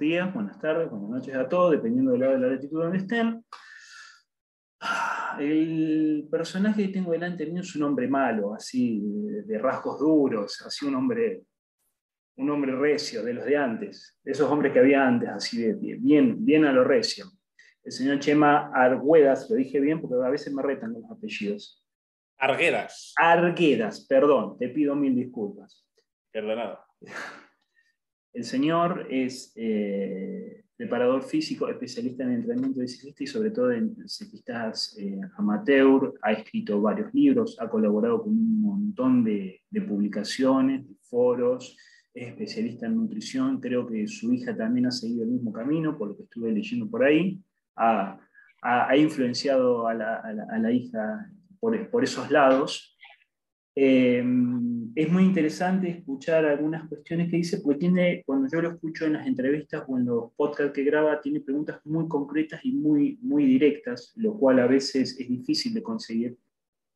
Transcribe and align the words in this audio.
Días, 0.00 0.32
buenas 0.32 0.58
tardes, 0.58 0.90
buenas 0.90 1.10
noches 1.10 1.34
a 1.36 1.46
todos, 1.46 1.72
dependiendo 1.72 2.12
del 2.12 2.20
lado 2.22 2.32
de 2.32 2.38
la 2.40 2.46
latitud 2.54 2.82
donde 2.82 2.98
estén. 2.98 3.44
El 5.38 6.26
personaje 6.30 6.86
que 6.86 6.92
tengo 6.92 7.12
delante 7.12 7.46
mío 7.46 7.60
es 7.60 7.76
un 7.76 7.82
hombre 7.82 8.08
malo, 8.08 8.54
así, 8.54 9.02
de 9.44 9.58
rasgos 9.58 10.00
duros, 10.00 10.62
así 10.66 10.86
un 10.86 10.94
hombre, 10.94 11.42
un 12.36 12.50
hombre 12.50 12.74
recio, 12.74 13.22
de 13.22 13.34
los 13.34 13.44
de 13.44 13.56
antes, 13.58 14.18
de 14.24 14.32
esos 14.32 14.50
hombres 14.50 14.72
que 14.72 14.78
había 14.78 15.06
antes, 15.06 15.28
así 15.28 15.60
de 15.60 15.74
bien, 15.74 16.44
bien 16.44 16.64
a 16.64 16.72
lo 16.72 16.82
recio. 16.82 17.26
El 17.84 17.92
señor 17.92 18.18
Chema 18.20 18.70
Arguedas, 18.74 19.48
lo 19.50 19.56
dije 19.56 19.80
bien 19.80 20.00
porque 20.00 20.16
a 20.26 20.30
veces 20.30 20.52
me 20.52 20.62
retan 20.62 20.94
los 20.94 21.10
apellidos. 21.10 21.84
Arguedas. 22.38 23.12
Arguedas, 23.18 24.06
perdón, 24.06 24.56
te 24.58 24.70
pido 24.70 24.96
mil 24.96 25.14
disculpas. 25.14 25.86
Perdonado. 26.32 26.80
El 28.32 28.44
señor 28.44 29.08
es 29.10 29.52
eh, 29.56 30.64
preparador 30.76 31.22
físico, 31.22 31.68
especialista 31.68 32.22
en 32.22 32.32
entrenamiento 32.32 32.80
de 32.80 32.88
ciclistas 32.88 33.20
y 33.22 33.26
sobre 33.26 33.50
todo 33.50 33.72
en 33.72 34.08
ciclistas 34.08 34.96
eh, 34.98 35.20
amateur, 35.36 36.14
ha 36.22 36.32
escrito 36.32 36.80
varios 36.80 37.12
libros, 37.12 37.58
ha 37.60 37.68
colaborado 37.68 38.22
con 38.22 38.32
un 38.32 38.62
montón 38.62 39.24
de, 39.24 39.60
de, 39.68 39.82
publicaciones, 39.82 40.88
de 40.88 40.94
foros, 41.02 41.76
es 42.14 42.28
especialista 42.28 42.86
en 42.86 42.96
nutrición, 42.96 43.60
creo 43.60 43.86
que 43.86 44.06
su 44.06 44.32
hija 44.32 44.56
también 44.56 44.86
ha 44.86 44.90
seguido 44.90 45.24
el 45.24 45.30
mismo 45.30 45.52
camino, 45.52 45.98
por 45.98 46.08
lo 46.08 46.16
que 46.16 46.22
estuve 46.22 46.52
leyendo 46.52 46.88
por 46.88 47.04
ahí, 47.04 47.40
ha, 47.76 48.18
ha, 48.62 48.88
ha 48.88 48.96
influenciado 48.96 49.86
a 49.88 49.94
la, 49.94 50.16
a 50.16 50.32
la, 50.32 50.46
a 50.50 50.58
la 50.58 50.72
hija 50.72 51.30
por, 51.58 51.90
por, 51.90 52.04
esos 52.04 52.30
lados. 52.30 52.96
Eh, 53.74 54.24
es 54.94 55.10
muy 55.10 55.24
interesante 55.24 55.88
escuchar 55.88 56.44
algunas 56.44 56.88
cuestiones 56.88 57.30
que 57.30 57.36
dice, 57.36 57.60
porque 57.60 57.78
tiene, 57.78 58.22
cuando 58.24 58.48
yo 58.48 58.60
lo 58.60 58.72
escucho 58.72 59.06
en 59.06 59.14
las 59.14 59.26
entrevistas 59.26 59.84
o 59.86 59.96
en 59.96 60.06
los 60.06 60.32
podcasts 60.32 60.72
que 60.72 60.84
graba, 60.84 61.20
tiene 61.20 61.40
preguntas 61.40 61.80
muy 61.84 62.08
concretas 62.08 62.60
y 62.64 62.72
muy, 62.72 63.18
muy 63.22 63.44
directas, 63.44 64.12
lo 64.16 64.36
cual 64.36 64.60
a 64.60 64.66
veces 64.66 65.18
es 65.18 65.28
difícil 65.28 65.74
de 65.74 65.82
conseguir. 65.82 66.38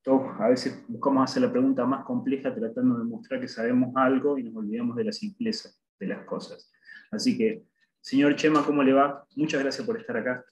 Todos 0.03 0.23
a 0.39 0.49
veces 0.49 0.85
buscamos 0.89 1.31
hacer 1.31 1.43
la 1.43 1.53
pregunta 1.53 1.85
más 1.87 2.05
compleja 2.05 2.55
tratando 2.55 2.99
de 2.99 3.05
mostrar 3.05 3.41
que 3.41 3.49
sabemos 3.49 3.93
algo 3.97 4.39
y 4.39 4.43
nos 4.43 4.57
olvidamos 4.57 4.97
de 4.97 5.05
la 5.05 5.13
simpleza 5.13 5.71
de 5.99 6.07
las 6.07 6.25
cosas. 6.25 6.71
Así 7.11 7.39
que, 7.39 7.65
señor 8.01 8.37
Chema, 8.37 8.65
¿cómo 8.67 8.83
le 8.83 8.93
va? 8.93 9.27
Muchas 9.37 9.63
gracias 9.63 9.87
por 9.87 9.99
estar 9.99 10.17
acá. 10.17 10.45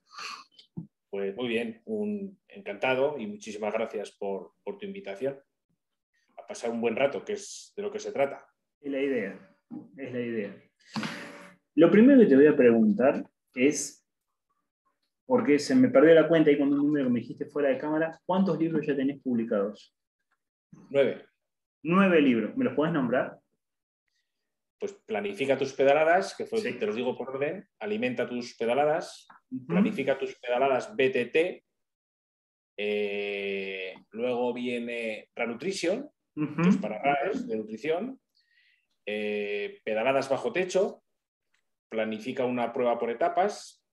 Pues 1.10 1.36
muy 1.36 1.48
bien, 1.48 1.82
un 1.84 2.38
encantado 2.48 3.19
y 3.19 3.26
muchísimas 3.26 3.75
gracias 3.75 4.12
por, 4.12 4.52
por 4.64 4.78
tu 4.78 4.86
invitación 4.86 5.36
pasar 6.52 6.70
un 6.70 6.82
buen 6.82 6.94
rato, 6.94 7.24
que 7.24 7.32
es 7.32 7.72
de 7.74 7.82
lo 7.82 7.90
que 7.90 7.98
se 7.98 8.12
trata. 8.12 8.46
Es 8.78 8.92
la 8.92 9.00
idea, 9.00 9.56
es 9.96 10.12
la 10.12 10.20
idea. 10.20 10.54
Lo 11.74 11.90
primero 11.90 12.20
que 12.20 12.26
te 12.26 12.36
voy 12.36 12.46
a 12.46 12.54
preguntar 12.54 13.24
es, 13.54 14.06
porque 15.24 15.58
se 15.58 15.74
me 15.74 15.88
perdió 15.88 16.14
la 16.14 16.28
cuenta 16.28 16.50
ahí 16.50 16.58
con 16.58 16.70
un 16.70 16.76
número 16.76 17.06
que 17.06 17.12
me 17.12 17.20
dijiste 17.20 17.46
fuera 17.46 17.70
de 17.70 17.78
cámara, 17.78 18.20
¿cuántos 18.26 18.58
libros 18.58 18.86
ya 18.86 18.94
tenés 18.94 19.22
publicados? 19.22 19.96
Nueve. 20.90 21.24
Nueve 21.82 22.20
libros, 22.20 22.54
¿me 22.54 22.66
los 22.66 22.74
puedes 22.74 22.92
nombrar? 22.92 23.40
Pues 24.78 24.92
planifica 25.06 25.56
tus 25.56 25.72
pedaladas, 25.72 26.36
que 26.36 26.44
fue, 26.44 26.58
sí. 26.58 26.74
te 26.74 26.84
los 26.84 26.96
digo 26.96 27.16
por 27.16 27.30
orden, 27.30 27.66
alimenta 27.78 28.28
tus 28.28 28.54
pedaladas, 28.58 29.26
uh 29.50 29.56
-huh. 29.56 29.66
planifica 29.69 30.19
tus 30.19 30.38
pedaladas 30.38 30.94
BTT, 30.94 31.64
eh, 32.76 33.94
luego 34.10 34.52
viene 34.52 35.30
Ranutrition, 35.34 36.10
uh 36.37 36.43
-huh. 36.43 36.62
que 36.62 36.69
es 36.69 36.76
para 36.76 37.03
RAES 37.03 37.47
de 37.47 37.56
nutrición, 37.56 38.20
eh, 39.06 39.81
pedaladas 39.84 40.28
bajo 40.28 40.53
techo, 40.53 41.03
planifica 41.88 42.44
una 42.44 42.72
prueba 42.72 42.98
por 42.98 43.10
etapas, 43.10 43.84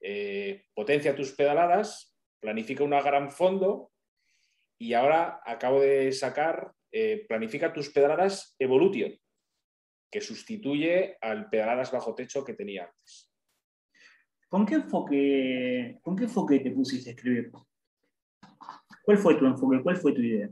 eh, 0.00 0.64
potencia 0.74 1.14
tus 1.14 1.32
pedaladas, 1.32 2.16
planifica 2.40 2.84
una 2.84 3.02
gran 3.02 3.30
fondo 3.30 3.92
y 4.78 4.94
ahora 4.94 5.40
acabo 5.44 5.80
de 5.80 6.10
sacar 6.12 6.72
eh, 6.92 7.24
planifica 7.28 7.72
tus 7.72 7.90
pedaladas 7.90 8.56
Evolution, 8.58 9.12
que 10.10 10.20
sustituye 10.20 11.16
al 11.20 11.48
pedaladas 11.48 11.92
bajo 11.92 12.14
techo 12.14 12.44
que 12.44 12.54
tenía 12.54 12.84
antes. 12.84 13.30
¿Con 14.48 14.66
qué 14.66 14.74
enfoque, 14.74 15.98
con 16.02 16.16
qué 16.16 16.24
enfoque 16.24 16.58
te 16.58 16.72
pusiste 16.72 17.10
a 17.10 17.12
escribir? 17.12 17.52
¿Cuál 19.04 19.18
fue 19.18 19.36
tu 19.36 19.46
enfoque? 19.46 19.80
¿Cuál 19.82 19.96
fue 19.96 20.12
tu 20.12 20.20
idea? 20.20 20.50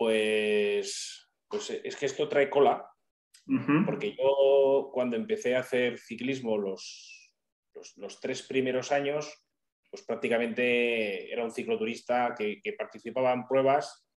Pues, 0.00 1.30
pues 1.46 1.68
es 1.84 1.94
que 1.94 2.06
esto 2.06 2.26
trae 2.26 2.48
cola, 2.48 2.88
uh 3.46 3.52
-huh. 3.52 3.84
porque 3.84 4.16
yo 4.16 4.88
cuando 4.94 5.14
empecé 5.14 5.54
a 5.54 5.60
hacer 5.60 5.98
ciclismo 5.98 6.56
los, 6.56 7.30
los, 7.74 7.98
los, 7.98 8.18
tres 8.18 8.40
primeros 8.48 8.92
años, 8.92 9.30
pues 9.90 10.02
prácticamente 10.02 11.30
era 11.30 11.44
un 11.44 11.50
cicloturista 11.50 12.34
que, 12.34 12.62
que, 12.62 12.72
participaba 12.72 13.34
en 13.34 13.46
pruebas 13.46 14.08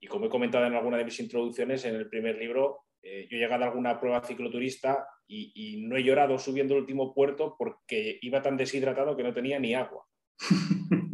y 0.00 0.06
como 0.06 0.26
he 0.26 0.30
comentado 0.30 0.66
en 0.66 0.74
alguna 0.74 0.98
de 0.98 1.06
mis 1.06 1.18
introducciones 1.18 1.84
en 1.84 1.96
el 1.96 2.08
primer 2.08 2.36
libro, 2.36 2.84
eh, 3.02 3.26
yo 3.28 3.38
he 3.38 3.40
llegado 3.40 3.64
a 3.64 3.66
alguna 3.66 3.98
prueba 3.98 4.22
cicloturista 4.22 5.04
y, 5.26 5.50
y 5.52 5.82
no 5.88 5.96
he 5.96 6.04
llorado 6.04 6.38
subiendo 6.38 6.74
el 6.74 6.82
último 6.82 7.12
puerto 7.12 7.56
porque 7.58 8.20
iba 8.22 8.40
tan 8.40 8.56
deshidratado 8.56 9.16
que 9.16 9.24
no 9.24 9.34
tenía 9.34 9.58
ni 9.58 9.74
agua. 9.74 10.06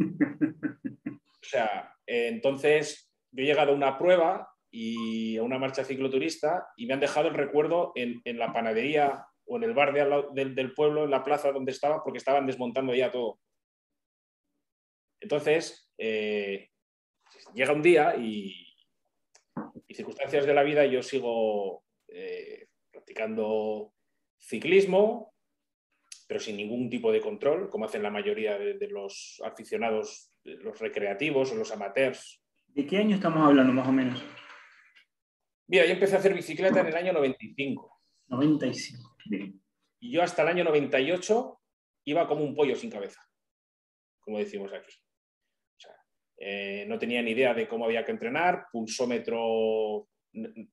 O 1.45 1.47
sea, 1.47 1.93
eh, 2.07 2.27
entonces 2.27 3.04
yo 3.35 3.43
he 3.43 3.47
llegado 3.47 3.71
a 3.71 3.75
una 3.75 3.97
prueba 3.97 4.49
y 4.71 5.37
a 5.37 5.43
una 5.43 5.59
marcha 5.59 5.83
cicloturista 5.83 6.67
y 6.77 6.85
me 6.85 6.93
han 6.93 6.99
dejado 6.99 7.27
el 7.27 7.33
recuerdo 7.33 7.91
en, 7.95 8.21
la 8.37 8.53
panadería 8.53 9.25
o 9.45 9.57
en 9.57 9.63
el 9.63 9.73
bar 9.73 9.93
del, 10.33 10.73
pueblo, 10.73 11.03
en 11.03 11.11
la 11.11 11.23
plaza 11.23 11.51
donde 11.51 11.71
estaba, 11.71 12.03
porque 12.03 12.17
estaban 12.17 12.47
desmontando 12.47 12.93
ya 12.93 13.11
todo. 13.11 13.39
Entonces, 15.19 15.91
eh, 15.97 16.69
llega 17.53 17.73
un 17.73 17.81
día 17.81 18.15
y, 18.15 18.61
circunstancias 19.93 20.45
de 20.45 20.53
la 20.53 20.63
vida, 20.63 20.85
yo 20.85 21.01
sigo 21.01 21.85
eh, 22.09 22.67
practicando 22.91 23.93
ciclismo, 24.37 25.33
pero 26.27 26.39
sin 26.39 26.57
ningún 26.57 26.89
tipo 26.89 27.13
de 27.13 27.21
control, 27.21 27.69
como 27.69 27.85
hacen 27.85 28.03
la 28.03 28.09
mayoría 28.09 28.57
de, 28.57 28.87
los 28.89 29.41
aficionados, 29.45 30.33
los 30.43 30.79
recreativos 30.79 31.51
o 31.51 31.55
los 31.55 31.71
amateurs. 31.71 32.44
¿De 32.75 32.85
qué 32.85 32.97
año 32.97 33.15
estamos 33.15 33.41
hablando 33.47 33.71
más 33.71 33.87
o 33.87 33.91
menos? 33.93 34.21
Mira, 35.67 35.85
yo 35.85 35.93
empecé 35.93 36.15
a 36.15 36.19
hacer 36.19 36.33
bicicleta 36.33 36.81
en 36.81 36.87
el 36.87 36.95
año 36.95 37.13
95. 37.13 38.01
95, 38.27 39.15
bien. 39.27 39.63
Y 40.01 40.11
yo 40.11 40.21
hasta 40.21 40.41
el 40.41 40.49
año 40.49 40.65
98 40.65 41.57
iba 42.03 42.27
como 42.27 42.43
un 42.43 42.53
pollo 42.53 42.75
sin 42.75 42.91
cabeza, 42.91 43.21
como 44.19 44.39
decimos 44.39 44.73
aquí. 44.73 44.91
O 44.91 45.79
sea, 45.79 45.95
eh, 46.37 46.85
no 46.85 46.99
tenía 46.99 47.21
ni 47.21 47.31
idea 47.31 47.53
de 47.53 47.65
cómo 47.65 47.85
había 47.85 48.03
que 48.03 48.11
entrenar, 48.11 48.65
pulsómetro, 48.73 50.09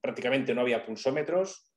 prácticamente 0.01 0.57
no 0.57 0.63
había 0.63 0.85
pulsómetros, 0.85 1.73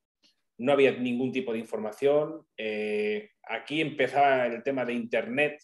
no 0.57 0.71
había 0.71 0.91
ningún 0.93 1.31
tipo 1.31 1.53
de 1.53 1.59
información. 1.59 2.47
Eh, 2.57 3.29
aquí 3.43 3.79
empezaba 3.79 4.47
el 4.47 4.63
tema 4.63 4.85
de 4.85 4.93
Internet, 4.93 5.61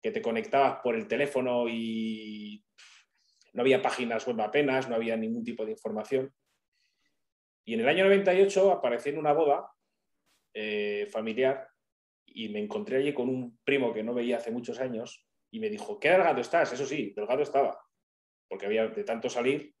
que 0.00 0.12
te 0.12 0.22
conectabas 0.22 0.78
por 0.84 0.94
el 0.94 1.08
teléfono 1.08 1.68
y 1.68 2.64
no 3.54 3.62
había 3.62 3.80
páginas 3.80 4.26
web 4.26 4.40
apenas, 4.40 4.88
no 4.88 4.96
había 4.96 5.16
ningún 5.16 5.44
tipo 5.44 5.64
de 5.64 5.72
información. 5.72 6.34
Y 7.64 7.74
en 7.74 7.80
el 7.80 7.88
año 7.88 8.04
98 8.04 8.72
aparecí 8.72 9.10
en 9.10 9.18
una 9.18 9.32
boda 9.32 9.70
eh, 10.52 11.08
familiar 11.10 11.68
y 12.26 12.48
me 12.48 12.58
encontré 12.58 12.98
allí 12.98 13.14
con 13.14 13.28
un 13.28 13.58
primo 13.64 13.94
que 13.94 14.02
no 14.02 14.12
veía 14.12 14.38
hace 14.38 14.50
muchos 14.50 14.80
años 14.80 15.24
y 15.52 15.60
me 15.60 15.70
dijo, 15.70 16.00
¿qué 16.00 16.10
delgado 16.10 16.40
estás? 16.40 16.72
Eso 16.72 16.84
sí, 16.84 17.12
delgado 17.14 17.42
estaba, 17.42 17.80
porque 18.48 18.66
había 18.66 18.88
de 18.88 19.04
tanto 19.04 19.30
salir 19.30 19.72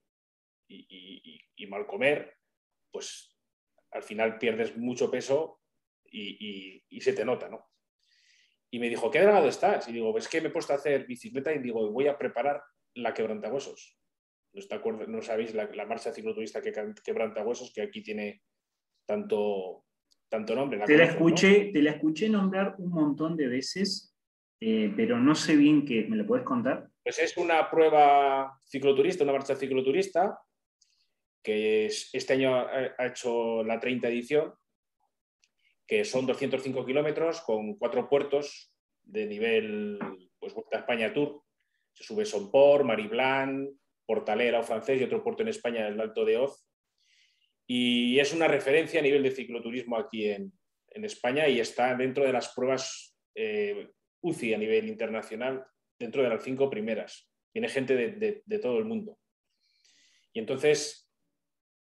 y, 0.68 1.66
mal 1.68 1.86
comer, 1.86 2.36
pues 2.92 3.36
al 3.90 4.02
final 4.02 4.38
pierdes 4.38 4.76
mucho 4.76 5.10
peso 5.10 5.62
y, 6.04 6.84
se 7.00 7.12
te 7.12 7.24
nota, 7.24 7.48
¿no? 7.48 7.70
Y 8.70 8.78
me 8.78 8.88
dijo, 8.88 9.10
¿qué 9.10 9.20
delgado 9.20 9.48
estás? 9.48 9.88
Y 9.88 9.92
digo, 9.92 10.16
es 10.16 10.28
que 10.28 10.40
me 10.40 10.48
he 10.48 10.52
puesto 10.52 10.72
a 10.72 10.76
hacer 10.76 11.06
bicicleta 11.06 11.52
y 11.52 11.58
digo, 11.58 11.90
voy 11.90 12.06
a 12.06 12.18
preparar 12.18 12.62
la 12.94 13.14
quebrantahuesos. 13.14 13.98
¿No, 14.52 15.06
no 15.08 15.22
sabéis 15.22 15.54
la, 15.54 15.86
marcha 15.86 16.12
cicloturista 16.12 16.62
que 16.62 16.72
quebrantahuesos, 17.04 17.72
que 17.74 17.82
aquí 17.82 18.02
tiene 18.02 18.42
tanto, 19.04 19.84
tanto 20.28 20.54
nombre? 20.54 20.78
te, 20.86 20.96
la 20.96 21.04
escuché, 21.04 21.70
te 21.72 21.82
la 21.82 21.92
escuché 21.92 22.28
nombrar 22.28 22.76
un 22.78 22.90
montón 22.90 23.36
de 23.36 23.48
veces, 23.48 24.16
eh, 24.60 24.92
pero 24.96 25.18
no 25.18 25.34
sé 25.34 25.56
bien 25.56 25.84
qué. 25.84 26.06
¿Me 26.08 26.16
lo 26.16 26.26
puedes 26.26 26.44
contar? 26.44 26.88
Pues 27.02 27.18
es 27.18 27.36
una 27.36 27.68
prueba 27.68 28.58
cicloturista, 28.64 29.24
una 29.24 29.32
marcha 29.32 29.56
cicloturista, 29.56 30.38
que 31.42 31.86
este 31.86 32.32
año 32.32 32.56
ha 32.56 33.06
hecho 33.06 33.62
la 33.64 33.78
30 33.78 34.08
edición 34.08 34.54
que 35.86 36.04
son 36.04 36.26
205 36.26 36.84
kilómetros 36.84 37.40
con 37.42 37.74
cuatro 37.74 38.08
puertos 38.08 38.72
de 39.02 39.26
nivel 39.26 39.98
pues, 40.38 40.54
Vuelta 40.54 40.78
a 40.78 40.80
España 40.80 41.12
Tour. 41.12 41.42
Se 41.94 42.04
sube 42.04 42.24
Somport, 42.24 42.84
Mariblan, 42.84 43.68
Portalera 44.04 44.60
o 44.60 44.62
francés 44.62 45.00
y 45.00 45.04
otro 45.04 45.22
puerto 45.22 45.42
en 45.42 45.48
España, 45.48 45.88
el 45.88 46.00
Alto 46.00 46.24
de 46.24 46.36
Oz. 46.36 46.66
Y 47.66 48.18
es 48.18 48.32
una 48.34 48.48
referencia 48.48 49.00
a 49.00 49.02
nivel 49.02 49.22
de 49.22 49.30
cicloturismo 49.30 49.96
aquí 49.96 50.28
en, 50.28 50.52
España 50.90 51.48
y 51.48 51.58
está 51.58 51.92
dentro 51.96 52.24
de 52.24 52.32
las 52.32 52.54
pruebas 52.54 53.16
eh, 53.34 53.88
UCI 54.20 54.54
a 54.54 54.58
nivel 54.58 54.86
internacional, 54.86 55.66
dentro 55.98 56.22
de 56.22 56.28
las 56.28 56.44
cinco 56.44 56.70
primeras. 56.70 57.28
Tiene 57.50 57.68
gente 57.68 57.96
de, 57.96 58.58
todo 58.60 58.78
el 58.78 58.84
mundo. 58.84 59.18
Y 60.32 60.38
entonces 60.38 61.10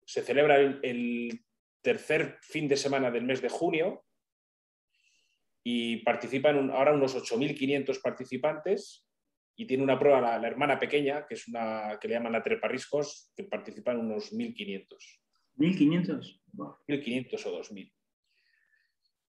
se 0.07 0.23
celebra 0.23 0.57
el 0.61 1.45
tercer 1.83 2.39
fin 2.41 2.69
de 2.69 2.77
semana 2.79 3.11
del 3.11 3.25
mes 3.25 3.43
de 3.43 3.51
junio 3.51 4.03
y 5.65 5.99
participan 5.99 6.71
ahora 6.71 6.95
unos 6.95 7.15
8.500 7.15 8.01
participantes 8.01 9.07
y 9.57 9.67
tiene 9.67 9.83
una 9.83 9.99
prueba 9.99 10.39
la, 10.39 10.47
hermana 10.47 10.79
pequeña, 10.79 11.27
que 11.27 11.35
es 11.35 11.47
una 11.49 11.99
que 12.01 12.09
le 12.09 12.15
llaman 12.15 12.33
la 12.33 12.43
treparriscos, 12.43 13.33
que 13.37 13.45
participan 13.45 13.99
unos 13.99 14.33
1.500. 14.33 14.87
¿1.500? 15.59 16.41
1.500 16.89 17.47
o 17.47 17.59
2.000. 17.61 17.93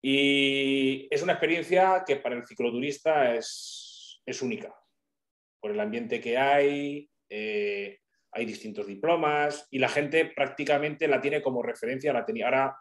Y 0.03 1.09
es 1.11 1.23
una 1.23 1.33
experiencia 1.33 2.05
que 2.07 2.17
para 2.17 2.37
el 2.37 2.47
cicloturista 2.47 3.35
es, 3.35 4.21
es 4.25 4.43
única, 4.43 4.75
por 5.61 5.71
el 5.71 5.81
ambiente 5.81 6.21
que 6.21 6.37
hay, 6.37 7.11
eh, 7.29 7.99
hay 8.33 8.47
distintos 8.47 8.87
diplomas 8.87 9.67
y 9.71 9.79
la 9.79 9.89
gente 9.89 10.27
prácticamente 10.27 11.09
la 11.09 11.21
tiene 11.21 11.43
como 11.43 11.63
referencia. 11.63 12.13
La 12.13 12.25
tenía. 12.25 12.47
Ahora 12.47 12.77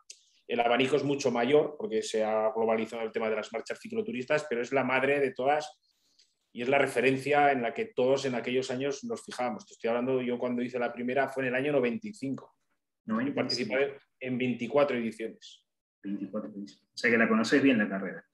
el 0.47 0.59
abanico 0.59 0.95
es 0.95 1.03
mucho 1.03 1.31
mayor 1.31 1.75
porque 1.77 2.01
se 2.01 2.23
ha 2.23 2.51
globalizado 2.55 3.03
el 3.03 3.11
tema 3.11 3.29
de 3.29 3.35
las 3.35 3.51
marchas 3.51 3.79
cicloturistas, 3.79 4.45
pero 4.49 4.61
es 4.61 4.71
la 4.71 4.83
madre 4.83 5.19
de 5.19 5.31
todas 5.31 5.79
y 6.57 6.63
es 6.63 6.69
la 6.69 6.79
referencia 6.79 7.51
en 7.51 7.61
la 7.61 7.71
que 7.71 7.85
todos 7.85 8.25
en 8.25 8.33
aquellos 8.33 8.71
años 8.71 9.03
nos 9.03 9.23
fijábamos. 9.23 9.63
Te 9.67 9.73
estoy 9.73 9.89
hablando, 9.89 10.23
yo 10.23 10.39
cuando 10.39 10.63
hice 10.63 10.79
la 10.79 10.91
primera 10.91 11.29
fue 11.29 11.43
en 11.43 11.49
el 11.49 11.55
año 11.55 11.71
95. 11.71 12.51
y 13.05 13.29
participé 13.29 13.99
en 14.19 14.39
24 14.39 14.97
ediciones. 14.97 15.63
24 16.01 16.49
ediciones. 16.49 16.89
O 16.95 16.97
sea 16.97 17.11
que 17.11 17.17
la 17.19 17.29
conoces 17.29 17.61
bien 17.61 17.77
la 17.77 17.87
carrera. 17.87 18.25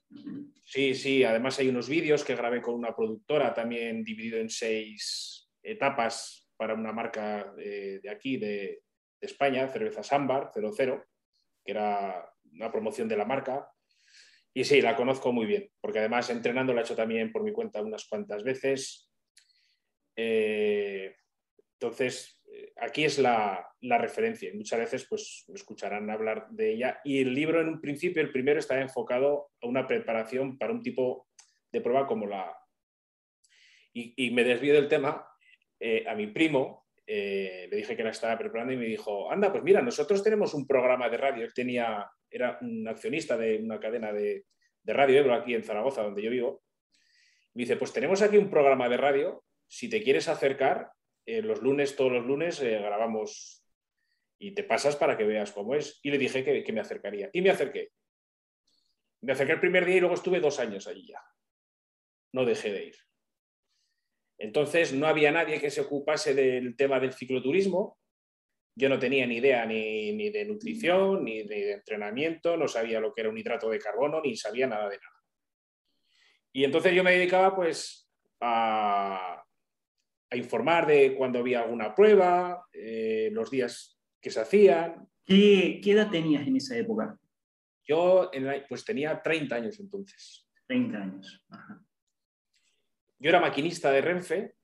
Sí, 0.64 0.94
sí, 0.94 1.26
además 1.26 1.60
hay 1.60 1.68
unos 1.68 1.90
vídeos 1.90 2.24
que 2.24 2.38
grabé 2.38 2.62
con 2.62 2.76
una 2.76 2.96
productora 2.96 3.54
también 3.54 4.06
dividido 4.06 4.38
en 4.38 4.50
seis 4.50 5.52
etapas 5.62 6.50
para 6.56 6.76
una 6.76 6.94
marca 6.94 7.52
de, 7.58 8.10
aquí, 8.10 8.38
de, 8.38 8.84
España, 9.20 9.68
Cerveza 9.68 10.02
Sambar 10.02 10.50
00, 10.54 11.04
que 11.66 11.72
era 11.74 12.26
una 12.54 12.72
promoción 12.72 13.10
de 13.10 13.18
la 13.18 13.26
marca. 13.26 13.70
Y 14.54 14.64
sí, 14.64 14.82
la 14.82 14.96
conozco 14.96 15.32
muy 15.32 15.46
bien, 15.46 15.70
porque 15.82 16.00
además 16.00 16.30
entrenando 16.30 16.74
la 16.74 16.82
he 16.82 16.84
hecho 16.84 16.96
también 16.96 17.32
por 17.32 17.44
mi 17.44 17.52
cuenta 17.52 17.82
unas 17.82 18.06
cuantas 18.06 18.44
veces. 18.44 19.10
Eh, 20.16 21.16
entonces, 21.80 22.40
eh, 22.52 22.72
aquí 22.78 23.04
es 23.04 23.18
la, 23.18 23.68
la, 23.82 23.98
referencia 23.98 24.52
muchas 24.54 24.80
veces 24.80 25.08
pues 25.10 25.46
escucharán 25.54 26.10
hablar 26.10 26.48
de 26.52 26.74
ella. 26.74 27.02
Y 27.04 27.22
el 27.22 27.34
libro 27.34 27.62
en 27.62 27.68
un 27.68 27.82
principio, 27.82 28.22
el 28.22 28.32
primero, 28.32 28.60
está 28.60 28.80
enfocado 28.80 29.50
a 29.62 29.68
una 29.68 29.88
preparación 29.88 30.58
para 30.58 30.72
un 30.72 30.84
tipo 30.84 31.28
de 31.72 31.82
prueba 31.82 32.06
como 32.06 32.28
la... 32.28 32.56
Y, 33.92 34.14
y 34.16 34.32
me 34.32 34.44
desvío 34.44 34.74
del 34.74 34.88
tema, 34.88 35.28
eh, 35.80 36.06
a 36.08 36.16
mi 36.16 36.28
primo, 36.28 36.83
eh, 37.06 37.68
le 37.70 37.78
dije 37.78 37.98
que 37.98 38.04
la 38.04 38.12
estaba 38.12 38.38
preparando 38.38 38.74
y 38.74 38.78
me 38.78 38.86
dijo, 38.86 39.30
anda, 39.32 39.52
pues 39.52 39.64
mira, 39.64 39.82
nosotros 39.82 40.24
tenemos 40.24 40.54
un 40.54 40.66
programa 40.66 41.10
de 41.10 41.18
radio. 41.18 41.44
Él 41.44 41.54
tenía, 41.54 42.10
era 42.30 42.58
un 42.62 42.88
accionista 42.88 43.38
de 43.38 43.58
una 43.58 43.80
cadena 43.80 44.14
de, 44.14 44.46
radio 44.86 45.20
Ebro 45.20 45.34
aquí 45.34 45.54
en 45.54 45.64
Zaragoza, 45.64 46.04
donde 46.04 46.22
yo 46.22 46.30
vivo. 46.30 46.64
Me 47.54 47.64
dice, 47.64 47.78
pues 47.78 47.94
tenemos 47.94 48.22
aquí 48.22 48.38
un 48.38 48.50
programa 48.50 48.90
de 48.90 48.98
radio. 48.98 49.44
Si 49.68 49.90
te 49.90 50.02
quieres 50.02 50.28
acercar, 50.28 50.92
eh, 51.26 51.42
los 51.42 51.62
lunes, 51.62 51.96
todos 51.96 52.12
los 52.12 52.26
lunes, 52.26 52.62
grabamos 52.62 53.64
y 54.40 54.54
te 54.54 54.64
pasas 54.64 54.96
para 54.96 55.18
que 55.18 55.24
veas 55.24 55.52
cómo 55.52 55.76
es. 55.76 56.00
Y 56.04 56.12
le 56.12 56.18
dije 56.18 56.44
que, 56.44 56.64
que 56.64 56.74
me 56.74 56.82
acercaría. 56.82 57.30
Y 57.32 57.42
me 57.42 57.50
acerqué. 57.50 57.92
Me 59.22 59.34
acerqué 59.34 59.54
el 59.54 59.60
primer 59.60 59.86
día 59.86 59.98
y 59.98 60.00
luego 60.00 60.16
estuve 60.16 60.40
dos 60.40 60.60
años 60.60 60.88
allí 60.88 61.08
ya. 61.08 61.22
No 62.34 62.46
dejé 62.46 62.74
de 62.74 62.86
ir. 62.86 62.96
Entonces 64.38 64.94
no 64.94 65.08
había 65.08 65.32
nadie 65.32 65.60
que 65.60 65.70
se 65.70 65.82
ocupase 65.82 66.34
del 66.34 66.76
tema 66.76 67.00
del 67.00 67.14
cicloturismo. 67.14 67.98
Yo 68.76 68.90
no 68.90 68.98
tenía 68.98 69.28
ni 69.28 69.38
idea 69.38 69.66
ni, 69.66 70.30
de 70.30 70.46
nutrición, 70.46 71.24
ni 71.24 71.44
de 71.44 71.74
entrenamiento, 71.74 72.58
no 72.58 72.68
sabía 72.68 73.00
lo 73.00 73.14
que 73.14 73.22
era 73.22 73.30
un 73.30 73.38
hidrato 73.38 73.70
de 73.70 73.80
carbono, 73.80 74.20
ni 74.22 74.36
sabía 74.36 74.68
nada 74.68 74.90
de 74.90 74.98
nada. 74.98 75.24
Y 76.52 76.64
entonces 76.64 76.94
yo 76.94 77.04
me 77.04 77.12
dedicaba 77.12 77.56
pues 77.56 78.10
a, 78.42 79.44
informar 80.32 80.88
de 80.88 81.16
cuando 81.16 81.40
había 81.40 81.62
alguna 81.62 81.94
prueba, 81.94 82.66
eh, 82.74 83.30
los 83.32 83.52
días 83.52 84.00
que 84.20 84.32
se 84.32 84.40
hacían. 84.40 85.08
¿Qué, 85.24 85.80
edad 85.86 86.10
tenías 86.10 86.48
en 86.48 86.58
esa 86.58 86.76
época? 86.76 87.18
Yo 87.86 88.32
pues 88.68 88.84
tenía 88.84 89.22
30 89.22 89.56
años 89.56 89.80
entonces. 89.80 90.48
30 90.68 90.98
años. 90.98 91.46
Yo 93.20 93.30
era 93.30 93.40
maquinista 93.40 93.92
de 93.92 94.02
Renfe, 94.02 94.56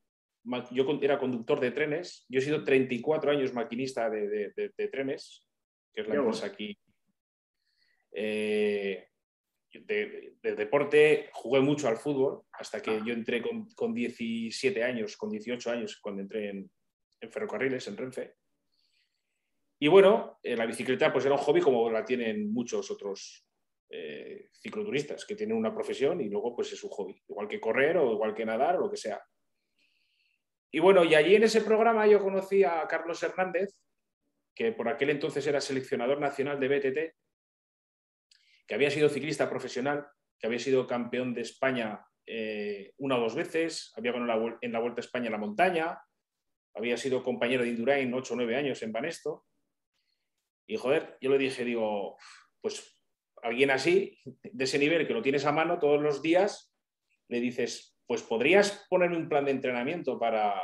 yo 0.72 1.00
era 1.02 1.20
conductor 1.20 1.60
de 1.60 1.72
trenes, 1.72 2.26
yo 2.30 2.40
he 2.40 2.44
sido 2.44 2.64
34 2.64 3.32
años 3.32 3.54
maquinista 3.54 4.10
de, 4.10 4.90
trenes, 4.92 5.46
que 5.94 6.02
es 6.02 6.08
la 6.08 6.24
cosa 6.24 6.48
aquí. 6.48 6.78
Eh, 8.12 9.08
de, 9.72 10.34
deporte 10.42 11.30
jugué 11.34 11.60
mucho 11.62 11.88
al 11.88 11.98
fútbol 11.98 12.44
hasta 12.54 12.82
que 12.82 13.00
yo 13.06 13.14
entré 13.14 13.42
con, 13.76 13.94
17 13.94 14.84
años, 14.84 15.16
con 15.16 15.30
18 15.30 15.72
años, 15.72 16.00
cuando 16.02 16.22
entré 16.22 16.50
en, 16.50 16.72
ferrocarriles, 17.30 17.88
en 17.88 17.98
Renfe. 17.98 18.36
Y 19.82 19.88
bueno, 19.88 20.40
eh, 20.44 20.56
la 20.56 20.66
bicicleta 20.66 21.14
pues 21.14 21.26
era 21.26 21.36
un 21.36 21.42
hobby 21.42 21.62
como 21.62 21.90
la 21.90 22.04
tienen 22.04 22.52
muchos 22.52 22.90
otros 22.92 23.49
eh, 23.90 24.50
cicloturistas 24.54 25.26
que 25.26 25.36
tienen 25.36 25.58
una 25.58 25.74
profesión 25.74 26.22
y 26.22 26.30
luego 26.30 26.56
pues 26.56 26.72
es 26.72 26.80
su 26.80 26.90
hobby, 26.90 27.22
igual 27.28 27.48
que 27.48 27.60
correr 27.60 27.98
o 27.98 28.14
igual 28.14 28.36
que 28.36 28.46
nadar 28.46 28.78
o 28.78 28.82
lo 28.82 28.92
que 28.92 28.98
sea. 28.98 29.22
Y 30.72 30.80
bueno, 30.80 31.04
y 31.04 31.16
allí 31.16 31.36
en 31.36 31.44
ese 31.44 31.62
programa 31.62 32.06
yo 32.06 32.22
conocí 32.22 32.64
a 32.64 32.86
Carlos 32.88 33.22
Hernández, 33.24 33.76
que 34.54 34.72
por 34.72 34.88
aquel 34.88 35.10
entonces 35.10 35.46
era 35.48 35.62
seleccionador 35.62 36.20
nacional 36.20 36.60
de 36.60 36.68
BTT, 36.68 37.16
que 38.68 38.76
había 38.76 38.92
sido 38.92 39.10
ciclista 39.10 39.50
profesional, 39.50 40.08
que 40.38 40.46
había 40.46 40.60
sido 40.60 40.86
campeón 40.86 41.34
de 41.34 41.42
España 41.42 42.06
eh, 42.28 42.94
una 42.98 43.18
o 43.18 43.22
dos 43.22 43.34
veces, 43.34 43.92
había 43.98 44.12
ganado 44.12 44.60
en 44.62 44.72
la 44.72 44.80
Vuelta 44.80 45.00
a 45.00 45.06
España 45.06 45.32
la 45.32 45.40
montaña, 45.40 46.00
había 46.76 46.96
sido 46.98 47.24
compañero 47.24 47.64
de 47.64 47.70
Indurain 47.70 48.14
ocho 48.14 48.36
o 48.36 48.38
nueve 48.38 48.56
años 48.56 48.84
en 48.84 48.92
Banesto. 48.92 49.48
Y 50.68 50.78
joder, 50.78 51.18
yo 51.20 51.32
le 51.32 51.40
dije, 51.40 51.66
digo, 51.66 52.18
pues 52.62 52.99
alguien 53.44 53.72
así, 53.72 54.18
de 54.26 54.64
ese 54.64 54.80
nivel, 54.80 55.08
que 55.08 55.14
lo 55.14 55.22
tienes 55.22 55.46
a 55.46 55.52
mano 55.52 55.80
todos 55.80 56.02
los 56.02 56.22
días, 56.22 56.74
le 57.28 57.40
dices, 57.40 57.98
pues 58.08 58.24
podrías 58.24 58.86
ponerme 58.90 59.18
un 59.18 59.30
plan 59.30 59.46
de 59.46 59.52
entrenamiento 59.52 60.18
para, 60.20 60.56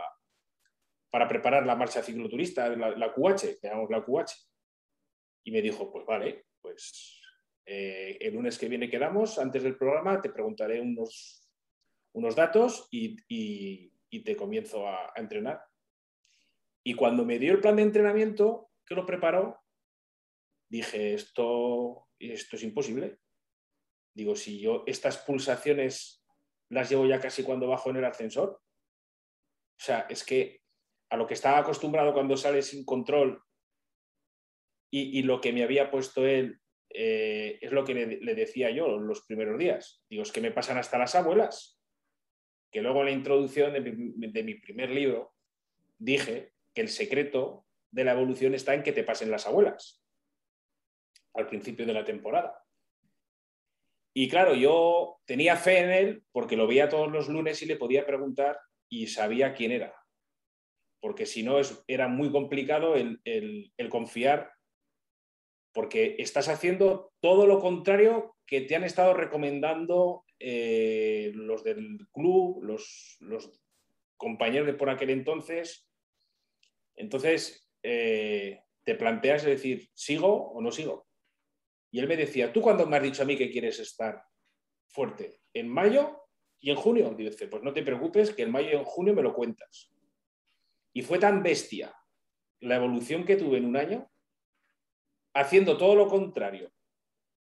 para 1.10 1.28
preparar 1.28 1.66
la 1.66 1.76
marcha 1.76 2.02
cicloturista, 2.02 2.70
la, 2.70 2.92
la 2.92 3.14
QH, 3.14 3.62
llamamos 3.62 3.90
la 3.90 4.04
QH. 4.04 4.32
Y 5.44 5.52
me 5.52 5.62
dijo, 5.62 5.92
pues 5.92 6.06
vale, 6.06 6.48
pues 6.60 7.22
eh, 7.66 8.18
el 8.22 8.36
lunes 8.36 8.60
que 8.60 8.70
viene 8.70 8.90
quedamos, 8.90 9.40
antes 9.40 9.64
del 9.64 9.78
programa, 9.78 10.22
te 10.22 10.30
preguntaré 10.30 10.80
unos, 10.82 11.50
unos 12.14 12.36
datos 12.36 12.88
y, 12.92 13.92
te 14.24 14.36
comienzo 14.38 14.88
a 14.88 15.12
entrenar. 15.18 15.62
Y 16.84 16.94
cuando 16.94 17.26
me 17.26 17.38
dio 17.38 17.52
el 17.52 17.60
plan 17.60 17.76
de 17.76 17.82
entrenamiento, 17.82 18.70
que 18.86 18.96
lo 18.96 19.06
preparó, 19.06 19.60
dije, 20.70 21.14
esto 21.14 22.05
esto 22.20 22.56
es 22.56 22.64
imposible. 22.64 23.20
digo, 24.14 24.36
si 24.36 24.60
yo 24.60 24.84
estas 24.88 25.18
pulsaciones 25.18 26.26
las 26.70 26.90
llevo 26.90 27.06
ya 27.06 27.20
casi 27.20 27.44
cuando 27.44 27.68
bajo 27.68 27.90
en 27.90 27.98
el 27.98 28.06
ascensor, 28.06 28.62
o 29.78 29.84
sea, 29.84 30.08
es 30.10 30.24
que 30.24 30.62
a 31.10 31.18
lo 31.18 31.28
que 31.28 31.34
estaba 31.34 31.60
acostumbrado 31.60 32.14
cuando 32.14 32.38
sale 32.38 32.62
sin 32.62 32.86
control 32.86 33.42
y, 34.92 35.24
lo 35.24 35.42
que 35.42 35.52
me 35.52 35.64
había 35.64 35.92
puesto 35.92 36.26
él 36.26 36.62
eh, 36.90 37.60
es 37.62 37.72
lo 37.74 37.84
que 37.84 37.94
le, 37.94 38.36
decía 38.36 38.70
yo 38.70 38.98
los 38.98 39.26
primeros 39.26 39.60
días. 39.60 40.02
Digo, 40.10 40.24
es 40.24 40.32
que 40.32 40.40
me 40.40 40.52
pasan 40.52 40.78
hasta 40.78 40.98
las 40.98 41.16
abuelas. 41.16 41.82
Que 42.72 42.82
luego 42.82 43.02
en 43.02 43.08
la 43.08 43.12
introducción 43.12 43.74
de 43.74 43.82
mi, 44.44 44.56
primer 44.56 44.92
libro 44.92 45.34
dije 45.98 46.54
que 46.74 46.80
el 46.80 46.88
secreto 46.88 47.66
de 47.92 48.06
la 48.06 48.14
evolución 48.14 48.54
está 48.54 48.74
en 48.74 48.84
que 48.84 48.94
te 48.94 49.04
pasen 49.04 49.32
las 49.32 49.48
abuelas 49.48 50.05
al 51.36 51.48
principio 51.48 51.86
de 51.86 51.94
la 51.94 52.06
temporada. 52.06 52.62
Y 54.14 54.30
claro, 54.30 54.56
yo 54.56 55.18
tenía 55.26 55.58
fe 55.58 55.80
en 55.80 55.92
él 55.92 56.24
porque 56.32 56.56
lo 56.56 56.68
veía 56.68 56.90
todos 56.90 57.12
los 57.12 57.28
lunes 57.28 57.62
y 57.62 57.66
le 57.66 57.76
podía 57.76 58.06
preguntar 58.06 58.58
y 58.90 59.08
sabía 59.08 59.54
quién 59.54 59.72
era. 59.72 59.94
Porque 61.02 61.26
si 61.26 61.44
no, 61.44 61.58
era 61.88 62.08
muy 62.08 62.32
complicado 62.32 62.96
el 62.96 63.90
confiar 63.90 64.56
porque 65.76 66.16
estás 66.20 66.48
haciendo 66.48 67.12
todo 67.20 67.46
lo 67.46 67.60
contrario 67.60 68.38
que 68.48 68.62
te 68.62 68.78
han 68.78 68.86
estado 68.86 69.14
recomendando 69.14 70.24
eh, 70.40 71.32
los 71.36 71.66
del 71.66 72.08
club, 72.14 72.64
los, 72.64 73.20
compañeros 74.16 74.66
de 74.66 74.74
por 74.74 74.90
aquel 74.90 75.10
entonces. 75.10 75.86
Entonces, 76.96 77.70
eh, 77.84 78.62
te 78.86 78.96
planteas 78.96 79.44
decir, 79.44 79.90
¿sigo 79.94 80.52
o 80.52 80.62
no 80.62 80.72
sigo? 80.72 81.05
Y 81.92 82.00
él 82.00 82.08
me 82.08 82.18
decía, 82.18 82.52
¿tú 82.52 82.62
cuándo 82.62 82.86
me 82.86 82.98
has 82.98 83.04
dicho 83.04 83.24
a 83.24 83.26
mí 83.26 83.38
que 83.38 83.50
quieres 83.50 83.80
estar 83.80 84.24
fuerte? 84.88 85.42
¿En 85.54 85.70
mayo 85.70 86.24
y 86.60 86.72
en 86.72 86.76
junio? 86.76 87.14
Dice, 87.16 87.48
pues 87.48 87.64
no 87.64 87.74
te 87.74 87.84
preocupes, 87.84 88.34
que 88.34 88.44
en 88.44 88.52
mayo 88.52 88.70
y 88.70 88.76
en 88.76 88.84
junio 88.84 89.14
me 89.14 89.22
lo 89.22 89.34
cuentas. 89.34 89.92
Y 90.94 91.02
fue 91.02 91.20
tan 91.20 91.44
bestia 91.44 91.96
la 92.60 92.76
evolución 92.76 93.26
que 93.26 93.36
tuve 93.36 93.58
en 93.58 93.66
un 93.66 93.78
año 93.78 94.12
haciendo 95.34 95.78
todo 95.78 95.96
lo 95.96 96.08
contrario 96.08 96.72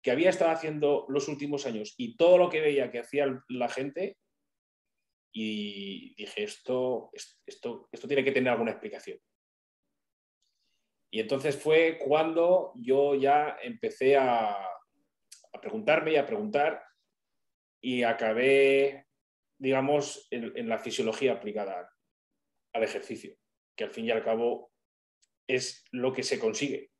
que 0.05 0.11
había 0.11 0.29
estado 0.29 0.51
haciendo 0.51 1.07
los 1.09 1.27
últimos 1.27 1.65
años 1.65 1.95
y 1.97 2.15
todo 2.15 2.37
lo 2.37 2.47
que 2.47 2.61
veía 2.61 2.91
que 2.91 2.99
hacía 2.99 3.43
la 3.49 3.67
gente, 3.67 4.19
y 5.31 6.13
dije, 6.15 6.43
esto, 6.43 7.09
esto, 7.11 7.89
esto 7.91 8.07
tiene 8.07 8.23
que 8.23 8.31
tener 8.31 8.51
alguna 8.51 8.69
explicación. 8.69 9.19
Y 11.15 11.21
entonces 11.21 11.55
fue 11.55 11.97
cuando 11.97 12.73
yo 12.75 13.15
ya 13.15 13.55
empecé 13.63 14.17
a, 14.17 14.51
a 14.51 15.61
preguntarme 15.61 16.11
y 16.11 16.15
a 16.17 16.25
preguntar 16.25 16.83
y 17.79 18.03
acabé, 18.03 19.07
digamos, 19.57 20.27
en, 20.29 20.51
en, 20.57 20.67
la 20.67 20.77
fisiología 20.77 21.31
aplicada 21.31 21.89
al 22.73 22.83
ejercicio, 22.83 23.33
que 23.77 23.85
al 23.85 23.91
fin 23.91 24.07
y 24.07 24.11
al 24.11 24.25
cabo 24.25 24.73
es 25.47 25.85
lo 25.93 26.11
que 26.11 26.21
se 26.21 26.37
consigue. 26.37 26.91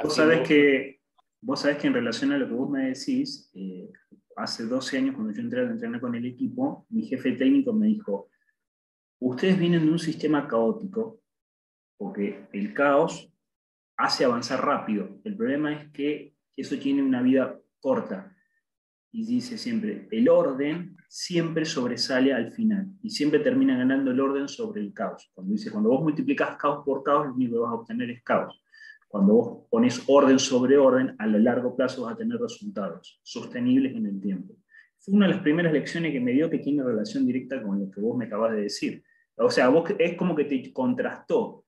Vos 0.00 0.14
sabés, 0.14 0.46
que, 0.46 1.00
vos 1.40 1.58
sabés 1.58 1.78
que 1.78 1.88
en 1.88 1.94
relación 1.94 2.30
a 2.30 2.38
lo 2.38 2.46
que 2.46 2.54
vos 2.54 2.70
me 2.70 2.90
decís, 2.90 3.50
eh, 3.54 3.90
hace 4.36 4.62
12 4.62 4.96
años 4.96 5.16
cuando 5.16 5.32
yo 5.32 5.40
entré 5.40 5.62
a 5.62 5.64
entrenar 5.64 6.00
con 6.00 6.14
el 6.14 6.24
equipo, 6.24 6.86
mi 6.88 7.04
jefe 7.04 7.32
técnico 7.32 7.72
me 7.72 7.88
dijo, 7.88 8.30
ustedes 9.18 9.58
vienen 9.58 9.86
de 9.86 9.90
un 9.90 9.98
sistema 9.98 10.46
caótico, 10.46 11.20
porque 11.96 12.46
el 12.52 12.72
caos 12.72 13.26
hace 14.00 14.24
avanzar 14.24 14.64
rápido. 14.64 15.20
El 15.24 15.36
problema 15.36 15.72
es 15.72 15.90
que 15.92 16.34
eso 16.56 16.76
tiene 16.78 17.02
una 17.02 17.22
vida 17.22 17.58
corta. 17.80 18.34
Y 19.12 19.26
dice 19.26 19.58
siempre, 19.58 20.08
el 20.10 20.28
orden 20.28 20.96
siempre 21.08 21.64
sobresale 21.64 22.32
al 22.32 22.52
final 22.52 22.86
y 23.02 23.10
siempre 23.10 23.40
termina 23.40 23.76
ganando 23.76 24.12
el 24.12 24.20
orden 24.20 24.48
sobre 24.48 24.80
el 24.80 24.92
caos. 24.92 25.30
Cuando 25.34 25.52
dice, 25.52 25.70
cuando 25.70 25.90
vos 25.90 26.02
multiplicas 26.02 26.56
caos 26.56 26.84
por 26.84 27.02
caos, 27.02 27.26
lo 27.26 27.34
único 27.34 27.54
que 27.54 27.60
vas 27.60 27.72
a 27.72 27.74
obtener 27.74 28.10
es 28.10 28.22
caos. 28.22 28.62
Cuando 29.08 29.34
vos 29.34 29.66
pones 29.68 30.04
orden 30.06 30.38
sobre 30.38 30.78
orden, 30.78 31.16
a 31.18 31.26
lo 31.26 31.38
largo 31.40 31.74
plazo 31.74 32.04
vas 32.04 32.14
a 32.14 32.16
tener 32.16 32.38
resultados 32.38 33.20
sostenibles 33.24 33.96
en 33.96 34.06
el 34.06 34.20
tiempo. 34.20 34.54
Fue 35.00 35.14
una 35.14 35.26
de 35.26 35.34
las 35.34 35.42
primeras 35.42 35.72
lecciones 35.72 36.12
que 36.12 36.20
me 36.20 36.32
dio 36.32 36.48
que 36.48 36.58
tiene 36.58 36.84
relación 36.84 37.26
directa 37.26 37.60
con 37.60 37.80
lo 37.80 37.90
que 37.90 38.00
vos 38.00 38.16
me 38.16 38.26
acabas 38.26 38.52
de 38.52 38.62
decir. 38.62 39.02
O 39.34 39.50
sea, 39.50 39.68
vos 39.68 39.90
es 39.98 40.16
como 40.16 40.36
que 40.36 40.44
te 40.44 40.72
contrastó 40.72 41.59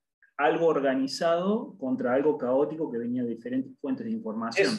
algo 0.44 0.66
organizado 0.66 1.76
contra 1.78 2.14
algo 2.14 2.36
caótico 2.38 2.90
que 2.90 2.98
venía 2.98 3.22
de 3.22 3.30
diferentes 3.30 3.78
fuentes 3.80 4.06
de 4.06 4.12
información. 4.12 4.78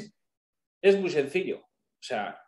Es, 0.82 1.00
muy 1.00 1.10
sencillo. 1.10 1.60
O 1.60 2.05
sea, 2.05 2.39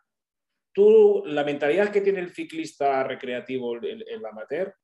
tú, 0.72 1.22
la 1.26 1.44
mentalidad 1.44 1.90
que 1.90 2.00
tiene 2.00 2.20
el 2.20 2.30
ciclista 2.30 3.02
recreativo, 3.04 3.76
el, 3.76 4.24
amateur, 4.24 4.74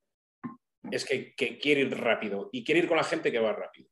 es 0.90 1.04
que, 1.04 1.34
quiere 1.34 1.82
ir 1.82 1.96
rápido 1.96 2.48
y 2.52 2.64
quiere 2.64 2.80
ir 2.80 2.88
con 2.88 2.96
la 2.96 3.04
gente 3.04 3.30
que 3.30 3.38
va 3.38 3.52
rápido. 3.52 3.88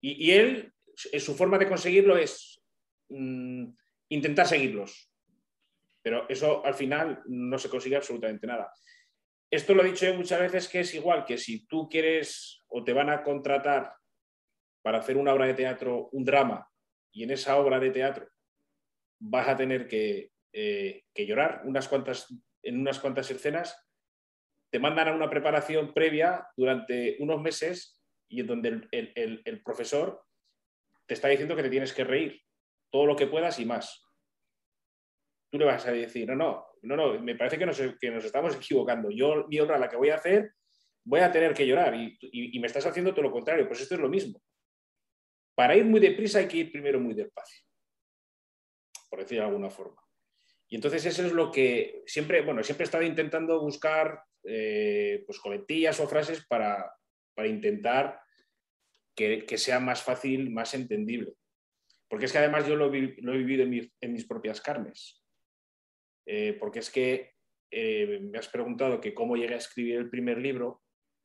y, 0.00 0.30
él 0.30 0.72
su 0.96 1.34
forma 1.34 1.58
de 1.58 1.68
conseguirlo 1.68 2.16
es 2.16 2.62
mm, 3.10 3.66
intentar 4.08 4.46
seguirlos. 4.46 5.10
Pero 6.02 6.28
eso 6.28 6.64
al 6.64 6.74
final 6.74 7.22
no 7.26 7.58
se 7.58 7.68
consigue 7.68 7.96
absolutamente 7.96 8.46
nada. 8.46 8.72
Esto 9.50 9.74
lo 9.74 9.82
he 9.82 9.90
dicho 9.90 10.12
muchas 10.14 10.40
veces 10.40 10.68
que 10.68 10.80
es 10.80 10.94
igual 10.94 11.24
que 11.24 11.38
si 11.38 11.66
tú 11.66 11.88
quieres 11.88 12.64
o 12.68 12.82
te 12.82 12.92
van 12.92 13.10
a 13.10 13.22
contratar 13.22 13.94
para 14.82 14.98
hacer 14.98 15.16
una 15.16 15.32
obra 15.32 15.46
de 15.46 15.54
teatro, 15.54 16.08
un 16.12 16.24
drama, 16.24 16.68
y 17.12 17.24
en 17.24 17.30
esa 17.30 17.56
obra 17.56 17.78
de 17.80 17.90
teatro 17.90 18.28
vas 19.18 19.48
a 19.48 19.56
tener 19.56 19.88
que, 19.88 20.32
eh, 20.52 21.04
llorar 21.14 21.62
unas 21.64 21.88
cuantas, 21.88 22.26
en 22.62 22.80
unas 22.80 22.98
cuantas 22.98 23.30
escenas, 23.30 23.76
te 24.70 24.78
mandan 24.78 25.08
a 25.08 25.14
una 25.14 25.30
preparación 25.30 25.94
previa 25.94 26.46
durante 26.56 27.16
unos 27.20 27.40
meses 27.40 28.02
y 28.28 28.40
en 28.40 28.46
donde 28.46 28.88
el 28.90 29.62
profesor 29.62 30.26
te 31.06 31.14
está 31.14 31.28
diciendo 31.28 31.56
que 31.56 31.62
te 31.62 31.70
tienes 31.70 31.92
que 31.92 32.04
reír 32.04 32.42
todo 32.90 33.06
lo 33.06 33.16
que 33.16 33.26
puedas 33.26 33.58
y 33.60 33.64
más. 33.64 34.04
Tú 35.50 35.58
le 35.58 35.64
vas 35.64 35.86
a 35.86 35.92
decir, 35.92 36.26
no, 36.28 36.34
no, 36.34 36.66
no, 36.86 36.96
no, 36.96 37.20
me 37.20 37.34
parece 37.34 37.58
que 37.58 37.66
nos, 37.66 37.78
que 37.78 38.16
estamos 38.16 38.54
equivocando. 38.56 39.10
Yo, 39.10 39.46
mi 39.48 39.58
obra, 39.60 39.78
la 39.78 39.88
que 39.88 39.96
voy 39.96 40.10
a 40.10 40.16
hacer, 40.16 40.52
voy 41.04 41.20
a 41.20 41.30
tener 41.30 41.54
que 41.54 41.66
llorar 41.66 41.94
y, 41.94 42.58
me 42.58 42.66
estás 42.66 42.86
haciendo 42.86 43.12
todo 43.12 43.22
lo 43.22 43.32
contrario. 43.32 43.66
Pues 43.66 43.80
esto 43.80 43.94
es 43.94 44.00
lo 44.00 44.08
mismo. 44.08 44.40
Para 45.54 45.76
ir 45.76 45.84
muy 45.84 46.00
deprisa 46.00 46.38
hay 46.38 46.48
que 46.48 46.58
ir 46.58 46.72
primero 46.72 47.00
muy 47.00 47.14
despacio, 47.14 47.64
por 49.08 49.20
decir 49.20 49.38
de 49.38 49.44
alguna 49.44 49.70
forma. 49.70 50.02
Y 50.68 50.76
entonces 50.76 51.04
eso 51.06 51.24
es 51.24 51.32
lo 51.32 51.50
que 51.50 52.02
siempre, 52.06 52.42
bueno, 52.42 52.62
siempre 52.62 52.84
he 52.84 52.86
estado 52.86 53.04
intentando 53.04 53.60
buscar 53.60 54.22
eh, 54.44 55.22
pues 55.26 55.38
coletillas 55.38 55.98
o 56.00 56.08
frases 56.08 56.44
para, 56.46 56.92
para 57.34 57.48
intentar 57.48 58.20
que, 59.16 59.58
sea 59.58 59.80
más 59.80 60.02
fácil, 60.02 60.50
más 60.50 60.74
entendible. 60.74 61.34
Porque 62.08 62.26
es 62.26 62.32
que 62.32 62.38
además 62.38 62.66
yo 62.66 62.76
lo, 62.76 62.86
he 62.86 62.90
vivido 62.90 63.64
en, 63.64 64.12
mis 64.12 64.26
propias 64.26 64.60
carnes. 64.60 65.24
Eh, 66.26 66.56
porque 66.58 66.80
es 66.80 66.90
que 66.90 67.34
eh, 67.70 68.18
me 68.20 68.38
has 68.38 68.48
preguntado 68.48 69.00
que 69.00 69.14
cómo 69.14 69.36
llegué 69.36 69.54
a 69.54 69.58
escribir 69.58 69.96
el 69.96 70.10
primer 70.10 70.38
libro. 70.38 70.82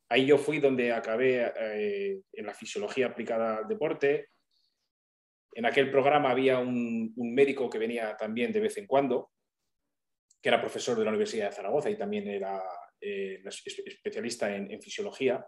Ahí 0.10 0.28
yo 0.28 0.38
fui 0.38 0.60
donde 0.60 0.92
acabé 0.92 1.52
eh, 1.60 2.22
en 2.34 2.46
la 2.46 2.54
fisiología 2.54 3.08
aplicada 3.08 3.58
al 3.58 3.68
deporte. 3.68 4.30
En 5.54 5.66
aquel 5.66 5.90
programa 5.90 6.30
había 6.30 6.60
un, 6.60 7.14
médico 7.16 7.70
que 7.70 7.80
venía 7.80 8.16
también 8.16 8.54
de 8.54 8.60
vez 8.60 8.78
en 8.78 8.88
cuando, 8.88 9.32
que 10.42 10.50
era 10.50 10.62
profesor 10.62 10.98
de 10.98 11.04
la 11.04 11.10
Universidad 11.10 11.50
de 11.50 11.56
Zaragoza 11.56 11.90
y 11.90 11.98
también 11.98 12.28
era 12.28 12.62
especialista 13.00 14.56
en, 14.56 14.82
fisiología. 14.82 15.46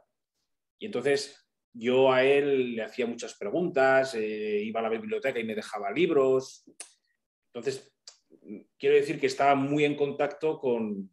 Y 0.79 0.87
entonces 0.87 1.47
yo 1.71 2.11
a 2.11 2.23
él 2.23 2.75
le 2.75 2.83
hacía 2.83 3.05
muchas 3.05 3.37
preguntas, 3.37 4.15
iba 4.15 4.79
a 4.79 4.83
la 4.83 4.89
biblioteca 4.89 5.39
y 5.39 5.45
me 5.45 5.55
dejaba 5.55 5.91
libros. 5.91 6.65
Entonces, 7.53 7.92
quiero 8.77 8.95
decir 8.95 9.19
que 9.19 9.27
estaba 9.27 9.55
muy 9.55 9.85
en 9.85 9.95
contacto 9.95 10.59
con, 10.59 11.09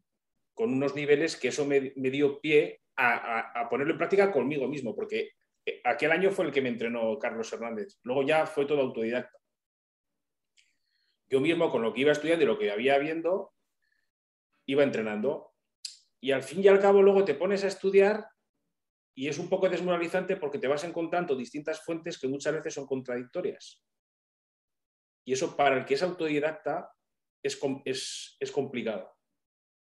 unos 0.56 0.94
niveles 0.94 1.36
que 1.36 1.48
eso 1.48 1.64
me, 1.64 1.80
dio 1.80 2.38
pie 2.38 2.82
a, 2.96 3.66
ponerlo 3.70 3.94
en 3.94 3.98
práctica 3.98 4.30
conmigo 4.30 4.68
mismo, 4.68 4.94
porque 4.94 5.30
eh, 5.64 5.80
aquel 5.84 6.12
año 6.12 6.30
fue 6.30 6.44
el 6.44 6.52
que 6.52 6.60
me 6.60 6.68
entrenó 6.68 7.18
Carlos 7.18 7.50
Hernández. 7.50 7.98
Luego 8.02 8.22
ya 8.24 8.46
fue 8.46 8.66
todo 8.66 8.82
autodidacta. 8.82 9.38
Yo 11.30 11.40
mismo, 11.40 11.70
con 11.70 11.80
lo 11.80 11.94
que 11.94 12.02
iba 12.02 12.12
estudiando 12.12 12.44
y 12.44 12.48
lo 12.48 12.58
que 12.58 12.70
había 12.70 12.98
viendo, 12.98 13.54
iba 14.66 14.82
entrenando. 14.82 15.54
Y 16.20 16.32
al 16.32 16.42
fin 16.42 16.62
y 16.62 16.68
al 16.68 16.80
cabo 16.80 17.00
luego 17.00 17.24
te 17.24 17.34
pones 17.34 17.64
a 17.64 17.68
estudiar 17.68 18.26
y 19.14 19.28
es 19.28 19.38
un 19.38 19.48
poco 19.48 19.68
desmoralizante 19.68 20.36
porque 20.36 20.58
te 20.58 20.68
vas 20.68 20.84
encontrando 20.84 21.34
distintas 21.36 21.82
fuentes 21.82 22.18
que 22.18 22.28
muchas 22.28 22.54
veces 22.54 22.74
son 22.74 22.86
contradictorias. 22.86 23.82
Y 25.24 25.32
eso 25.32 25.56
para 25.56 25.78
el 25.78 25.84
que 25.84 25.94
es 25.94 26.02
autodidacta 26.02 26.90
es, 27.42 28.36
es, 28.40 28.52
complicado. 28.52 29.12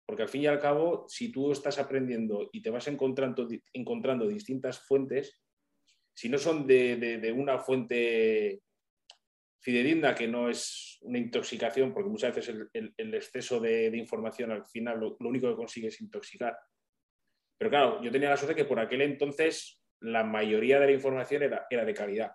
Porque 0.06 0.24
al 0.24 0.30
fin 0.30 0.44
y 0.44 0.48
al 0.48 0.60
cabo, 0.60 1.06
si 1.08 1.32
tú 1.32 1.52
estás 1.52 1.78
aprendiendo 1.78 2.50
y 2.52 2.62
te 2.62 2.70
vas 2.70 2.88
encontrando, 2.88 3.48
encontrando 3.74 4.28
distintas 4.28 4.80
fuentes, 4.80 5.42
si 6.14 6.30
no 6.30 6.38
son 6.38 6.68
de, 6.68 7.34
una 7.36 7.60
fuente 7.60 8.62
fidedigna, 9.62 10.16
que 10.16 10.28
no 10.28 10.50
es 10.50 10.98
una 11.02 11.18
intoxicación, 11.18 11.94
porque 11.94 12.10
muchas 12.10 12.36
veces 12.36 12.56
el, 12.74 13.14
exceso 13.14 13.60
de, 13.60 13.96
información 13.96 14.52
al 14.52 14.66
final 14.66 15.00
lo, 15.00 15.18
único 15.20 15.50
que 15.50 15.56
consigue 15.56 15.88
es 15.88 16.02
intoxicar. 16.02 16.58
Pero 17.58 17.70
claro, 17.70 18.04
yo 18.04 18.12
tenía 18.12 18.30
la 18.30 18.38
suerte 18.38 18.56
que 18.56 18.66
por 18.66 18.80
aquel 18.80 19.02
entonces 19.02 19.82
la 20.02 20.24
mayoría 20.24 20.80
de 20.80 20.88
la 20.88 20.92
información 20.94 21.44
era, 21.44 21.68
era 21.70 21.86
de 21.86 21.94
calidad, 21.94 22.32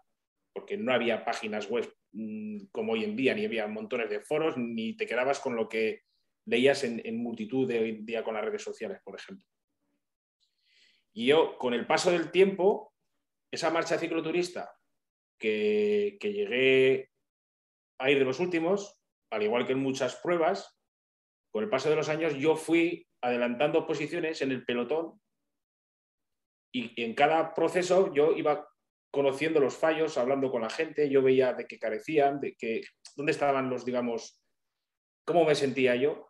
porque 0.54 0.78
no 0.78 0.94
había 0.94 1.24
páginas 1.24 1.68
web 1.68 1.92
mm, 2.12 2.66
como 2.72 2.94
hoy 2.94 3.04
en 3.04 3.16
día, 3.16 3.34
ni 3.34 3.44
había 3.44 3.66
montones 3.66 4.08
de 4.08 4.20
foros, 4.20 4.56
ni 4.56 4.96
te 4.96 5.04
quedabas 5.04 5.40
con 5.40 5.56
lo 5.56 5.68
que 5.68 6.04
leías 6.46 6.84
en, 6.84 7.02
en 7.04 7.22
multitud 7.22 7.68
de 7.68 7.80
hoy 7.80 7.90
en 7.90 8.06
día 8.06 8.24
con 8.24 8.34
las 8.34 8.44
redes 8.44 8.62
sociales, 8.62 9.00
por 9.04 9.18
ejemplo. 9.18 9.46
Y 11.12 11.26
yo, 11.26 11.58
con 11.58 11.74
el 11.74 11.86
paso 11.86 12.10
del 12.10 12.30
tiempo, 12.30 12.94
esa 13.50 13.70
marcha 13.70 13.98
cicloturista 13.98 14.74
que, 15.38 16.18
llegué 16.20 17.10
a 17.98 18.10
ir 18.10 18.18
de 18.18 18.24
los 18.24 18.40
últimos, 18.40 18.98
al 19.30 19.42
igual 19.42 19.66
que 19.66 19.72
en 19.72 19.78
muchas 19.78 20.16
pruebas, 20.16 20.76
con 21.50 21.62
el 21.62 21.70
paso 21.70 21.88
de 21.88 21.96
los 21.96 22.08
años 22.08 22.34
yo 22.34 22.56
fui 22.56 23.06
adelantando 23.20 23.86
posiciones 23.86 24.42
en 24.42 24.50
el 24.50 24.64
pelotón 24.64 25.20
y 26.72 27.00
en 27.00 27.14
cada 27.14 27.54
proceso 27.54 28.12
yo 28.12 28.32
iba 28.32 28.68
conociendo 29.14 29.60
los 29.60 29.76
fallos, 29.76 30.18
hablando 30.18 30.50
con 30.50 30.60
la 30.60 30.68
gente, 30.68 31.08
yo 31.08 31.22
veía 31.22 31.54
de 31.54 31.66
qué 31.66 31.78
carecían, 31.78 32.40
de 32.40 32.54
qué, 32.56 32.82
dónde 33.16 33.32
estaban 33.32 33.70
los, 33.70 33.84
digamos, 33.84 34.42
cómo 35.24 35.44
me 35.44 35.54
sentía 35.54 35.94
yo. 35.94 36.28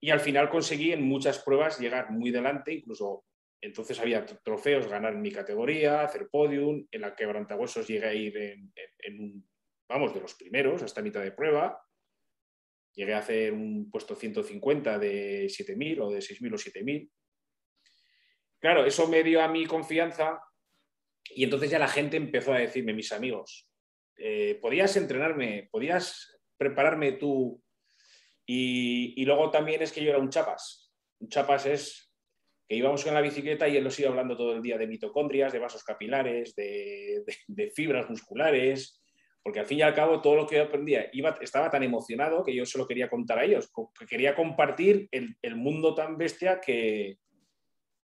Y 0.00 0.10
al 0.10 0.20
final 0.20 0.48
conseguí 0.48 0.92
en 0.92 1.02
muchas 1.02 1.38
pruebas 1.38 1.78
llegar 1.78 2.10
muy 2.10 2.30
delante, 2.30 2.72
incluso 2.72 3.24
entonces 3.60 4.00
había 4.00 4.24
trofeos, 4.24 4.88
ganar 4.88 5.16
mi 5.16 5.30
categoría, 5.30 6.02
hacer 6.02 6.28
podium, 6.28 6.86
en 6.90 7.00
la 7.00 7.14
quebrantahuesos 7.14 7.86
llegué 7.86 8.06
a 8.06 8.14
ir 8.14 8.36
en, 8.36 9.20
un, 9.20 9.48
vamos, 9.88 10.14
de 10.14 10.20
los 10.20 10.34
primeros, 10.34 10.82
hasta 10.82 11.02
mitad 11.02 11.22
de 11.22 11.32
prueba. 11.32 11.80
Llegué 12.94 13.14
a 13.14 13.18
hacer 13.18 13.52
un 13.52 13.90
puesto 13.90 14.14
150 14.14 14.98
de 14.98 15.46
7.000 15.46 16.00
o 16.00 16.10
de 16.10 16.18
6.000 16.18 16.54
o 16.54 16.56
7.000. 16.56 17.10
Claro, 18.58 18.84
eso 18.86 19.06
me 19.08 19.22
dio 19.22 19.42
a 19.42 19.48
mí 19.48 19.66
confianza 19.66 20.40
y 21.34 21.44
entonces 21.44 21.70
ya 21.70 21.78
la 21.78 21.88
gente 21.88 22.16
empezó 22.16 22.52
a 22.52 22.58
decirme, 22.58 22.94
mis 22.94 23.12
amigos, 23.12 23.68
eh, 24.16 24.58
podías 24.60 24.96
entrenarme, 24.96 25.68
podías 25.70 26.38
prepararme 26.56 27.12
tú. 27.12 27.62
Y, 28.46 29.14
y 29.20 29.24
luego 29.24 29.50
también 29.50 29.82
es 29.82 29.92
que 29.92 30.02
yo 30.02 30.10
era 30.10 30.18
un 30.18 30.30
chapas. 30.30 30.92
Un 31.18 31.28
chapas 31.28 31.66
es 31.66 32.06
que 32.68 32.76
íbamos 32.76 33.04
con 33.04 33.14
la 33.14 33.20
bicicleta 33.20 33.68
y 33.68 33.76
él 33.76 33.84
nos 33.84 33.98
iba 34.00 34.10
hablando 34.10 34.36
todo 34.36 34.54
el 34.54 34.62
día 34.62 34.76
de 34.76 34.86
mitocondrias, 34.86 35.52
de 35.52 35.58
vasos 35.58 35.84
capilares, 35.84 36.54
de, 36.56 37.24
fibras 37.74 38.10
musculares, 38.10 39.00
porque 39.42 39.60
al 39.60 39.66
fin 39.66 39.78
y 39.78 39.82
al 39.82 39.94
cabo 39.94 40.20
todo 40.20 40.34
lo 40.34 40.46
que 40.46 40.56
yo 40.56 40.64
aprendía 40.64 41.08
iba, 41.12 41.38
estaba 41.40 41.70
tan 41.70 41.84
emocionado 41.84 42.42
que 42.42 42.54
yo 42.54 42.66
se 42.66 42.78
lo 42.78 42.86
quería 42.86 43.08
contar 43.08 43.38
a 43.38 43.44
ellos, 43.44 43.70
que 43.98 44.06
quería 44.06 44.34
compartir 44.34 45.08
el, 45.12 45.56
mundo 45.56 45.94
tan 45.94 46.18
bestia 46.18 46.60
que, 46.60 47.18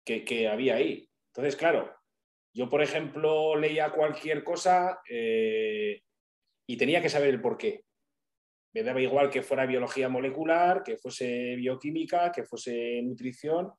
que, 0.05 0.49
había 0.49 0.77
ahí. 0.77 1.09
Entonces, 1.29 1.57
claro, 1.57 1.93
yo, 2.55 2.69
por 2.71 2.83
ejemplo, 2.83 3.57
leía 3.57 3.91
cualquier 3.91 4.45
cosa 4.45 5.01
eh, 5.09 6.01
y 6.67 6.77
tenía 6.77 7.03
que 7.03 7.09
saber 7.09 7.31
el 7.31 7.41
por 7.41 7.59
qué. 7.59 7.85
Me 8.73 8.83
daba 8.83 9.01
igual 9.01 9.31
que 9.31 9.43
fuera 9.43 9.67
biología 9.67 10.09
molecular, 10.09 10.83
que 10.83 10.97
fuese 10.97 11.57
bioquímica, 11.57 12.33
que 12.33 12.45
fuese 12.45 13.03
nutrición 13.03 13.73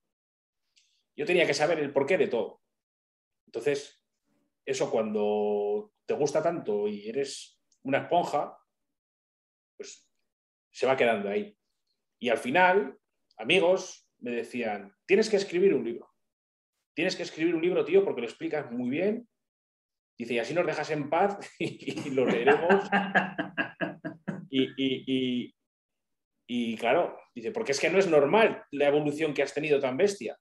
yo 1.16 1.26
tenía 1.26 1.48
que 1.48 1.54
saber 1.54 1.80
el 1.80 1.94
porqué 1.94 2.18
de 2.18 2.28
todo. 2.28 2.62
Entonces, 3.48 4.02
eso 4.66 4.92
cuando 4.92 5.94
te 6.06 6.14
gusta 6.14 6.44
tanto 6.44 6.88
y 6.88 7.08
eres 7.08 7.60
una 7.84 8.00
esponja, 8.00 8.58
pues 9.78 10.10
se 10.72 10.86
va 10.86 10.98
quedando 10.98 11.30
ahí. 11.30 11.58
Y 12.20 12.30
al 12.30 12.38
final, 12.38 13.00
amigos 13.38 14.10
me 14.20 14.32
decían, 14.32 14.94
tienes 15.06 15.30
que 15.30 15.38
escribir 15.38 15.74
un 15.74 15.86
libro. 15.86 16.15
Tienes 16.96 17.16
que 17.16 17.24
escribir 17.24 17.54
un 17.54 17.62
libro, 17.62 17.84
tío, 17.84 18.04
porque 18.04 18.22
lo 18.22 18.28
explicas 18.28 18.72
muy 18.72 18.90
bien. 18.90 19.28
Dice, 20.18 20.34
y 20.34 20.40
así 20.40 20.54
nos 20.54 20.66
dejas 20.66 20.90
en 20.92 21.10
paz 21.10 21.38
y, 21.60 22.10
lo 22.12 22.26
leeremos. 22.26 22.90
y, 24.50 25.54
y, 26.48 26.78
claro, 26.78 27.18
dice, 27.34 27.52
porque 27.52 27.74
es 27.74 27.80
que 27.80 27.90
no 27.90 28.00
es 28.00 28.08
normal 28.08 28.64
la 28.72 28.88
evolución 28.88 29.34
que 29.34 29.44
has 29.44 29.54
tenido 29.54 29.80
tan 29.80 29.98
bestia 29.98 30.38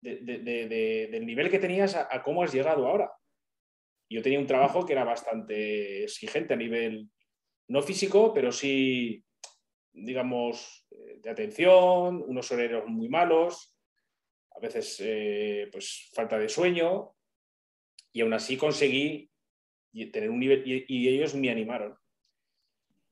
del 0.00 1.26
nivel 1.26 1.50
que 1.50 1.58
tenías 1.58 1.96
a, 1.96 2.22
cómo 2.22 2.42
has 2.44 2.52
llegado 2.52 2.86
ahora. 2.86 3.10
Yo 4.10 4.22
tenía 4.22 4.38
un 4.38 4.46
trabajo 4.46 4.86
que 4.86 4.92
era 4.92 5.04
bastante 5.04 6.04
exigente 6.04 6.54
a 6.54 6.56
nivel 6.56 7.10
no 7.68 7.82
físico, 7.82 8.32
pero 8.32 8.52
sí, 8.52 9.24
digamos, 9.92 10.86
eh, 10.90 11.18
de 11.20 11.30
atención, 11.30 12.22
unos 12.26 12.50
horarios 12.52 12.86
muy 12.86 13.08
malos, 13.08 13.77
a 14.58 14.60
veces 14.60 15.00
eh, 15.00 15.68
pues 15.72 16.10
falta 16.12 16.38
de 16.38 16.48
sueño, 16.48 17.14
y 18.12 18.20
aún 18.20 18.34
así 18.34 18.56
conseguí 18.56 19.30
tener 20.12 20.30
un 20.30 20.40
nivel, 20.40 20.62
y, 20.66 21.08
ellos 21.08 21.34
me 21.34 21.50
animaron. 21.50 21.96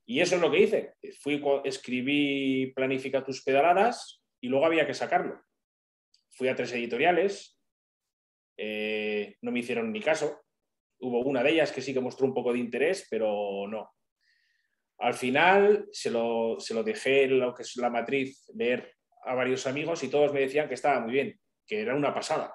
Y 0.05 0.21
eso 0.21 0.37
es 0.37 0.41
lo 0.41 0.51
que 0.51 0.61
hice. 0.61 0.95
Fui, 1.21 1.43
escribí 1.65 2.73
Planifica 2.75 3.25
tus 3.25 3.43
pedaladas 3.43 4.23
y 4.41 4.49
luego 4.49 4.67
había 4.67 4.87
que 4.87 4.95
sacarlo 4.95 5.41
fui 6.37 6.49
a 6.49 6.55
tres 6.55 6.73
editoriales, 6.73 7.59
eh, 8.59 9.37
no 9.41 9.51
me 9.51 9.61
hicieron 9.61 9.91
ni 9.91 10.01
caso. 10.01 10.43
Hubo 11.01 11.21
una 11.21 11.43
de 11.43 11.53
ellas 11.53 11.73
que 11.73 11.81
sí 11.81 11.95
que 11.95 12.01
mostró 12.01 12.27
un 12.27 12.35
poco 12.35 12.53
de 12.53 12.59
interés, 12.59 13.07
pero 13.11 13.67
no. 13.69 13.91
Al 14.99 15.15
final 15.15 15.89
se 15.93 16.11
lo, 16.11 16.59
se 16.59 16.75
lo 16.75 16.83
dejé 16.83 17.27
lo 17.27 17.55
que 17.55 17.63
es 17.63 17.77
la 17.77 17.91
matriz 17.91 18.51
leer 18.55 18.95
a 19.27 19.35
varios 19.35 19.67
amigos 19.67 20.03
y 20.03 20.09
todos 20.09 20.33
me 20.33 20.41
decían 20.41 20.69
que 20.69 20.75
estaba 20.75 21.01
muy 21.01 21.13
bien, 21.13 21.41
que 21.67 21.81
era 21.81 21.95
una 21.95 22.15
pasada. 22.15 22.55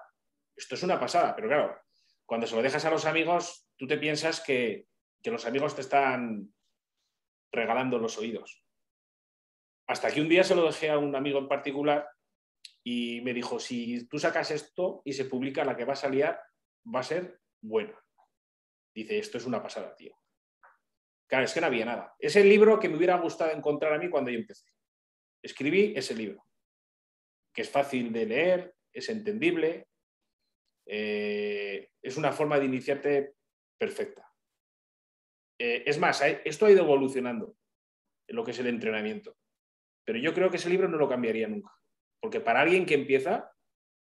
Esto 0.55 0.75
es 0.75 0.83
una 0.83 0.99
pasada, 0.99 1.35
pero 1.35 1.47
claro, 1.47 1.79
cuando 2.25 2.47
se 2.47 2.55
lo 2.55 2.61
dejas 2.61 2.85
a 2.85 2.91
los 2.91 3.05
amigos, 3.05 3.67
tú 3.75 3.87
te 3.87 3.97
piensas 3.97 4.41
que, 4.41 4.87
que 5.21 5.31
los 5.31 5.45
amigos 5.45 5.75
te 5.75 5.81
están 5.81 6.53
regalando 7.51 7.99
los 7.99 8.17
oídos. 8.17 8.63
Hasta 9.87 10.11
que 10.11 10.21
un 10.21 10.29
día 10.29 10.43
se 10.43 10.55
lo 10.55 10.65
dejé 10.65 10.89
a 10.89 10.97
un 10.97 11.15
amigo 11.15 11.39
en 11.39 11.47
particular 11.47 12.07
y 12.83 13.21
me 13.21 13.33
dijo, 13.33 13.59
si 13.59 14.07
tú 14.07 14.17
sacas 14.17 14.51
esto 14.51 15.01
y 15.03 15.13
se 15.13 15.25
publica, 15.25 15.65
la 15.65 15.75
que 15.75 15.85
va 15.85 15.93
a 15.93 15.97
salir 15.97 16.25
va 16.25 16.99
a 16.99 17.03
ser 17.03 17.41
buena. 17.61 17.97
Dice, 18.93 19.19
esto 19.19 19.37
es 19.37 19.45
una 19.45 19.61
pasada, 19.61 19.95
tío. 19.95 20.15
Claro, 21.27 21.45
es 21.45 21.53
que 21.53 21.61
no 21.61 21.67
había 21.67 21.85
nada. 21.85 22.15
Es 22.19 22.35
el 22.35 22.49
libro 22.49 22.79
que 22.79 22.89
me 22.89 22.97
hubiera 22.97 23.17
gustado 23.17 23.51
encontrar 23.51 23.93
a 23.93 23.97
mí 23.97 24.09
cuando 24.09 24.31
yo 24.31 24.39
empecé. 24.39 24.65
Escribí 25.41 25.93
ese 25.95 26.13
libro, 26.13 26.45
que 27.53 27.63
es 27.63 27.69
fácil 27.69 28.11
de 28.11 28.25
leer, 28.25 28.75
es 28.93 29.09
entendible, 29.09 29.87
eh, 30.85 31.89
es 32.01 32.17
una 32.17 32.31
forma 32.31 32.59
de 32.59 32.65
iniciarte 32.65 33.35
perfecta. 33.77 34.27
Eh, 35.59 35.83
es 35.85 35.99
más, 35.99 36.21
esto 36.21 36.65
ha 36.65 36.71
ido 36.71 36.83
evolucionando 36.83 37.55
en 38.27 38.35
lo 38.35 38.43
que 38.43 38.51
es 38.51 38.59
el 38.59 38.67
entrenamiento, 38.67 39.37
pero 40.05 40.17
yo 40.17 40.33
creo 40.33 40.49
que 40.49 40.57
ese 40.57 40.69
libro 40.69 40.87
no 40.87 40.97
lo 40.97 41.09
cambiaría 41.09 41.47
nunca. 41.47 41.71
Porque 42.19 42.39
para 42.39 42.61
alguien 42.61 42.85
que 42.85 42.93
empieza 42.93 43.51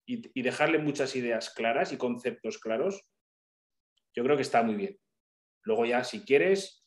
y, 0.07 0.43
dejarle 0.43 0.79
muchas 0.79 1.15
ideas 1.17 1.51
claras 1.51 1.93
y 1.93 1.97
conceptos 1.97 2.59
claros, 2.59 3.07
yo 4.15 4.25
creo 4.25 4.37
que 4.37 4.43
está 4.43 4.63
muy 4.63 4.75
bien. 4.75 4.99
Luego 5.65 5.87
ya, 5.87 6.05
si 6.05 6.25
quieres, 6.25 6.85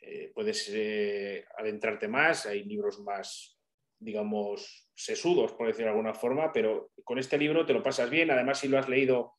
eh, 0.00 0.32
puedes 0.34 0.68
eh, 0.72 1.44
adentrarte 1.58 2.08
más, 2.08 2.46
hay 2.46 2.64
libros 2.64 3.00
más, 3.00 3.60
digamos, 4.02 4.88
sesudos, 4.94 5.52
por 5.52 5.66
decirlo 5.66 5.86
de 5.86 5.90
alguna 5.90 6.14
forma, 6.14 6.52
pero 6.52 6.90
con 7.04 7.18
este 7.18 7.38
libro 7.38 7.64
te 7.64 7.72
lo 7.72 7.82
pasas 7.82 8.10
bien. 8.10 8.30
Además, 8.30 8.58
si 8.58 8.68
lo 8.68 8.78
has 8.78 8.88
leído, 8.88 9.34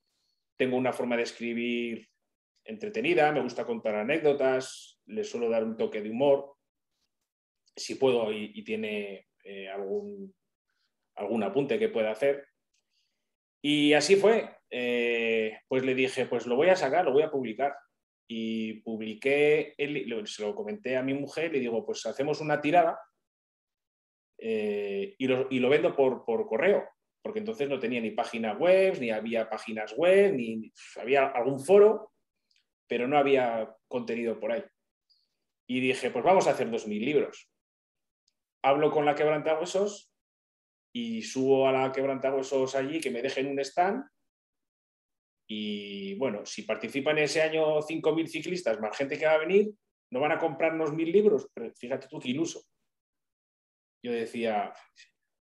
tengo 0.57 0.77
una 0.77 0.93
forma 0.93 1.17
de 1.17 1.23
escribir 1.23 2.09
entretenida, 2.65 3.31
me 3.31 3.41
gusta 3.41 3.65
contar 3.65 3.95
anécdotas, 3.95 5.01
le 5.05 5.23
suelo 5.23 5.49
dar 5.49 5.63
un 5.63 5.75
toque 5.75 6.01
de 6.01 6.09
humor, 6.09 6.55
si 7.75 7.95
puedo 7.95 8.31
y, 8.31 8.63
tiene 8.63 9.27
eh, 9.43 9.67
algún 9.67 10.33
algún 11.15 11.43
apunte 11.43 11.77
que 11.77 11.89
pueda 11.89 12.11
hacer. 12.11 12.47
Y 13.61 13.93
así 13.93 14.15
fue. 14.15 14.49
Eh, 14.69 15.57
pues 15.67 15.83
le 15.83 15.93
dije, 15.93 16.25
pues 16.25 16.45
lo 16.47 16.55
voy 16.55 16.69
a 16.69 16.75
sacar, 16.75 17.05
lo 17.05 17.11
voy 17.11 17.23
a 17.23 17.31
publicar. 17.31 17.75
Y 18.27 18.81
publiqué, 18.81 19.75
se 20.25 20.41
lo 20.41 20.55
comenté 20.55 20.97
a 20.97 21.03
mi 21.03 21.13
mujer 21.13 21.55
y 21.55 21.59
digo, 21.59 21.85
pues 21.85 22.05
hacemos 22.05 22.41
una 22.41 22.61
tirada 22.61 22.97
eh, 24.37 25.15
y, 25.17 25.27
lo, 25.27 25.69
vendo 25.69 25.95
por, 25.95 26.25
correo, 26.25 26.83
porque 27.21 27.39
entonces 27.39 27.69
no 27.69 27.79
tenía 27.79 28.01
ni 28.01 28.11
página 28.11 28.53
web, 28.53 28.97
ni 28.99 29.09
había 29.09 29.49
páginas 29.49 29.93
web, 29.95 30.33
ni 30.33 30.71
había 30.99 31.27
algún 31.27 31.63
foro, 31.63 32.11
pero 32.87 33.07
no 33.07 33.17
había 33.17 33.73
contenido 33.87 34.39
por 34.39 34.51
ahí. 34.51 34.63
Y 35.67 35.79
dije, 35.79 36.11
pues 36.11 36.23
vamos 36.23 36.47
a 36.47 36.51
hacer 36.51 36.69
2.000 36.69 36.99
libros. 36.99 37.49
Hablo 38.61 38.91
con 38.91 39.05
la 39.05 39.15
quebrantahuesos 39.15 40.13
y 40.93 41.21
subo 41.21 41.67
a 41.67 41.71
la 41.71 41.91
quebrantahuesos 41.91 42.75
allí, 42.75 42.99
que 42.99 43.11
me 43.11 43.21
dejen 43.21 43.47
un 43.47 43.59
stand. 43.59 44.03
Y 45.47 46.15
bueno, 46.15 46.45
si 46.45 46.63
participan 46.63 47.17
ese 47.17 47.41
año 47.41 47.81
5.000 47.81 48.27
ciclistas 48.27 48.79
más 48.79 48.95
gente 48.95 49.17
que 49.17 49.25
va 49.25 49.33
a 49.33 49.39
venir, 49.39 49.73
¿no 50.11 50.19
van 50.19 50.31
a 50.31 50.39
comprarnos 50.39 50.93
mil 50.93 51.11
libros? 51.11 51.49
Pero 51.53 51.73
fíjate 51.73 52.07
tú 52.07 52.19
qué 52.19 52.29
iluso. 52.29 52.63
Yo 54.03 54.11
decía, 54.11 54.73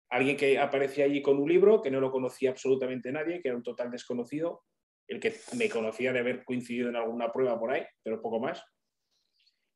alguien 0.09 0.35
que 0.35 0.57
aparecía 0.57 1.05
allí 1.05 1.21
con 1.21 1.37
un 1.37 1.47
libro 1.47 1.81
que 1.81 1.91
no 1.91 1.99
lo 1.99 2.11
conocía 2.11 2.49
absolutamente 2.49 3.11
nadie, 3.11 3.41
que 3.41 3.49
era 3.49 3.57
un 3.57 3.63
total 3.63 3.91
desconocido, 3.91 4.63
el 5.07 5.19
que 5.19 5.35
me 5.55 5.69
conocía 5.69 6.11
de 6.11 6.19
haber 6.19 6.43
coincidido 6.43 6.89
en 6.89 6.95
alguna 6.95 7.31
prueba 7.31 7.59
por 7.59 7.71
ahí, 7.71 7.85
pero 8.03 8.21
poco 8.21 8.39
más. 8.39 8.63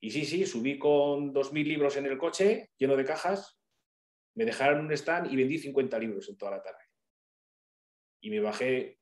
Y 0.02 0.10
sí, 0.10 0.26
sí, 0.26 0.46
subí 0.46 0.80
con 0.80 1.32
2.000 1.32 1.67
libros 1.67 1.96
en 1.96 2.08
el 2.08 2.17
coche, 2.17 2.72
lleno 2.78 2.98
de 2.98 3.06
cajas, 3.06 3.62
me 4.36 4.46
dejaron 4.46 4.86
un 4.86 4.91
stand 4.94 5.32
y 5.32 5.36
vendí 5.36 5.60
50 5.60 6.00
libros 6.00 6.28
en 6.28 6.38
toda 6.38 6.52
la 6.52 6.62
tarde. 6.63 6.84
Y 8.22 8.30
me 8.30 8.39
bajé 8.39 9.00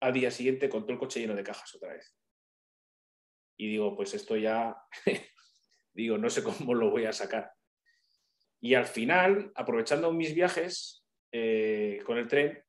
al 0.00 0.12
día 0.12 0.30
siguiente 0.30 0.68
con 0.68 0.82
todo 0.82 0.92
el 0.92 0.98
coche 0.98 1.20
lleno 1.20 1.34
de 1.34 1.42
cajas 1.42 1.74
otra 1.74 1.94
vez. 1.94 2.14
Y 3.56 3.68
digo, 3.68 3.96
pues 3.96 4.12
esto 4.14 4.36
ya, 4.36 4.76
digo, 5.94 6.18
no 6.18 6.28
sé 6.28 6.42
cómo 6.42 6.74
lo 6.74 6.90
voy 6.90 7.06
a 7.06 7.12
sacar. 7.12 7.52
Y 8.62 8.74
al 8.74 8.86
final, 8.86 9.50
aprovechando 9.56 10.12
mis 10.12 10.34
viajes 10.34 11.04
eh, 11.32 12.00
con 12.06 12.16
el 12.16 12.28
tren, 12.28 12.62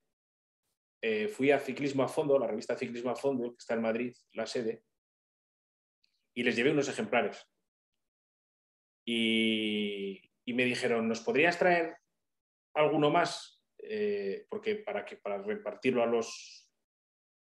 eh, 1.04 1.28
fui 1.28 1.52
a 1.52 1.60
Ciclismo 1.60 2.02
a 2.02 2.08
Fondo, 2.08 2.40
la 2.40 2.48
revista 2.48 2.76
Ciclismo 2.76 3.12
a 3.12 3.16
Fondo, 3.16 3.52
que 3.52 3.60
está 3.60 3.76
en 3.76 3.84
Madrid, 3.84 4.16
la 4.32 4.48
sede, 4.48 4.84
y 6.34 6.42
les 6.42 6.56
llevé 6.56 6.72
unos 6.72 6.90
ejemplares. 6.90 7.46
Y, 9.06 10.20
me 10.48 10.66
dijeron, 10.66 11.08
¿nos 11.08 11.22
podrías 11.22 11.60
traer 11.60 11.98
alguno 12.74 13.12
más? 13.12 13.64
Eh, 13.78 14.48
porque 14.50 14.78
para, 14.78 15.06
que, 15.06 15.18
para 15.18 15.42
repartirlo 15.44 16.02
a 16.02 16.08
los, 16.08 16.72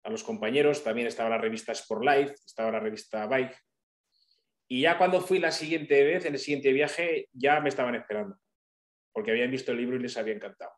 a 0.04 0.10
los 0.10 0.24
compañeros, 0.24 0.84
también 0.84 1.08
estaba 1.08 1.30
la 1.30 1.38
revista 1.38 1.74
Sport 1.74 2.06
Life, 2.06 2.36
estaba 2.46 2.72
la 2.72 2.80
revista 2.80 3.26
Bike. 3.26 3.58
Y 4.72 4.82
ya 4.82 5.00
cuando 5.00 5.20
fui 5.20 5.40
la 5.40 5.52
siguiente 5.52 6.04
vez, 6.04 6.26
en 6.26 6.34
el 6.34 6.40
siguiente 6.40 6.72
viaje, 6.72 7.28
ya 7.34 7.60
me 7.60 7.70
estaban 7.70 7.96
esperando, 7.96 8.38
porque 9.12 9.32
habían 9.32 9.50
visto 9.50 9.72
el 9.72 9.80
libro 9.80 9.96
y 9.98 10.00
les 10.00 10.16
había 10.16 10.36
encantado. 10.36 10.72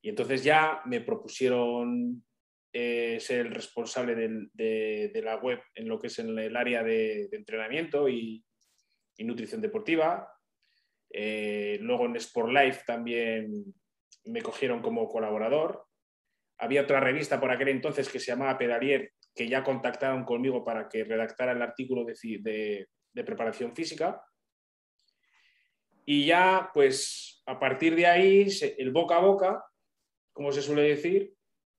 Y 0.00 0.08
entonces 0.08 0.44
ya 0.44 0.82
me 0.84 1.00
propusieron 1.00 2.24
eh, 2.72 3.18
ser 3.20 3.46
el 3.46 3.52
responsable 3.52 4.14
de, 4.14 5.20
la 5.22 5.36
web 5.36 5.60
en 5.74 5.88
lo 5.88 6.00
que 6.00 6.06
es 6.06 6.18
en 6.20 6.38
el 6.38 6.56
área 6.56 6.84
de, 6.84 7.28
entrenamiento 7.32 8.08
y, 8.08 8.44
nutrición 9.18 9.60
deportiva. 9.60 10.28
Eh, 11.10 11.78
luego 11.80 12.06
en 12.06 12.16
Sport 12.16 12.52
Life 12.52 12.82
también 12.86 13.64
me 14.24 14.42
cogieron 14.42 14.80
como 14.80 15.08
colaborador. 15.08 15.86
Había 16.58 16.82
otra 16.82 16.98
revista 16.98 17.40
por 17.40 17.50
aquel 17.50 17.68
entonces 17.68 18.08
que 18.08 18.18
se 18.18 18.32
llamaba 18.32 18.58
Pedalier, 18.58 19.12
que 19.34 19.48
ya 19.48 19.62
contactaron 19.64 20.24
conmigo 20.24 20.64
para 20.64 20.88
que 20.88 21.04
redactara 21.04 21.52
el 21.52 21.62
artículo 21.62 22.04
de, 22.04 22.88
preparación 23.14 23.74
física. 23.74 24.22
Y 26.04 26.26
ya, 26.26 26.70
pues, 26.74 27.42
a 27.46 27.58
partir 27.58 27.94
de 27.94 28.06
ahí, 28.06 28.46
el 28.78 28.90
boca 28.90 29.16
a 29.16 29.20
boca 29.20 29.64
como 30.32 30.52
se 30.52 30.62
suele 30.62 30.82
decir, 30.82 31.34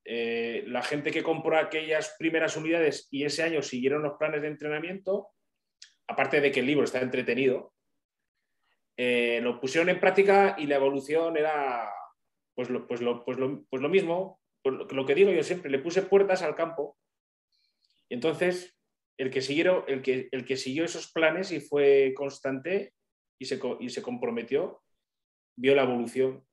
eh, 0.06 0.63
la 0.68 0.84
gente 0.84 1.12
que 1.12 1.24
compró 1.24 1.58
aquellas 1.58 2.16
primeras 2.18 2.56
unidades 2.56 3.08
y 3.10 3.26
ese 3.26 3.44
año 3.44 3.62
siguieron 3.62 4.04
los 4.04 4.18
planes 4.18 4.42
de 4.42 4.50
entrenamiento, 4.50 5.30
aparte 6.08 6.42
de 6.42 6.52
que 6.52 6.60
el 6.60 6.68
libro 6.68 6.84
está 6.84 7.02
entretenido, 7.02 7.74
eh, 8.98 9.39
lo 9.42 9.60
pusieron 9.60 9.89
en 9.89 10.00
práctica 10.00 10.56
y 10.58 10.68
la 10.68 10.76
evolución 10.76 11.36
era 11.38 11.92
pues 12.54 12.70
lo, 12.70 12.88
pues 12.88 13.02
lo, 13.02 13.26
pues 13.26 13.39
lo, 13.39 13.63
pues 13.68 13.82
lo 13.82 13.89
mismo, 13.89 14.39
lo, 14.63 15.06
que 15.06 15.16
digo 15.16 15.32
yo 15.32 15.42
siempre, 15.42 15.72
le 15.72 15.80
puse 15.80 16.04
puertas 16.04 16.44
al 16.44 16.56
campo. 16.56 16.98
Entonces, 18.13 18.78
el 19.17 19.32
que, 19.32 19.41
siguió 19.41 20.86
esos 20.86 21.12
planes 21.12 21.52
y 21.52 21.60
fue 21.60 22.13
constante 22.15 22.93
y 23.39 23.45
se, 23.45 23.60
y 23.80 23.89
se 23.89 24.04
comprometió, 24.04 24.84
vio 25.58 25.73
la 25.73 25.84
evolución 25.84 26.45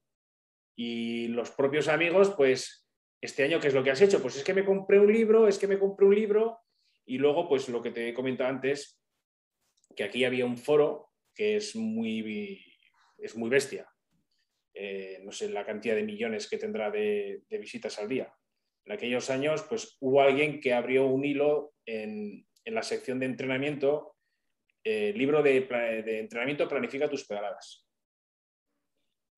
y 0.75 1.29
los 1.29 1.51
propios 1.51 1.89
amigos, 1.89 2.33
pues, 2.35 2.89
este 3.21 3.45
año, 3.45 3.61
¿qué 3.61 3.69
es 3.69 3.75
lo 3.75 3.85
que 3.85 3.91
has 3.91 4.01
hecho? 4.01 4.23
Pues 4.23 4.37
es 4.37 4.45
que 4.45 4.55
me 4.55 4.65
compré 4.65 4.99
un 4.99 5.13
libro, 5.13 5.47
es 5.47 5.59
que 5.59 5.67
me 5.67 5.79
compré 5.79 6.07
un 6.07 6.15
libro. 6.15 6.61
Y 7.05 7.19
luego, 7.19 7.47
pues 7.47 7.69
lo 7.69 7.83
que 7.83 7.91
te 7.91 8.09
he 8.09 8.15
comentado 8.15 8.49
antes, 8.49 8.99
que 9.95 10.05
aquí 10.05 10.25
había 10.25 10.47
un 10.47 10.57
foro 10.57 11.11
que 11.35 11.57
es 11.57 11.77
muy, 11.77 12.65
es 13.19 13.37
muy 13.37 13.51
bestia. 13.51 13.87
Eh, 14.73 15.21
no 15.23 15.33
sé 15.33 15.51
la 15.51 15.67
cantidad 15.67 15.95
de 15.95 16.05
millones 16.05 16.49
que 16.49 16.57
tendrá 16.57 16.91
de, 16.91 17.43
visitas 17.51 17.99
al 17.99 18.09
día. 18.09 18.33
En 18.91 18.97
aquellos 18.97 19.31
años, 19.31 19.63
pues 19.69 19.97
hubo 20.01 20.21
alguien 20.21 20.61
que 20.61 20.73
abrió 20.73 21.07
un 21.07 21.25
hilo 21.25 21.75
en, 21.87 22.45
la 22.65 22.83
sección 22.83 23.21
de 23.21 23.27
entrenamiento, 23.27 24.17
libro 24.83 25.45
de, 25.45 25.61
de, 25.61 26.19
entrenamiento 26.19 26.69
Planifica 26.69 27.09
tus 27.09 27.25
pedaladas. 27.25 27.87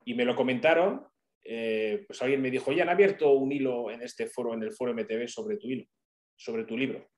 Y 0.07 0.15
me 0.15 0.25
lo 0.25 0.35
comentaron 0.35 1.07
eh, 1.45 2.05
pues 2.07 2.23
alguien 2.23 2.41
me 2.41 2.51
dijo, 2.51 2.73
ya 2.73 2.85
han 2.85 2.89
abierto 2.89 3.33
un 3.33 3.53
hilo 3.53 3.91
en 3.91 4.01
este 4.01 4.27
foro, 4.27 4.55
en 4.55 4.63
el 4.63 4.73
foro 4.73 4.95
MTV, 4.95 5.29
sobre 5.29 5.59
tu 5.59 5.69
hilo, 5.69 5.85
sobre 6.35 6.65
tu 6.65 6.75
libro. 6.75 7.11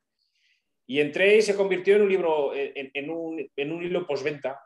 Y 0.89 0.99
entré 0.99 1.37
y 1.37 1.43
se 1.43 1.55
convirtió 1.55 1.95
en 1.95 2.03
un 2.03 2.09
libro, 2.09 2.53
en, 2.53 3.11
un, 3.11 3.49
en 3.55 3.73
un, 3.73 3.85
hilo 3.85 4.09
postventa. 4.09 4.61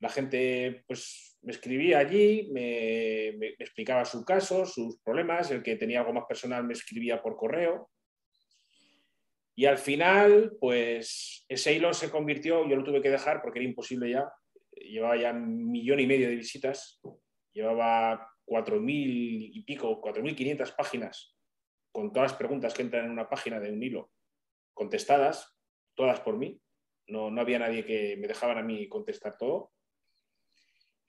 La 0.00 0.08
gente 0.08 0.82
pues, 0.86 1.31
me 1.42 1.52
escribía 1.52 1.98
allí, 1.98 2.48
me, 2.52 3.28
explicaba 3.58 4.04
su 4.04 4.24
caso, 4.24 4.64
sus 4.64 4.98
problemas, 5.00 5.50
el 5.50 5.62
que 5.62 5.76
tenía 5.76 6.00
algo 6.00 6.12
más 6.12 6.24
personal 6.26 6.64
me 6.64 6.72
escribía 6.72 7.20
por 7.20 7.36
correo. 7.36 7.90
Y 9.54 9.66
al 9.66 9.78
final, 9.78 10.56
pues 10.60 11.44
ese 11.48 11.74
hilo 11.74 11.92
se 11.92 12.10
convirtió, 12.10 12.66
yo 12.68 12.76
lo 12.76 12.84
tuve 12.84 13.02
que 13.02 13.10
dejar 13.10 13.42
porque 13.42 13.58
era 13.58 13.68
imposible 13.68 14.10
ya, 14.10 14.32
llevaba 14.70 15.16
ya 15.16 15.32
un 15.32 15.70
millón 15.70 16.00
y 16.00 16.06
medio 16.06 16.28
de 16.28 16.36
visitas, 16.36 17.00
llevaba 17.52 18.28
4.000 18.46 19.50
y 19.52 19.62
pico, 19.64 20.00
4.500 20.00 20.74
páginas 20.74 21.36
con 21.92 22.12
todas 22.12 22.32
las 22.32 22.38
preguntas 22.38 22.72
que 22.72 22.82
entran 22.82 23.04
en 23.04 23.10
una 23.10 23.28
página 23.28 23.60
de 23.60 23.70
un 23.70 23.82
hilo 23.82 24.10
contestadas, 24.74 25.54
todas 25.94 26.20
por 26.20 26.38
mí. 26.38 26.58
No, 27.08 27.30
no 27.30 27.40
había 27.40 27.58
nadie 27.58 27.84
que 27.84 28.16
me 28.16 28.26
dejaban 28.26 28.58
a 28.58 28.62
mí 28.62 28.88
contestar 28.88 29.36
todo. 29.36 29.72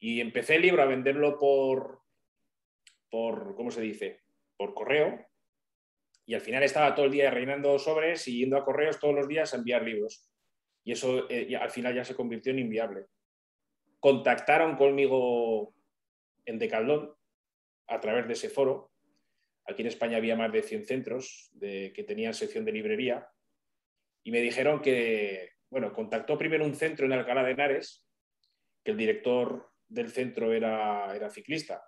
Y 0.03 0.19
empecé 0.19 0.55
el 0.55 0.63
libro 0.63 0.83
a 0.83 0.85
venderlo 0.85 1.39
por, 1.39 2.01
por, 3.09 3.55
¿cómo 3.55 3.71
se 3.71 3.79
dice? 3.79 4.19
Por 4.57 4.73
correo. 4.73 5.25
Y 6.25 6.33
al 6.33 6.41
final 6.41 6.61
estaba 6.61 6.93
todo 6.93 7.05
el 7.05 7.11
día 7.13 7.31
reinando 7.31 7.79
sobres 7.79 8.27
y 8.27 8.39
yendo 8.39 8.57
a 8.57 8.65
correos 8.65 8.99
todos 8.99 9.15
los 9.15 9.29
días 9.29 9.53
a 9.53 9.57
enviar 9.57 9.81
libros. 9.81 10.29
Y 10.83 10.91
eso 10.91 11.29
eh, 11.29 11.55
al 11.55 11.69
final 11.69 11.95
ya 11.95 12.03
se 12.03 12.15
convirtió 12.15 12.51
en 12.51 12.59
inviable. 12.59 13.05
Contactaron 14.01 14.75
conmigo 14.75 15.73
en 16.43 16.59
Decaldón 16.59 17.13
a 17.87 18.01
través 18.01 18.27
de 18.27 18.33
ese 18.33 18.49
foro. 18.49 18.91
Aquí 19.65 19.83
en 19.83 19.87
España 19.87 20.17
había 20.17 20.35
más 20.35 20.51
de 20.51 20.63
100 20.63 20.85
centros 20.85 21.49
que 21.61 22.03
tenían 22.05 22.33
sección 22.33 22.65
de 22.65 22.73
librería 22.73 23.25
y 24.21 24.31
me 24.31 24.41
dijeron 24.41 24.81
que, 24.81 25.51
bueno, 25.69 25.93
contactó 25.93 26.37
primero 26.37 26.65
un 26.65 26.75
centro 26.75 27.05
en 27.05 27.13
Alcalá 27.13 27.41
de 27.41 27.51
Henares, 27.51 28.05
que 28.83 28.91
el 28.91 28.97
director 28.97 29.72
del 29.93 30.11
centro 30.11 30.51
era, 30.53 31.15
era 31.15 31.29
ciclista 31.29 31.83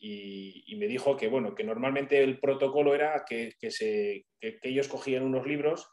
y, 0.00 0.76
me 0.76 0.86
dijo 0.86 1.16
que, 1.16 1.28
bueno, 1.28 1.54
que 1.54 1.64
normalmente 1.64 2.22
el 2.22 2.38
protocolo 2.38 2.94
era 2.94 3.24
que, 3.26 3.56
se, 3.70 4.26
ellos 4.40 4.88
cogían 4.88 5.24
unos 5.24 5.46
libros 5.46 5.88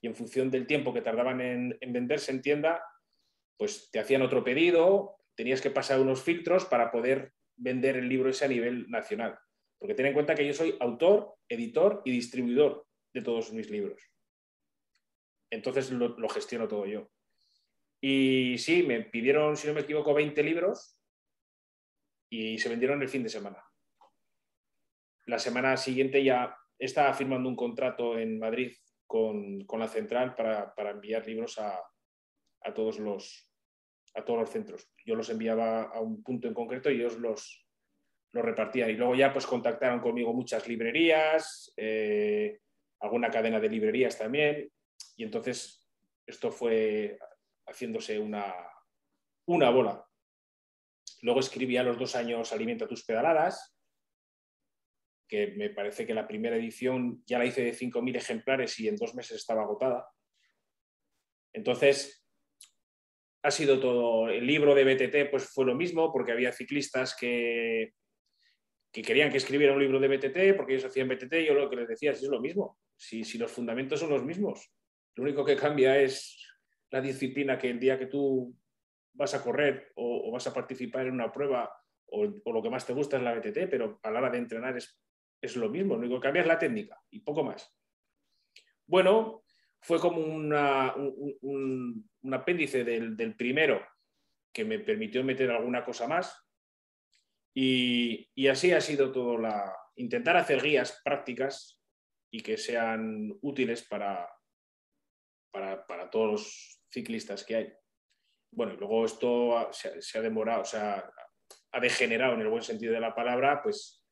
y 0.00 0.06
en 0.06 0.14
función 0.14 0.50
del 0.50 0.66
tiempo 0.66 0.94
que 0.94 1.02
tardaban 1.02 1.40
en, 1.40 1.76
en 1.80 1.92
venderse 1.92 2.30
en 2.30 2.40
tienda, 2.40 2.80
pues 3.56 3.90
te 3.90 3.98
hacían 3.98 4.22
otro 4.22 4.44
pedido, 4.44 5.16
tenías 5.34 5.60
que 5.60 5.70
pasar 5.70 5.98
unos 6.00 6.22
filtros 6.22 6.66
para 6.66 6.92
poder 6.92 7.32
vender 7.56 7.96
el 7.96 8.08
libro 8.08 8.30
ese 8.30 8.44
a 8.44 8.48
nivel 8.48 8.88
nacional. 8.88 9.36
Porque 9.78 9.94
ten 9.94 10.06
en 10.06 10.14
cuenta 10.14 10.36
que 10.36 10.46
yo 10.46 10.52
soy 10.52 10.76
autor, 10.78 11.34
editor 11.48 12.02
y 12.04 12.12
distribuidor 12.12 12.86
de 13.12 13.22
todos 13.22 13.52
mis 13.52 13.70
libros. 13.70 14.00
Entonces 15.50 15.90
lo, 15.90 16.28
gestiono 16.28 16.68
todo 16.68 16.86
yo. 16.86 17.10
Y 18.00 18.56
sí, 18.58 18.82
me 18.82 19.02
pidieron, 19.02 19.56
si 19.56 19.66
no 19.66 19.74
me 19.74 19.80
equivoco, 19.80 20.14
20 20.14 20.42
libros 20.42 20.98
y 22.30 22.58
se 22.58 22.68
vendieron 22.68 23.02
el 23.02 23.08
fin 23.08 23.22
de 23.22 23.28
semana. 23.28 23.64
La 25.26 25.38
semana 25.38 25.76
siguiente 25.76 26.22
ya 26.22 26.56
estaba 26.78 27.12
firmando 27.12 27.48
un 27.48 27.56
contrato 27.56 28.18
en 28.18 28.38
Madrid 28.38 28.72
con, 29.06 29.66
la 29.66 29.88
central 29.88 30.34
para, 30.34 30.90
enviar 30.90 31.26
libros 31.26 31.58
a, 31.58 31.82
todos 32.74 32.98
los, 32.98 33.50
a 34.14 34.24
todos 34.24 34.40
los 34.40 34.50
centros. 34.50 34.90
Yo 35.04 35.14
los 35.14 35.30
enviaba 35.30 35.84
a 35.84 36.00
un 36.00 36.22
punto 36.22 36.46
en 36.46 36.54
concreto 36.54 36.90
y 36.90 36.96
ellos 36.96 37.18
los, 37.18 37.66
los 38.32 38.44
repartían. 38.44 38.90
Y 38.90 38.94
luego 38.94 39.14
ya 39.14 39.32
pues 39.32 39.46
contactaron 39.46 40.00
conmigo 40.00 40.32
muchas 40.32 40.68
librerías, 40.68 41.72
eh, 41.76 42.60
alguna 43.00 43.30
cadena 43.30 43.58
de 43.58 43.70
librerías 43.70 44.16
también. 44.18 44.70
Y 45.16 45.24
entonces 45.24 45.88
esto 46.26 46.52
fue 46.52 47.18
haciéndose 47.68 48.18
una, 48.18 48.54
una 49.46 49.70
bola. 49.70 50.04
Luego 51.22 51.40
escribí 51.40 51.76
a 51.76 51.82
los 51.82 51.98
dos 51.98 52.14
años 52.16 52.52
Alimenta 52.52 52.86
tus 52.86 53.04
pedaladas, 53.04 53.76
que 55.28 55.48
me 55.56 55.70
parece 55.70 56.06
que 56.06 56.14
la 56.14 56.26
primera 56.26 56.56
edición 56.56 57.22
ya 57.26 57.38
la 57.38 57.44
hice 57.44 57.62
de 57.62 57.74
5.000 57.74 58.16
ejemplares 58.16 58.78
y 58.80 58.88
en 58.88 58.96
dos 58.96 59.14
meses 59.14 59.36
estaba 59.36 59.62
agotada. 59.62 60.08
Entonces, 61.52 62.24
ha 63.42 63.50
sido 63.50 63.78
todo, 63.78 64.28
el 64.28 64.46
libro 64.46 64.74
de 64.74 64.84
BTT 64.84 65.30
pues 65.30 65.50
fue 65.50 65.66
lo 65.66 65.74
mismo, 65.74 66.12
porque 66.12 66.32
había 66.32 66.52
ciclistas 66.52 67.14
que, 67.14 67.92
que 68.92 69.02
querían 69.02 69.30
que 69.30 69.36
escribiera 69.36 69.74
un 69.74 69.80
libro 69.80 70.00
de 70.00 70.08
BTT, 70.08 70.56
porque 70.56 70.74
ellos 70.74 70.86
hacían 70.86 71.08
BTT, 71.08 71.34
yo 71.46 71.54
lo 71.54 71.68
que 71.68 71.76
les 71.76 71.88
decía 71.88 72.12
es, 72.12 72.22
es 72.22 72.28
lo 72.28 72.40
mismo, 72.40 72.78
si, 72.96 73.24
si 73.24 73.38
los 73.38 73.52
fundamentos 73.52 74.00
son 74.00 74.10
los 74.10 74.24
mismos, 74.24 74.72
lo 75.14 75.24
único 75.24 75.44
que 75.44 75.56
cambia 75.56 76.00
es 76.00 76.47
la 76.90 77.00
disciplina 77.00 77.58
que 77.58 77.70
el 77.70 77.80
día 77.80 77.98
que 77.98 78.06
tú 78.06 78.56
vas 79.12 79.34
a 79.34 79.42
correr 79.42 79.92
o, 79.96 80.30
vas 80.30 80.46
a 80.46 80.54
participar 80.54 81.06
en 81.06 81.14
una 81.14 81.32
prueba 81.32 81.70
o, 82.06 82.24
lo 82.24 82.62
que 82.62 82.70
más 82.70 82.86
te 82.86 82.92
gusta 82.92 83.16
es 83.16 83.22
la 83.22 83.34
BTT, 83.34 83.68
pero 83.70 84.00
a 84.02 84.10
la 84.10 84.20
hora 84.20 84.30
de 84.30 84.38
entrenar 84.38 84.76
es, 84.76 85.00
es 85.40 85.56
lo 85.56 85.68
mismo, 85.68 85.94
lo 85.94 86.00
único 86.00 86.16
que 86.16 86.26
cambia 86.26 86.42
es 86.42 86.48
la 86.48 86.58
técnica 86.58 87.00
y 87.10 87.20
poco 87.20 87.42
más. 87.42 87.74
Bueno, 88.86 89.42
fue 89.80 90.00
como 90.00 90.20
una, 90.20 90.94
un, 90.96 92.08
apéndice 92.32 92.84
del, 92.84 93.16
del, 93.16 93.36
primero 93.36 93.84
que 94.52 94.64
me 94.64 94.78
permitió 94.78 95.22
meter 95.22 95.50
alguna 95.50 95.84
cosa 95.84 96.08
más 96.08 96.34
y, 97.54 98.30
y, 98.34 98.48
así 98.48 98.72
ha 98.72 98.80
sido 98.80 99.12
todo 99.12 99.36
la 99.36 99.74
intentar 99.96 100.36
hacer 100.36 100.62
guías 100.62 101.00
prácticas 101.04 101.82
y 102.30 102.40
que 102.40 102.56
sean 102.56 103.36
útiles 103.42 103.86
para, 103.86 104.28
para, 105.50 105.86
para 105.86 106.08
todos 106.08 106.77
ciclistas 106.90 107.44
que 107.44 107.56
hay. 107.56 107.72
Bueno, 108.50 108.74
y 108.74 108.76
luego 108.76 109.04
esto 109.04 109.70
se, 109.72 110.18
ha 110.18 110.22
demorado, 110.22 110.62
o 110.62 110.64
sea, 110.64 111.10
ha 111.72 111.80
degenerado 111.80 112.34
en 112.34 112.40
el 112.40 112.48
buen 112.48 112.62
sentido 112.62 112.92
de 112.92 113.00
la 113.00 113.14
palabra, 113.14 113.62
pues 113.62 114.04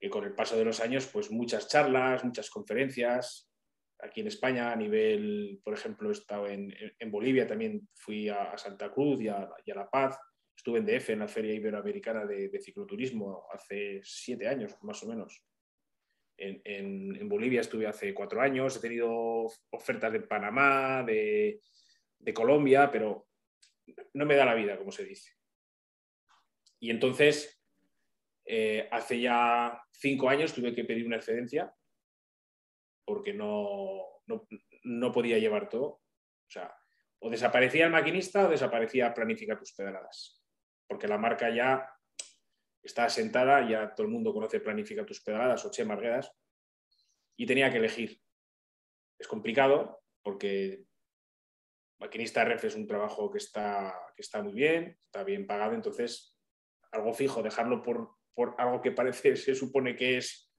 que 0.00 0.10
con 0.10 0.24
el 0.24 0.34
paso 0.34 0.56
de 0.56 0.64
los 0.64 0.80
años, 0.80 1.08
pues 1.12 1.30
muchas 1.30 1.68
charlas, 1.68 2.24
muchas 2.24 2.50
conferencias. 2.50 3.50
Aquí 4.00 4.20
en 4.20 4.28
España, 4.28 4.70
a 4.70 4.76
nivel, 4.76 5.60
por 5.64 5.74
ejemplo, 5.74 6.08
he 6.08 6.12
estado 6.12 6.46
en, 6.46 6.72
en 6.98 7.10
Bolivia, 7.10 7.48
también 7.48 7.88
fui 7.94 8.28
a, 8.28 8.56
Santa 8.56 8.92
Cruz 8.92 9.20
y 9.20 9.28
a, 9.28 9.48
La 9.66 9.90
Paz. 9.90 10.16
Estuve 10.56 10.78
en 10.78 10.86
DF, 10.86 11.10
en 11.10 11.18
la 11.20 11.28
Feria 11.28 11.54
Iberoamericana 11.54 12.24
de, 12.24 12.48
de 12.48 12.60
Cicloturismo, 12.60 13.46
hace 13.52 14.00
siete 14.04 14.46
años, 14.46 14.76
más 14.82 15.02
o 15.02 15.08
menos. 15.08 15.44
En, 16.36 16.60
en, 16.64 17.16
en, 17.16 17.28
Bolivia 17.28 17.60
estuve 17.60 17.88
hace 17.88 18.14
cuatro 18.14 18.40
años, 18.40 18.76
he 18.76 18.80
tenido 18.80 19.46
ofertas 19.70 20.12
de 20.12 20.20
Panamá, 20.20 21.02
de, 21.04 21.60
de 22.18 22.34
Colombia, 22.34 22.90
pero 22.90 23.28
no 24.14 24.26
me 24.26 24.36
da 24.36 24.44
la 24.44 24.54
vida, 24.54 24.76
como 24.76 24.92
se 24.92 25.04
dice. 25.04 25.32
Y 26.80 26.90
entonces, 26.90 27.62
eh, 28.44 28.88
hace 28.90 29.20
ya 29.20 29.82
cinco 29.92 30.28
años 30.28 30.54
tuve 30.54 30.74
que 30.74 30.84
pedir 30.84 31.06
una 31.06 31.16
excedencia 31.16 31.74
porque 33.04 33.32
no, 33.32 34.02
no, 34.84 35.12
podía 35.12 35.38
llevar 35.38 35.68
todo. 35.68 35.86
O 35.86 36.50
sea, 36.50 36.74
o 37.20 37.30
desaparecía 37.30 37.86
el 37.86 37.92
maquinista 37.92 38.46
o 38.46 38.50
desaparecía 38.50 39.14
Planifica 39.14 39.58
tus 39.58 39.72
pedaladas. 39.72 40.42
Porque 40.86 41.08
la 41.08 41.18
marca 41.18 41.54
ya 41.54 41.90
está 42.82 43.04
asentada, 43.04 43.68
ya 43.68 43.94
todo 43.94 44.06
el 44.06 44.12
mundo 44.12 44.32
conoce 44.32 44.60
Planifica 44.60 45.06
tus 45.06 45.22
pedaladas 45.22 45.64
o 45.64 45.70
Che 45.70 45.84
Marguedas, 45.84 46.30
y 47.36 47.46
tenía 47.46 47.70
que 47.70 47.78
elegir. 47.78 48.20
Es 49.18 49.26
complicado 49.26 50.02
porque 50.22 50.84
maquinista 51.98 52.44
ref 52.44 52.64
es 52.64 52.74
un 52.74 52.86
trabajo 52.86 53.30
que 53.30 53.38
está, 53.38 53.94
que 54.14 54.22
está 54.22 54.42
muy 54.42 54.54
bien, 54.54 54.98
está 55.04 55.24
bien 55.24 55.46
pagado, 55.46 55.74
entonces 55.74 56.36
algo 56.92 57.12
fijo, 57.12 57.42
dejarlo 57.42 57.82
por, 57.82 58.10
por 58.34 58.54
algo 58.58 58.80
que 58.80 58.92
parece, 58.92 59.36
se 59.36 59.54
supone 59.54 59.96
que 59.96 60.18
es 60.18 60.50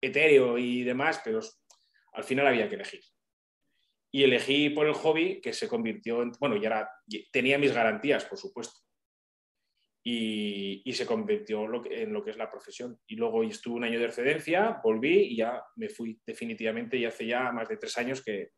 etéreo 0.00 0.58
y 0.58 0.82
demás, 0.82 1.20
pero 1.24 1.40
al 2.12 2.24
final 2.24 2.46
había 2.46 2.68
que 2.68 2.74
elegir. 2.74 3.00
Y 4.12 4.24
elegí 4.24 4.70
por 4.70 4.86
el 4.86 4.94
hobby 4.94 5.40
que 5.40 5.52
se 5.52 5.68
convirtió 5.68 6.22
en, 6.22 6.32
bueno, 6.40 6.56
ya 6.56 6.90
tenía 7.32 7.58
mis 7.58 7.72
garantías, 7.72 8.24
por 8.24 8.38
supuesto, 8.38 8.80
y, 10.02 10.82
y 10.84 10.92
se 10.92 11.06
convirtió 11.06 11.64
en 11.84 12.12
lo 12.12 12.24
que 12.24 12.30
es 12.30 12.36
la 12.36 12.50
profesión. 12.50 12.98
Y 13.06 13.14
luego 13.14 13.44
estuve 13.44 13.76
un 13.76 13.84
año 13.84 14.00
de 14.00 14.06
excedencia, 14.06 14.80
volví 14.82 15.20
y 15.20 15.36
ya 15.36 15.62
me 15.76 15.88
fui 15.88 16.20
definitivamente 16.26 16.96
y 16.96 17.04
hace 17.04 17.26
ya 17.26 17.52
más 17.52 17.68
de 17.68 17.76
tres 17.76 17.96
años 17.98 18.24
que, 18.24 18.50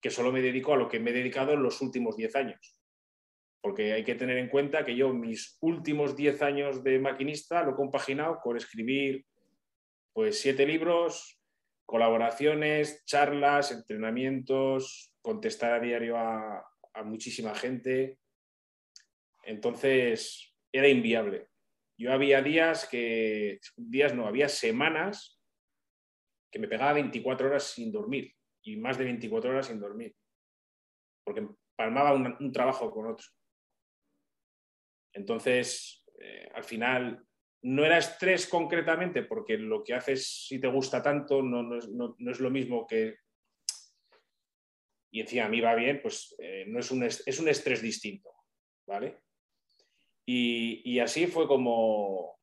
que 0.00 0.10
solo 0.10 0.32
me 0.32 0.40
dedico 0.40 0.72
a 0.72 0.76
lo 0.76 0.88
que 0.88 1.00
me 1.00 1.10
he 1.10 1.14
dedicado 1.14 1.52
en 1.52 1.62
los 1.62 1.80
últimos 1.80 2.16
10 2.16 2.36
años. 2.36 2.76
Porque 3.60 3.92
hay 3.92 4.04
que 4.04 4.14
tener 4.14 4.38
en 4.38 4.48
cuenta 4.48 4.84
que 4.84 4.94
yo 4.94 5.12
mis 5.12 5.58
últimos 5.60 6.16
10 6.16 6.42
años 6.42 6.84
de 6.84 6.98
maquinista 6.98 7.62
lo 7.64 7.72
he 7.72 7.76
compaginado 7.76 8.38
con 8.40 8.56
escribir 8.56 9.26
pues 10.12 10.40
siete 10.40 10.66
libros, 10.66 11.40
colaboraciones, 11.84 13.04
charlas, 13.04 13.70
entrenamientos, 13.72 15.12
contestar 15.20 15.74
a 15.74 15.80
diario 15.80 16.16
a, 16.16 16.64
a 16.94 17.02
muchísima 17.02 17.54
gente. 17.54 18.18
Entonces 19.44 20.56
era 20.72 20.88
inviable. 20.88 21.48
Yo 21.96 22.12
había 22.12 22.42
días 22.42 22.88
que, 22.88 23.60
días 23.76 24.14
no, 24.14 24.26
había 24.26 24.48
semanas 24.48 25.40
que 26.50 26.58
me 26.58 26.68
pegaba 26.68 26.94
24 26.94 27.48
horas 27.48 27.64
sin 27.64 27.92
dormir 27.92 28.37
y 28.68 28.76
más 28.76 28.98
de 28.98 29.04
24 29.04 29.50
horas 29.50 29.66
sin 29.66 29.80
dormir, 29.80 30.14
porque 31.24 31.48
palmaba 31.74 32.12
un, 32.12 32.52
trabajo 32.52 32.90
con 32.90 33.06
otro. 33.06 33.26
Entonces, 35.14 36.04
eh, 36.20 36.48
al 36.54 36.64
final, 36.64 37.26
no 37.62 37.84
era 37.84 37.98
estrés 37.98 38.46
concretamente, 38.46 39.22
porque 39.22 39.56
lo 39.56 39.82
que 39.82 39.94
haces 39.94 40.46
si 40.46 40.60
te 40.60 40.68
gusta 40.68 41.02
tanto 41.02 41.42
no, 41.42 41.76
es, 41.78 42.40
lo 42.40 42.50
mismo 42.50 42.86
que... 42.86 43.16
Y 45.10 45.20
encima 45.20 45.46
a 45.46 45.48
mí 45.48 45.60
va 45.62 45.74
bien, 45.74 46.00
pues 46.02 46.34
eh, 46.38 46.66
no 46.68 46.80
es 46.80 46.90
un, 46.90 47.02
es 47.02 47.40
un 47.40 47.48
estrés 47.48 47.80
distinto, 47.80 48.30
¿vale? 48.86 49.22
Y, 50.26 50.82
y, 50.84 51.00
así 51.00 51.26
fue 51.26 51.48
como 51.48 52.38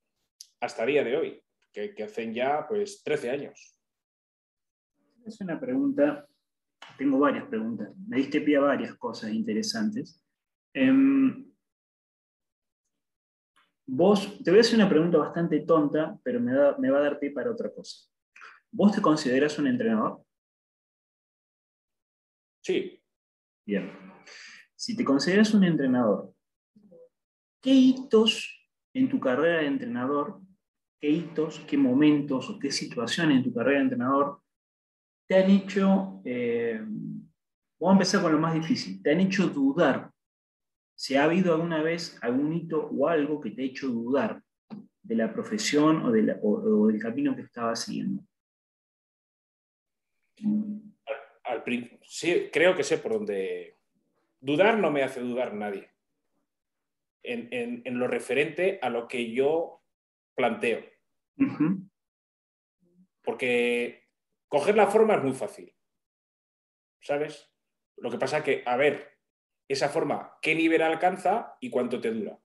hasta 0.60 0.88
día 0.88 1.04
de 1.04 1.16
hoy, 1.16 1.44
que, 1.72 1.94
que 1.94 2.04
hacen 2.04 2.34
ya 2.34 2.66
pues 2.68 3.04
13 3.04 3.30
años. 3.30 3.75
Es 5.26 5.42
una 5.42 5.60
pregunta, 5.60 6.28
tengo 7.00 7.18
varias 7.18 7.48
preguntas, 7.48 7.90
me 8.08 8.18
diste 8.18 8.42
pie 8.42 8.58
a 8.58 8.62
varias 8.62 8.94
cosas 8.96 9.32
interesantes. 9.32 10.24
Em, 10.72 11.52
vos, 13.88 14.44
te 14.44 14.52
voy 14.52 14.60
a 14.60 14.62
hacer 14.62 14.76
una 14.76 14.88
pregunta 14.88 15.18
bastante 15.18 15.62
tonta, 15.62 16.20
pero 16.24 16.40
me, 16.40 16.52
me 16.78 16.92
va 16.92 17.00
a 17.00 17.02
dar 17.02 17.20
pie 17.20 17.32
para 17.32 17.52
otra 17.52 17.74
cosa. 17.74 18.08
¿Vos 18.72 18.92
te 18.94 19.02
consideras 19.02 19.58
un 19.58 19.68
entrenador? 19.68 20.24
Sí. 22.62 23.02
Bien. 23.66 23.92
Si 24.76 24.96
te 24.96 25.04
consideras 25.04 25.56
un 25.56 25.64
entrenador, 25.64 26.36
¿qué 27.62 27.72
hitos 27.72 28.70
en 28.94 29.10
tu 29.10 29.20
carrera 29.20 29.62
de 29.62 29.68
entrenador, 29.68 30.40
qué 31.00 31.10
hitos, 31.10 31.62
qué 31.62 31.78
momentos 31.78 32.48
o 32.50 32.60
qué 32.60 32.70
situaciones 32.70 33.38
en 33.38 33.44
tu 33.44 33.54
carrera 33.54 33.80
de 33.80 33.84
entrenador 33.86 34.45
te 35.28 35.36
han 35.36 35.50
hecho, 35.50 36.22
eh, 36.24 36.80
vamos 37.80 37.90
a 37.90 37.92
empezar 37.94 38.22
con 38.22 38.32
lo 38.32 38.40
más 38.40 38.54
difícil, 38.54 39.02
te 39.02 39.12
han 39.12 39.20
hecho 39.20 39.48
dudar 39.48 40.12
si 40.96 41.16
ha 41.16 41.26
habido 41.26 41.54
alguna 41.54 41.84
vez 41.84 42.18
algún 42.22 42.54
hito 42.54 42.88
o 42.88 43.08
algo 43.08 43.42
que 43.42 43.52
te 43.52 43.64
ha 43.64 43.66
hecho 43.66 43.88
dudar 43.88 44.42
de 45.04 45.16
la 45.16 45.32
profesión 45.34 46.04
o, 46.06 46.12
del 46.12 47.02
camino 47.02 47.36
que 47.36 47.42
estabas 47.42 47.84
siguiendo. 47.84 48.24
sí, 52.04 52.50
creo 52.52 52.76
que 52.76 52.84
sé 52.84 52.98
por 52.98 53.14
dónde. 53.14 53.78
Dudar 54.40 54.80
no 54.80 54.90
me 54.92 55.04
hace 55.04 55.20
dudar 55.20 55.54
nadie. 55.54 55.92
En, 57.24 58.00
lo 58.00 58.08
referente 58.08 58.80
a 58.82 58.90
lo 58.90 59.08
que 59.08 59.32
yo 59.32 59.82
planteo. 60.36 60.84
Porque 63.24 64.05
Coger 64.56 64.78
la 64.78 64.88
forma 64.88 65.16
es 65.16 65.22
muy 65.22 65.34
fácil. 65.34 65.76
¿Sabes? 67.02 67.52
Lo 67.98 68.10
que 68.10 68.18
pasa 68.18 68.42
que, 68.42 68.64
a 68.66 68.78
ver, 68.78 69.06
esa 69.68 69.90
forma, 69.90 70.32
¿qué 70.42 70.56
nivel 70.56 70.82
alcanza 70.82 71.58
y 71.60 71.70
cuánto 71.70 72.00
te 72.00 72.10
dura? 72.10 72.40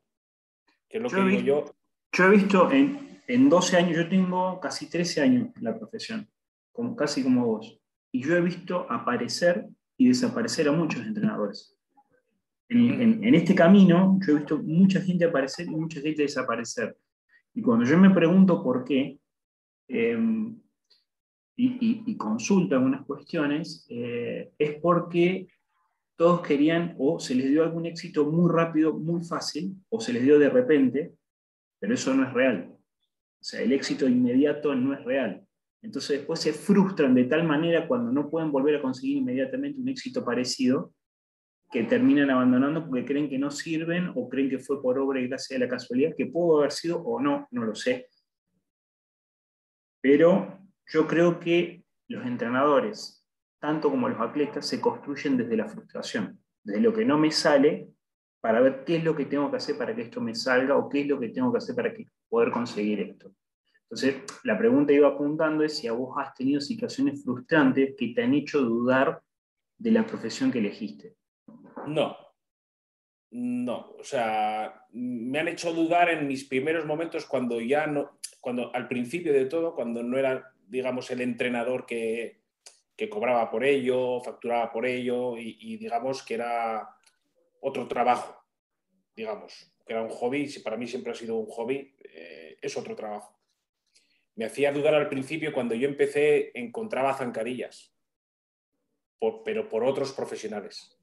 Que 0.89 0.97
es 0.97 1.03
lo 1.05 1.09
yo 1.09 1.19
que 1.19 1.31
digo 1.31 1.41
yo. 1.43 1.65
Yo 2.11 2.25
he 2.25 2.31
visto 2.31 2.69
en, 2.73 3.23
en 3.29 3.49
12 3.49 3.77
años, 3.77 3.97
yo 3.97 4.09
tengo 4.09 4.59
casi 4.59 4.91
13 4.91 5.21
años 5.23 5.49
en 5.55 5.63
la 5.63 5.79
profesión, 5.79 6.29
como, 6.73 6.97
casi 6.97 7.23
como 7.23 7.47
vos, 7.47 7.81
y 8.11 8.25
yo 8.25 8.37
he 8.37 8.41
visto 8.41 8.91
aparecer 8.91 9.69
y 9.97 10.09
desaparecer 10.09 10.67
a 10.67 10.73
muchos 10.73 11.07
entrenadores. 11.07 11.79
En, 12.69 13.23
en, 13.23 13.35
este 13.37 13.55
camino 13.55 14.19
yo 14.27 14.33
he 14.33 14.37
visto 14.39 14.59
mucha 14.59 15.01
gente 15.01 15.27
aparecer 15.27 15.67
y 15.67 15.71
mucha 15.71 16.01
gente 16.01 16.23
desaparecer. 16.23 16.99
Y 17.55 17.63
cuando 17.63 17.85
yo 17.85 17.97
me 17.97 18.11
pregunto 18.11 18.65
por 18.65 18.83
qué, 18.83 19.21
eh, 19.87 20.19
y, 21.63 22.17
consulta 22.17 22.77
algunas 22.77 23.05
cuestiones, 23.05 23.87
eh, 23.89 24.53
es 24.59 24.81
porque 24.81 25.49
todos 26.17 26.41
querían 26.43 26.95
o 26.99 27.19
se 27.19 27.35
les 27.35 27.51
dio 27.51 27.63
algún 27.63 27.87
éxito 27.87 28.31
muy 28.31 28.51
rápido, 28.51 28.95
muy 28.95 29.23
fácil, 29.25 29.75
o 29.89 30.01
se 30.01 30.13
les 30.13 30.23
dio 30.23 30.39
de 30.39 30.51
repente, 30.51 31.13
pero 31.79 31.95
eso 31.95 32.15
no 32.15 32.27
es 32.27 32.33
real. 32.33 32.69
O 32.73 33.43
sea, 33.45 33.63
el 33.63 33.73
éxito 33.73 34.09
inmediato 34.09 34.75
no 34.75 34.93
es 34.95 35.05
real. 35.05 35.43
Entonces 35.83 36.19
después 36.19 36.41
se 36.41 36.53
frustran 36.53 37.15
de 37.15 37.25
tal 37.25 37.45
manera 37.45 37.89
cuando 37.89 38.13
no 38.13 38.29
pueden 38.29 38.53
volver 38.53 38.77
a 38.77 38.83
conseguir 38.83 39.17
inmediatamente 39.17 39.81
un 39.81 39.89
éxito 39.89 40.25
parecido, 40.25 40.93
que 41.71 41.85
terminan 41.85 42.31
abandonando 42.31 42.85
porque 42.85 43.05
creen 43.05 43.29
que 43.29 43.39
no 43.39 43.51
sirven 43.51 44.11
o 44.17 44.29
creen 44.29 44.51
que 44.51 44.59
fue 44.59 44.83
por 44.83 44.99
obra 44.99 45.21
y 45.21 45.29
gracia 45.29 45.55
de 45.57 45.65
la 45.65 45.71
casualidad, 45.71 46.15
que 46.17 46.27
pudo 46.27 46.59
haber 46.59 46.73
sido 46.73 47.01
o 47.01 47.21
no, 47.21 47.47
no 47.53 47.65
lo 47.65 47.75
sé. 47.75 48.09
Pero 50.01 50.60
yo 50.91 51.07
creo 51.07 51.41
que 51.41 51.85
los 52.09 52.27
entrenadores, 52.27 53.25
tanto 53.61 53.91
como 53.91 54.09
los 54.09 54.21
atletas, 54.21 54.67
se 54.67 54.81
construyen 54.81 55.37
desde 55.37 55.57
la 55.57 55.69
frustración, 55.69 56.41
desde 56.63 56.81
lo 56.81 56.93
que 56.93 57.05
no 57.05 57.17
me 57.17 57.31
sale, 57.31 57.89
para 58.41 58.61
ver 58.61 58.85
qué 58.85 58.97
es 58.97 59.05
lo 59.05 59.15
que 59.15 59.27
tengo 59.27 59.51
que 59.51 59.59
hacer 59.59 59.77
para 59.77 59.95
que 59.95 60.03
esto 60.03 60.21
me 60.21 60.35
salga 60.35 60.77
o 60.77 60.89
qué 60.89 61.03
es 61.03 61.07
lo 61.07 61.21
que 61.21 61.29
tengo 61.29 61.53
que 61.53 61.59
hacer 61.59 61.75
para 61.75 61.93
poder 62.29 62.51
conseguir 62.51 63.01
esto. 63.01 63.33
Entonces, 63.83 64.23
la 64.45 64.57
pregunta 64.57 64.93
iba 64.93 65.09
apuntando 65.09 65.63
es 65.65 65.77
si 65.77 65.89
a 65.89 65.93
vos 65.93 66.15
has 66.19 66.35
tenido 66.35 66.61
situaciones 66.61 67.23
frustrantes 67.23 67.95
que 67.97 68.09
te 68.15 68.23
han 68.23 68.35
hecho 68.35 68.61
dudar 68.61 69.21
de 69.77 69.91
la 69.91 70.07
profesión 70.07 70.51
que 70.51 70.59
elegiste. 70.59 71.17
No, 71.87 72.17
no, 73.33 73.93
o 73.99 74.03
sea, 74.03 74.87
me 74.93 75.39
han 75.39 75.49
hecho 75.49 75.73
dudar 75.73 76.09
en 76.11 76.27
mis 76.27 76.45
primeros 76.45 76.85
momentos 76.85 77.27
cuando 77.27 77.61
ya 77.61 77.87
no, 77.87 78.19
cuando 78.41 78.75
al 78.75 78.89
principio 78.89 79.33
de 79.33 79.47
todo, 79.47 79.75
cuando 79.75 80.03
no 80.03 80.19
era, 80.19 80.53
digamos, 80.71 81.11
el 81.11 81.21
entrenador 81.21 81.85
que, 81.85 82.41
que 83.01 83.09
cobraba 83.09 83.51
por 83.51 83.65
ello, 83.65 84.21
facturaba 84.21 84.71
por 84.71 84.85
ello 84.85 85.39
y, 85.39 85.79
digamos 85.79 86.23
que 86.23 86.35
era 86.35 86.87
otro 87.61 87.89
trabajo, 87.89 88.45
digamos, 89.17 89.73
que 89.87 89.95
era 89.95 90.03
un 90.03 90.11
hobby, 90.11 90.47
si 90.47 90.61
para 90.61 90.77
mí 90.77 90.87
siempre 90.87 91.13
ha 91.13 91.15
sido 91.15 91.37
un 91.37 91.47
hobby, 91.47 91.97
eh, 92.05 92.59
es 92.61 92.77
otro 92.77 92.95
trabajo. 92.95 93.41
Me 94.37 94.45
hacía 94.45 94.71
dudar 94.71 94.95
al 94.95 95.09
principio 95.09 95.55
cuando 95.55 95.75
yo 95.75 95.89
empecé, 95.89 96.51
encontraba 96.53 97.15
zancadillas, 97.15 97.97
pero 99.47 99.67
por 99.67 99.83
otros 99.83 100.13
profesionales. 100.13 100.95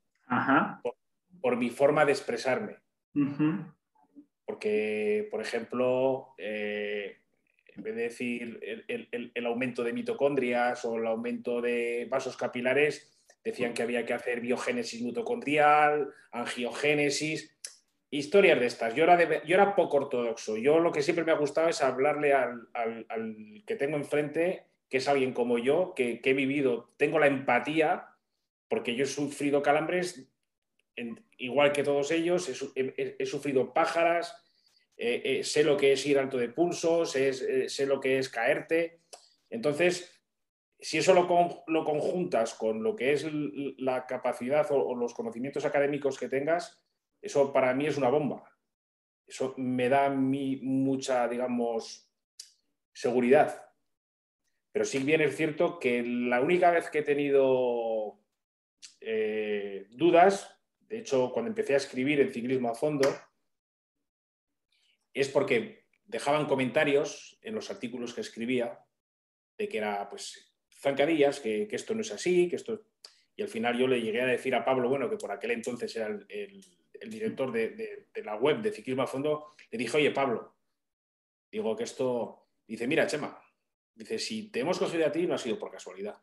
Por, 1.42 1.58
mi 1.58 1.72
forma 1.72 2.06
de 2.06 2.12
expresarme. 2.12 2.78
Porque, 4.46 5.28
por 5.32 5.42
ejemplo, 5.42 6.36
eh, 6.38 7.22
en 7.78 7.84
vez 7.84 7.96
de 7.96 8.02
decir 8.02 8.60
el, 8.88 9.46
aumento 9.46 9.84
de 9.84 9.94
mitocondrias 9.94 10.84
o 10.86 10.98
el 10.98 11.06
aumento 11.06 11.62
de 11.62 12.08
vasos 12.10 12.36
capilares, 12.36 13.14
decían 13.44 13.74
que 13.74 13.84
había 13.84 14.06
que 14.06 14.14
hacer 14.14 14.42
biogénesis 14.42 15.02
mitocondrial, 15.02 16.10
angiogénesis, 16.32 17.56
historias 18.10 18.60
de 18.60 18.66
estas. 18.66 18.96
Yo 18.96 19.04
era, 19.04 19.44
yo 19.44 19.56
era 19.56 19.76
poco 19.76 19.98
ortodoxo. 19.98 20.58
Yo 20.58 20.80
lo 20.80 20.92
que 20.92 21.04
siempre 21.04 21.24
me 21.24 21.32
ha 21.32 21.38
gustado 21.38 21.70
es 21.70 21.82
hablarle 21.82 22.34
al, 22.34 22.68
que 23.66 23.76
tengo 23.76 23.96
enfrente, 23.96 24.66
que 24.90 24.98
es 24.98 25.08
alguien 25.08 25.34
como 25.34 25.60
yo, 25.60 25.94
que, 25.96 26.20
he 26.24 26.34
vivido, 26.34 26.94
tengo 26.98 27.20
la 27.20 27.28
empatía, 27.28 28.08
porque 28.68 28.96
yo 28.96 29.04
he 29.04 29.08
sufrido 29.08 29.62
calambres 29.62 30.28
igual 31.38 31.74
que 31.74 31.84
todos 31.84 32.10
ellos, 32.10 32.50
he 32.76 33.26
sufrido 33.28 33.72
pájaras, 33.72 34.47
eh, 35.00 35.22
eh, 35.24 35.44
sé 35.44 35.64
lo 35.64 35.78
que 35.78 35.94
es 35.94 36.04
ir 36.08 36.18
alto 36.18 36.38
de 36.38 36.50
pulsos, 36.50 37.16
eh, 37.16 37.70
sé 37.70 37.86
lo 37.86 38.00
que 38.00 38.18
es 38.18 38.30
caerte. 38.30 39.02
Entonces, 39.50 40.12
si 40.80 40.98
eso 40.98 41.14
lo, 41.14 41.28
conjuntas 41.86 42.56
con 42.56 42.82
lo 42.82 42.96
que 42.96 43.14
es 43.14 43.28
la 43.78 44.08
capacidad 44.08 44.66
o, 44.72 44.96
los 44.96 45.14
conocimientos 45.14 45.66
académicos 45.66 46.18
que 46.18 46.30
tengas, 46.30 46.84
eso 47.22 47.54
para 47.54 47.76
mí 47.76 47.86
es 47.86 47.98
una 47.98 48.10
bomba. 48.10 48.52
Eso 49.28 49.54
me 49.58 49.88
da 49.88 50.10
mucha, 50.10 51.28
digamos, 51.28 52.10
seguridad. 52.92 53.70
Pero 54.72 54.86
sí 54.86 55.00
bien 55.00 55.22
es 55.22 55.36
cierto 55.36 55.80
que 55.80 56.04
la 56.04 56.42
única 56.42 56.72
vez 56.72 56.90
que 56.90 57.00
he 57.00 57.04
tenido 57.04 58.20
dudas, 59.92 60.60
de 60.80 61.00
hecho, 61.00 61.32
cuando 61.32 61.50
empecé 61.50 61.74
a 61.74 61.78
escribir 61.78 62.20
en 62.20 62.32
ciclismo 62.32 62.70
a 62.70 62.76
fondo, 62.76 63.08
es 65.22 65.30
porque 65.30 65.86
dejaban 66.06 66.46
comentarios 66.46 67.38
en 67.42 67.56
los 67.56 67.70
artículos 67.70 68.14
que 68.14 68.22
escribía 68.22 68.80
de 69.58 69.68
que 69.68 69.78
era, 69.78 70.08
pues, 70.10 70.56
zancadillas, 70.72 71.40
que, 71.40 71.68
esto 71.72 71.94
no 71.96 72.02
es 72.02 72.12
así, 72.12 72.48
que 72.50 72.56
esto... 72.56 72.86
Y 73.36 73.44
al 73.44 73.50
final 73.50 73.78
yo 73.78 73.88
le 73.88 74.02
llegué 74.02 74.22
a 74.22 74.26
decir 74.26 74.56
a 74.56 74.66
Pablo, 74.66 74.90
bueno, 74.90 75.10
que 75.10 75.18
por 75.18 75.32
aquel 75.32 75.52
entonces 75.52 75.96
era 75.96 76.08
el, 76.08 77.10
director 77.10 77.52
de, 77.52 78.08
la 78.24 78.36
web 78.36 78.62
de 78.62 78.72
Ciclismo 78.72 79.04
a 79.04 79.08
Fondo, 79.08 79.54
le 79.70 79.78
dije, 79.78 79.98
oye, 79.98 80.12
Pablo, 80.12 80.56
digo 81.52 81.76
que 81.76 81.84
esto... 81.84 82.48
Dice, 82.68 82.88
mira, 82.88 83.08
Chema, 83.08 83.40
dice, 83.94 84.20
si 84.20 84.50
te 84.52 84.62
hemos 84.62 84.80
cogido 84.80 85.06
a 85.06 85.12
ti 85.12 85.26
no 85.26 85.36
ha 85.36 85.38
sido 85.38 85.58
por 85.58 85.72
casualidad. 85.72 86.22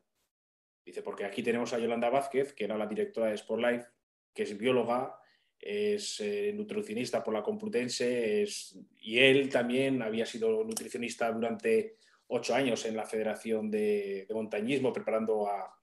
Dice, 0.85 1.03
porque 1.03 1.25
aquí 1.25 1.43
tenemos 1.43 1.73
a 1.73 1.79
Yolanda 1.79 2.11
Vázquez, 2.11 2.53
que 2.53 2.65
era 2.65 2.77
la 2.77 2.87
directora 2.87 3.29
de 3.29 3.35
Sport 3.35 3.63
Life, 3.63 3.87
que 4.35 4.43
es 4.43 4.59
bióloga, 4.59 5.19
es 5.67 6.21
eh, 6.21 6.53
nutricionista 6.55 7.25
por 7.25 7.33
la 7.33 7.43
Complutense 7.43 8.45
y 9.01 9.19
él 9.19 9.49
también 9.49 10.03
había 10.03 10.27
sido 10.27 10.63
nutricionista 10.63 11.33
durante 11.33 11.97
ocho 12.27 12.55
años 12.55 12.85
en 12.85 12.95
la 12.95 13.07
Federación 13.07 13.71
de, 13.71 14.27
Montañismo, 14.31 14.93
preparando 14.93 15.47
a, 15.47 15.75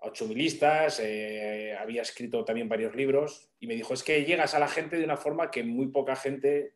ocho 0.00 0.26
milistas, 0.26 1.00
eh, 1.00 1.74
había 1.78 2.02
escrito 2.02 2.44
también 2.44 2.68
varios 2.68 2.94
libros 2.94 3.52
y 3.60 3.68
me 3.68 3.74
dijo, 3.74 3.94
es 3.94 4.02
que 4.02 4.24
llegas 4.24 4.52
a 4.54 4.58
la 4.58 4.68
gente 4.68 4.98
de 4.98 5.04
una 5.04 5.16
forma 5.16 5.50
que 5.50 5.62
muy 5.62 5.86
poca 5.86 6.16
gente 6.16 6.74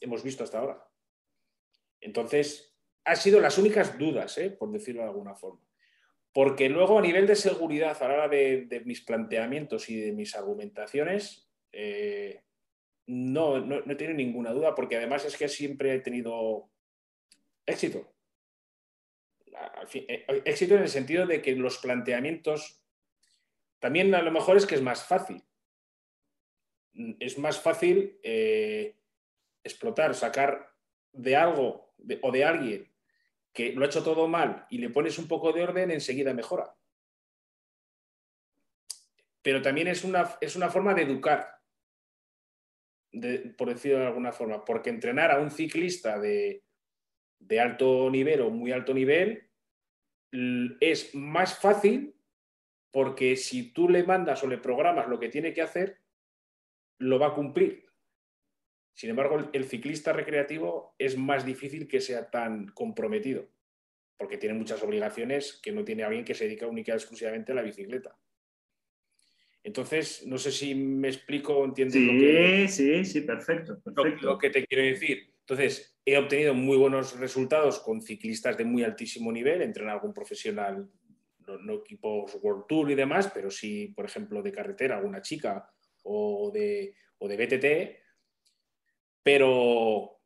hemos 0.00 0.22
visto 0.22 0.44
hasta 0.44 0.58
ahora. 0.58 0.86
Entonces, 2.00 2.76
han 3.04 3.16
sido 3.16 3.40
las 3.40 3.56
únicas 3.56 3.98
dudas, 3.98 4.36
eh, 4.36 4.50
por 4.50 4.70
decirlo 4.70 5.00
de 5.00 5.08
alguna 5.08 5.34
forma. 5.34 5.60
Porque 6.32 6.68
luego 6.68 6.98
a 6.98 7.02
nivel 7.02 7.26
de 7.26 7.34
seguridad, 7.34 8.00
a 8.00 8.06
la 8.08 8.14
hora 8.14 8.28
de 8.28 8.82
mis 8.84 9.00
planteamientos 9.00 9.88
y 9.88 9.98
de 9.98 10.12
mis 10.12 10.36
argumentaciones, 10.36 11.49
eh, 11.72 12.42
no, 13.06 13.60
no, 13.60 13.80
no 13.80 13.96
tiene 13.96 14.14
ninguna 14.14 14.52
duda, 14.52 14.74
porque 14.74 14.96
además 14.96 15.24
es 15.24 15.36
que 15.36 15.48
siempre 15.48 15.94
he 15.94 16.00
tenido 16.00 16.70
éxito. 17.66 18.12
Eh, 19.92 20.26
éxito 20.44 20.76
en 20.76 20.82
el 20.82 20.88
sentido 20.88 21.26
de 21.26 21.42
que 21.42 21.54
los 21.56 21.78
planteamientos 21.78 22.80
también 23.78 24.14
a 24.14 24.22
lo 24.22 24.30
mejor 24.30 24.56
es 24.56 24.66
que 24.66 24.74
es 24.74 24.82
más 24.82 25.04
fácil. 25.04 25.42
Es 27.18 27.38
más 27.38 27.60
fácil 27.60 28.18
eh, 28.22 28.96
explotar, 29.64 30.14
sacar 30.14 30.74
de 31.12 31.36
algo 31.36 31.94
o 32.22 32.30
de 32.30 32.44
alguien 32.44 32.92
que 33.52 33.72
lo 33.72 33.84
ha 33.84 33.88
hecho 33.88 34.04
todo 34.04 34.28
mal 34.28 34.66
y 34.70 34.78
le 34.78 34.90
pones 34.90 35.18
un 35.18 35.26
poco 35.26 35.52
de 35.52 35.62
orden, 35.62 35.90
enseguida 35.90 36.34
mejora. 36.34 36.76
Pero 39.42 39.62
también 39.62 39.88
es 39.88 40.04
una, 40.04 40.36
es 40.40 40.54
una 40.56 40.70
forma 40.70 40.94
de 40.94 41.02
educar 41.02 41.59
por 43.56 43.68
decirlo 43.68 43.98
de 43.98 44.06
alguna 44.06 44.32
forma, 44.32 44.64
porque 44.64 44.90
entrenar 44.90 45.30
a 45.30 45.40
un 45.40 45.50
ciclista 45.50 46.18
de, 46.18 46.62
alto 47.60 48.08
nivel 48.10 48.42
o 48.42 48.50
muy 48.50 48.72
alto 48.72 48.94
nivel 48.94 49.50
es 50.80 51.14
más 51.14 51.58
fácil 51.58 52.14
porque 52.92 53.36
si 53.36 53.72
tú 53.72 53.88
le 53.88 54.04
mandas 54.04 54.42
o 54.42 54.48
le 54.48 54.58
programas 54.58 55.08
lo 55.08 55.18
que 55.18 55.28
tiene 55.28 55.52
que 55.52 55.62
hacer, 55.62 55.98
lo 56.98 57.18
va 57.18 57.28
a 57.28 57.34
cumplir. 57.34 57.86
Sin 58.94 59.10
embargo, 59.10 59.48
el, 59.52 59.64
ciclista 59.64 60.12
recreativo 60.12 60.94
es 60.98 61.16
más 61.16 61.46
difícil 61.46 61.88
que 61.88 62.00
sea 62.00 62.30
tan 62.30 62.66
comprometido, 62.68 63.48
porque 64.18 64.38
tiene 64.38 64.58
muchas 64.58 64.82
obligaciones 64.82 65.58
que 65.62 65.72
no 65.72 65.84
tiene 65.84 66.02
alguien 66.02 66.24
que 66.24 66.34
se 66.34 66.44
dedica 66.44 66.66
única 66.66 66.92
y 66.92 66.96
exclusivamente 66.96 67.52
a 67.52 67.54
la 67.54 67.62
bicicleta. 67.62 68.18
Entonces, 69.62 70.26
no 70.26 70.38
sé 70.38 70.52
si 70.52 70.74
me 70.74 71.08
explico, 71.08 71.64
entiendes 71.64 71.94
sí, 71.94 72.06
lo 72.06 72.12
que... 72.12 72.68
Sí, 72.68 73.04
sí, 73.04 73.20
perfecto. 73.20 73.80
Lo, 74.22 74.38
que 74.38 74.50
te 74.50 74.66
quiero 74.66 74.84
decir. 74.84 75.34
Entonces, 75.40 75.98
he 76.04 76.16
obtenido 76.16 76.54
muy 76.54 76.78
buenos 76.78 77.18
resultados 77.18 77.80
con 77.80 78.00
ciclistas 78.00 78.56
de 78.56 78.64
muy 78.64 78.84
altísimo 78.84 79.30
nivel, 79.30 79.60
en 79.62 79.88
algún 79.88 80.14
profesional, 80.14 80.88
no, 81.46 81.74
equipos 81.74 82.38
World 82.40 82.64
Tour 82.68 82.90
y 82.90 82.94
demás, 82.94 83.30
pero 83.34 83.50
sí, 83.50 83.88
por 83.88 84.06
ejemplo, 84.06 84.42
de 84.42 84.52
carretera, 84.52 84.96
alguna 84.96 85.20
chica 85.20 85.68
o 86.04 86.50
de, 86.52 86.94
de 87.20 87.36
BTT. 87.36 88.00
Pero 89.22 90.20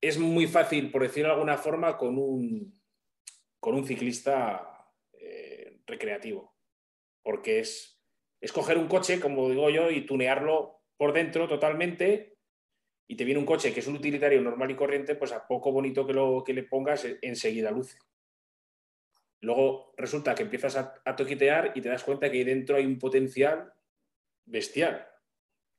es 0.00 0.18
muy 0.18 0.46
fácil, 0.46 0.90
por 0.90 1.02
decirlo 1.02 1.28
de 1.28 1.34
alguna 1.34 1.58
forma, 1.58 1.98
con 1.98 2.16
un, 2.16 2.80
con 3.60 3.74
un 3.74 3.84
ciclista 3.84 4.88
eh, 5.12 5.80
recreativo, 5.86 6.56
porque 7.22 7.60
es 7.60 7.91
es 8.42 8.52
coger 8.52 8.76
un 8.76 8.88
coche, 8.88 9.20
como 9.20 9.48
digo 9.48 9.70
yo, 9.70 9.90
y 9.90 10.04
tunearlo 10.04 10.82
por 10.96 11.12
dentro 11.12 11.48
totalmente 11.48 12.36
y 13.06 13.14
te 13.14 13.24
viene 13.24 13.38
un 13.38 13.46
coche 13.46 13.72
que 13.72 13.80
es 13.80 13.86
un 13.86 13.96
utilitario 13.96 14.40
normal 14.40 14.70
y 14.72 14.74
corriente, 14.74 15.14
pues 15.14 15.32
a 15.32 15.46
poco 15.46 15.70
bonito 15.70 16.04
que, 16.04 16.12
lo, 16.12 16.42
que 16.44 16.52
le 16.52 16.64
pongas, 16.64 17.04
eh, 17.04 17.18
enseguida 17.22 17.70
luce. 17.70 17.98
Luego 19.40 19.94
resulta 19.96 20.34
que 20.34 20.42
empiezas 20.42 20.76
a, 20.76 21.16
toquitear 21.16 21.72
y 21.74 21.80
te 21.80 21.88
das 21.88 22.02
cuenta 22.02 22.30
que 22.30 22.38
ahí 22.38 22.44
dentro 22.44 22.76
hay 22.76 22.86
un 22.86 22.98
potencial 22.98 23.72
bestial, 24.44 25.06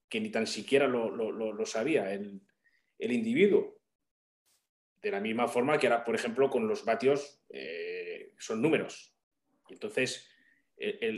que 0.08 0.22
ni 0.22 0.30
tan 0.30 0.48
siquiera 0.48 0.88
lo, 0.88 1.66
sabía 1.66 2.14
el, 2.14 2.42
individuo. 3.00 3.82
De 5.02 5.12
la 5.12 5.20
misma 5.20 5.50
forma 5.50 5.78
que 5.78 5.88
ahora, 5.88 6.06
por 6.06 6.16
ejemplo, 6.16 6.50
con 6.50 6.68
los 6.68 6.86
vatios 6.86 7.44
eh, 7.50 8.34
son 8.38 8.62
números. 8.62 9.14
Entonces, 9.70 10.33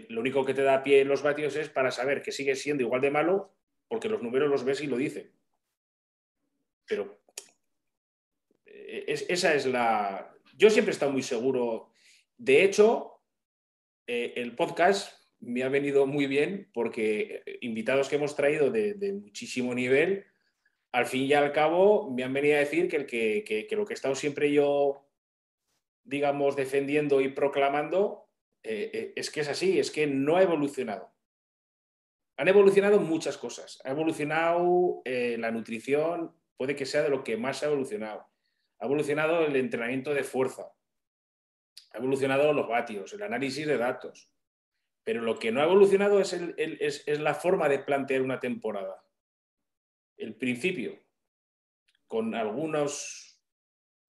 lo 0.09 0.21
único 0.21 0.45
que 0.45 0.53
te 0.53 0.63
da 0.63 0.83
pie 0.83 1.01
en 1.01 1.07
los 1.07 1.23
vatios 1.23 1.55
es 1.55 1.69
para 1.69 1.91
saber 1.91 2.21
que 2.21 2.31
sigue 2.31 2.55
siendo 2.55 2.83
igual 2.83 3.01
de 3.01 3.11
malo, 3.11 3.55
porque 3.87 4.09
los 4.09 4.21
números 4.21 4.49
los 4.49 4.63
ves 4.63 4.81
y 4.81 4.87
lo 4.87 4.97
dicen. 4.97 5.31
Pero 6.85 7.19
eh, 8.65 9.05
esa 9.07 9.53
es 9.53 9.65
la... 9.65 10.33
Yo 10.57 10.69
siempre 10.69 10.91
he 10.91 10.93
estado 10.93 11.11
muy 11.11 11.23
seguro. 11.23 11.89
De 12.37 12.63
hecho, 12.63 13.21
eh, 14.07 14.33
el 14.37 14.55
podcast 14.55 15.13
me 15.39 15.63
ha 15.63 15.69
venido 15.69 16.05
muy 16.05 16.27
bien 16.27 16.69
porque 16.73 17.43
eh, 17.45 17.57
invitados 17.61 18.09
que 18.09 18.15
hemos 18.15 18.35
traído 18.35 18.71
de, 18.71 18.95
muchísimo 19.13 19.73
nivel, 19.73 20.25
al 20.91 21.05
fin 21.05 21.23
y 21.23 21.33
al 21.33 21.51
cabo 21.51 22.11
me 22.11 22.23
han 22.23 22.33
venido 22.33 22.55
a 22.55 22.59
decir 22.59 22.87
que, 22.87 22.95
el 22.97 23.05
que, 23.05 23.67
lo 23.71 23.85
que 23.85 23.93
he 23.93 23.95
estado 23.95 24.15
siempre 24.15 24.51
yo, 24.51 25.05
digamos, 26.03 26.55
defendiendo 26.55 27.21
y 27.21 27.29
proclamando 27.29 28.24
es 28.65 29.29
que 29.31 29.41
es 29.41 29.47
así, 29.47 29.79
es 29.79 29.91
que 29.91 30.07
no 30.07 30.37
ha 30.37 30.43
evolucionado. 30.43 31.13
Han 32.37 32.47
evolucionado 32.47 32.99
muchas 32.99 33.37
cosas. 33.37 33.79
Ha 33.85 33.91
evolucionado 33.91 35.01
la 35.05 35.51
nutrición, 35.51 36.35
puede 36.57 36.75
que 36.75 36.85
sea 36.85 37.03
de 37.03 37.09
lo 37.09 37.23
que 37.23 37.37
más 37.37 37.63
ha 37.63 37.67
evolucionado. 37.67 38.27
Ha 38.79 38.85
evolucionado 38.85 39.45
el 39.45 39.55
entrenamiento 39.55 40.13
de 40.13 40.23
fuerza, 40.23 40.73
ha 41.91 41.97
evolucionado 41.97 42.51
los 42.51 42.67
vatios, 42.67 43.13
el 43.13 43.23
análisis 43.23 43.65
de 43.65 43.77
datos, 43.77 44.29
pero 45.03 45.21
lo 45.21 45.39
que 45.39 45.51
no 45.51 45.61
ha 45.61 45.65
evolucionado 45.65 46.19
es, 46.19 46.33
es, 46.33 47.19
la 47.19 47.33
forma 47.35 47.69
de 47.69 47.79
plantear 47.79 48.21
una 48.21 48.39
temporada. 48.39 49.03
El 50.17 50.35
principio, 50.35 50.99
con 52.07 52.35
algunos, 52.35 53.39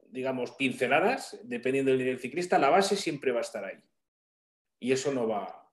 digamos, 0.08 0.52
pinceladas, 0.52 1.38
dependiendo 1.44 1.90
del 1.90 2.00
nivel 2.00 2.18
ciclista, 2.18 2.58
la 2.58 2.70
base 2.70 2.96
siempre 2.96 3.30
va 3.30 3.38
a 3.38 3.42
estar 3.42 3.64
ahí. 3.64 3.78
Y 4.78 4.92
eso 4.92 5.12
no 5.12 5.28
va. 5.28 5.68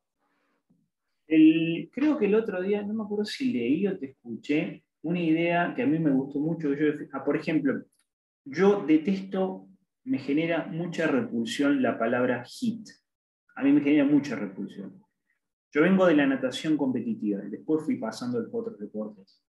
creo 1.27 2.17
que 2.17 2.25
el 2.25 2.35
otro 2.35 2.61
día, 2.61 2.81
no 2.83 2.93
me 2.93 3.03
acuerdo 3.03 3.25
si 3.25 3.51
leí 3.51 3.87
o 3.87 3.97
te 3.97 4.07
escuché, 4.07 4.83
una 5.01 5.19
idea 5.19 5.73
que 5.75 5.83
a 5.83 5.87
mí 5.87 5.99
me 5.99 6.11
gustó 6.11 6.39
mucho. 6.39 6.73
Yo, 6.73 6.85
ah, 7.11 7.23
por 7.23 7.35
ejemplo, 7.35 7.83
yo 8.45 8.85
detesto, 8.85 9.67
me 10.05 10.19
genera 10.19 10.65
mucha 10.65 11.07
repulsión 11.07 11.81
la 11.81 11.97
palabra 11.97 12.43
hit. 12.45 12.87
A 13.55 13.63
mí 13.63 13.71
me 13.71 13.81
genera 13.81 14.05
mucha 14.05 14.35
repulsión. 14.35 15.03
Yo 15.71 15.81
vengo 15.81 16.05
de 16.05 16.15
la 16.15 16.27
natación 16.27 16.77
competitiva 16.77 17.39
después 17.39 17.83
fui 17.83 17.97
pasando 17.97 18.37
a 18.37 18.43
otros 18.51 18.77
deportes. 18.77 19.43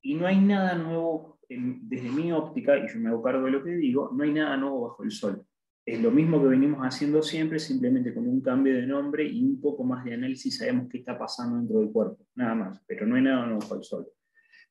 Y 0.00 0.14
no 0.14 0.26
hay 0.26 0.40
nada 0.40 0.74
nuevo, 0.74 1.38
desde 1.48 2.10
mi 2.10 2.32
óptica, 2.32 2.78
y 2.78 2.88
yo 2.88 2.98
me 2.98 3.10
hago 3.10 3.22
cargo 3.22 3.44
de 3.44 3.52
lo 3.52 3.62
que 3.62 3.70
digo, 3.70 4.10
no 4.12 4.24
hay 4.24 4.32
nada 4.32 4.56
nuevo 4.56 4.88
bajo 4.88 5.04
el 5.04 5.10
sol. 5.10 5.46
Es 5.84 6.00
lo 6.00 6.12
mismo 6.12 6.40
que 6.40 6.48
venimos 6.48 6.80
haciendo 6.82 7.22
siempre, 7.22 7.58
simplemente 7.58 8.14
con 8.14 8.28
un 8.28 8.40
cambio 8.40 8.74
de 8.74 8.86
nombre 8.86 9.26
y 9.26 9.44
un 9.44 9.60
poco 9.60 9.82
más 9.82 10.04
de 10.04 10.14
análisis 10.14 10.58
sabemos 10.58 10.88
qué 10.88 10.98
está 10.98 11.18
pasando 11.18 11.56
dentro 11.56 11.80
del 11.80 11.90
cuerpo, 11.90 12.24
nada 12.36 12.54
más, 12.54 12.82
pero 12.86 13.04
no 13.04 13.16
hay 13.16 13.22
nada 13.22 13.46
nuevo 13.46 13.60
bajo 13.60 13.74
el 13.76 13.82
sol. 13.82 14.08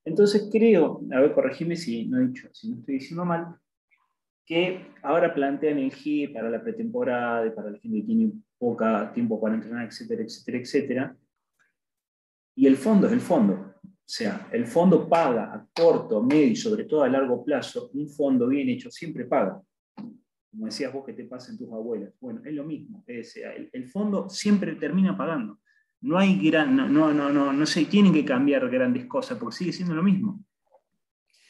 Entonces 0.05 0.49
creo, 0.51 1.01
a 1.11 1.19
ver, 1.19 1.33
corregime 1.33 1.75
si 1.75 2.07
no, 2.07 2.19
he 2.19 2.27
dicho, 2.27 2.47
si 2.53 2.69
no 2.69 2.77
estoy 2.77 2.95
diciendo 2.95 3.25
mal, 3.25 3.55
que 4.45 4.87
ahora 5.03 5.33
plantean 5.33 5.79
el 5.79 5.93
GI 5.93 6.29
para 6.29 6.49
la 6.49 6.61
pretemporada 6.61 7.45
y 7.45 7.51
para 7.51 7.71
la 7.71 7.77
gente 7.77 7.99
que 7.99 8.05
tiene 8.05 8.31
poco 8.57 8.85
tiempo 9.13 9.39
para 9.39 9.55
entrenar, 9.55 9.85
etcétera, 9.85 10.23
etcétera, 10.23 10.57
etcétera. 10.57 11.17
Y 12.55 12.67
el 12.67 12.77
fondo 12.77 13.07
es 13.07 13.13
el 13.13 13.21
fondo. 13.21 13.53
O 13.53 14.13
sea, 14.13 14.47
el 14.51 14.65
fondo 14.65 15.07
paga 15.07 15.53
a 15.53 15.67
corto, 15.73 16.21
medio 16.21 16.47
y 16.47 16.55
sobre 16.55 16.83
todo 16.83 17.03
a 17.03 17.09
largo 17.09 17.43
plazo. 17.45 17.89
Un 17.93 18.09
fondo 18.09 18.47
bien 18.47 18.67
hecho 18.69 18.91
siempre 18.91 19.25
paga. 19.25 19.61
Como 20.51 20.65
decías 20.65 20.93
vos 20.93 21.05
que 21.05 21.13
te 21.13 21.23
pasen 21.23 21.57
tus 21.57 21.71
abuelas. 21.71 22.13
Bueno, 22.19 22.41
es 22.45 22.53
lo 22.53 22.63
mismo. 22.63 23.03
Es, 23.07 23.35
el, 23.37 23.69
el 23.71 23.89
fondo 23.89 24.29
siempre 24.29 24.75
termina 24.75 25.17
pagando 25.17 25.59
no 26.01 26.17
hay 26.17 26.37
gran, 26.49 26.75
no, 26.75 26.89
no, 26.89 27.13
no, 27.13 27.29
no, 27.29 27.53
no 27.53 27.65
se 27.65 27.85
tienen 27.85 28.13
que 28.13 28.25
cambiar 28.25 28.67
grandes 28.69 29.05
cosas 29.05 29.37
porque 29.37 29.57
sigue 29.57 29.71
siendo 29.71 29.93
lo 29.93 30.03
mismo. 30.03 30.43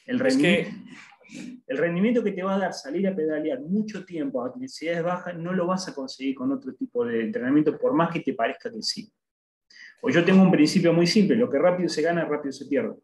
El 0.05 0.19
rendimiento, 0.19 0.69
que... 0.69 1.63
el 1.67 1.77
rendimiento 1.77 2.23
que 2.23 2.33
te 2.33 2.43
va 2.43 2.55
a 2.55 2.59
dar 2.59 2.73
salir 2.73 3.07
a 3.07 3.15
pedalear 3.15 3.61
mucho 3.61 4.03
tiempo 4.03 4.43
a 4.43 4.53
necesidades 4.57 5.03
bajas 5.03 5.37
no 5.37 5.53
lo 5.53 5.67
vas 5.67 5.87
a 5.87 5.95
conseguir 5.95 6.35
con 6.35 6.51
otro 6.51 6.73
tipo 6.73 7.05
de 7.05 7.21
entrenamiento, 7.21 7.77
por 7.79 7.93
más 7.93 8.11
que 8.11 8.19
te 8.19 8.33
parezca 8.33 8.69
que 8.69 8.81
sí. 8.81 9.11
O 10.01 10.09
yo 10.09 10.25
tengo 10.25 10.41
un 10.41 10.51
principio 10.51 10.91
muy 10.91 11.07
simple, 11.07 11.35
lo 11.35 11.49
que 11.49 11.59
rápido 11.59 11.87
se 11.87 12.01
gana, 12.01 12.25
rápido 12.25 12.51
se 12.51 12.65
pierde. 12.65 12.95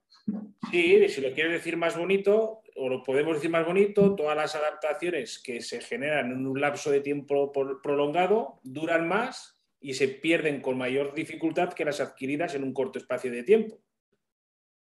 Sí, 0.72 1.08
si 1.08 1.22
lo 1.22 1.32
quieres 1.32 1.54
decir 1.54 1.78
más 1.78 1.98
bonito, 1.98 2.62
o 2.78 2.89
lo 2.89 3.03
podemos 3.03 3.36
decir 3.36 3.49
más 3.49 3.65
bonito, 3.65 4.15
todas 4.15 4.36
las 4.36 4.55
adaptaciones 4.55 5.39
que 5.39 5.61
se 5.61 5.82
generan 5.82 6.32
en 6.32 6.45
un 6.45 6.61
lapso 6.61 6.91
de 6.91 7.01
tiempo 7.01 7.51
prolongado 7.82 8.59
duran 8.63 9.07
más 9.07 9.59
y 9.80 9.93
se 9.93 10.07
pierden 10.07 10.61
con 10.61 10.78
mayor 10.78 11.13
dificultad 11.13 11.73
que 11.73 11.86
las 11.86 11.99
adquiridas 11.99 12.55
en 12.55 12.63
un 12.63 12.73
corto 12.73 12.99
espacio 12.99 13.32
de 13.32 13.43
tiempo. 13.43 13.80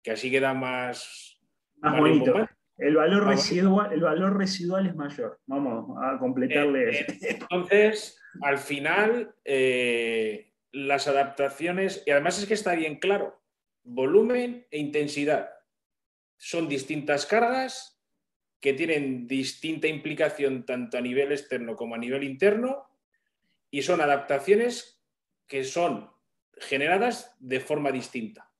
Que 0.02 0.12
así 0.12 0.30
queda 0.30 0.54
más, 0.54 1.40
más, 1.76 1.98
bonito. 1.98 2.48
El 2.78 2.96
valor, 2.96 3.26
residual, 3.26 3.92
el 3.92 4.00
valor 4.00 4.36
residual 4.36 4.86
es 4.86 4.94
mayor. 4.94 5.40
Vamos 5.46 5.96
a 6.02 6.18
completarle 6.18 6.90
eh, 6.90 7.06
eso. 7.08 7.12
Entonces, 7.22 8.20
al 8.42 8.58
final, 8.58 9.34
eh, 9.44 10.52
las 10.72 11.08
adaptaciones, 11.08 12.02
y 12.06 12.10
además 12.10 12.38
es 12.38 12.46
que 12.46 12.54
está 12.54 12.74
bien 12.74 12.96
claro, 12.96 13.40
volumen 13.82 14.66
e 14.70 14.78
intensidad. 14.78 15.55
Son 16.36 16.68
distintas 16.68 17.26
cargas 17.26 18.00
que 18.60 18.72
tienen 18.72 19.26
distinta 19.26 19.86
implicación 19.86 20.64
tanto 20.64 20.98
a 20.98 21.00
nivel 21.00 21.32
externo 21.32 21.76
como 21.76 21.94
a 21.94 21.98
nivel 21.98 22.24
interno 22.24 22.88
y 23.70 23.82
son 23.82 24.00
adaptaciones 24.00 25.02
que 25.46 25.64
son 25.64 26.10
generadas 26.58 27.36
de 27.38 27.60
forma 27.60 27.92
distinta. 27.92 28.50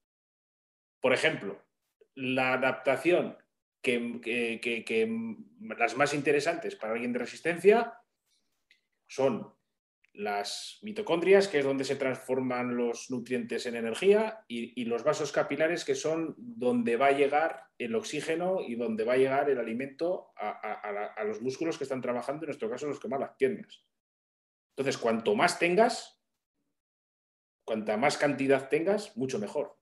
Por 1.00 1.12
ejemplo, 1.12 1.62
la 2.14 2.54
adaptación 2.54 3.36
que, 3.82 5.08
las 5.60 5.96
más 5.96 6.14
interesantes 6.14 6.76
para 6.76 6.92
alguien 6.92 7.12
de 7.12 7.20
resistencia 7.20 7.94
son 9.06 9.55
las 10.16 10.78
mitocondrias, 10.82 11.48
que 11.48 11.58
es 11.58 11.64
donde 11.64 11.84
se 11.84 11.96
transforman 11.96 12.76
los 12.76 13.10
nutrientes 13.10 13.66
en 13.66 13.76
energía, 13.76 14.44
y, 14.48 14.84
los 14.84 15.04
vasos 15.04 15.32
capilares, 15.32 15.84
que 15.84 15.94
son 15.94 16.34
donde 16.38 16.96
va 16.96 17.08
a 17.08 17.12
llegar 17.12 17.64
el 17.78 17.94
oxígeno 17.94 18.60
y 18.60 18.76
donde 18.76 19.04
va 19.04 19.14
a 19.14 19.18
llegar 19.18 19.50
el 19.50 19.58
alimento 19.58 20.32
a, 20.36 20.50
a 21.16 21.24
los 21.24 21.42
músculos 21.42 21.76
que 21.76 21.84
están 21.84 22.00
trabajando, 22.00 22.44
en 22.44 22.48
nuestro 22.48 22.70
caso 22.70 22.86
los 22.86 22.98
que 22.98 23.08
más 23.08 23.20
las 23.20 23.36
piernas. 23.36 23.84
Entonces, 24.76 24.98
cuanto 24.98 25.34
más 25.34 25.58
tengas, 25.58 26.22
cuanta 27.64 27.96
más 27.96 28.16
cantidad 28.16 28.68
tengas, 28.68 29.16
mucho 29.16 29.38
mejor. 29.38 29.78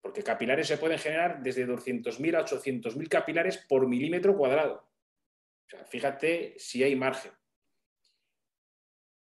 Porque 0.00 0.22
capilares 0.22 0.68
se 0.68 0.78
pueden 0.78 0.98
generar 0.98 1.42
desde 1.42 1.66
200.000 1.66 2.36
a 2.36 2.44
800.000 2.44 3.08
capilares 3.08 3.58
por 3.58 3.88
milímetro 3.88 4.36
cuadrado. 4.36 4.88
O 5.66 5.70
sea, 5.70 5.84
fíjate 5.84 6.54
si 6.58 6.82
hay 6.82 6.96
margen. 6.96 7.32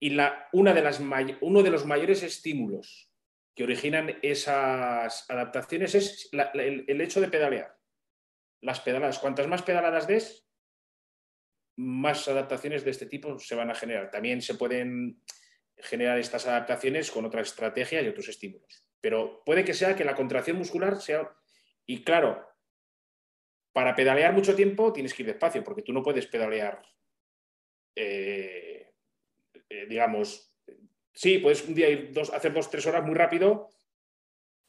Y 0.02 0.18
una 0.50 0.74
de 0.74 0.82
las 0.82 1.00
uno 1.40 1.62
de 1.62 1.70
los 1.70 1.86
mayores 1.86 2.24
estímulos 2.24 3.08
que 3.54 3.62
originan 3.62 4.18
esas 4.20 5.30
adaptaciones 5.30 5.94
es 5.94 6.28
el, 6.32 6.84
el, 6.88 7.00
hecho 7.00 7.20
de 7.20 7.28
pedalear. 7.28 7.78
Las 8.62 8.80
pedaladas, 8.80 9.20
cuantas 9.20 9.46
más 9.46 9.62
pedaladas 9.62 10.08
des, 10.08 10.50
más 11.76 12.26
adaptaciones 12.26 12.84
de 12.84 12.90
este 12.90 13.06
tipo 13.06 13.38
se 13.38 13.54
van 13.54 13.70
a 13.70 13.76
generar. 13.76 14.10
También 14.10 14.42
se 14.42 14.56
pueden 14.56 15.22
generar 15.76 16.18
estas 16.18 16.48
adaptaciones 16.48 17.08
con 17.12 17.24
otras 17.24 17.50
estrategias 17.50 18.02
y 18.02 18.08
otros 18.08 18.28
estímulos. 18.28 18.84
Pero 19.00 19.44
puede 19.44 19.64
que 19.64 19.72
sea 19.72 19.94
que 19.94 20.04
la 20.04 20.16
contracción 20.16 20.58
muscular 20.58 21.00
sea... 21.00 21.32
Y 21.86 22.02
claro, 22.02 22.44
para 23.72 23.94
pedalear 23.94 24.32
mucho 24.32 24.56
tiempo 24.56 24.92
tienes 24.92 25.14
que 25.14 25.22
ir 25.22 25.28
despacio, 25.28 25.62
porque 25.62 25.82
tú 25.82 25.92
no 25.92 26.02
puedes 26.02 26.26
pedalear, 26.26 26.82
eh, 27.94 28.71
eh, 29.72 29.86
digamos, 29.88 30.52
sí, 31.14 31.38
puedes 31.38 31.66
un 31.66 31.74
día 31.74 31.88
ir 31.88 32.12
dos, 32.12 32.30
hacer 32.30 32.52
dos, 32.52 32.70
tres 32.70 32.86
horas 32.86 33.04
muy 33.04 33.14
rápido, 33.14 33.70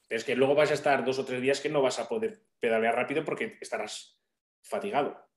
pero 0.07 0.17
es 0.17 0.23
que 0.23 0.35
luego 0.35 0.55
vas 0.55 0.71
a 0.71 0.75
estar 0.75 1.03
dos 1.03 1.19
o 1.19 1.25
tres 1.25 1.41
días 1.41 1.59
que 1.59 1.69
no 1.69 1.81
vas 1.81 1.99
a 1.99 2.07
poder 2.07 2.39
pedalear 2.59 2.95
rápido 2.95 3.25
porque 3.25 3.57
estarás 3.59 4.17
fatigado. 4.61 5.29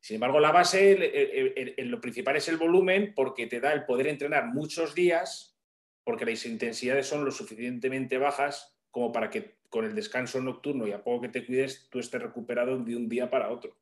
Sin 0.00 0.16
embargo, 0.16 0.38
la 0.38 0.52
base, 0.52 1.74
lo 1.78 2.00
principal 2.00 2.36
es 2.36 2.48
el 2.48 2.58
volumen 2.58 3.14
porque 3.16 3.46
te 3.46 3.58
da 3.58 3.72
el 3.72 3.84
poder 3.84 4.06
entrenar 4.06 4.46
muchos 4.46 4.94
días 4.94 5.58
porque 6.04 6.26
las 6.26 6.44
intensidades 6.44 7.06
son 7.06 7.24
lo 7.24 7.30
suficientemente 7.30 8.18
bajas 8.18 8.76
como 8.90 9.10
para 9.10 9.30
que 9.30 9.56
con 9.70 9.86
el 9.86 9.94
descanso 9.94 10.40
nocturno 10.40 10.86
y 10.86 10.92
a 10.92 11.02
poco 11.02 11.22
que 11.22 11.30
te 11.30 11.44
cuides 11.44 11.88
tú 11.90 11.98
estés 11.98 12.22
recuperado 12.22 12.78
de 12.78 12.94
un 12.94 13.08
día 13.08 13.30
para 13.30 13.50
otro, 13.50 13.76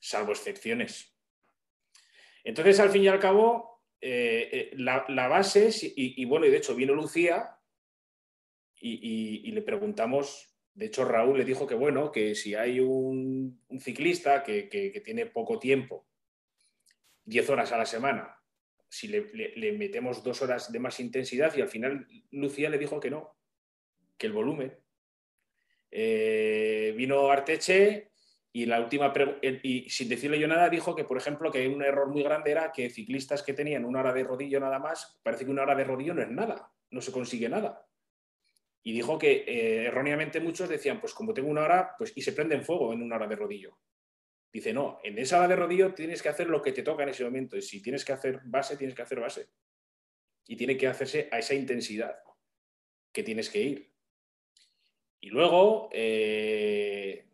salvo 0.00 0.32
excepciones. 0.32 1.14
Entonces, 2.44 2.80
al 2.80 2.90
fin 2.90 3.02
y 3.02 3.08
al 3.08 3.20
cabo, 3.20 3.77
eh, 4.00 4.48
eh, 4.52 4.70
la, 4.76 5.28
base, 5.28 5.70
y, 5.96 6.24
bueno, 6.24 6.46
y 6.46 6.50
de 6.50 6.56
hecho 6.58 6.74
vino 6.74 6.94
Lucía 6.94 7.56
y 8.80 9.50
le 9.50 9.62
preguntamos 9.62 10.48
de 10.78 10.86
hecho, 10.86 11.04
Raúl 11.04 11.36
le 11.36 11.44
dijo 11.44 11.66
que 11.66 11.74
bueno, 11.74 12.12
que 12.12 12.36
si 12.36 12.54
hay 12.54 12.78
un, 12.78 13.60
ciclista 13.80 14.44
que, 14.44 15.02
tiene 15.04 15.26
poco 15.26 15.58
tiempo, 15.58 16.06
10 17.24 17.50
horas 17.50 17.72
a 17.72 17.78
la 17.78 17.84
semana, 17.84 18.40
si 18.88 19.08
le, 19.08 19.72
metemos 19.72 20.22
dos 20.22 20.40
horas 20.40 20.70
de 20.70 20.78
más 20.78 21.00
intensidad 21.00 21.52
y 21.56 21.62
al 21.62 21.68
final 21.68 22.06
Lucía 22.30 22.70
le 22.70 22.78
dijo 22.78 23.00
que 23.00 23.10
no, 23.10 23.36
que 24.16 24.28
el 24.28 24.32
volumen. 24.32 24.72
Eh, 25.90 26.94
vino 26.96 27.28
Arteche 27.28 28.07
y 28.58 28.66
la 28.66 28.80
última 28.80 29.12
y 29.62 29.88
sin 29.88 30.08
decirle 30.08 30.36
yo 30.36 30.48
nada 30.48 30.68
dijo 30.68 30.96
que, 30.96 31.04
por 31.04 31.16
ejemplo, 31.16 31.52
que 31.52 31.68
un 31.68 31.80
error 31.80 32.08
muy 32.08 32.24
grande 32.24 32.50
era 32.50 32.72
que 32.72 32.90
ciclistas 32.90 33.44
que 33.44 33.52
tenían 33.52 33.84
una 33.84 34.00
hora 34.00 34.12
de 34.12 34.24
rodillo 34.24 34.58
nada 34.58 34.80
más, 34.80 35.20
parece 35.22 35.44
que 35.44 35.52
una 35.52 35.62
hora 35.62 35.76
de 35.76 35.84
rodillo 35.84 36.12
no 36.12 36.22
es 36.22 36.28
nada, 36.28 36.68
no 36.90 37.00
se 37.00 37.12
consigue 37.12 37.48
nada. 37.48 37.86
Y 38.82 38.90
dijo 38.92 39.16
que 39.16 39.44
eh, 39.46 39.84
erróneamente 39.84 40.40
muchos 40.40 40.68
decían, 40.68 41.00
pues 41.00 41.14
como 41.14 41.32
tengo 41.32 41.48
una 41.48 41.62
hora, 41.62 41.94
pues 41.96 42.12
y 42.16 42.20
se 42.20 42.32
prende 42.32 42.56
en 42.56 42.64
fuego 42.64 42.92
en 42.92 43.00
una 43.00 43.14
hora 43.14 43.28
de 43.28 43.36
rodillo. 43.36 43.78
Dice, 44.52 44.72
no, 44.72 44.98
en 45.04 45.18
esa 45.18 45.38
hora 45.38 45.46
de 45.46 45.54
rodillo 45.54 45.94
tienes 45.94 46.20
que 46.20 46.28
hacer 46.28 46.48
lo 46.48 46.60
que 46.60 46.72
te 46.72 46.82
toca 46.82 47.04
en 47.04 47.10
ese 47.10 47.22
momento. 47.22 47.56
Y 47.56 47.62
si 47.62 47.80
tienes 47.80 48.04
que 48.04 48.12
hacer 48.12 48.40
base, 48.42 48.76
tienes 48.76 48.96
que 48.96 49.02
hacer 49.02 49.20
base. 49.20 49.50
Y 50.48 50.56
tiene 50.56 50.76
que 50.76 50.88
hacerse 50.88 51.28
a 51.30 51.38
esa 51.38 51.54
intensidad 51.54 52.18
que 53.12 53.22
tienes 53.22 53.50
que 53.50 53.62
ir. 53.62 53.92
Y 55.20 55.30
luego, 55.30 55.90
eh, 55.92 57.27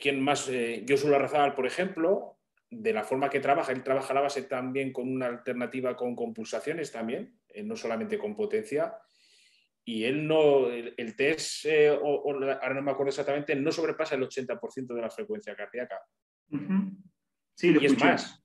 ¿quién 0.00 0.22
más? 0.22 0.48
Eh, 0.48 0.84
Razal, 0.86 1.54
por 1.54 1.66
ejemplo, 1.66 2.38
de 2.70 2.92
la 2.92 3.04
forma 3.04 3.30
que 3.30 3.40
trabaja, 3.40 3.72
él 3.72 3.82
trabaja 3.82 4.14
la 4.14 4.20
base 4.20 4.42
también 4.42 4.92
con 4.92 5.08
una 5.08 5.26
alternativa 5.26 5.96
con 5.96 6.14
compulsaciones 6.14 6.92
también, 6.92 7.38
eh, 7.48 7.62
no 7.62 7.76
solamente 7.76 8.18
con 8.18 8.36
potencia. 8.36 8.96
Y 9.84 10.04
él 10.04 10.26
no, 10.26 10.68
el, 10.68 11.14
test, 11.14 11.64
eh, 11.66 11.88
ahora 11.88 12.74
no 12.74 12.82
me 12.82 12.90
acuerdo 12.90 13.10
exactamente, 13.10 13.54
no 13.54 13.70
sobrepasa 13.70 14.16
el 14.16 14.22
80% 14.22 14.94
de 14.94 15.00
la 15.00 15.10
frecuencia 15.10 15.54
cardíaca. 15.54 16.00
sí, 17.54 17.76
y 17.80 17.86
es 17.86 17.98
más, 18.00 18.44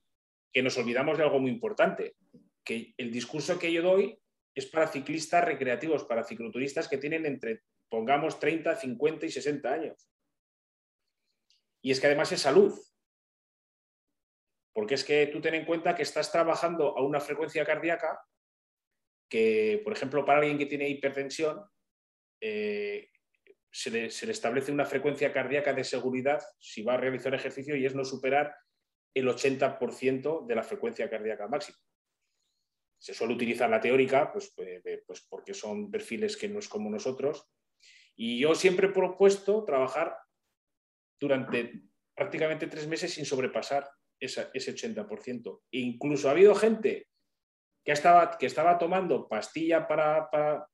que 0.53 0.61
nos 0.61 0.77
olvidamos 0.77 1.17
de 1.17 1.23
algo 1.23 1.39
muy 1.39 1.49
importante, 1.49 2.15
que 2.63 2.93
el 2.95 3.11
discurso 3.11 3.57
que 3.57 3.73
yo 3.73 3.81
doy 3.81 4.19
es 4.53 4.67
para 4.67 4.87
ciclistas 4.87 5.43
recreativos, 5.43 6.03
para 6.03 6.23
cicloturistas 6.23 6.87
que 6.87 6.99
tienen 6.99 7.25
entre, 7.25 7.63
pongamos, 7.89 8.39
30, 8.39 8.75
50 8.75 9.25
y 9.25 9.31
60 9.31 9.73
años. 9.73 10.11
Y 11.81 11.91
es 11.91 11.99
que 11.99 12.07
además 12.07 12.31
es 12.31 12.41
salud. 12.41 12.77
Porque 14.73 14.95
es 14.95 15.03
que 15.03 15.27
tú 15.27 15.41
ten 15.41 15.55
en 15.55 15.65
cuenta 15.65 15.95
que 15.95 16.03
estás 16.03 16.31
trabajando 16.31 16.97
a 16.97 17.03
una 17.03 17.19
frecuencia 17.19 17.65
cardíaca 17.65 18.21
que, 19.29 19.81
por 19.83 19.93
ejemplo, 19.93 20.25
para 20.25 20.39
alguien 20.39 20.57
que 20.57 20.65
tiene 20.65 20.89
hipertensión, 20.89 21.65
eh, 22.41 23.09
se, 23.71 23.89
le, 23.89 24.05
establece 24.07 24.71
una 24.71 24.85
frecuencia 24.85 25.31
cardíaca 25.31 25.73
de 25.73 25.83
seguridad 25.83 26.41
si 26.59 26.83
va 26.83 26.95
a 26.95 26.97
realizar 26.97 27.33
ejercicio 27.33 27.75
y 27.75 27.85
es 27.85 27.95
no 27.95 28.03
superar 28.03 28.55
el 29.13 29.27
80% 29.27 30.45
de 30.45 30.55
la 30.55 30.63
frecuencia 30.63 31.09
cardíaca 31.09 31.47
máxima. 31.47 31.77
Se 32.99 33.13
suele 33.13 33.33
utilizar 33.33 33.69
la 33.69 33.79
teórica, 33.79 34.31
pues, 34.31 34.53
pues, 34.55 34.81
pues, 35.07 35.21
porque 35.29 35.53
son 35.53 35.89
perfiles 35.89 36.37
que 36.37 36.49
no 36.49 36.59
es 36.59 36.67
como 36.67 36.89
nosotros. 36.89 37.49
Y 38.15 38.39
yo 38.39 38.53
siempre 38.53 38.87
he 38.87 38.91
propuesto 38.91 39.63
trabajar 39.63 40.15
durante 41.21 41.83
prácticamente 42.15 42.67
tres 42.67 42.87
meses 42.87 43.13
sin 43.13 43.25
sobrepasar 43.25 43.87
ese 44.19 44.51
80%. 44.51 45.61
E 45.71 45.79
incluso 45.79 46.27
ha 46.27 46.31
habido 46.31 46.55
gente 46.55 47.07
que 47.85 47.91
estaba, 47.91 48.37
que 48.37 48.47
estaba 48.47 48.77
tomando 48.77 49.27
pastilla 49.27 49.87
para... 49.87 50.29
para, 50.29 50.67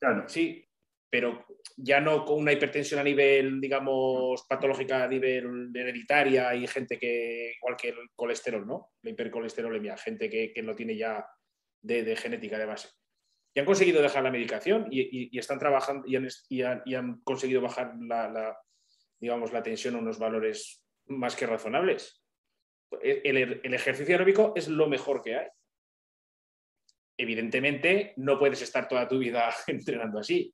Claro. 0.00 0.28
Sí, 0.28 0.68
pero 1.10 1.46
ya 1.76 2.00
no 2.00 2.24
con 2.24 2.40
una 2.40 2.52
hipertensión 2.52 3.00
a 3.00 3.04
nivel, 3.04 3.60
digamos, 3.60 4.44
patológica 4.48 5.04
a 5.04 5.08
nivel 5.08 5.70
hereditaria 5.74 6.54
y 6.54 6.66
gente 6.66 6.98
que, 6.98 7.54
igual 7.56 7.76
que 7.76 7.90
el 7.90 8.10
colesterol, 8.14 8.66
¿no? 8.66 8.90
La 9.02 9.10
hipercolesterolemia, 9.10 9.96
gente 9.96 10.28
que, 10.28 10.52
que 10.52 10.62
no 10.62 10.74
tiene 10.74 10.96
ya 10.96 11.24
de, 11.82 12.16
genética 12.16 12.58
de 12.58 12.66
base. 12.66 12.88
Y 13.54 13.60
han 13.60 13.66
conseguido 13.66 14.02
dejar 14.02 14.24
la 14.24 14.32
medicación 14.32 14.88
y, 14.90 15.38
están 15.38 15.60
trabajando 15.60 16.06
y 16.08 16.16
han, 16.62 16.82
y 16.84 17.22
conseguido 17.22 17.60
bajar 17.60 17.94
la, 18.00 18.58
digamos, 19.20 19.52
la 19.52 19.62
tensión 19.62 19.94
a 19.94 19.98
unos 19.98 20.18
valores 20.18 20.84
más 21.06 21.36
que 21.36 21.46
razonables. 21.46 22.20
El, 23.00 23.74
ejercicio 23.74 24.14
aeróbico 24.14 24.52
es 24.56 24.68
lo 24.68 24.88
mejor 24.88 25.22
que 25.22 25.36
hay. 25.36 25.46
Evidentemente, 27.16 28.12
no 28.16 28.40
puedes 28.40 28.60
estar 28.60 28.88
toda 28.88 29.06
tu 29.06 29.18
vida 29.18 29.54
entrenando 29.68 30.18
así. 30.18 30.52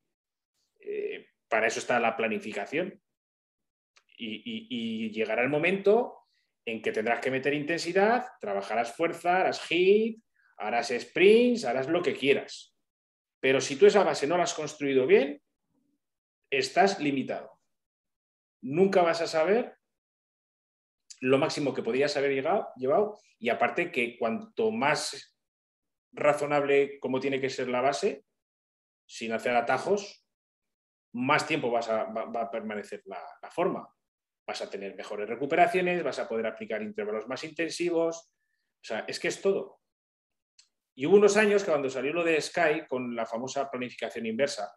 Eh, 0.79 1.27
para 1.49 1.67
eso 1.67 1.81
está 1.81 1.99
la 1.99 2.17
planificación. 2.17 3.01
Y, 4.17 5.11
llegará 5.11 5.43
el 5.43 5.49
momento 5.49 6.19
en 6.67 6.83
que 6.83 6.93
tendrás 6.93 7.21
que 7.21 7.31
meter 7.31 7.55
intensidad, 7.55 8.27
trabajarás 8.39 8.95
fuerza, 8.95 9.41
harás 9.41 9.67
hit, 9.67 10.23
harás 10.59 10.93
sprints, 10.97 11.65
harás 11.65 11.89
lo 11.89 12.03
que 12.03 12.13
quieras. 12.13 12.77
Pero 13.41 13.61
si 13.61 13.77
tú 13.77 13.87
esa 13.87 14.05
base 14.05 14.27
no 14.27 14.37
la 14.37 14.45
has 14.45 14.55
construido 14.55 15.07
bien, 15.07 15.43
estás 16.51 17.01
limitado 17.01 17.61
nunca 18.63 19.03
vas 19.03 19.21
a 19.21 19.27
saber 19.27 19.77
lo 21.21 21.39
máximo 21.39 21.75
que 21.75 21.83
podías 21.83 22.17
haber 22.17 22.33
llegado, 22.33 22.69
llevado 22.77 23.19
y 23.39 23.51
aparte 23.51 23.91
que 23.91 24.19
cuanto 24.19 24.71
más 24.71 25.37
razonable 26.13 26.99
como 26.99 27.21
tiene 27.21 27.41
que 27.41 27.51
ser 27.51 27.69
la 27.69 27.81
base, 27.81 28.25
sin 29.07 29.33
hacer 29.33 29.55
atajos, 29.55 30.25
más 31.13 31.47
tiempo 31.47 31.71
vas 31.71 31.89
a, 31.89 32.05
va, 32.05 32.43
a 32.43 32.51
permanecer 32.51 33.03
la, 33.05 33.23
forma. 33.51 33.89
Vas 34.47 34.63
a 34.63 34.71
tener 34.71 34.97
mejores 34.97 35.29
recuperaciones, 35.29 36.03
vas 36.03 36.19
a 36.19 36.29
poder 36.29 36.47
aplicar 36.47 36.83
intervalos 36.83 37.29
más 37.29 37.45
intensivos. 37.45 38.31
O 38.83 38.85
sea, 38.85 39.05
es 39.07 39.21
que 39.21 39.29
es 39.29 39.41
todo. 39.41 39.80
Y 41.01 41.07
hubo 41.07 41.17
unos 41.17 41.39
años 41.39 41.65
que 41.65 41.71
cuando 41.71 41.89
salió 41.89 42.13
lo 42.13 42.23
de 42.23 42.39
Sky 42.39 42.87
con 42.87 43.17
la 43.17 43.25
famosa 43.25 43.71
planificación 43.71 44.27
inversa, 44.27 44.71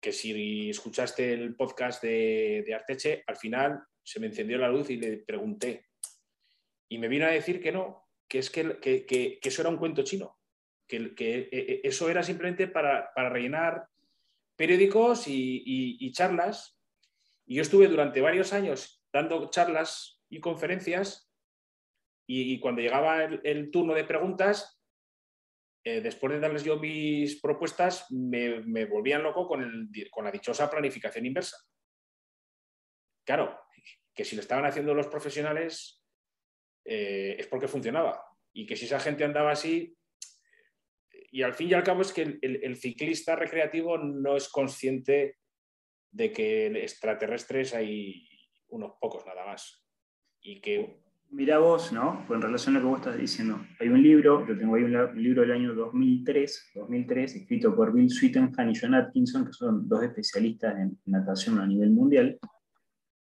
que 0.00 0.10
si 0.10 0.70
escuchaste 0.70 1.32
el 1.32 1.54
podcast 1.54 2.02
de, 2.02 2.74
Arteche, 2.74 3.22
al 3.28 3.36
final 3.36 3.80
se 4.02 4.18
me 4.18 4.26
encendió 4.26 4.58
la 4.58 4.68
luz 4.68 4.90
y 4.90 4.96
le 4.96 5.18
pregunté. 5.18 5.90
Y 6.88 6.98
me 6.98 7.06
vino 7.06 7.26
a 7.26 7.30
decir 7.30 7.62
que 7.62 7.70
no, 7.70 8.08
que 8.26 8.40
es 8.40 8.50
que, 8.50 9.38
eso 9.40 9.62
era 9.62 9.70
un 9.70 9.76
cuento 9.76 10.02
chino, 10.02 10.36
que, 10.88 11.14
e, 11.16 11.48
e, 11.52 11.80
eso 11.84 12.10
era 12.10 12.24
simplemente 12.24 12.66
para, 12.66 13.12
rellenar 13.14 13.86
periódicos 14.56 15.28
y, 15.28 16.10
charlas. 16.10 16.80
Y 17.46 17.54
yo 17.54 17.62
estuve 17.62 17.86
durante 17.86 18.20
varios 18.20 18.52
años 18.52 19.04
dando 19.12 19.48
charlas 19.50 20.20
y 20.28 20.40
conferencias 20.40 21.31
y, 22.26 22.58
cuando 22.60 22.80
llegaba 22.80 23.24
el, 23.24 23.70
turno 23.70 23.94
de 23.94 24.04
preguntas, 24.04 24.80
eh, 25.84 26.00
después 26.00 26.32
de 26.32 26.40
darles 26.40 26.64
yo 26.64 26.78
mis 26.78 27.40
propuestas, 27.40 28.10
me, 28.10 28.84
volvían 28.86 29.22
loco 29.22 29.46
con, 29.46 29.62
el, 29.62 30.10
con, 30.10 30.24
la 30.24 30.30
dichosa 30.30 30.70
planificación 30.70 31.26
inversa. 31.26 31.56
Claro, 33.24 33.58
que 34.14 34.24
si 34.24 34.36
lo 34.36 34.42
estaban 34.42 34.64
haciendo 34.64 34.94
los 34.94 35.08
profesionales 35.08 36.02
eh, 36.84 37.36
es 37.38 37.46
porque 37.48 37.68
funcionaba. 37.68 38.24
Y 38.52 38.66
que 38.66 38.76
si 38.76 38.84
esa 38.84 39.00
gente 39.00 39.24
andaba 39.24 39.52
así, 39.52 39.96
y 41.30 41.42
al 41.42 41.54
fin 41.54 41.70
y 41.70 41.74
al 41.74 41.82
cabo 41.82 42.02
es 42.02 42.12
que 42.12 42.22
el, 42.22 42.38
el 42.42 42.76
ciclista 42.76 43.36
recreativo 43.36 43.98
no 43.98 44.36
es 44.36 44.48
consciente 44.48 45.38
de 46.10 46.30
que 46.30 46.66
extraterrestres 46.66 47.74
hay 47.74 48.28
unos 48.68 48.92
pocos 49.00 49.24
nada 49.26 49.46
más. 49.46 49.84
Y 50.40 50.60
que 50.60 51.02
Mira 51.34 51.60
vos, 51.60 51.90
¿no? 51.94 52.24
Pues 52.26 52.36
en 52.36 52.42
relación 52.42 52.76
a 52.76 52.78
lo 52.78 52.84
que 52.84 52.90
vos 52.90 52.98
estás 52.98 53.16
diciendo. 53.16 53.58
Hay 53.80 53.88
un 53.88 54.02
libro, 54.02 54.46
yo 54.46 54.58
tengo 54.58 54.74
ahí 54.74 54.82
un, 54.82 54.92
libro 55.22 55.40
del 55.40 55.52
año 55.52 55.74
2003, 55.74 56.72
2003, 56.74 57.36
escrito 57.36 57.74
por 57.74 57.90
Bill 57.90 58.10
Sweetenham 58.10 58.68
y 58.68 58.78
John 58.78 58.94
Atkinson, 58.94 59.46
que 59.46 59.52
son 59.54 59.88
dos 59.88 60.02
especialistas 60.02 60.78
en 60.78 60.98
natación 61.06 61.58
a 61.58 61.66
nivel 61.66 61.90
mundial, 61.90 62.38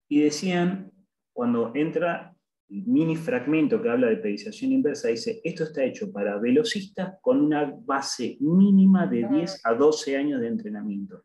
y 0.08 0.22
decían, 0.22 0.90
cuando 1.32 1.70
entra 1.76 2.34
el 2.68 2.84
mini 2.84 3.14
fragmento 3.14 3.80
que 3.80 3.90
habla 3.90 4.08
de 4.08 4.16
periodización 4.16 4.72
inversa, 4.72 5.06
dice, 5.06 5.40
esto 5.44 5.62
está 5.62 5.84
hecho 5.84 6.10
para 6.10 6.36
velocistas 6.36 7.14
con 7.20 7.40
una 7.40 7.72
base 7.84 8.38
mínima 8.40 9.06
de 9.06 9.28
10 9.28 9.60
a 9.64 9.74
12 9.74 10.16
años 10.16 10.40
de 10.40 10.48
entrenamiento. 10.48 11.22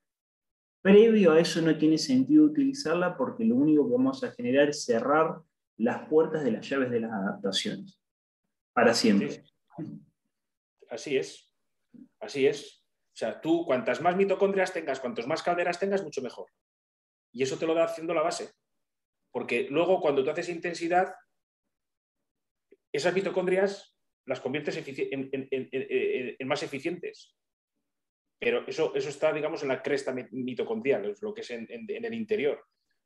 Previo 0.84 1.32
a 1.32 1.40
eso 1.40 1.64
no 1.64 1.76
tiene 1.76 1.98
sentido 1.98 2.46
utilizarla 2.46 3.18
porque 3.18 3.44
lo 3.44 3.56
único 3.56 3.88
que 3.88 3.94
vamos 3.94 4.24
a 4.24 4.32
generar 4.34 4.70
es 4.70 4.86
cerrar 4.86 5.40
las 5.78 6.07
puertas 6.07 6.43
de 6.43 6.51
las 6.51 6.67
llaves 6.67 6.91
de 6.91 6.99
las 7.01 7.11
adaptaciones. 7.11 7.99
Para 8.73 8.93
siempre. 8.93 9.43
Así 10.89 11.17
es. 11.17 11.51
Así 12.19 12.47
es. 12.47 12.84
O 13.13 13.17
sea, 13.17 13.39
tú 13.39 13.65
cuantas 13.65 14.01
más 14.01 14.15
mitocondrias 14.15 14.73
tengas, 14.73 14.99
cuantos 14.99 15.28
más 15.28 15.41
calderas 15.41 15.80
tengas, 15.80 16.03
mucho 16.03 16.21
mejor. 16.21 16.51
Y 17.32 17.43
eso 17.43 17.57
te 17.57 17.65
lo 17.65 17.73
da 17.73 17.86
haciendo 17.86 18.13
la 18.13 18.21
base. 18.21 18.51
Porque 19.32 19.67
luego 19.69 20.01
cuando 20.01 20.23
tú 20.23 20.30
haces 20.30 20.49
intensidad, 20.49 21.13
esas 22.91 23.13
mitocondrias 23.13 23.95
las 24.26 24.39
conviertes 24.41 24.84
en, 24.88 26.47
más 26.47 26.63
eficientes. 26.63 27.36
Pero 28.39 28.67
eso, 28.67 28.93
eso 28.95 29.09
está, 29.09 29.32
digamos, 29.32 29.61
en 29.61 29.69
la 29.69 29.82
cresta 29.82 30.13
mitocondrial, 30.32 31.15
lo 31.21 31.34
que 31.34 31.41
es 31.41 31.51
en, 31.51 31.67
el 31.69 32.13
interior. 32.13 32.65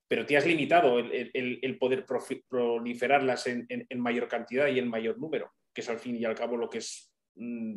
Pero 0.10 0.26
te 0.26 0.36
has 0.36 0.46
limitado 0.48 0.98
el, 0.98 1.78
poder 1.80 2.04
proliferarlas 2.50 3.46
en, 3.46 3.88
mayor 3.98 4.28
cantidad 4.28 4.68
y 4.68 4.80
en 4.80 4.90
mayor 4.90 5.20
número, 5.20 5.54
que 5.72 5.82
es 5.82 5.90
al 5.90 6.00
fin 6.00 6.16
y 6.16 6.26
al 6.26 6.34
cabo 6.34 6.58
lo 6.58 6.68
que, 6.68 6.80
es, 6.80 7.14
mm, 7.36 7.76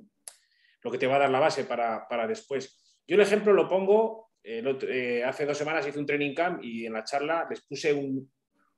lo 0.81 0.91
que 0.91 0.97
te 0.97 1.07
va 1.07 1.17
a 1.17 1.19
dar 1.21 1.31
la 1.31 1.41
base 1.41 1.65
para, 1.65 2.27
después. 2.27 3.03
Yo 3.07 3.17
el 3.17 3.21
ejemplo 3.21 3.53
lo 3.53 3.69
pongo, 3.69 4.31
eh, 4.43 5.23
hace 5.23 5.45
dos 5.45 5.59
semanas 5.59 5.87
hice 5.87 5.99
un 5.99 6.07
training 6.07 6.35
camp 6.35 6.65
y 6.65 6.87
en 6.87 6.95
la 6.95 7.05
charla 7.05 7.47
les 7.51 7.61
puse 7.67 7.93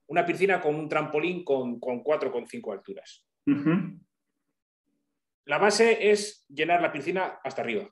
una 0.08 0.26
piscina 0.26 0.60
con 0.60 0.74
un 0.74 0.88
trampolín 0.88 1.44
con, 1.44 1.78
con 1.78 2.02
4 2.02 2.32
con 2.32 2.48
5 2.48 2.72
alturas. 2.72 3.24
La 5.44 5.58
base 5.58 6.10
es 6.10 6.44
llenar 6.48 6.82
la 6.82 6.90
piscina 6.90 7.38
hasta 7.44 7.62
arriba. 7.62 7.88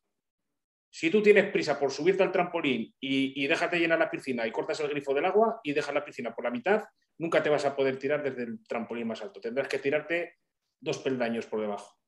Si 0.94 1.10
tú 1.10 1.22
tienes 1.22 1.50
prisa 1.50 1.80
por 1.80 1.90
subirte 1.90 2.22
al 2.22 2.30
trampolín 2.30 2.94
y, 3.00 3.46
déjate 3.46 3.78
llenar 3.78 3.98
la 3.98 4.10
piscina 4.10 4.46
y 4.46 4.52
cortas 4.52 4.78
el 4.80 4.90
grifo 4.90 5.14
del 5.14 5.24
agua 5.24 5.58
y 5.64 5.72
dejas 5.72 5.94
la 5.94 6.04
piscina 6.04 6.34
por 6.34 6.44
la 6.44 6.50
mitad, 6.50 6.84
nunca 7.16 7.42
te 7.42 7.48
vas 7.48 7.64
a 7.64 7.74
poder 7.74 7.98
tirar 7.98 8.22
desde 8.22 8.42
el 8.42 8.62
trampolín 8.66 9.06
más 9.06 9.22
alto. 9.22 9.40
Tendrás 9.40 9.68
que 9.68 9.78
tirarte 9.78 10.36
dos 10.78 10.98
peldaños 10.98 11.46
por 11.46 11.62
debajo, 11.62 11.98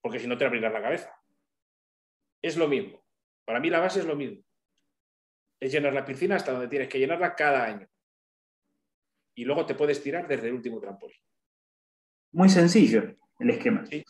porque 0.00 0.18
si 0.18 0.26
no 0.26 0.38
te 0.38 0.46
abrirás 0.46 0.72
la 0.72 0.80
cabeza. 0.80 1.14
Es 2.40 2.56
lo 2.56 2.66
mismo. 2.66 3.04
Para 3.44 3.60
mí 3.60 3.68
la 3.68 3.80
base 3.80 4.00
es 4.00 4.06
lo 4.06 4.16
mismo. 4.16 4.42
Es 5.60 5.70
llenar 5.70 5.92
la 5.92 6.06
piscina 6.06 6.36
hasta 6.36 6.52
donde 6.52 6.68
tienes 6.68 6.88
que 6.88 6.98
llenarla 6.98 7.34
cada 7.34 7.66
año. 7.66 7.86
Y 9.34 9.44
luego 9.44 9.66
te 9.66 9.74
puedes 9.74 10.02
tirar 10.02 10.26
desde 10.26 10.48
el 10.48 10.54
último 10.54 10.80
trampolín. 10.80 11.20
Muy 12.32 12.48
sencillo 12.48 13.16
el 13.38 13.50
esquema. 13.50 13.84
Sí. 13.84 14.02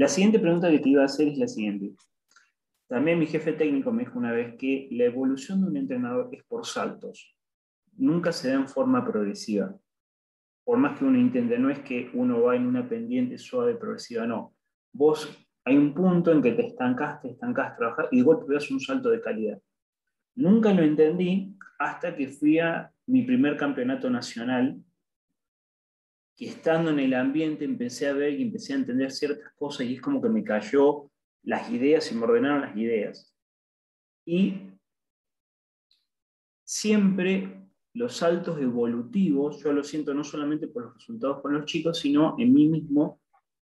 La 0.00 0.08
siguiente 0.08 0.38
pregunta 0.38 0.70
que 0.70 0.78
te 0.78 0.88
iba 0.88 1.02
a 1.02 1.04
hacer 1.04 1.28
es 1.28 1.36
la 1.36 1.46
siguiente. 1.46 1.92
También 2.88 3.18
mi 3.18 3.26
jefe 3.26 3.52
técnico 3.52 3.92
me 3.92 4.04
dijo 4.04 4.18
una 4.18 4.32
vez 4.32 4.56
que 4.56 4.88
la 4.92 5.04
evolución 5.04 5.60
de 5.60 5.66
un 5.66 5.76
entrenador 5.76 6.30
es 6.32 6.42
por 6.44 6.64
saltos. 6.64 7.36
Nunca 7.98 8.32
se 8.32 8.48
da 8.48 8.54
en 8.54 8.66
forma 8.66 9.04
progresiva. 9.04 9.76
Por 10.64 10.78
más 10.78 10.98
que 10.98 11.04
uno 11.04 11.18
intente, 11.18 11.58
no 11.58 11.68
es 11.68 11.80
que 11.80 12.10
uno 12.14 12.40
va 12.40 12.56
en 12.56 12.66
una 12.66 12.88
pendiente 12.88 13.36
suave 13.36 13.74
progresiva, 13.74 14.26
no. 14.26 14.54
Vos 14.90 15.28
hay 15.66 15.76
un 15.76 15.92
punto 15.92 16.32
en 16.32 16.40
que 16.40 16.52
te 16.52 16.68
estancas, 16.68 17.20
te 17.20 17.32
estancas, 17.32 17.76
trabajar 17.76 18.08
y 18.10 18.16
de 18.16 18.22
golpe 18.22 18.54
das 18.54 18.70
un 18.70 18.80
salto 18.80 19.10
de 19.10 19.20
calidad. 19.20 19.60
Nunca 20.34 20.72
lo 20.72 20.82
entendí 20.82 21.58
hasta 21.78 22.16
que 22.16 22.28
fui 22.28 22.58
a 22.58 22.90
mi 23.04 23.20
primer 23.20 23.58
campeonato 23.58 24.08
nacional 24.08 24.82
que 26.40 26.48
estando 26.48 26.90
en 26.90 26.98
el 26.98 27.12
ambiente 27.12 27.66
empecé 27.66 28.08
a 28.08 28.14
ver 28.14 28.32
y 28.32 28.42
empecé 28.42 28.72
a 28.72 28.76
entender 28.76 29.10
ciertas 29.12 29.52
cosas 29.52 29.86
y 29.86 29.96
es 29.96 30.00
como 30.00 30.22
que 30.22 30.30
me 30.30 30.42
cayó 30.42 31.10
las 31.42 31.70
ideas 31.70 32.10
y 32.10 32.14
me 32.14 32.24
ordenaron 32.24 32.62
las 32.62 32.74
ideas. 32.74 33.36
Y 34.24 34.70
siempre 36.64 37.68
los 37.92 38.16
saltos 38.16 38.58
evolutivos, 38.58 39.62
yo 39.62 39.70
lo 39.74 39.84
siento 39.84 40.14
no 40.14 40.24
solamente 40.24 40.66
por 40.66 40.84
los 40.84 40.94
resultados 40.94 41.42
con 41.42 41.52
los 41.52 41.66
chicos, 41.66 41.98
sino 41.98 42.36
en 42.38 42.54
mí 42.54 42.68
mismo, 42.68 43.20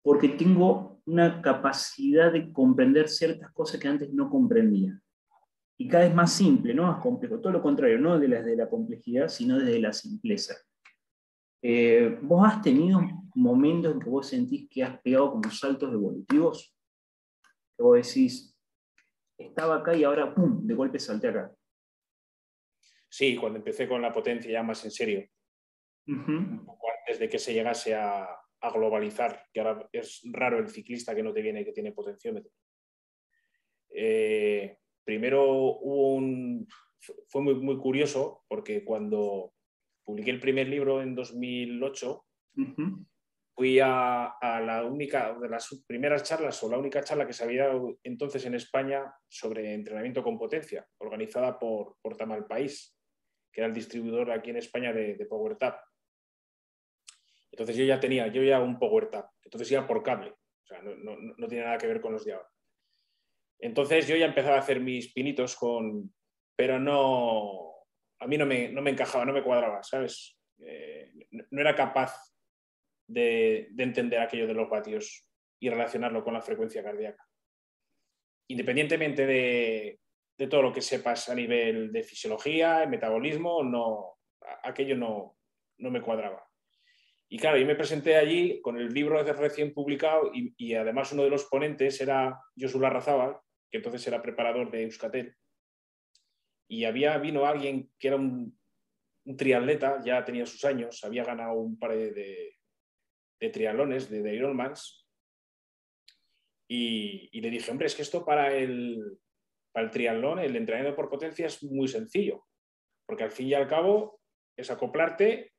porque 0.01 0.28
tengo 0.28 0.99
una 1.05 1.41
capacidad 1.41 2.34
de 2.34 2.51
comprender 2.51 3.07
ciertas 3.07 3.49
cosas 3.53 3.80
que 3.80 3.88
antes 3.88 4.11
no 4.11 4.30
comprendía. 4.30 4.99
Y 5.78 5.88
cada 5.88 6.03
vez 6.03 6.13
más 6.13 6.34
simple, 6.34 6.74
no 6.74 6.84
más 6.84 7.01
complejo. 7.01 7.39
Todo 7.39 7.53
lo 7.53 7.61
contrario, 7.61 7.97
no 7.97 8.20
de 8.20 8.28
de 8.28 8.55
la 8.57 8.70
complejidad, 8.70 9.30
sino 9.30 9.57
desde 9.57 9.80
la 9.80 9.93
simpleza. 9.93 10.66
Eh, 11.62 12.18
¿Vos 12.22 12.47
has 12.47 12.62
tenido 12.62 13.01
momentos 13.36 13.93
en 13.93 13.99
que 13.99 14.10
vos 14.10 14.28
sentís 14.28 14.70
que 14.70 14.84
has 14.84 14.99
pegado 15.01 15.32
como 15.32 15.49
saltos 15.51 15.91
evolutivos? 15.91 16.76
Que 17.76 17.84
vos 17.84 17.95
decís, 17.95 18.55
estaba 19.38 19.78
acá 19.78 19.95
y 19.95 20.03
ahora, 20.03 20.34
¡pum!, 20.34 20.66
de 20.66 20.74
golpe 20.74 20.99
salté 20.99 21.30
acá. 21.30 21.51
Sí, 23.10 23.36
cuando 23.36 23.60
empecé 23.60 23.88
con 23.88 24.01
la 24.01 24.12
potencia 24.12 24.51
ya 24.51 24.64
más 24.64 24.84
en 24.86 24.91
serio. 24.91 25.28
Un 26.08 26.64
poco 26.66 26.88
antes 26.99 27.20
de 27.20 27.28
que 27.28 27.39
se 27.39 27.53
llegase 27.53 27.95
a, 27.95 28.28
globalizar, 28.74 29.45
que 29.53 29.62
ahora 29.62 29.88
es 29.93 30.22
raro 30.32 30.60
el 30.60 30.68
ciclista 30.68 31.16
que 31.16 31.24
no 31.24 31.32
te 31.34 31.41
viene 31.41 31.64
que 31.64 31.72
tiene 31.72 31.93
potenciómetro. 31.93 32.51
Eh, 33.89 34.78
primero 35.05 35.78
un, 35.78 36.68
fue 37.28 37.41
muy, 37.41 37.55
muy 37.55 37.78
curioso 37.78 38.43
porque 38.47 38.84
cuando 38.84 39.53
publiqué 40.08 40.32
el 40.32 40.39
primer 40.39 40.70
libro 40.70 41.01
en 41.01 41.14
2008, 41.14 42.26
fui 43.53 43.78
a, 43.84 44.34
la 44.41 44.86
única, 44.86 45.38
de 45.38 45.49
las 45.49 45.84
primeras 45.86 46.24
charlas 46.24 46.64
o 46.64 46.72
la 46.72 46.78
única 46.78 47.03
charla 47.03 47.28
que 47.28 47.34
se 47.34 47.43
había 47.43 47.68
dado 47.68 47.99
entonces 48.03 48.45
en 48.45 48.55
España 48.55 49.14
sobre 49.28 49.74
entrenamiento 49.74 50.24
con 50.24 50.38
potencia, 50.38 50.88
organizada 50.99 51.60
por, 51.60 51.97
por 52.01 52.16
Tamal 52.16 52.47
País, 52.47 52.97
que 53.51 53.60
era 53.60 53.68
el 53.68 53.74
distribuidor 53.74 54.32
aquí 54.32 54.51
en 54.51 54.58
España 54.58 54.93
de, 54.93 55.16
de 55.16 55.26
PowerTap. 55.26 55.78
Entonces 57.51 57.76
yo 57.76 57.84
ya 57.84 57.99
tenía, 57.99 58.28
yo 58.28 58.41
ya 58.43 58.62
un 58.62 58.80
PowerTap, 58.80 59.30
entonces 59.43 59.70
iba 59.72 59.86
por 59.86 60.03
cable, 60.03 60.30
o 60.30 60.66
sea, 60.66 60.82
no, 60.82 60.95
no, 60.95 61.18
no 61.38 61.47
tiene 61.47 61.66
nada 61.66 61.78
que 61.78 61.88
ver 61.88 61.99
con 61.99 62.14
los 62.14 62.24
de 62.24 62.34
ahora. 62.34 62.49
Entonces 63.60 64.08
yo 64.08 64.16
ya 64.16 64.28
empezaba 64.28 64.55
a 64.55 64.60
hacer 64.60 64.80
mis 64.80 65.12
pinitos 65.12 65.58
con, 65.58 66.14
pero 66.55 66.80
no, 66.80 67.76
a 68.20 68.28
mí 68.28 68.38
no 68.38 68.45
me, 68.45 68.89
encajaba, 68.89 69.26
no 69.26 69.34
me 69.34 69.43
cuadraba, 69.43 69.84
¿sabes? 69.84 70.38
Eh, 70.59 71.11
no 71.51 71.61
era 71.61 71.76
capaz 71.76 72.15
de, 73.07 73.70
entender 73.78 74.20
aquello 74.20 74.47
de 74.47 74.53
los 74.53 74.70
vatios 74.70 75.26
y 75.59 75.70
relacionarlo 75.70 76.24
con 76.24 76.34
la 76.34 76.41
frecuencia 76.41 76.84
cardíaca. 76.84 77.24
Independientemente 78.49 79.26
de, 79.26 79.99
todo 80.49 80.61
lo 80.61 80.74
que 80.74 80.82
sepas 80.82 81.30
a 81.30 81.36
nivel 81.36 81.91
de 81.91 82.03
fisiología, 82.03 82.86
metabolismo, 82.86 83.63
no, 83.63 84.18
aquello 84.63 84.95
no, 84.95 85.36
me 85.78 86.01
cuadraba. 86.01 86.43
Y 87.30 87.38
claro, 87.38 87.57
yo 87.57 87.65
me 87.65 87.76
presenté 87.76 88.15
allí 88.15 88.61
con 88.61 88.78
el 88.78 88.93
libro 88.93 89.22
recién 89.22 89.74
publicado 89.74 90.32
y, 90.34 90.74
además 90.76 91.11
uno 91.11 91.24
de 91.24 91.30
los 91.30 91.45
ponentes 91.45 91.99
era 91.99 92.39
Josu 92.57 92.80
Larrazábal, 92.80 93.38
que 93.70 93.78
entonces 93.78 94.07
era 94.07 94.22
preparador 94.22 94.72
de 94.72 94.84
Euskatel 94.84 95.36
y 96.68 96.86
había 96.86 97.18
vino 97.18 97.45
alguien 97.45 97.89
que 97.97 98.07
era 98.09 98.18
un, 98.18 98.57
triatleta, 99.38 100.01
ya 100.05 100.24
tenía 100.24 100.45
sus 100.45 100.63
años, 100.63 101.03
había 101.03 101.26
ganado 101.26 101.55
un 101.55 101.78
par 101.78 101.91
de, 101.91 102.55
triatlones, 103.51 104.09
de, 104.09 104.22
de 104.22 104.36
Ironmans, 104.36 105.07
y, 106.68 107.39
le 107.39 107.49
dije, 107.49 107.72
hombre, 107.72 107.88
es 107.88 107.95
que 107.95 108.01
esto 108.01 108.26
para 108.26 108.53
el, 108.53 109.20
para 109.72 109.86
el 109.86 109.91
triatlón, 109.91 110.39
el 110.39 110.55
entrenamiento 110.55 110.95
por 110.95 111.09
potencia 111.09 111.47
es 111.47 111.63
muy 111.63 111.88
sencillo, 111.88 112.45
porque 113.05 113.24
al 113.24 113.32
fin 113.32 113.47
y 113.47 113.53
al 113.53 113.68
cabo 113.68 114.20
es 114.55 114.70
acoplarte, 114.70 115.53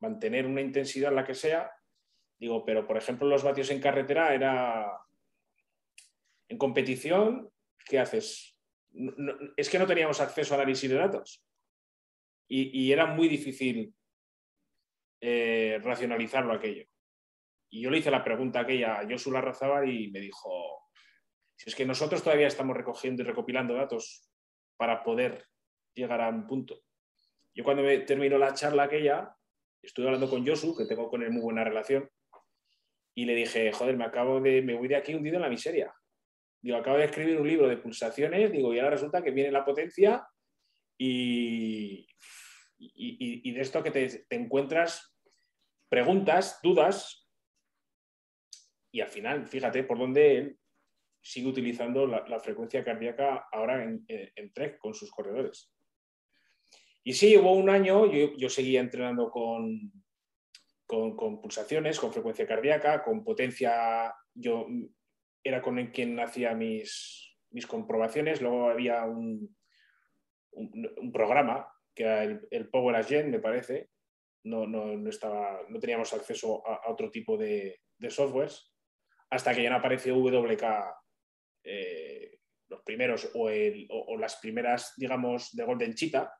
mantener 0.00 0.46
una 0.46 0.60
intensidad 0.60 1.12
la 1.12 1.24
que 1.24 1.34
sea, 1.34 1.72
digo, 2.38 2.64
pero 2.64 2.86
por 2.86 2.96
ejemplo 2.96 3.26
los 3.26 3.42
vatios 3.42 3.70
en 3.70 3.80
carretera 3.80 4.34
era 4.34 5.00
en 6.48 6.58
competición, 6.58 7.50
¿qué 7.84 7.98
haces? 7.98 8.55
Es 9.56 9.68
que 9.68 9.78
no 9.78 9.86
teníamos 9.86 10.20
acceso 10.20 10.54
a 10.54 10.58
análisis 10.58 10.88
de 10.88 10.96
datos 10.96 11.44
y, 12.48 12.92
era 12.92 13.06
muy 13.06 13.28
difícil 13.28 13.92
eh, 15.20 15.80
racionalizarlo 15.82 16.52
aquello. 16.52 16.84
Y 17.70 17.82
yo 17.82 17.90
le 17.90 17.98
hice 17.98 18.10
la 18.10 18.22
pregunta 18.22 18.60
aquella 18.60 19.00
a 19.00 19.08
Josu 19.08 19.32
Larrazábal 19.32 19.88
y 19.88 20.10
me 20.10 20.20
dijo, 20.20 20.84
si 21.56 21.70
es 21.70 21.74
que 21.74 21.84
nosotros 21.84 22.22
todavía 22.22 22.46
estamos 22.46 22.76
recogiendo 22.76 23.22
y 23.22 23.26
recopilando 23.26 23.74
datos 23.74 24.30
para 24.76 25.02
poder 25.02 25.46
llegar 25.94 26.20
a 26.20 26.28
un 26.28 26.46
punto. 26.46 26.80
Yo 27.54 27.64
cuando 27.64 27.82
me 27.82 27.98
terminó 28.00 28.38
la 28.38 28.54
charla 28.54 28.84
aquella, 28.84 29.34
estuve 29.82 30.06
hablando 30.06 30.30
con 30.30 30.46
Josu, 30.46 30.76
que 30.76 30.84
tengo 30.84 31.08
con 31.10 31.22
él 31.22 31.30
muy 31.30 31.42
buena 31.42 31.64
relación, 31.64 32.08
y 33.14 33.24
le 33.24 33.34
dije, 33.34 33.72
joder, 33.72 33.96
me 33.96 34.04
acabo 34.04 34.40
de, 34.40 34.60
me 34.60 34.74
voy 34.74 34.88
de 34.88 34.96
aquí 34.96 35.14
hundido 35.14 35.36
en 35.36 35.42
la 35.42 35.48
miseria. 35.48 35.94
Digo, 36.66 36.78
acabo 36.78 36.98
de 36.98 37.04
escribir 37.04 37.40
un 37.40 37.46
libro 37.46 37.68
de 37.68 37.76
pulsaciones, 37.76 38.50
digo, 38.50 38.74
y 38.74 38.80
ahora 38.80 38.90
resulta 38.90 39.22
que 39.22 39.30
viene 39.30 39.52
la 39.52 39.64
potencia 39.64 40.26
y, 40.98 42.08
y, 42.76 43.52
de 43.52 43.60
esto 43.60 43.84
que 43.84 43.92
te, 43.92 44.26
encuentras 44.30 45.16
preguntas, 45.88 46.58
dudas, 46.64 47.30
y 48.90 49.00
al 49.00 49.06
final, 49.06 49.46
fíjate 49.46 49.84
por 49.84 49.96
dónde 49.96 50.38
él 50.38 50.58
sigue 51.22 51.46
utilizando 51.46 52.04
la, 52.04 52.40
frecuencia 52.40 52.82
cardíaca 52.82 53.46
ahora 53.52 53.84
en, 53.84 54.04
en, 54.08 54.52
Trek 54.52 54.78
con 54.78 54.92
sus 54.92 55.12
corredores. 55.12 55.72
Y 57.04 57.12
sí, 57.12 57.36
hubo 57.36 57.52
un 57.52 57.70
año, 57.70 58.10
yo, 58.10 58.36
yo 58.36 58.48
seguía 58.48 58.80
entrenando 58.80 59.30
con, 59.30 59.92
con, 60.84 61.14
con, 61.14 61.40
pulsaciones, 61.40 62.00
con 62.00 62.12
frecuencia 62.12 62.44
cardíaca, 62.44 63.04
con 63.04 63.22
potencia. 63.22 64.12
Yo 64.34 64.66
era 65.46 65.62
con 65.62 65.84
quien 65.86 66.18
hacía 66.18 66.54
mis, 66.54 67.36
mis 67.50 67.66
comprobaciones. 67.66 68.40
Luego 68.40 68.68
había 68.68 69.04
un, 69.04 69.56
un, 70.52 71.12
programa 71.12 71.72
que 71.94 72.02
era 72.02 72.22
el, 72.22 72.68
Power 72.68 72.96
Agent, 72.96 73.28
me 73.28 73.38
parece. 73.38 73.90
No, 74.44 74.66
no, 74.66 75.08
estaba, 75.08 75.60
no 75.68 75.78
teníamos 75.78 76.12
acceso 76.12 76.66
a, 76.66 76.90
otro 76.90 77.10
tipo 77.10 77.36
de, 77.36 77.80
de, 77.98 78.10
softwares 78.10 78.72
hasta 79.30 79.54
que 79.54 79.62
ya 79.62 79.70
no 79.70 79.76
apareció 79.76 80.16
WK 80.16 80.64
eh, 81.64 82.38
los 82.68 82.82
primeros 82.82 83.30
o, 83.34 83.48
las 84.18 84.36
primeras, 84.36 84.94
digamos, 84.96 85.54
de 85.54 85.64
Golden 85.64 85.94
Cheetah, 85.94 86.32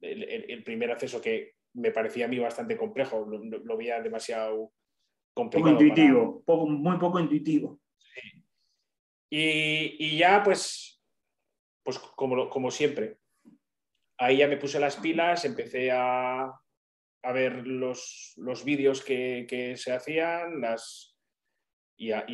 el, 0.00 0.62
primer 0.64 0.90
acceso 0.90 1.20
que 1.20 1.52
me 1.74 1.90
parecía 1.90 2.26
a 2.26 2.28
mí 2.28 2.38
bastante 2.38 2.76
complejo, 2.76 3.26
lo, 3.26 3.76
veía 3.76 4.00
demasiado 4.00 4.72
complicado. 5.34 5.74
Poco 5.74 5.84
intuitivo, 5.84 6.44
muy 6.66 6.98
poco 6.98 7.20
intuitivo. 7.20 7.78
Y, 9.30 10.16
ya, 10.16 10.42
pues, 10.42 11.02
pues 11.84 11.98
como, 11.98 12.48
como 12.48 12.70
siempre, 12.70 13.18
ahí 14.18 14.38
ya 14.38 14.48
me 14.48 14.56
puse 14.56 14.80
las 14.80 14.96
pilas, 14.96 15.44
empecé 15.44 15.90
a, 15.90 16.44
a 17.22 17.32
ver 17.32 17.66
los, 17.66 18.32
los 18.36 18.64
vídeos 18.64 19.04
que, 19.04 19.46
que, 19.48 19.76
se 19.76 19.92
hacían, 19.92 20.60
las, 20.60 21.16
y, 21.96 22.10
a, 22.10 22.24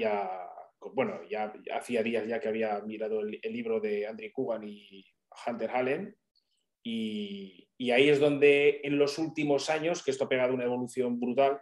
bueno, 0.95 1.21
ya, 1.29 1.53
hacía 1.73 2.03
días 2.03 2.27
ya 2.27 2.41
que 2.41 2.49
había 2.49 2.81
mirado 2.81 3.21
el, 3.21 3.41
libro 3.43 3.81
de 3.81 4.07
Andrew 4.07 4.31
Coogan 4.33 4.63
y 4.65 5.05
Hunter 5.47 5.71
Hallen, 5.71 6.17
y, 6.83 7.69
ahí 7.91 8.09
es 8.09 8.21
donde 8.21 8.81
en 8.85 8.99
los 8.99 9.19
últimos 9.19 9.69
años, 9.69 10.03
que 10.03 10.11
esto 10.11 10.25
ha 10.25 10.29
pegado 10.29 10.55
una 10.55 10.65
evolución 10.65 11.19
brutal, 11.19 11.61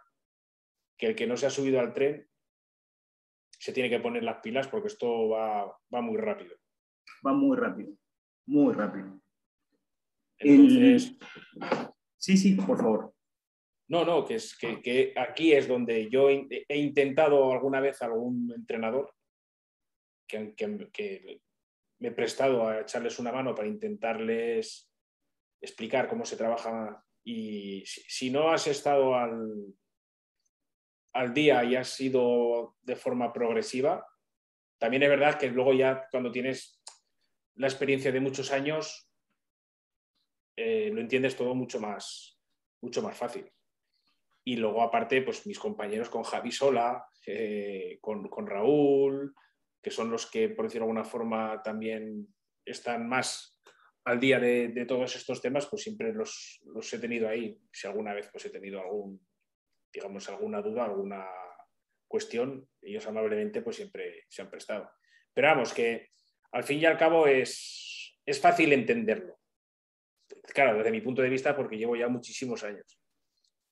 que 0.99 1.07
el 1.07 1.17
que 1.17 1.27
no 1.27 1.37
se 1.37 1.47
ha 1.47 1.51
subido 1.51 1.81
al 1.81 1.95
tren 1.95 2.29
se 3.63 3.73
tiene 3.73 3.89
que 3.89 4.01
poner 4.01 4.25
las 4.25 4.41
pilas 4.41 4.67
porque 4.67 4.89
esto 4.89 5.29
va, 5.29 5.79
muy 6.03 6.17
rápido. 6.17 6.57
Va 7.25 7.33
muy 7.33 7.57
rápido, 7.57 7.97
muy 8.47 8.75
rápido. 8.75 9.21
Sí, 12.17 12.37
sí, 12.37 12.55
por 12.57 12.77
favor. 12.77 13.15
No, 13.87 14.05
no, 14.05 14.25
que, 14.25 14.35
es, 14.35 14.59
que, 14.59 15.15
aquí 15.17 15.53
es 15.53 15.69
donde 15.69 16.11
yo 16.11 16.29
he, 16.29 16.77
intentado 16.77 17.53
alguna 17.53 17.79
vez 17.79 18.03
algún 18.03 18.53
entrenador 18.53 19.15
que, 20.27 20.55
que, 20.57 21.41
me 22.01 22.09
he 22.09 22.13
prestado 22.13 22.67
a 22.67 22.81
echarles 22.81 23.21
una 23.21 23.31
mano 23.31 23.55
para 23.55 23.69
intentarles 23.69 24.91
explicar 25.61 26.09
cómo 26.09 26.25
se 26.25 26.37
trabaja. 26.37 27.05
Y 27.23 27.85
si, 27.87 28.29
no 28.29 28.51
has 28.51 28.67
estado 28.67 29.15
al, 29.15 29.73
al 31.13 31.35
día 31.35 31.65
y 31.65 31.77
has 31.77 31.89
sido 31.89 32.77
de 32.83 32.97
forma 32.97 33.33
progresiva, 33.33 34.07
también 34.79 35.03
es 35.05 35.09
verdad 35.09 35.39
que 35.39 35.49
luego 35.49 35.73
ya 35.73 36.09
cuando 36.11 36.33
tienes 36.33 36.83
la 37.55 37.69
experiencia 37.69 38.11
de 38.11 38.21
muchos 38.21 38.51
años, 38.51 39.09
eh, 40.57 40.91
lo 40.93 41.01
entiendes 41.01 41.37
todo 41.37 41.55
mucho 41.55 41.81
más, 41.81 42.39
mucho 42.81 43.03
más 43.03 43.17
fácil. 43.17 43.51
Y 44.45 44.57
luego, 44.57 44.83
aparte, 44.83 45.23
pues 45.23 45.47
mis 45.47 45.59
compañeros 45.59 46.09
con 46.09 46.25
Javi 46.25 46.51
Sola, 46.51 47.07
eh, 47.27 47.99
con, 48.01 48.47
Raúl, 48.47 49.35
que 49.81 49.91
son 49.91 50.11
los 50.11 50.27
que, 50.27 50.49
por 50.49 50.65
decirlo 50.65 50.87
de 50.87 50.91
alguna 50.91 51.05
forma, 51.05 51.63
también 51.63 52.27
están 52.65 53.09
más 53.09 53.61
al 54.05 54.19
día 54.19 54.41
de, 54.41 54.85
todos 54.87 55.15
estos 55.15 55.41
temas, 55.41 55.67
pues 55.67 55.83
siempre 55.83 56.13
los, 56.13 56.61
he 56.93 56.99
tenido 56.99 57.29
ahí. 57.29 57.57
Si 57.71 57.87
alguna 57.87 58.15
vez 58.15 58.29
pues, 58.33 58.45
he 58.47 58.51
tenido 58.51 58.81
algún, 58.81 59.25
digamos, 59.93 60.29
alguna 60.29 60.63
duda, 60.63 60.85
alguna 60.85 61.27
cuestión, 62.09 62.69
ellos 62.81 63.07
amablemente 63.07 63.63
pues 63.63 63.77
siempre 63.77 64.25
se 64.29 64.43
han 64.43 64.51
prestado. 64.51 64.91
Pero 65.33 65.49
vamos, 65.49 65.73
que 65.73 66.11
al 66.53 66.65
fin 66.65 66.79
y 66.79 66.87
al 66.87 66.99
cabo 66.99 67.27
es, 67.27 68.19
es 68.25 68.41
fácil 68.41 68.73
entenderlo. 68.73 69.39
Claro, 70.55 70.79
desde 70.79 70.91
mi 70.91 71.01
punto 71.01 71.23
de 71.23 71.29
vista, 71.29 71.57
porque 71.57 71.77
llevo 71.77 71.97
ya 71.97 72.09
muchísimos 72.09 72.65
años 72.65 73.03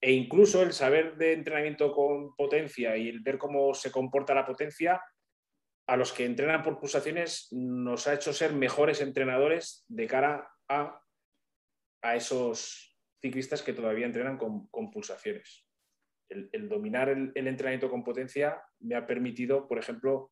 e 0.01 0.13
incluso 0.13 0.63
el 0.63 0.73
saber 0.73 1.17
de 1.17 1.35
entrenamiento 1.35 1.93
con 1.93 2.35
potencia 2.35 2.97
y 2.97 3.09
el 3.09 3.21
ver 3.21 3.37
cómo 3.37 3.75
se 3.75 3.93
comporta 3.93 4.35
la 4.35 4.47
potencia, 4.47 5.03
a 5.87 5.97
los 5.97 6.13
que 6.13 6.25
entrenan 6.25 6.63
por 6.63 6.79
pulsaciones 6.79 7.49
nos 7.51 8.07
ha 8.07 8.15
hecho 8.15 8.33
ser 8.33 8.53
mejores 8.53 9.01
entrenadores 9.01 9.85
de 9.89 10.07
cara 10.07 10.49
a, 10.69 11.03
a 12.03 12.17
esos 12.17 12.97
ciclistas 13.21 13.63
que 13.63 13.73
todavía 13.73 14.07
entrenan 14.07 14.39
con, 14.39 14.71
pulsaciones. 14.91 15.67
El, 16.31 16.69
dominar 16.69 17.09
el, 17.09 17.33
entrenamiento 17.35 17.91
con 17.91 18.05
potencia 18.05 18.63
me 18.79 18.95
ha 18.95 19.05
permitido, 19.05 19.67
por 19.67 19.79
ejemplo, 19.79 20.31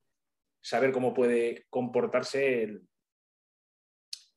saber 0.62 0.92
cómo 0.92 1.12
puede 1.12 1.66
comportarse 1.70 2.62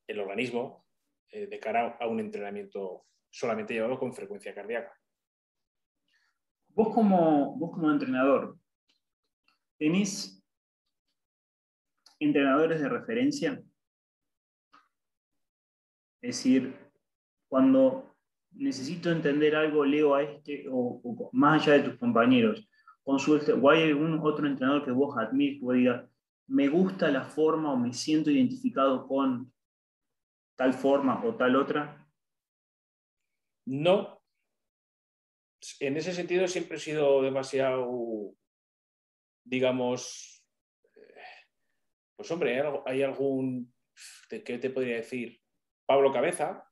el, 0.08 0.20
organismo 0.20 0.86
eh, 1.30 1.48
de 1.48 1.60
cara 1.60 1.98
a 2.00 2.08
un 2.08 2.20
entrenamiento 2.20 3.06
solamente 3.30 3.74
llevado 3.74 3.98
con 3.98 4.14
frecuencia 4.14 4.54
cardíaca. 4.54 4.94
Vos 6.70 6.94
como, 6.94 7.56
vos 7.58 7.72
como 7.72 7.92
entrenador, 7.92 8.58
¿tenés 9.78 10.44
entrenadores 12.20 12.82
de 12.82 12.90
referencia? 12.90 13.64
Es 16.22 16.38
decir, 16.38 16.76
cuando 17.48 18.11
necesito 18.54 19.12
entender 19.12 19.56
algo, 19.56 19.86
leo 19.86 20.16
a 20.16 20.24
este, 20.24 20.66
o, 20.70 21.30
más 21.34 21.62
allá 21.62 21.74
de 21.74 21.90
tus 21.90 22.00
compañeros, 22.00 22.68
consulte, 23.04 23.54
o 23.54 23.70
hay 23.70 23.84
algún 23.84 24.20
otro 24.22 24.48
entrenador 24.48 24.86
que 24.86 24.92
vos 24.92 25.18
admires, 25.18 25.60
que 25.60 25.66
vos 25.66 25.76
digas, 25.76 26.10
me 26.48 26.68
gusta 26.68 27.10
la 27.10 27.24
forma 27.24 27.72
o 27.72 27.78
me 27.78 27.94
siento 27.94 28.30
identificado 28.30 29.08
con 29.08 29.52
tal 30.56 30.74
forma 30.74 31.24
o 31.26 31.36
tal 31.36 31.56
otra? 31.56 32.08
No, 33.66 34.22
en 35.80 35.98
ese 35.98 36.14
sentido 36.14 36.48
siempre 36.48 36.78
he 36.78 36.80
sido 36.80 37.22
demasiado, 37.22 38.36
digamos, 39.44 40.44
eh, 40.96 41.22
pues 42.16 42.30
hombre, 42.32 42.62
hay 42.86 43.04
algún, 43.04 43.74
¿qué 44.30 44.58
te 44.58 44.70
podría 44.70 44.98
decir? 44.98 45.40
Pablo 45.86 46.12
Cabeza, 46.12 46.64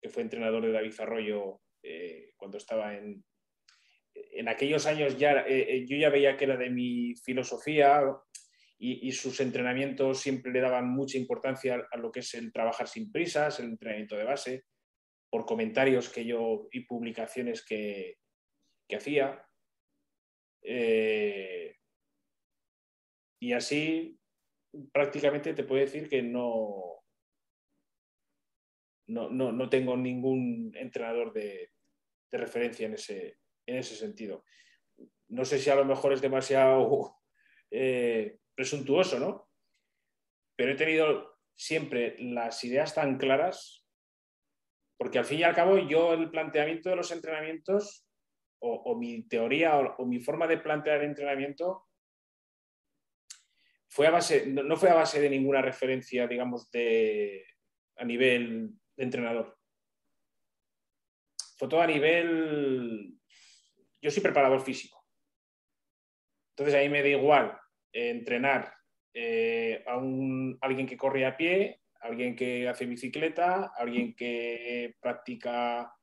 que 0.00 0.08
fue 0.08 0.22
entrenador 0.22 0.64
de 0.64 0.72
David 0.72 1.00
Arroyo 1.00 1.60
eh, 1.82 2.32
cuando 2.36 2.58
estaba 2.58 2.94
en... 2.96 3.24
En 4.12 4.48
aquellos 4.48 4.86
años 4.86 5.16
ya, 5.16 5.44
eh, 5.46 5.86
yo 5.86 5.96
ya 5.96 6.10
veía 6.10 6.36
que 6.36 6.44
era 6.44 6.56
de 6.56 6.68
mi 6.68 7.14
filosofía 7.14 8.02
y, 8.82 9.12
sus 9.12 9.40
entrenamientos 9.40 10.20
siempre 10.20 10.50
le 10.50 10.60
daban 10.60 10.88
mucha 10.88 11.18
importancia 11.18 11.86
a 11.90 11.96
lo 11.98 12.10
que 12.10 12.20
es 12.20 12.34
el 12.34 12.50
trabajar 12.50 12.88
sin 12.88 13.12
prisas, 13.12 13.60
el 13.60 13.66
entrenamiento 13.66 14.16
de 14.16 14.24
base 14.24 14.64
por 15.30 15.44
comentarios 15.44 16.08
que 16.08 16.24
yo 16.24 16.66
y 16.72 16.80
publicaciones 16.80 17.64
que, 17.64 18.16
hacía. 18.92 19.46
Eh, 20.62 21.76
y 23.38 23.52
así 23.52 24.18
prácticamente 24.92 25.52
te 25.52 25.64
puedo 25.64 25.82
decir 25.82 26.08
que 26.08 26.22
no, 26.22 26.99
no, 29.10 29.68
tengo 29.68 29.96
ningún 29.96 30.72
entrenador 30.74 31.32
de, 31.32 31.70
referencia 32.32 32.86
en 32.86 32.94
ese, 32.94 33.38
en 33.66 33.76
ese 33.78 33.96
sentido. 33.96 34.44
No 35.28 35.44
sé 35.44 35.58
si 35.58 35.68
a 35.68 35.74
lo 35.74 35.84
mejor 35.84 36.12
es 36.12 36.20
demasiado 36.20 37.16
eh, 37.70 38.38
presuntuoso, 38.54 39.18
¿no? 39.18 39.48
Pero 40.56 40.72
he 40.72 40.76
tenido 40.76 41.38
siempre 41.56 42.16
las 42.18 42.62
ideas 42.64 42.94
tan 42.94 43.18
claras 43.18 43.80
porque 45.00 45.18
al 45.18 45.24
fin 45.24 45.38
y 45.38 45.44
al 45.44 45.54
cabo 45.54 45.78
yo 45.78 46.12
el 46.12 46.30
planteamiento 46.30 46.90
de 46.90 46.96
los 46.96 47.10
entrenamientos 47.10 48.06
o, 48.58 48.94
mi 48.98 49.22
teoría 49.22 49.78
o, 49.78 50.04
mi 50.04 50.20
forma 50.20 50.46
de 50.46 50.58
plantear 50.58 50.98
el 50.98 51.08
entrenamiento 51.08 51.86
fue 53.88 54.08
a 54.08 54.10
base, 54.10 54.44
no, 54.46 54.76
fue 54.76 54.90
a 54.90 54.94
base 54.94 55.18
de 55.18 55.30
ninguna 55.30 55.62
referencia, 55.62 56.26
digamos, 56.26 56.70
de, 56.70 57.46
a 57.96 58.04
nivel 58.04 58.74
de 59.00 59.04
entrenador. 59.04 59.58
Fue 61.56 61.68
todo 61.68 61.80
a 61.80 61.86
nivel... 61.86 63.18
Yo 64.02 64.10
soy 64.10 64.22
preparador 64.22 64.62
físico. 64.62 65.04
Entonces 66.52 66.74
ahí 66.74 66.88
me 66.88 67.02
da 67.02 67.08
igual 67.08 67.58
entrenar 67.92 68.74
eh, 69.12 69.82
a 69.86 69.96
un, 69.96 70.56
alguien 70.60 70.86
que 70.86 70.96
corre 70.96 71.26
a 71.26 71.36
pie 71.36 71.80
alguien 72.00 72.34
que 72.34 72.68
hace 72.68 72.86
bicicleta, 72.86 73.72
alguien 73.76 74.14
que 74.14 74.96
practica 75.00 75.94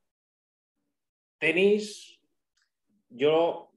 tenis. 1.40 2.22
Yo 3.10 3.72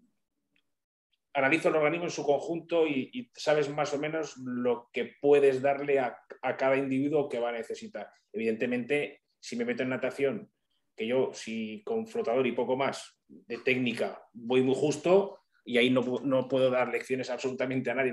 analizo 1.34 1.68
el 1.68 1.76
organismo 1.76 2.06
en 2.06 2.10
su 2.10 2.24
conjunto 2.24 2.86
y, 2.86 3.30
sabes 3.34 3.68
más 3.68 3.92
o 3.94 3.98
menos 3.98 4.36
lo 4.38 4.88
que 4.92 5.16
puedes 5.20 5.62
darle 5.62 6.00
a, 6.00 6.18
cada 6.58 6.76
individuo 6.76 7.28
que 7.28 7.38
va 7.38 7.50
a 7.50 7.52
necesitar. 7.52 8.10
Evidentemente, 8.32 9.22
si 9.38 9.56
me 9.56 9.64
meto 9.64 9.82
en 9.82 9.90
natación, 9.90 10.50
que 10.96 11.06
yo 11.06 11.30
si 11.32 11.82
con 11.84 12.06
flotador 12.06 12.46
y 12.46 12.52
poco 12.52 12.76
más 12.76 13.18
de 13.28 13.58
técnica 13.58 14.22
voy 14.32 14.62
muy 14.62 14.74
justo 14.74 15.40
y 15.64 15.78
ahí 15.78 15.88
no, 15.90 16.48
puedo 16.48 16.70
dar 16.70 16.88
lecciones 16.88 17.30
absolutamente 17.30 17.90
a 17.90 17.94
nadie, 17.94 18.12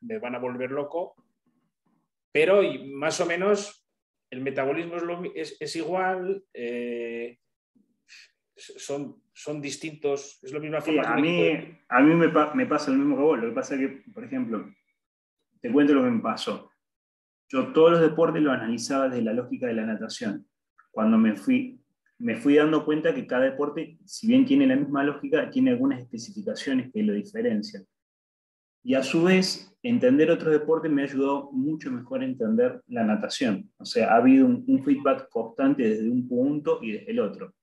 me 0.00 0.18
van 0.18 0.34
a 0.34 0.38
volver 0.38 0.70
loco, 0.70 1.16
pero 2.32 2.62
más 2.86 3.20
o 3.20 3.26
menos 3.26 3.84
el 4.34 4.40
metabolismo 4.40 4.96
es, 5.34 5.76
igual, 5.76 6.44
eh, 6.52 7.38
son, 8.56 9.22
son 9.34 9.60
distintos, 9.60 10.38
es 10.42 10.52
lo 10.52 10.60
mismo 10.60 10.78
a 10.78 11.16
mí, 11.16 11.76
a 11.88 12.00
mí 12.00 12.14
me, 12.14 12.28
pasa 12.66 12.90
lo 12.90 12.96
mismo 12.96 13.16
que 13.16 13.22
vos, 13.22 13.38
lo 13.38 13.48
que 13.48 13.54
pasa 13.54 13.74
es 13.74 13.80
que, 13.80 14.10
por 14.12 14.24
ejemplo, 14.24 14.72
te 15.60 15.72
cuento 15.72 15.92
lo 15.92 16.04
que 16.04 16.10
me 16.10 16.22
pasó. 16.22 16.70
Yo 17.48 17.72
todos 17.72 17.92
los 17.92 18.00
deportes 18.00 18.42
los 18.42 18.54
analizaba 18.54 19.08
desde 19.08 19.22
la 19.22 19.32
lógica 19.32 19.66
de 19.66 19.74
la 19.74 19.84
natación. 19.86 20.46
Cuando 20.90 21.18
me 21.18 21.36
fui, 21.36 21.80
me 22.18 22.36
fui 22.36 22.54
dando 22.54 22.84
cuenta 22.84 23.14
que 23.14 23.26
cada 23.26 23.44
deporte, 23.44 23.98
si 24.04 24.28
bien 24.28 24.46
tiene 24.46 24.66
la 24.66 24.76
misma 24.76 25.02
lógica, 25.02 25.50
tiene 25.50 25.72
algunas 25.72 26.00
especificaciones 26.00 26.90
que 26.92 27.02
lo 27.02 27.12
diferencian. 27.12 27.84
Y 28.84 28.94
a 28.94 29.02
su 29.02 29.24
vez, 29.24 29.74
entender 29.82 30.30
otros 30.30 30.52
deportes 30.52 30.92
me 30.92 31.02
ayudó 31.02 31.50
mucho 31.52 31.90
mejor 31.90 32.20
a 32.20 32.26
entender 32.26 32.82
la 32.86 33.02
natación. 33.02 33.70
O 33.78 33.84
sea, 33.84 34.12
ha 34.12 34.16
habido 34.16 34.46
un, 34.46 34.84
feedback 34.84 35.28
constante 35.28 35.88
desde 35.88 36.08
un 36.08 36.28
punto 36.28 36.78
y 36.82 36.92
desde 36.92 37.10
el 37.10 37.20
otro. 37.20 37.54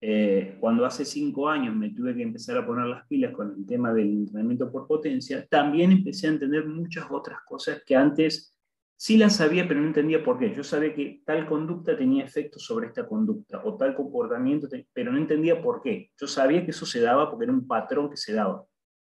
Eh, 0.00 0.56
cuando 0.60 0.86
hace 0.86 1.04
cinco 1.04 1.48
años 1.48 1.74
me 1.74 1.90
tuve 1.90 2.14
que 2.14 2.22
empezar 2.22 2.56
a 2.56 2.64
poner 2.64 2.86
las 2.86 3.06
pilas 3.08 3.32
con 3.32 3.52
el 3.56 3.66
tema 3.66 3.92
del 3.92 4.08
entrenamiento 4.10 4.70
por 4.70 4.86
potencia, 4.86 5.44
también 5.48 5.90
empecé 5.90 6.28
a 6.28 6.30
entender 6.30 6.66
muchas 6.66 7.06
otras 7.10 7.40
cosas 7.44 7.82
que 7.84 7.96
antes 7.96 8.56
sí 8.96 9.16
las 9.16 9.36
sabía, 9.36 9.66
pero 9.66 9.80
no 9.80 9.88
entendía 9.88 10.22
por 10.22 10.38
qué. 10.38 10.54
Yo 10.54 10.62
sabía 10.62 10.94
que 10.94 11.22
tal 11.24 11.46
conducta 11.46 11.96
tenía 11.96 12.24
efecto 12.24 12.60
sobre 12.60 12.88
esta 12.88 13.08
conducta 13.08 13.60
o 13.64 13.76
tal 13.76 13.94
comportamiento, 13.96 14.68
pero 14.92 15.10
no 15.12 15.18
entendía 15.18 15.60
por 15.60 15.82
qué. 15.82 16.10
Yo 16.16 16.26
sabía 16.28 16.64
que 16.64 16.70
eso 16.70 16.86
se 16.86 17.00
daba 17.00 17.28
porque 17.30 17.44
era 17.44 17.52
un 17.52 17.66
patrón 17.66 18.08
que 18.10 18.16
se 18.16 18.34
daba, 18.34 18.64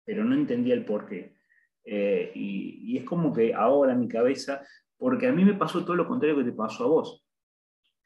pero 0.05 0.23
no 0.23 0.35
entendía 0.35 0.73
el 0.73 0.85
por 0.85 1.05
qué. 1.05 1.35
Eh, 1.83 2.31
y, 2.33 2.93
y 2.93 2.97
es 2.97 3.03
como 3.03 3.33
que 3.33 3.53
ahora 3.53 3.93
mi 3.93 4.07
cabeza, 4.07 4.61
porque 4.97 5.27
a 5.27 5.33
mí 5.33 5.43
me 5.43 5.53
pasó 5.53 5.83
todo 5.83 5.95
lo 5.95 6.07
contrario 6.07 6.37
que 6.37 6.45
te 6.45 6.51
pasó 6.53 6.85
a 6.85 6.87
vos 6.87 7.26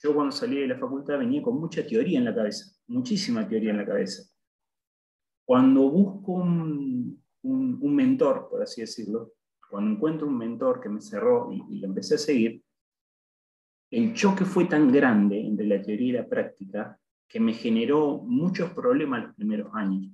yo 0.03 0.15
cuando 0.15 0.31
salí 0.31 0.59
de 0.59 0.67
la 0.67 0.77
facultad 0.77 1.19
venía 1.19 1.41
con 1.41 1.59
mucha 1.59 1.85
teoría 1.85 2.17
en 2.17 2.25
la 2.25 2.33
cabeza, 2.33 2.71
muchísima 2.87 3.47
teoría 3.47 3.71
en 3.71 3.77
la 3.77 3.85
cabeza. 3.85 4.23
Cuando 5.45 5.89
busco 5.89 6.33
un, 6.33 7.21
mentor, 7.43 8.47
por 8.49 8.63
así 8.63 8.81
decirlo, 8.81 9.33
cuando 9.69 9.91
encuentro 9.91 10.27
un 10.27 10.37
mentor 10.37 10.81
que 10.81 10.89
me 10.89 11.01
cerró 11.01 11.51
y, 11.51 11.79
lo 11.79 11.87
empecé 11.87 12.15
a 12.15 12.17
seguir, 12.17 12.63
el 13.91 14.13
choque 14.13 14.45
fue 14.45 14.65
tan 14.65 14.91
grande 14.91 15.39
entre 15.39 15.67
la 15.67 15.81
teoría 15.81 16.07
y 16.07 16.11
la 16.13 16.27
práctica 16.27 16.97
que 17.27 17.39
me 17.39 17.53
generó 17.53 18.19
muchos 18.19 18.71
problemas 18.71 19.23
los 19.23 19.35
primeros 19.35 19.71
años, 19.75 20.11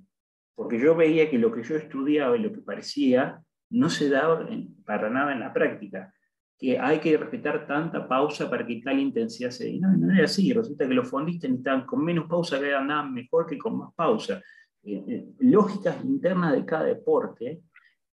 porque 0.54 0.78
yo 0.78 0.94
veía 0.94 1.30
que 1.30 1.38
lo 1.38 1.52
que 1.52 1.62
yo 1.62 1.76
estudiaba 1.76 2.36
y 2.36 2.40
lo 2.40 2.52
que 2.52 2.60
parecía 2.60 3.42
no 3.70 3.88
se 3.88 4.08
daba 4.08 4.48
para 4.84 5.08
nada 5.10 5.32
en 5.32 5.40
la 5.40 5.52
práctica 5.52 6.12
que 6.58 6.76
hay 6.76 6.98
que 6.98 7.16
respetar 7.16 7.66
tanta 7.68 8.08
pausa 8.08 8.50
para 8.50 8.66
que 8.66 8.82
tal 8.82 8.98
intensidad 8.98 9.50
se 9.50 9.66
dé. 9.66 9.78
No, 9.78 9.96
no 9.96 10.12
era 10.12 10.24
así. 10.24 10.52
Resulta 10.52 10.88
que 10.88 10.94
los 10.94 11.08
fondistas 11.08 11.50
estaban 11.52 11.86
con 11.86 12.04
menos 12.04 12.26
pausa 12.28 12.58
que 12.58 12.74
andaban 12.74 13.14
mejor 13.14 13.46
que 13.46 13.56
con 13.56 13.78
más 13.78 13.94
pausa. 13.94 14.42
Eh, 14.82 15.04
eh, 15.06 15.26
lógicas 15.38 16.04
internas 16.04 16.52
de 16.52 16.64
cada 16.64 16.84
deporte. 16.84 17.62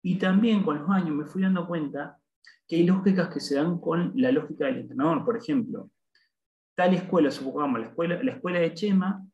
Y 0.03 0.19
también 0.19 0.65
con 0.65 0.81
los 0.81 0.91
años 0.91 1.15
me 1.15 1.27
fui 1.27 1.43
dando 1.43 1.69
cuenta 1.69 2.19
que 2.67 2.77
hay 2.77 2.85
lógicas 2.85 3.29
que 3.33 3.39
se 3.39 3.55
dan 3.55 3.79
con 3.79 4.13
la 4.17 4.33
lógica 4.33 4.67
del 4.67 4.79
entrenador. 4.79 5.25
Por 5.25 5.37
ejemplo, 5.37 5.91
tal 6.75 6.95
escuela, 6.95 7.31
supongamos, 7.31 7.79
la 7.79 7.87
escuela, 7.87 8.21
la 8.21 8.33
escuela 8.33 8.59
de 8.59 8.75
Chema, 8.75 9.25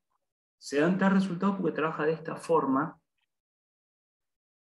se 0.59 0.81
dan 0.81 0.99
tal 0.99 1.13
resultado 1.13 1.57
porque 1.57 1.75
trabaja 1.75 2.05
de 2.05 2.13
esta 2.13 2.37
forma. 2.37 2.99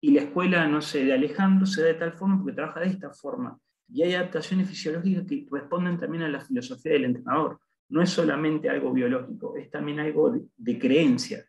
Y 0.01 0.11
la 0.11 0.21
escuela, 0.21 0.67
no 0.67 0.81
sé, 0.81 1.05
de 1.05 1.13
Alejandro 1.13 1.67
se 1.67 1.81
da 1.81 1.87
de 1.89 1.93
tal 1.93 2.13
forma 2.13 2.37
porque 2.37 2.55
trabaja 2.55 2.79
de 2.79 2.87
esta 2.87 3.11
forma. 3.11 3.59
Y 3.89 4.03
hay 4.03 4.15
adaptaciones 4.15 4.69
fisiológicas 4.69 5.25
que 5.27 5.47
responden 5.51 5.99
también 5.99 6.23
a 6.23 6.29
la 6.29 6.41
filosofía 6.41 6.93
del 6.93 7.05
entrenador. 7.05 7.59
No 7.89 8.01
es 8.01 8.09
solamente 8.09 8.69
algo 8.69 8.91
biológico, 8.91 9.55
es 9.55 9.69
también 9.69 9.99
algo 9.99 10.33
de, 10.57 10.79
creencia. 10.79 11.45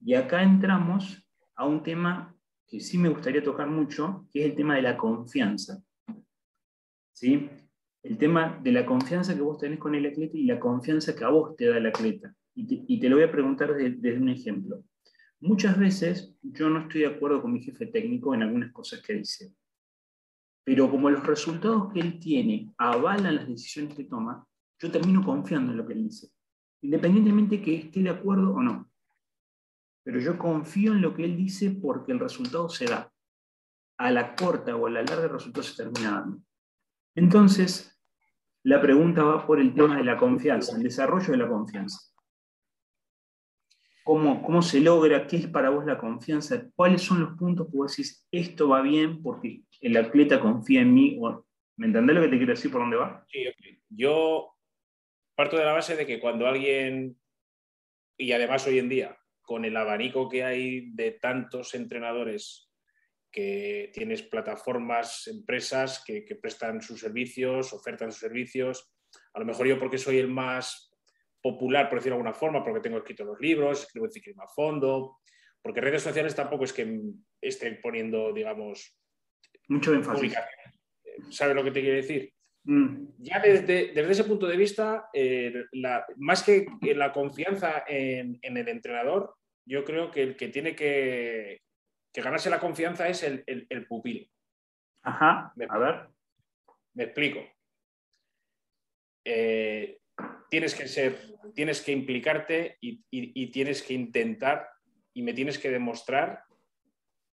Y 0.00 0.14
acá 0.14 0.42
entramos 0.42 1.26
a 1.54 1.66
un 1.66 1.82
tema 1.82 2.36
que 2.66 2.80
sí 2.80 2.98
me 2.98 3.08
gustaría 3.08 3.42
tocar 3.42 3.68
mucho, 3.68 4.26
que 4.30 4.40
es 4.40 4.50
el 4.50 4.56
tema 4.56 4.76
de 4.76 4.82
la 4.82 4.96
confianza. 4.96 5.82
¿Sí? 7.12 7.48
El 8.02 8.18
tema 8.18 8.58
de 8.62 8.72
la 8.72 8.84
confianza 8.84 9.34
que 9.34 9.42
vos 9.42 9.58
tenés 9.58 9.78
con 9.78 9.94
el 9.94 10.06
atleta 10.06 10.36
y 10.36 10.44
la 10.44 10.58
confianza 10.58 11.14
que 11.14 11.24
a 11.24 11.28
vos 11.28 11.56
te 11.56 11.66
da 11.66 11.78
el 11.78 11.86
atleta. 11.86 12.34
Y 12.54 12.98
te, 13.00 13.08
lo 13.08 13.16
voy 13.16 13.24
a 13.24 13.32
preguntar 13.32 13.74
desde, 13.74 14.18
un 14.18 14.28
ejemplo. 14.28 14.84
Muchas 15.40 15.78
veces 15.78 16.34
yo 16.42 16.68
no 16.68 16.80
estoy 16.80 17.02
de 17.02 17.06
acuerdo 17.06 17.40
con 17.40 17.52
mi 17.52 17.62
jefe 17.62 17.86
técnico 17.86 18.34
en 18.34 18.42
algunas 18.42 18.72
cosas 18.72 19.00
que 19.00 19.14
dice. 19.14 19.52
Pero 20.64 20.90
como 20.90 21.10
los 21.10 21.26
resultados 21.26 21.92
que 21.92 22.00
él 22.00 22.20
tiene 22.20 22.72
avalan 22.78 23.36
las 23.36 23.48
decisiones 23.48 23.94
que 23.94 24.04
toma, 24.04 24.46
yo 24.78 24.90
termino 24.90 25.24
confiando 25.24 25.72
en 25.72 25.78
lo 25.78 25.86
que 25.86 25.92
él 25.94 26.04
dice, 26.04 26.28
independientemente 26.82 27.60
que 27.60 27.76
esté 27.76 28.00
de 28.02 28.10
acuerdo 28.10 28.54
o 28.54 28.62
no. 28.62 28.90
Pero 30.04 30.18
yo 30.18 30.38
confío 30.38 30.92
en 30.92 31.02
lo 31.02 31.14
que 31.14 31.24
él 31.24 31.36
dice 31.36 31.70
porque 31.70 32.12
el 32.12 32.20
resultado 32.20 32.68
se 32.68 32.86
da. 32.86 33.12
A 33.98 34.10
la 34.10 34.34
corta 34.34 34.74
o 34.74 34.86
a 34.86 34.90
la 34.90 35.02
larga 35.02 35.24
el 35.24 35.30
resultado 35.30 35.62
se 35.62 35.76
termina 35.76 36.12
dando. 36.12 36.42
Entonces, 37.14 38.00
la 38.64 38.80
pregunta 38.80 39.22
va 39.22 39.46
por 39.46 39.60
el 39.60 39.74
tema 39.74 39.96
de 39.96 40.04
la 40.04 40.16
confianza, 40.16 40.76
el 40.76 40.82
desarrollo 40.82 41.32
de 41.32 41.36
la 41.36 41.48
confianza. 41.48 41.98
¿Cómo, 44.04 44.42
¿Cómo 44.42 44.62
se 44.62 44.80
logra? 44.80 45.26
¿Qué 45.26 45.36
es 45.36 45.46
para 45.46 45.70
vos 45.70 45.84
la 45.84 45.98
confianza? 45.98 46.64
¿Cuáles 46.74 47.02
son 47.02 47.20
los 47.20 47.36
puntos 47.36 47.68
que 47.68 47.76
vos 47.76 47.92
decís, 47.92 48.26
esto 48.32 48.68
va 48.68 48.82
bien 48.82 49.22
porque 49.22 49.64
el 49.82 49.96
atleta 49.96 50.40
confía 50.40 50.80
en 50.80 50.94
mí. 50.94 51.20
¿Me 51.76 51.86
entendés 51.86 52.16
lo 52.16 52.22
que 52.22 52.28
te 52.28 52.36
quiero 52.36 52.52
decir 52.52 52.70
por 52.70 52.80
dónde 52.80 52.96
va? 52.96 53.26
Sí, 53.28 53.44
yo 53.90 54.56
parto 55.34 55.56
de 55.56 55.64
la 55.64 55.72
base 55.72 55.96
de 55.96 56.06
que 56.06 56.20
cuando 56.20 56.46
alguien, 56.46 57.18
y 58.16 58.32
además 58.32 58.66
hoy 58.66 58.78
en 58.78 58.88
día, 58.88 59.18
con 59.42 59.64
el 59.64 59.76
abanico 59.76 60.28
que 60.28 60.44
hay 60.44 60.92
de 60.92 61.12
tantos 61.12 61.74
entrenadores 61.74 62.70
que 63.30 63.90
tienes 63.92 64.22
plataformas, 64.22 65.26
empresas 65.26 66.04
que, 66.06 66.22
prestan 66.40 66.80
sus 66.80 67.00
servicios, 67.00 67.72
ofertan 67.72 68.12
sus 68.12 68.20
servicios. 68.20 68.92
A 69.34 69.40
lo 69.40 69.46
mejor 69.46 69.66
yo 69.66 69.78
porque 69.78 69.98
soy 69.98 70.18
el 70.18 70.28
más 70.28 70.90
popular, 71.40 71.88
por 71.88 71.98
decirlo 71.98 72.16
de 72.16 72.20
alguna 72.20 72.38
forma, 72.38 72.62
porque 72.62 72.80
tengo 72.80 72.98
escrito 72.98 73.24
los 73.24 73.40
libros, 73.40 73.82
escribo 73.82 74.06
en 74.06 74.12
ciclismo 74.12 74.44
a 74.44 74.48
fondo, 74.48 75.18
porque 75.60 75.80
redes 75.80 76.02
sociales 76.02 76.36
tampoco 76.36 76.64
es 76.64 76.72
que 76.72 77.00
estén 77.40 77.80
poniendo, 77.82 78.32
digamos, 78.32 78.96
mucho 79.68 79.94
énfasis. 79.94 80.34
¿Sabes 81.30 81.54
lo 81.54 81.64
que 81.64 81.70
te 81.70 81.80
quiero 81.80 81.96
decir? 81.96 82.32
Mm. 82.64 83.06
Ya 83.18 83.40
desde, 83.40 83.92
ese 84.10 84.24
punto 84.24 84.46
de 84.46 84.56
vista, 84.56 85.08
eh, 85.12 85.52
más 86.16 86.42
que 86.42 86.66
la 86.94 87.12
confianza 87.12 87.84
en, 87.86 88.38
el 88.42 88.68
entrenador, 88.68 89.34
yo 89.66 89.84
creo 89.84 90.10
que 90.10 90.22
el 90.22 90.36
que 90.36 90.48
tiene 90.48 90.74
que, 90.74 91.60
ganarse 92.14 92.50
la 92.50 92.60
confianza 92.60 93.08
es 93.08 93.22
el, 93.22 93.44
el, 93.46 93.86
pupilo. 93.86 94.26
Ajá, 95.02 95.52
a 95.68 95.78
ver. 95.78 96.08
Me 96.94 97.04
explico. 97.04 97.40
Eh, 99.24 99.98
tienes 100.50 100.74
que 100.74 100.86
ser, 100.86 101.18
tienes 101.54 101.80
que 101.80 101.92
implicarte 101.92 102.76
y, 102.80 103.50
tienes 103.50 103.82
que 103.82 103.94
intentar 103.94 104.68
y 105.14 105.22
me 105.22 105.32
tienes 105.32 105.58
que 105.58 105.70
demostrar 105.70 106.44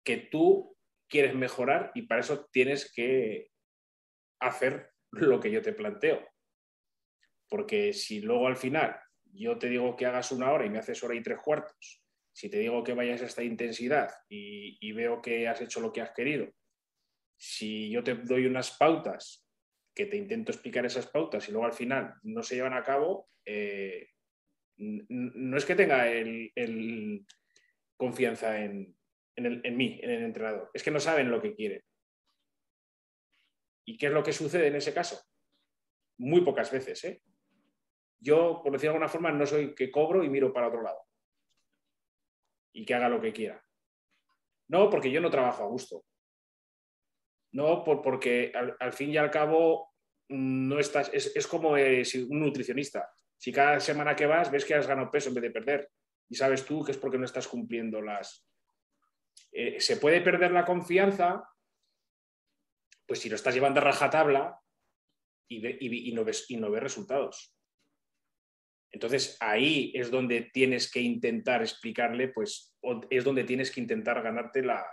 que 0.04 0.18
tú 0.18 0.76
quieres 1.08 1.34
mejorar 1.34 1.90
y 1.94 2.02
para 2.02 2.20
eso 2.20 2.48
tienes 2.52 2.92
que 2.92 3.50
hacer 4.40 4.90
lo 5.10 5.40
que 5.40 5.50
yo 5.50 5.62
te 5.62 5.72
planteo. 5.72 6.26
Porque 7.48 7.92
si 7.92 8.20
luego 8.20 8.46
al 8.46 8.56
final 8.56 8.98
yo 9.24 9.58
te 9.58 9.68
digo 9.68 9.96
que 9.96 10.06
hagas 10.06 10.32
una 10.32 10.52
hora 10.52 10.66
y 10.66 10.70
me 10.70 10.78
haces 10.78 11.02
hora 11.02 11.14
y 11.14 11.22
tres 11.22 11.38
cuartos, 11.42 12.02
si 12.32 12.48
te 12.48 12.58
digo 12.58 12.84
que 12.84 12.94
vayas 12.94 13.22
a 13.22 13.26
esta 13.26 13.42
intensidad 13.42 14.10
y, 14.28 14.92
veo 14.92 15.20
que 15.20 15.48
has 15.48 15.60
hecho 15.60 15.80
lo 15.80 15.92
que 15.92 16.00
has 16.00 16.12
querido, 16.12 16.48
si 17.36 17.90
yo 17.90 18.02
te 18.02 18.14
doy 18.14 18.46
unas 18.46 18.76
pautas 18.76 19.46
que 19.94 20.06
te 20.06 20.16
intento 20.16 20.52
explicar 20.52 20.86
esas 20.86 21.06
pautas 21.06 21.48
y 21.48 21.52
luego 21.52 21.66
al 21.66 21.72
final 21.72 22.14
no 22.22 22.42
se 22.42 22.56
llevan 22.56 22.74
a 22.74 22.84
cabo, 22.84 23.28
eh, 23.44 24.10
no 24.76 25.56
es 25.56 25.64
que 25.64 25.74
tenga 25.74 26.08
el 26.08 27.26
confianza 27.96 28.60
en, 28.60 28.97
en, 29.46 29.76
mí, 29.76 29.98
en 30.02 30.10
el 30.10 30.22
entrenador. 30.24 30.70
Es 30.74 30.82
que 30.82 30.90
no 30.90 31.00
saben 31.00 31.30
lo 31.30 31.40
que 31.40 31.54
quieren. 31.54 31.82
¿Y 33.84 33.96
qué 33.96 34.06
es 34.06 34.12
lo 34.12 34.22
que 34.22 34.32
sucede 34.32 34.66
en 34.66 34.76
ese 34.76 34.92
caso? 34.92 35.20
Muy 36.18 36.42
pocas 36.42 36.70
veces. 36.70 37.02
¿eh? 37.04 37.22
Yo, 38.20 38.60
por 38.62 38.72
decir 38.72 38.84
de 38.84 38.88
alguna 38.88 39.08
forma, 39.08 39.30
no 39.30 39.46
soy 39.46 39.74
que 39.74 39.90
cobro 39.90 40.24
y 40.24 40.28
miro 40.28 40.52
para 40.52 40.68
otro 40.68 40.82
lado. 40.82 41.00
Y 42.72 42.84
que 42.84 42.94
haga 42.94 43.08
lo 43.08 43.20
que 43.20 43.32
quiera. 43.32 43.64
No, 44.68 44.90
porque 44.90 45.10
yo 45.10 45.20
no 45.20 45.30
trabajo 45.30 45.62
a 45.62 45.68
gusto. 45.68 46.04
No, 47.52 47.82
porque 47.82 48.52
al, 48.54 48.92
fin 48.92 49.10
y 49.10 49.16
al 49.16 49.30
cabo 49.30 49.94
no 50.28 50.78
estás. 50.78 51.10
Es, 51.14 51.46
como 51.46 51.78
eh, 51.78 52.02
un 52.28 52.40
nutricionista. 52.40 53.10
Si 53.38 53.52
cada 53.52 53.80
semana 53.80 54.14
que 54.14 54.26
vas 54.26 54.50
ves 54.50 54.64
que 54.64 54.74
has 54.74 54.86
ganado 54.86 55.10
peso 55.10 55.30
en 55.30 55.36
vez 55.36 55.42
de 55.42 55.50
perder 55.50 55.90
y 56.28 56.34
sabes 56.34 56.66
tú 56.66 56.84
que 56.84 56.92
es 56.92 56.98
porque 56.98 57.16
no 57.16 57.24
estás 57.24 57.48
cumpliendo 57.48 58.02
las, 58.02 58.47
eh, 59.52 59.80
se 59.80 59.96
puede 59.96 60.20
perder 60.20 60.52
la 60.52 60.64
confianza, 60.64 61.48
pues 63.06 63.20
si 63.20 63.28
lo 63.28 63.36
estás 63.36 63.54
llevando 63.54 63.80
a 63.80 63.84
rajatabla 63.84 64.60
y, 65.48 66.12
no, 66.12 66.24
ves, 66.24 66.44
y 66.50 66.56
no 66.56 66.70
ves 66.70 66.82
resultados. 66.82 67.54
Entonces 68.90 69.36
ahí 69.40 69.92
es 69.94 70.10
donde 70.10 70.50
tienes 70.52 70.90
que 70.90 71.00
intentar 71.00 71.62
explicarle, 71.62 72.28
pues 72.28 72.76
es 73.10 73.24
donde 73.24 73.44
tienes 73.44 73.70
que 73.70 73.80
intentar 73.80 74.22
ganarte 74.22 74.62
la, 74.62 74.86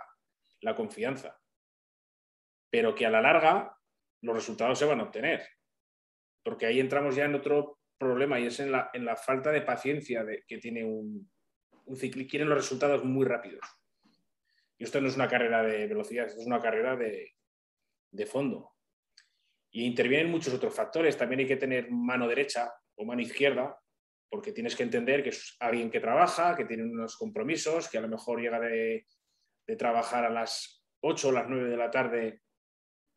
confianza. 0.74 1.38
pero 2.70 2.94
que 2.94 3.06
a 3.06 3.10
la 3.10 3.20
larga 3.20 3.76
los 4.22 4.34
resultados 4.34 4.78
se 4.78 4.84
van 4.84 5.00
a 5.00 5.04
obtener. 5.04 5.46
Porque 6.42 6.66
ahí 6.66 6.80
entramos 6.80 7.14
ya 7.14 7.24
en 7.24 7.34
otro 7.34 7.78
problema 7.98 8.40
y 8.40 8.46
es 8.46 8.60
en 8.60 8.72
la, 8.72 8.90
en 8.92 9.04
la 9.04 9.16
falta 9.16 9.52
de 9.52 9.62
paciencia 9.62 10.24
de, 10.24 10.44
que 10.46 10.58
tiene 10.58 10.84
un, 10.84 11.30
un 11.84 11.96
ciclista. 11.96 12.30
Quieren 12.30 12.48
los 12.48 12.58
resultados 12.58 13.04
muy 13.04 13.24
rápidos. 13.24 13.60
Y 14.78 14.84
esto 14.84 15.00
no 15.00 15.08
es 15.08 15.16
una 15.16 15.28
carrera 15.28 15.62
de 15.62 15.86
velocidad, 15.86 16.26
esto 16.26 16.40
es 16.40 16.46
una 16.46 16.60
carrera 16.60 16.96
de, 16.96 17.34
de 18.10 18.26
fondo. 18.26 18.74
Y 19.70 19.84
intervienen 19.84 20.30
muchos 20.30 20.54
otros 20.54 20.74
factores. 20.74 21.16
También 21.16 21.40
hay 21.40 21.46
que 21.46 21.56
tener 21.56 21.90
mano 21.90 22.28
derecha 22.28 22.72
o 22.96 23.04
mano 23.04 23.22
izquierda, 23.22 23.78
porque 24.28 24.52
tienes 24.52 24.74
que 24.74 24.82
entender 24.82 25.22
que 25.22 25.30
es 25.30 25.56
alguien 25.60 25.90
que 25.90 26.00
trabaja, 26.00 26.56
que 26.56 26.64
tiene 26.64 26.84
unos 26.84 27.16
compromisos, 27.16 27.88
que 27.88 27.98
a 27.98 28.00
lo 28.00 28.08
mejor 28.08 28.40
llega 28.40 28.60
de, 28.60 29.06
de 29.66 29.76
trabajar 29.76 30.24
a 30.24 30.30
las 30.30 30.84
8 31.00 31.28
o 31.28 31.32
las 31.32 31.48
9 31.48 31.70
de 31.70 31.76
la 31.76 31.90
tarde 31.90 32.40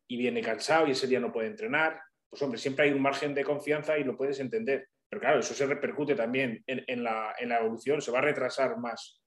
y 0.08 0.16
viene 0.16 0.42
cansado 0.42 0.86
y 0.86 0.92
ese 0.92 1.06
día 1.06 1.20
no 1.20 1.32
puede 1.32 1.48
entrenar. 1.48 2.00
Pues 2.28 2.42
hombre, 2.42 2.58
siempre 2.58 2.86
hay 2.86 2.92
un 2.92 3.02
margen 3.02 3.34
de 3.34 3.44
confianza 3.44 3.98
y 3.98 4.04
lo 4.04 4.16
puedes 4.16 4.40
entender. 4.40 4.88
Pero 5.08 5.20
claro, 5.20 5.40
eso 5.40 5.54
se 5.54 5.66
repercute 5.66 6.14
también 6.14 6.62
en, 6.66 7.02
la, 7.02 7.34
en 7.38 7.48
la, 7.48 7.58
evolución, 7.58 8.00
se 8.00 8.12
va 8.12 8.18
a 8.18 8.22
retrasar 8.22 8.78
más 8.78 9.20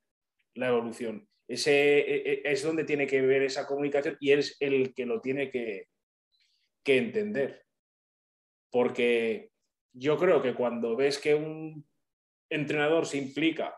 la 0.56 0.70
evolución. 0.70 1.28
Ese 1.48 2.00
e, 2.00 2.34
e, 2.34 2.42
es 2.46 2.64
donde 2.64 2.84
tiene 2.84 3.08
que 3.08 3.22
ver 3.22 3.44
esa 3.44 3.68
comunicación 3.68 4.18
y 4.20 4.32
es 4.32 4.58
el 4.60 4.94
que 4.94 5.06
lo 5.06 5.22
tiene 5.22 5.50
que, 5.50 5.88
que 6.84 6.98
entender. 6.98 7.66
Porque 8.72 9.52
yo 9.94 10.18
creo 10.18 10.42
que 10.42 10.56
cuando 10.56 10.96
ves 10.96 11.20
que 11.20 11.36
un 11.36 11.88
entrenador 12.50 13.06
se 13.06 13.18
implica, 13.18 13.76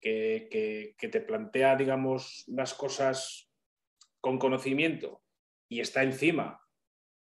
que, 0.00 0.96
te 0.98 1.20
plantea, 1.20 1.76
digamos, 1.76 2.44
las 2.48 2.74
cosas 2.74 3.50
con 4.20 4.38
conocimiento 4.38 5.22
y 5.68 5.80
está 5.80 6.02
encima, 6.02 6.60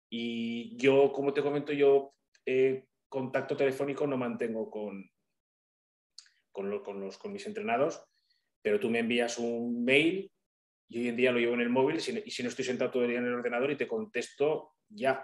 y 0.09 0.77
yo, 0.77 1.11
como 1.11 1.33
te 1.33 1.41
comento, 1.41 1.73
yo 1.73 2.13
eh, 2.45 2.85
contacto 3.09 3.55
telefónico 3.55 4.05
no 4.05 4.17
mantengo 4.17 4.69
con, 4.69 5.09
con, 6.51 6.69
los, 6.69 7.17
con 7.17 7.31
mis 7.31 7.47
entrenados, 7.47 8.03
pero 8.65 8.79
tú 8.79 8.89
me 8.89 8.97
envías 8.97 9.37
un 9.37 9.85
mail 9.85 10.31
y 10.89 10.97
hoy 10.97 11.09
en 11.09 11.15
día 11.15 11.31
lo 11.31 11.37
llevo 11.37 11.53
en 11.53 11.61
el 11.61 11.69
móvil 11.69 11.97
y 11.97 12.31
si 12.31 12.41
no 12.41 12.49
estoy 12.49 12.65
sentado 12.65 12.89
todo 12.89 13.03
el 13.03 13.09
día 13.09 13.19
en 13.19 13.27
el 13.27 13.35
ordenador 13.35 13.69
y 13.69 13.77
te 13.77 13.87
contesto 13.87 14.73
ya. 14.89 15.23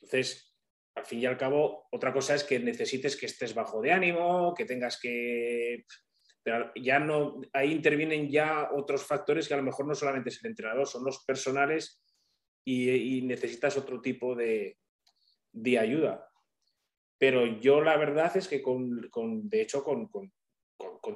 Entonces, 0.00 0.56
al 0.94 1.04
fin 1.04 1.18
y 1.18 1.26
al 1.26 1.36
cabo, 1.36 1.88
otra 1.92 2.10
cosa 2.14 2.34
es 2.34 2.44
que 2.44 2.58
necesites 2.58 3.14
que 3.14 3.26
estés 3.26 3.54
bajo 3.54 3.82
de 3.82 3.92
ánimo, 3.92 4.54
que 4.54 4.64
tengas 4.64 4.98
que... 4.98 5.84
Pero 6.42 6.72
ya 6.76 6.98
no, 6.98 7.42
ahí 7.52 7.72
intervienen 7.72 8.30
ya 8.30 8.70
otros 8.72 9.04
factores 9.04 9.46
que 9.46 9.52
a 9.52 9.58
lo 9.58 9.62
mejor 9.62 9.86
no 9.86 9.94
solamente 9.94 10.30
es 10.30 10.42
el 10.42 10.48
entrenador, 10.48 10.86
son 10.86 11.04
los 11.04 11.22
personales 11.26 12.02
y, 12.64 13.20
necesitas 13.20 13.76
otro 13.76 14.00
tipo 14.00 14.34
de, 14.34 14.78
ayuda. 15.78 16.26
Pero 17.18 17.60
yo 17.60 17.82
la 17.82 17.98
verdad 17.98 18.34
es 18.34 18.48
que 18.48 18.62
con, 18.62 19.10
de 19.50 19.60
hecho 19.60 19.84
con, 19.84 20.06
con, 20.08 20.32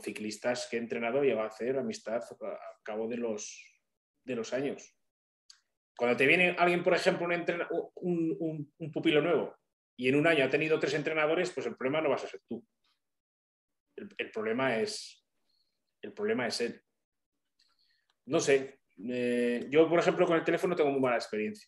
ciclistas 0.01 0.67
que 0.71 0.77
he 0.77 0.81
entrenado 0.81 1.23
llevo 1.23 1.43
a 1.43 1.47
hacer 1.47 1.79
amistad 1.79 2.23
a 2.23 2.81
cabo 2.83 3.09
de 3.09 3.17
los, 3.17 3.63
de 4.25 4.35
los 4.35 4.53
años. 4.53 4.95
Cuando 5.97 6.17
te 6.17 6.27
viene 6.27 6.55
alguien, 6.59 6.83
por 6.83 6.95
ejemplo, 6.95 7.27
un, 7.95 8.71
un, 8.79 8.93
pupilo 8.93 9.23
nuevo 9.23 9.57
y 9.97 10.09
en 10.09 10.17
un 10.17 10.27
año 10.27 10.45
ha 10.45 10.51
tenido 10.51 10.79
tres 10.79 10.95
entrenadores, 10.95 11.51
pues 11.53 11.67
el 11.67 11.77
problema 11.77 12.03
no 12.03 12.11
vas 12.11 12.25
a 12.25 12.29
ser 12.29 12.43
tú. 12.47 12.65
El, 13.97 14.31
problema, 14.31 14.79
es, 14.79 15.25
el 16.03 16.13
problema 16.13 16.47
es 16.47 16.61
él. 16.61 16.83
No 18.27 18.41
sé, 18.41 18.81
eh, 19.09 19.67
yo, 19.71 19.89
por 19.89 19.99
ejemplo, 19.99 20.27
con 20.27 20.37
el 20.37 20.45
teléfono 20.45 20.77
tengo 20.77 20.91
muy 20.91 21.01
mala 21.01 21.17
experiencia 21.17 21.67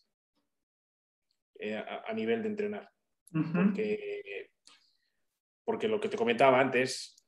eh, 1.57 1.75
a, 1.75 2.13
nivel 2.13 2.43
de 2.43 2.49
entrenar. 2.49 2.91
porque, 3.31 4.51
porque 5.63 5.87
lo 5.87 5.99
que 5.99 6.09
te 6.09 6.17
comentaba 6.17 6.59
antes, 6.59 7.18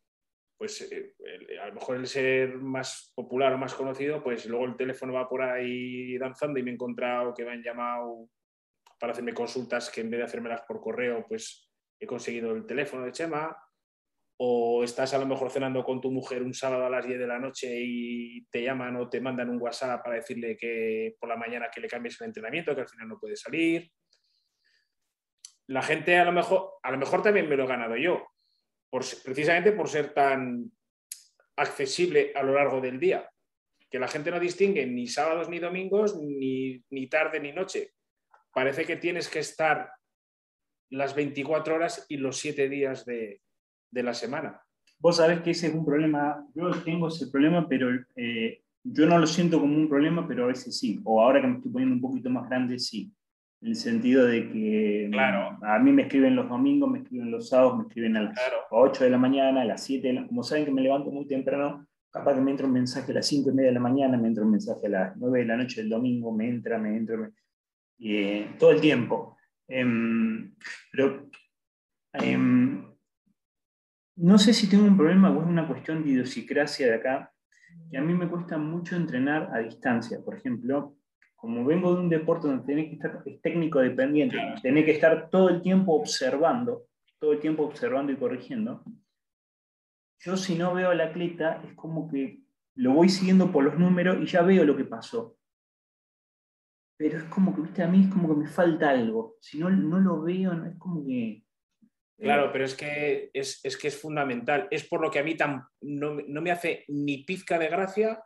pues 0.61 0.79
eh, 0.91 1.15
a 1.59 1.69
lo 1.69 1.73
mejor 1.73 1.95
el 1.95 2.05
ser 2.05 2.53
más 2.57 3.11
popular 3.15 3.51
o 3.51 3.57
más 3.57 3.73
conocido, 3.73 4.21
pues 4.21 4.45
luego 4.45 4.65
el 4.65 4.77
teléfono 4.77 5.11
va 5.11 5.27
por 5.27 5.41
ahí 5.41 6.19
danzando 6.19 6.59
y 6.59 6.61
me 6.61 6.69
he 6.69 6.73
encontrado 6.75 7.33
que 7.33 7.43
me 7.43 7.53
han 7.53 7.63
llamado 7.63 8.29
para 8.99 9.11
hacerme 9.11 9.33
consultas 9.33 9.89
que 9.89 10.01
en 10.01 10.11
vez 10.11 10.19
de 10.19 10.25
hacérmelas 10.25 10.61
por 10.67 10.79
correo, 10.79 11.25
pues 11.27 11.67
he 11.99 12.05
conseguido 12.05 12.51
el 12.51 12.67
teléfono 12.67 13.03
de 13.03 13.11
Chema. 13.11 13.57
O 14.37 14.83
estás 14.83 15.15
a 15.15 15.17
lo 15.17 15.25
mejor 15.25 15.49
cenando 15.49 15.83
con 15.83 15.99
tu 15.99 16.11
mujer 16.11 16.43
un 16.43 16.53
sábado 16.53 16.85
a 16.85 16.91
las 16.91 17.07
10 17.07 17.17
de 17.17 17.27
la 17.27 17.39
noche 17.39 17.81
y 17.81 18.45
te 18.51 18.61
llaman 18.61 18.97
o 18.97 19.09
te 19.09 19.19
mandan 19.19 19.49
un 19.49 19.59
WhatsApp 19.59 20.03
para 20.03 20.17
decirle 20.17 20.55
que 20.55 21.15
por 21.19 21.27
la 21.27 21.37
mañana 21.37 21.71
que 21.73 21.81
le 21.81 21.87
cambies 21.87 22.21
el 22.21 22.27
entrenamiento, 22.27 22.75
que 22.75 22.81
al 22.81 22.87
final 22.87 23.07
no 23.07 23.19
puede 23.19 23.35
salir. 23.35 23.89
La 25.65 25.81
gente 25.81 26.19
a 26.19 26.25
lo 26.25 26.31
mejor, 26.31 26.73
a 26.83 26.91
lo 26.91 26.99
mejor 26.99 27.23
también 27.23 27.49
me 27.49 27.57
lo 27.57 27.63
he 27.63 27.67
ganado 27.67 27.97
yo, 27.97 28.27
precisamente 28.91 29.71
por 29.71 29.89
ser 29.89 30.13
tan 30.13 30.69
accesible 31.55 32.31
a 32.35 32.43
lo 32.43 32.53
largo 32.53 32.81
del 32.81 32.99
día, 32.99 33.29
que 33.89 33.99
la 33.99 34.07
gente 34.07 34.31
no 34.31 34.39
distingue 34.39 34.85
ni 34.85 35.07
sábados 35.07 35.49
ni 35.49 35.59
domingos, 35.59 36.19
ni, 36.21 37.07
tarde 37.09 37.39
ni 37.39 37.51
noche. 37.51 37.93
Parece 38.53 38.85
que 38.85 38.97
tienes 38.97 39.29
que 39.29 39.39
estar 39.39 39.91
las 40.89 41.15
24 41.15 41.75
horas 41.75 42.05
y 42.09 42.17
los 42.17 42.37
7 42.37 42.69
días 42.69 43.05
de, 43.05 43.41
la 43.91 44.13
semana. 44.13 44.61
Vos 44.99 45.17
sabés 45.17 45.41
que 45.41 45.51
ese 45.51 45.67
es 45.67 45.73
un 45.73 45.85
problema, 45.85 46.45
yo 46.53 46.69
tengo 46.83 47.07
ese 47.07 47.27
problema, 47.27 47.67
pero 47.67 47.89
eh, 48.15 48.61
yo 48.83 49.05
no 49.05 49.17
lo 49.17 49.25
siento 49.25 49.59
como 49.59 49.75
un 49.75 49.89
problema, 49.89 50.27
pero 50.27 50.43
a 50.43 50.47
veces 50.47 50.77
sí, 50.77 50.99
o 51.03 51.21
ahora 51.21 51.41
que 51.41 51.47
me 51.47 51.57
estoy 51.57 51.71
poniendo 51.71 51.95
un 51.95 52.01
poquito 52.01 52.29
más 52.29 52.47
grande, 52.47 52.77
sí 52.77 53.11
en 53.61 53.67
el 53.67 53.75
sentido 53.75 54.25
de 54.25 54.49
que 54.49 55.09
claro. 55.11 55.59
a 55.61 55.77
mí 55.79 55.91
me 55.91 56.03
escriben 56.03 56.35
los 56.35 56.49
domingos, 56.49 56.89
me 56.89 56.99
escriben 56.99 57.29
los 57.29 57.49
sábados, 57.49 57.77
me 57.77 57.83
escriben 57.83 58.17
a 58.17 58.23
las 58.23 58.39
8 58.71 59.03
de 59.03 59.09
la 59.09 59.17
mañana, 59.17 59.61
a 59.61 59.65
las 59.65 59.83
7, 59.83 60.25
como 60.27 60.43
saben 60.43 60.65
que 60.65 60.71
me 60.71 60.81
levanto 60.81 61.11
muy 61.11 61.27
temprano, 61.27 61.85
capaz 62.09 62.33
que 62.33 62.41
me 62.41 62.51
entra 62.51 62.65
un 62.65 62.73
mensaje 62.73 63.11
a 63.11 63.15
las 63.15 63.27
5 63.27 63.51
y 63.51 63.53
media 63.53 63.69
de 63.69 63.75
la 63.75 63.79
mañana, 63.79 64.17
me 64.17 64.27
entra 64.27 64.43
un 64.43 64.51
mensaje 64.51 64.87
a 64.87 64.89
las 64.89 65.17
9 65.17 65.39
de 65.39 65.45
la 65.45 65.57
noche 65.57 65.81
del 65.81 65.89
domingo, 65.89 66.31
me 66.31 66.49
entra, 66.49 66.79
me 66.79 66.97
entra, 66.97 67.31
eh, 67.99 68.55
todo 68.57 68.71
el 68.71 68.81
tiempo. 68.81 69.37
Em, 69.67 70.53
pero 70.91 71.29
em, 72.13 72.83
no 74.15 74.37
sé 74.39 74.53
si 74.53 74.67
tengo 74.67 74.85
un 74.85 74.97
problema 74.97 75.29
o 75.29 75.39
es 75.39 75.47
una 75.47 75.67
cuestión 75.67 76.03
de 76.03 76.09
idiosincrasia 76.09 76.87
de 76.87 76.95
acá, 76.95 77.31
que 77.89 77.97
a 77.97 78.01
mí 78.01 78.13
me 78.13 78.27
cuesta 78.27 78.57
mucho 78.57 78.95
entrenar 78.95 79.49
a 79.53 79.59
distancia. 79.59 80.19
Por 80.23 80.35
ejemplo, 80.35 80.97
como 81.41 81.65
vengo 81.65 81.95
de 81.95 82.01
un 82.01 82.09
deporte 82.09 82.47
donde 82.47 82.63
tenés 82.63 82.89
que 82.89 82.93
estar, 82.93 83.23
es 83.25 83.41
técnico 83.41 83.79
dependiente, 83.79 84.37
tenés 84.61 84.85
que 84.85 84.91
estar 84.91 85.27
todo 85.31 85.49
el 85.49 85.63
tiempo 85.63 85.95
observando, 85.95 86.85
todo 87.17 87.33
el 87.33 87.39
tiempo 87.39 87.63
observando 87.63 88.11
y 88.11 88.15
corrigiendo, 88.15 88.83
yo 90.19 90.37
si 90.37 90.53
no 90.53 90.75
veo 90.75 90.93
la 90.93 91.05
atleta 91.05 91.59
es 91.65 91.73
como 91.73 92.07
que 92.07 92.41
lo 92.75 92.93
voy 92.93 93.09
siguiendo 93.09 93.51
por 93.51 93.63
los 93.63 93.77
números 93.79 94.17
y 94.21 94.27
ya 94.27 94.43
veo 94.43 94.63
lo 94.63 94.77
que 94.77 94.85
pasó. 94.85 95.35
Pero 96.95 97.17
es 97.17 97.23
como 97.23 97.55
que, 97.55 97.61
viste, 97.61 97.81
a 97.81 97.87
mí 97.87 98.03
es 98.03 98.13
como 98.13 98.29
que 98.29 98.41
me 98.41 98.47
falta 98.47 98.91
algo. 98.91 99.37
Si 99.41 99.57
no, 99.57 99.71
no 99.71 99.99
lo 99.99 100.21
veo, 100.21 100.53
no, 100.53 100.67
es 100.67 100.77
como 100.77 101.03
que... 101.03 101.43
Claro, 102.19 102.45
eh, 102.45 102.49
pero 102.53 102.65
es 102.65 102.75
que 102.75 103.31
es, 103.33 103.77
que 103.81 103.87
es 103.87 103.99
fundamental. 103.99 104.67
Es 104.69 104.87
por 104.87 105.01
lo 105.01 105.09
que 105.09 105.17
a 105.17 105.23
mí 105.23 105.35
tan, 105.35 105.63
no, 105.81 106.17
no 106.27 106.41
me 106.41 106.51
hace 106.51 106.85
ni 106.87 107.23
pizca 107.23 107.57
de 107.57 107.69
gracia 107.69 108.23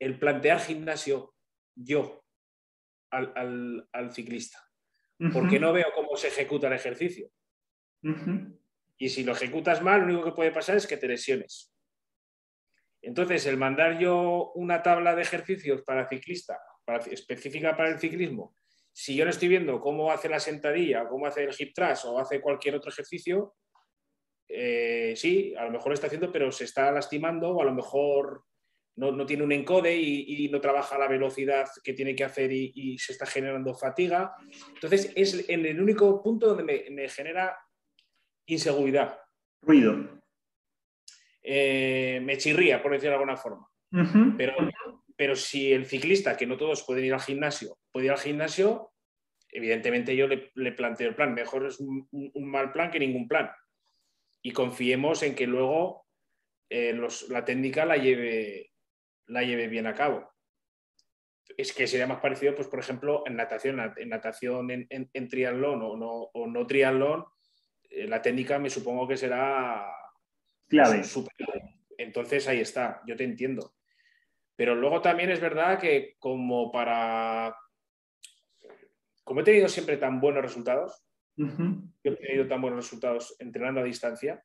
el 0.00 0.18
plantear 0.18 0.60
gimnasio 0.60 1.33
yo 1.74 2.24
al, 3.10 3.86
ciclista, 4.12 4.58
porque 5.32 5.60
no 5.60 5.72
veo 5.72 5.86
cómo 5.94 6.16
se 6.16 6.28
ejecuta 6.28 6.66
el 6.66 6.72
ejercicio. 6.74 7.30
Y 8.98 9.08
si 9.08 9.24
lo 9.24 9.32
ejecutas 9.32 9.82
mal, 9.82 10.00
lo 10.00 10.06
único 10.06 10.24
que 10.24 10.36
puede 10.36 10.52
pasar 10.52 10.76
es 10.76 10.86
que 10.86 10.96
te 10.96 11.08
lesiones. 11.08 11.72
Entonces, 13.02 13.46
el 13.46 13.56
mandar 13.56 13.98
yo 13.98 14.52
una 14.54 14.82
tabla 14.82 15.14
de 15.14 15.22
ejercicios 15.22 15.82
para 15.82 16.08
ciclista, 16.08 16.58
para, 16.84 17.04
específica 17.04 17.76
para 17.76 17.90
el 17.90 17.98
ciclismo, 17.98 18.56
si 18.92 19.16
yo 19.16 19.24
no 19.24 19.30
estoy 19.30 19.48
viendo 19.48 19.80
cómo 19.80 20.10
hace 20.10 20.28
la 20.28 20.40
sentadilla, 20.40 21.08
cómo 21.08 21.26
hace 21.26 21.44
el 21.44 21.54
hip 21.58 21.74
thrust 21.74 22.04
o 22.04 22.18
hace 22.18 22.40
cualquier 22.40 22.76
otro 22.76 22.90
ejercicio, 22.90 23.54
eh, 24.48 25.14
sí, 25.16 25.54
a 25.56 25.64
lo 25.64 25.72
mejor 25.72 25.88
lo 25.88 25.94
está 25.94 26.06
haciendo, 26.06 26.30
pero 26.30 26.52
se 26.52 26.64
está 26.64 26.90
lastimando 26.92 27.50
o 27.50 27.60
a 27.60 27.64
lo 27.64 27.74
mejor 27.74 28.44
no, 28.96 29.26
tiene 29.26 29.42
un 29.42 29.52
encode 29.52 29.96
y, 29.96 30.48
no 30.48 30.60
trabaja 30.60 30.96
a 30.96 30.98
la 30.98 31.08
velocidad 31.08 31.66
que 31.82 31.94
tiene 31.94 32.14
que 32.14 32.24
hacer 32.24 32.52
y, 32.52 32.96
se 32.98 33.12
está 33.12 33.26
generando 33.26 33.74
fatiga. 33.74 34.34
Entonces, 34.74 35.12
es 35.16 35.48
en 35.48 35.66
el 35.66 35.80
único 35.80 36.22
punto 36.22 36.54
donde 36.54 36.90
me, 36.90 37.08
genera 37.08 37.56
inseguridad. 38.46 39.18
Ruido. 39.62 40.22
Eh, 41.42 42.20
me 42.22 42.38
chirría, 42.38 42.82
por 42.82 42.92
decirlo 42.92 43.10
de 43.10 43.16
alguna 43.16 43.36
forma. 43.36 43.68
pero, 44.36 44.54
pero 45.16 45.36
si 45.36 45.72
el 45.72 45.86
ciclista, 45.86 46.36
que 46.36 46.46
no 46.46 46.56
todos 46.56 46.82
pueden 46.82 47.04
ir 47.04 47.14
al 47.14 47.20
gimnasio, 47.20 47.78
puede 47.92 48.06
ir 48.06 48.12
al 48.12 48.18
gimnasio, 48.18 48.92
evidentemente 49.54 50.16
yo 50.16 50.26
le, 50.26 50.72
planteo 50.72 51.08
el 51.08 51.14
plan. 51.14 51.32
Mejor 51.32 51.66
es 51.66 51.80
un, 51.80 52.08
mal 52.34 52.72
plan 52.72 52.90
que 52.90 52.98
ningún 52.98 53.28
plan. 53.28 53.50
Y 54.42 54.50
confiemos 54.50 55.22
en 55.22 55.34
que 55.34 55.46
luego 55.46 56.06
eh, 56.68 56.98
la 57.28 57.44
técnica 57.44 57.86
la 57.86 57.96
lleve, 57.96 58.72
la 59.26 59.42
lleve 59.42 59.68
bien 59.68 59.86
a 59.86 59.94
cabo. 59.94 60.30
es 61.56 61.72
que 61.72 61.86
sería 61.86 62.06
más 62.06 62.20
parecido, 62.20 62.54
pues, 62.54 62.68
por 62.68 62.80
ejemplo, 62.80 63.22
en 63.26 63.36
natación, 63.36 63.78
en 63.96 64.08
natación 64.08 64.70
en, 64.70 64.88
en, 64.90 65.28
triatlón 65.28 65.82
o 65.82 65.96
no, 65.96 66.12
o 66.32 66.46
no 66.46 66.66
triatlón, 66.66 67.26
eh, 67.90 68.08
la 68.08 68.22
técnica 68.22 68.58
me 68.58 68.70
supongo 68.70 69.06
que 69.06 69.16
será 69.16 69.86
clave. 70.68 71.02
Entonces 71.98 72.48
ahí 72.48 72.60
está, 72.60 73.02
yo 73.06 73.14
te 73.14 73.24
entiendo. 73.24 73.74
Pero 74.56 74.74
luego 74.74 75.00
también 75.00 75.30
es 75.30 75.40
verdad 75.40 75.78
que 75.78 76.16
como 76.18 76.70
para... 76.70 77.56
Como 79.22 79.40
he 79.40 79.44
tenido 79.44 79.68
siempre 79.68 79.96
tan 79.96 80.20
buenos 80.20 80.42
resultados, 80.42 81.04
he 81.36 82.10
tenido 82.10 82.46
tan 82.46 82.60
buenos 82.60 82.84
resultados 82.84 83.34
entrenando 83.38 83.80
a 83.80 83.84
distancia, 83.84 84.44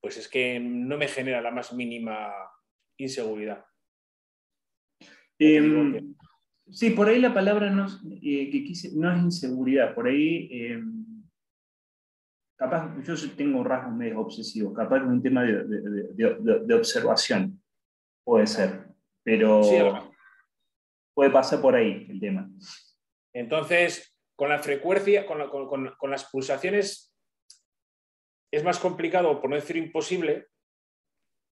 pues 0.00 0.16
es 0.16 0.28
que 0.28 0.58
no 0.60 0.96
me 0.96 1.08
genera 1.08 1.40
la 1.40 1.50
más 1.50 1.72
mínima 1.72 2.32
inseguridad. 2.98 3.64
Em, 5.38 6.14
sí, 6.70 6.90
por 6.90 7.08
ahí 7.08 7.20
la 7.20 7.32
palabra 7.32 7.70
no, 7.70 7.86
eh, 8.22 8.50
que 8.50 8.72
no 8.94 9.12
es 9.12 9.22
inseguridad, 9.22 9.94
por 9.94 10.08
ahí 10.08 10.48
em, 10.50 11.22
capaz, 12.56 12.92
yo 13.04 13.14
tengo 13.36 13.62
rasgos 13.62 13.94
medio 13.94 14.20
obsesivos, 14.20 14.74
capaz 14.74 14.98
es 14.98 15.04
un 15.04 15.22
tema 15.22 15.44
de, 15.44 16.74
observación, 16.74 17.62
puede 18.24 18.46
ser, 18.46 18.88
pero 19.22 19.62
puede 21.14 21.30
pasar 21.30 21.60
por 21.60 21.74
ahí 21.74 22.06
el 22.10 22.18
tema. 22.18 22.50
Entonces, 23.32 24.16
con 24.36 24.48
la 24.48 24.58
frecuencia, 24.58 25.26
con, 25.26 26.10
las 26.10 26.24
pulsaciones, 26.30 27.14
es 28.52 28.64
más 28.64 28.78
complicado, 28.78 29.40
por 29.40 29.50
no 29.50 29.56
decir 29.56 29.76
imposible, 29.76 30.46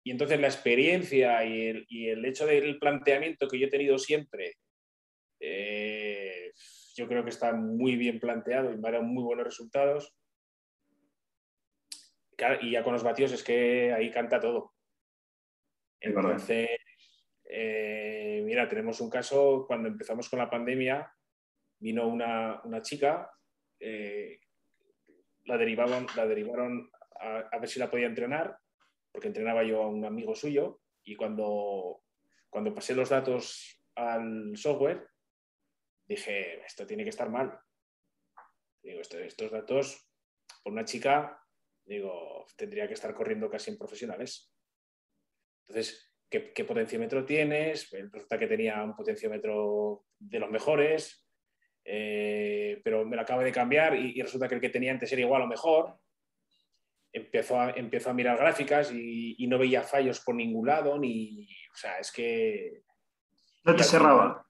y 0.03 0.11
entonces 0.11 0.39
la 0.39 0.47
experiencia 0.47 1.43
y 1.45 2.07
el, 2.09 2.25
hecho 2.25 2.45
del 2.45 2.77
planteamiento 2.77 3.47
que 3.47 3.59
yo 3.59 3.67
he 3.67 3.69
tenido 3.69 3.97
siempre, 3.97 4.57
eh, 5.39 6.51
yo 6.95 7.07
creo 7.07 7.23
que 7.23 7.29
está 7.29 7.53
muy 7.53 7.95
bien 7.95 8.19
planteado 8.19 8.71
y 8.71 8.77
me 8.77 8.89
ha 8.89 8.91
dado 8.91 9.03
muy 9.03 9.23
buenos 9.23 9.45
resultados 9.45 10.13
y 12.61 12.71
ya 12.71 12.83
con 12.83 12.93
los 12.93 13.03
batidos 13.03 13.31
es 13.31 13.43
que 13.43 13.93
ahí 13.93 14.11
canta 14.11 14.39
todo. 14.39 14.73
Entonces, 15.99 16.69
eh, 17.45 18.41
mira, 18.45 18.67
tenemos 18.67 18.99
un 18.99 19.09
caso, 19.09 19.65
cuando 19.67 19.87
empezamos 19.87 20.29
con 20.29 20.39
la 20.39 20.49
pandemia, 20.49 21.09
vino 21.79 22.07
una, 22.07 22.61
chica, 22.81 23.29
eh, 23.79 24.39
la 25.45 25.57
derivaron, 25.57 26.07
la 26.15 26.25
derivaron 26.25 26.89
a, 27.19 27.57
ver 27.57 27.69
si 27.69 27.79
la 27.79 27.89
podía 27.89 28.07
entrenar, 28.07 28.57
porque 29.13 29.27
entrenaba 29.27 29.63
yo 29.63 29.83
a 29.83 29.87
un 29.87 30.03
amigo 30.03 30.35
suyo, 30.35 30.81
y 31.03 31.15
cuando, 31.15 32.03
cuando 32.49 32.73
pasé 32.73 32.95
los 32.95 33.09
datos 33.09 33.79
al 33.95 34.57
software, 34.57 35.07
dije, 36.05 36.65
esto 36.65 36.85
tiene 36.85 37.03
que 37.03 37.11
estar 37.11 37.29
mal. 37.29 37.57
Digo, 38.81 38.99
estos 38.99 39.51
datos, 39.51 40.09
por 40.63 40.73
una 40.73 40.83
chica, 40.83 41.41
digo, 41.85 42.45
tendría 42.57 42.87
que 42.87 42.93
estar 42.93 43.13
corriendo 43.13 43.49
casi 43.49 43.71
en 43.71 43.77
profesionales. 43.77 44.53
Entonces, 45.61 46.13
¿qué, 46.29 46.65
potenciómetro 46.65 47.25
tienes? 47.25 47.89
Resulta 47.91 48.37
que 48.37 48.47
tenía 48.47 48.83
un 48.83 48.95
potenciómetro 48.95 50.05
de 50.19 50.39
los 50.39 50.49
mejores, 50.49 51.25
eh, 51.85 52.81
pero 52.83 53.05
me 53.05 53.15
lo 53.15 53.21
acabo 53.21 53.41
de 53.41 53.51
cambiar 53.51 53.95
y, 53.95 54.21
resulta 54.21 54.47
que 54.47 54.55
el 54.55 54.61
que 54.61 54.69
tenía 54.69 54.91
antes 54.91 55.11
era 55.11 55.21
igual 55.21 55.43
o 55.43 55.47
mejor. 55.47 55.97
Empezó 57.13 57.59
a, 57.59 57.69
a 57.69 58.13
mirar 58.13 58.37
gráficas 58.37 58.91
y, 58.91 59.45
no 59.47 59.59
veía 59.59 59.83
fallos 59.83 60.19
por 60.19 60.35
ningún 60.35 60.67
lado, 60.67 60.97
ni. 60.97 61.47
O 61.71 61.75
sea, 61.75 61.99
es 61.99 62.11
que. 62.11 62.83
No 63.63 63.75
te 63.75 63.83
cerraba. 63.83 64.45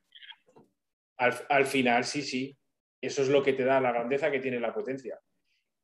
al 1.18 1.66
final, 1.66 2.04
sí, 2.06 2.22
sí. 2.22 2.58
Eso 3.02 3.22
es 3.22 3.28
lo 3.28 3.44
que 3.44 3.54
te 3.54 3.66
da 3.66 3.82
la 3.82 3.92
grandeza 3.92 4.32
que 4.32 4.40
tiene 4.40 4.60
la 4.60 4.74
potencia 4.74 5.20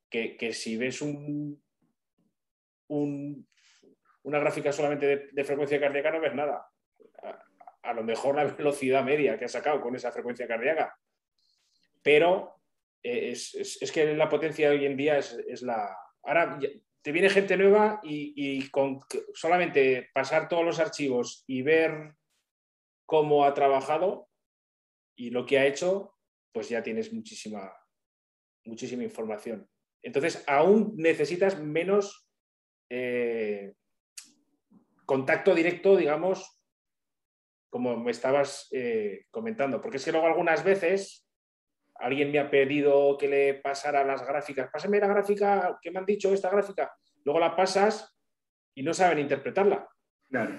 que, 0.09 0.53
si 0.53 0.77
ves 0.77 1.01
un, 1.01 1.61
una 2.87 4.39
gráfica 4.39 4.71
solamente 4.71 5.29
de, 5.31 5.43
frecuencia 5.43 5.79
cardíaca 5.79 6.11
no 6.11 6.19
ves 6.19 6.33
nada. 6.33 6.67
A, 7.83 7.93
lo 7.93 8.03
mejor 8.03 8.35
la 8.35 8.43
velocidad 8.57 9.03
media 9.03 9.37
que 9.37 9.45
ha 9.45 9.49
sacado 9.49 9.81
con 9.81 9.95
esa 9.95 10.11
frecuencia 10.11 10.47
cardíaca. 10.47 10.97
Pero 12.01 12.61
eh, 13.03 13.31
es, 13.31 13.91
que 13.93 14.13
la 14.15 14.29
potencia 14.29 14.71
hoy 14.71 14.85
en 14.85 14.97
día 14.97 15.17
es, 15.17 15.61
la... 15.61 15.95
Ahora 16.23 16.59
te 17.01 17.11
viene 17.11 17.29
gente 17.29 17.57
nueva 17.57 17.99
y, 18.03 18.69
con 18.69 18.99
solamente 19.33 20.09
pasar 20.13 20.47
todos 20.49 20.65
los 20.65 20.79
archivos 20.79 21.43
y 21.47 21.61
ver 21.61 22.15
cómo 23.05 23.45
ha 23.45 23.53
trabajado 23.53 24.29
y 25.15 25.29
lo 25.29 25.45
que 25.45 25.59
ha 25.59 25.65
hecho, 25.65 26.15
pues 26.51 26.69
ya 26.69 26.83
tienes 26.83 27.13
muchísima, 27.13 27.73
muchísima 28.65 29.03
información. 29.03 29.69
Entonces, 30.01 30.43
aún 30.47 30.93
necesitas 30.95 31.59
menos 31.59 32.29
eh, 32.89 33.73
contacto 35.05 35.53
directo, 35.55 35.97
digamos, 35.97 36.59
como 37.69 37.97
me 37.97 38.11
estabas 38.11 38.67
eh, 38.71 39.25
comentando. 39.31 39.81
Porque 39.81 39.97
es 39.97 40.05
que 40.05 40.11
luego 40.11 40.27
algunas 40.27 40.63
veces 40.63 41.28
alguien 41.99 42.31
me 42.31 42.39
ha 42.39 42.49
pedido 42.49 43.17
que 43.17 43.27
le 43.27 43.53
pasara 43.55 44.03
las 44.03 44.25
gráficas. 44.25 44.69
Pásame 44.71 44.99
la 44.99 45.07
gráfica 45.07 45.77
que 45.81 45.91
me 45.91 45.99
han 45.99 46.05
dicho, 46.05 46.33
esta 46.33 46.49
gráfica. 46.49 46.91
Luego 47.23 47.39
la 47.39 47.55
pasas 47.55 48.15
y 48.73 48.83
no 48.83 48.93
saben 48.93 49.19
interpretarla. 49.19 49.87
Claro. 50.29 50.55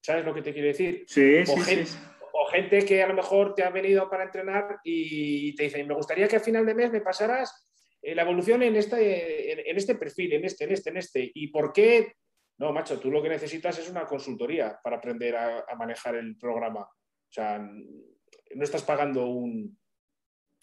¿Sabes 0.00 0.24
lo 0.24 0.34
que 0.34 0.42
te 0.42 0.52
quiero 0.52 0.68
decir? 0.68 1.04
Sí, 1.06 1.44
sí, 1.44 1.84
sí. 1.84 1.98
O 2.32 2.46
gente 2.46 2.84
que 2.84 3.02
a 3.02 3.08
lo 3.08 3.14
mejor 3.14 3.54
te 3.54 3.64
ha 3.64 3.70
venido 3.70 4.08
para 4.08 4.24
entrenar 4.24 4.78
y 4.84 5.54
te 5.54 5.64
dice, 5.64 5.82
me 5.84 5.94
gustaría 5.94 6.28
que 6.28 6.36
a 6.36 6.40
final 6.40 6.64
de 6.64 6.74
mes 6.74 6.92
me 6.92 7.00
pasaras 7.00 7.68
eh, 8.00 8.14
la 8.14 8.22
evolución 8.22 8.62
en 8.62 8.76
este, 8.76 9.70
en, 9.70 9.76
este 9.76 9.96
perfil, 9.96 10.34
en 10.34 10.44
este, 10.44 10.64
en 10.64 10.72
este, 10.72 10.90
en 10.90 10.96
este. 10.98 11.30
¿Y 11.34 11.48
por 11.48 11.72
qué? 11.72 12.14
No, 12.58 12.72
macho, 12.72 12.98
tú 12.98 13.10
lo 13.10 13.22
que 13.22 13.28
necesitas 13.28 13.78
es 13.78 13.88
una 13.88 14.06
consultoría 14.06 14.78
para 14.82 14.96
aprender 14.96 15.36
a, 15.36 15.64
manejar 15.76 16.16
el 16.16 16.36
programa. 16.36 16.80
O 16.80 17.32
sea, 17.32 17.58
no 17.58 18.64
estás 18.64 18.82
pagando 18.82 19.26
un, 19.26 19.77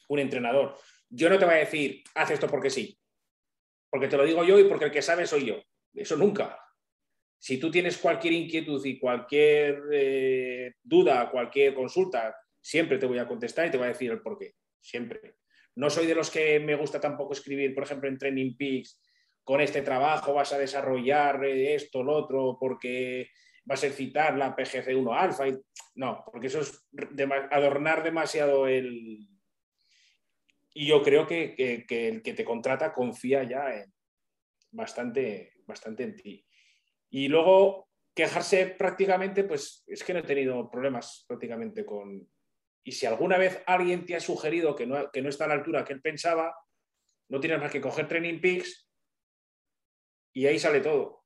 un 0.08 0.20
entrenador. 0.20 0.78
Yo 1.10 1.30
no 1.30 1.38
te 1.38 1.46
voy 1.46 1.56
a 1.56 1.60
decir, 1.60 2.04
haz 2.16 2.32
esto 2.32 2.48
porque 2.48 2.70
sí. 2.70 2.98
Porque 3.90 4.08
te 4.08 4.18
lo 4.18 4.26
digo 4.26 4.44
yo 4.44 4.60
y 4.60 4.66
porque 4.66 4.86
el 4.86 4.92
que 4.92 5.02
sabe 5.02 5.26
soy 5.26 5.46
yo. 5.46 5.62
Eso 5.94 6.18
nunca. 6.18 6.60
Si 7.38 7.60
tú 7.60 7.70
tienes 7.70 7.98
cualquier 7.98 8.34
inquietud 8.34 8.84
y 8.86 9.00
cualquier 9.00 9.82
eh, 9.92 10.74
duda, 10.82 11.30
cualquier 11.30 11.74
consulta, 11.74 12.36
siempre 12.60 12.98
te 12.98 13.06
voy 13.06 13.20
a 13.20 13.28
contestar 13.28 13.68
y 13.68 13.72
te 13.72 13.78
voy 13.78 13.86
a 13.86 13.90
decir 13.90 14.12
el 14.12 14.22
por 14.22 14.38
qué. 14.38 14.56
Siempre. 14.82 15.38
No 15.76 15.90
soy 15.90 16.08
de 16.08 16.16
los 16.16 16.32
que 16.32 16.60
me 16.60 16.76
gusta 16.76 17.00
tampoco 17.00 17.34
escribir, 17.34 17.74
por 17.74 17.84
ejemplo, 17.84 18.10
en 18.10 18.18
Training 18.18 18.56
Peaks, 18.58 19.00
con 19.44 19.62
este 19.62 19.84
trabajo 19.84 20.34
vas 20.34 20.52
a 20.54 20.58
desarrollar 20.58 21.46
esto, 21.46 22.04
lo 22.04 22.14
otro, 22.14 22.58
porque 22.60 23.30
vas 23.64 23.84
a 23.84 23.90
citar 23.90 24.36
la 24.38 24.56
PGC1 24.56 25.16
alfa. 25.16 25.46
No, 25.96 26.24
porque 26.32 26.48
eso 26.48 26.62
es 26.62 26.88
adornar 27.52 28.04
demasiado 28.04 28.68
el... 28.68 29.20
Y 30.76 30.88
yo 30.88 31.02
creo 31.02 31.26
que, 31.26 31.56
el 31.58 32.22
que 32.22 32.34
te 32.34 32.44
contrata 32.46 32.94
confía 32.94 33.44
ya 33.44 33.74
en, 33.74 33.94
bastante, 34.72 35.54
bastante 35.66 36.04
en 36.04 36.16
ti. 36.16 36.46
Y 37.10 37.28
luego 37.28 37.90
quejarse 38.14 38.68
prácticamente, 38.68 39.44
pues 39.44 39.84
es 39.88 40.04
que 40.04 40.14
no 40.14 40.20
he 40.20 40.24
tenido 40.24 40.70
problemas 40.70 41.26
prácticamente 41.28 41.86
con, 41.86 42.28
y 42.84 42.92
si 42.92 43.06
alguna 43.06 43.38
vez 43.38 43.64
alguien 43.66 44.06
te 44.06 44.16
ha 44.16 44.20
sugerido 44.20 44.76
que 44.76 44.86
no, 44.86 45.12
que 45.12 45.22
no 45.22 45.30
está 45.30 45.46
a 45.46 45.48
la 45.48 45.56
altura 45.56 45.84
que 45.84 45.94
él 45.94 46.02
pensaba, 46.02 46.56
no 47.30 47.40
tienes 47.40 47.60
más 47.60 47.72
que 47.72 47.82
coger 47.82 48.08
Training 48.08 48.40
Peaks 48.40 48.88
y 50.34 50.46
ahí 50.46 50.60
sale 50.60 50.82
todo. 50.82 51.26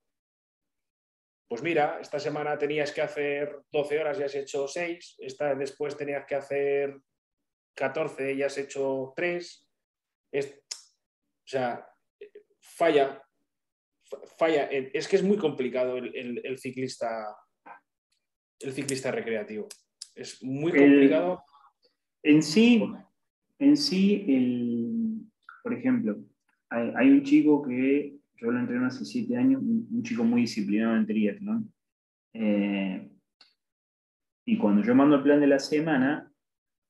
Pues 1.49 1.61
mira, 1.61 1.99
esta 1.99 2.19
semana 2.19 2.57
tenías 2.57 2.91
que 2.91 3.01
hacer 3.01 3.63
12 3.71 3.99
horas 3.99 4.19
y 4.19 4.23
has 4.23 4.35
hecho 4.35 4.67
6, 4.67 5.15
esta 5.19 5.53
después 5.55 5.97
tenías 5.97 6.25
que 6.25 6.35
hacer 6.35 7.01
14 7.79 8.33
y 8.33 8.43
has 8.43 8.57
hecho 8.57 9.13
3. 9.15 9.69
o 10.33 10.39
sea, 11.45 11.87
falla, 12.59 13.23
falla. 14.37 14.65
Es 14.65 15.07
que 15.07 15.15
es 15.15 15.23
muy 15.23 15.37
complicado 15.37 15.97
el, 15.97 16.57
ciclista, 16.57 17.37
el 18.59 18.73
ciclista 18.73 19.11
recreativo. 19.11 19.69
Es 20.13 20.43
muy 20.43 20.73
complicado. 20.73 21.41
En 22.21 22.43
sí, 22.43 22.83
en 23.59 23.77
sí 23.77 24.25
por 25.63 25.73
ejemplo, 25.73 26.19
hay, 26.69 27.09
un 27.09 27.23
chico 27.23 27.61
que 27.61 28.17
yo 28.35 28.51
lo 28.51 28.59
entreno 28.59 28.87
hace 28.87 29.05
siete 29.05 29.37
años, 29.37 29.61
un, 29.61 30.03
chico 30.03 30.25
muy 30.25 30.41
disciplinado 30.41 30.97
en 30.97 31.05
triatlón. 31.05 31.73
Eh, 32.33 33.09
y 34.45 34.57
cuando 34.57 34.83
yo 34.83 34.93
mando 34.95 35.15
el 35.15 35.23
plan 35.23 35.39
de 35.39 35.47
la 35.47 35.59
semana, 35.59 36.28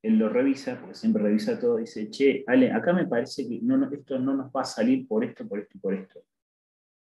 él 0.01 0.17
lo 0.17 0.29
revisa, 0.29 0.79
porque 0.79 0.95
siempre 0.95 1.23
revisa 1.23 1.59
todo, 1.59 1.77
y 1.77 1.81
dice, 1.81 2.09
che, 2.09 2.43
Ale, 2.47 2.71
acá 2.71 2.93
me 2.93 3.05
parece 3.05 3.47
que 3.47 3.61
esto 3.91 4.19
no 4.19 4.35
nos 4.35 4.51
va 4.51 4.61
a 4.61 4.65
salir 4.65 5.07
por 5.07 5.23
esto, 5.23 5.47
por 5.47 5.59
esto 5.59 5.77
y 5.77 5.79
por 5.79 5.93
esto. 5.93 6.23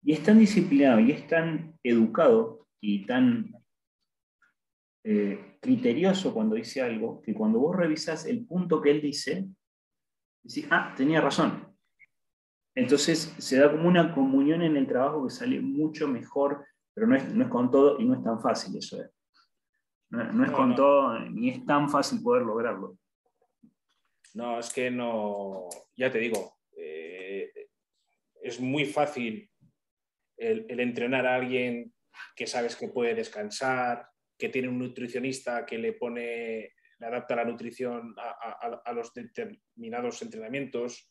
Y 0.03 0.13
es 0.13 0.23
tan 0.23 0.39
disciplinado 0.39 1.01
y 1.01 1.11
es 1.11 1.27
tan 1.27 1.75
educado 1.83 2.69
y 2.81 3.05
tan 3.07 3.53
eh, 5.03 5.59
criterioso 5.61 6.33
cuando 6.33 6.55
dice 6.55 6.81
algo, 6.81 7.21
que 7.23 7.35
cuando 7.35 7.59
vos 7.59 7.75
revisás 7.75 8.27
el 8.27 8.47
punto 8.47 8.81
que 8.81 8.93
él 8.93 9.01
dice, 9.01 9.49
decís, 10.45 10.69
ah, 10.71 10.95
tenía 10.97 11.21
razón. 11.21 11.77
Entonces 12.75 13.35
se 13.39 13.59
da 13.59 13.73
como 13.73 13.89
una 13.89 14.15
comunión 14.15 14.63
en 14.63 14.77
el 14.77 14.87
trabajo 14.87 15.25
que 15.25 15.33
sale 15.33 15.61
mucho 15.61 16.07
mejor, 16.07 16.65
pero 16.95 17.07
no 17.07 17.17
es, 17.17 17.35
no 17.35 17.45
es 17.45 17.51
con 17.51 17.71
todo 17.71 17.99
y 17.99 18.05
no 18.05 18.15
es 18.15 18.23
tan 18.23 18.41
fácil 18.41 18.77
eso. 18.77 19.03
Eh. 19.03 19.11
No, 20.11 20.45
es 20.45 20.51
con 20.53 20.75
todo 20.75 21.19
ni 21.19 21.51
es 21.51 21.67
tan 21.67 21.89
fácil 21.91 22.23
poder 22.23 22.43
lograrlo. 22.43 22.99
No, 24.35 24.59
es 24.59 24.73
que 24.73 24.91
no, 24.91 25.69
ya 25.97 26.11
te 26.11 26.19
digo, 26.19 26.59
eh, 26.77 27.51
es 28.43 28.61
muy 28.61 28.85
fácil 28.85 29.51
el, 30.37 30.79
entrenar 30.79 31.27
a 31.27 31.37
alguien 31.37 31.93
que 32.35 32.47
sabes 32.47 32.77
que 32.77 32.89
puede 32.89 33.15
descansar, 33.15 34.07
que 34.39 34.49
tiene 34.49 34.69
un 34.69 34.79
nutricionista 34.79 35.65
que 35.65 35.79
le 35.79 35.95
pone, 35.95 36.75
le 36.99 37.07
adapta 37.07 37.37
la 37.37 37.45
nutrición 37.45 38.15
a, 38.19 38.93
los 38.93 39.13
determinados 39.15 40.21
entrenamientos. 40.23 41.11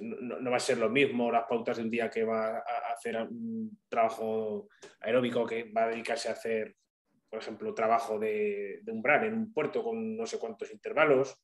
No, 0.00 0.48
va 0.50 0.56
a 0.56 0.60
ser 0.60 0.78
lo 0.78 0.88
mismo 0.88 1.30
las 1.30 1.46
pautas 1.48 1.76
de 1.76 1.82
un 1.82 1.90
día 1.90 2.08
que 2.08 2.22
va 2.22 2.58
a 2.58 2.92
hacer 2.94 3.16
un 3.16 3.80
trabajo 3.88 4.68
aeróbico, 5.00 5.44
que 5.44 5.72
va 5.72 5.84
a 5.84 5.88
dedicarse 5.88 6.28
a 6.28 6.32
hacer, 6.32 6.76
por 7.28 7.40
ejemplo, 7.40 7.74
trabajo 7.74 8.18
de, 8.18 8.80
de 8.82 8.92
umbral 8.92 9.24
en 9.24 9.34
un 9.34 9.52
puerto 9.52 9.82
con 9.82 10.16
no 10.16 10.26
sé 10.26 10.38
cuántos 10.38 10.70
intervalos 10.72 11.38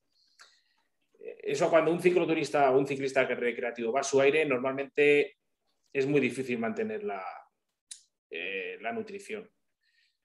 eso 1.42 1.70
cuando 1.70 1.92
un 1.92 2.00
cicloturista 2.00 2.70
o 2.70 2.78
un 2.78 2.86
ciclista 2.86 3.24
recreativo 3.24 3.92
va 3.92 4.00
a 4.00 4.04
su 4.04 4.20
aire, 4.20 4.44
normalmente 4.44 5.38
es 5.92 6.06
muy 6.06 6.20
difícil 6.20 6.58
mantener 6.58 7.04
la, 7.04 7.24
eh, 8.30 8.78
la 8.80 8.92
nutrición. 8.92 9.48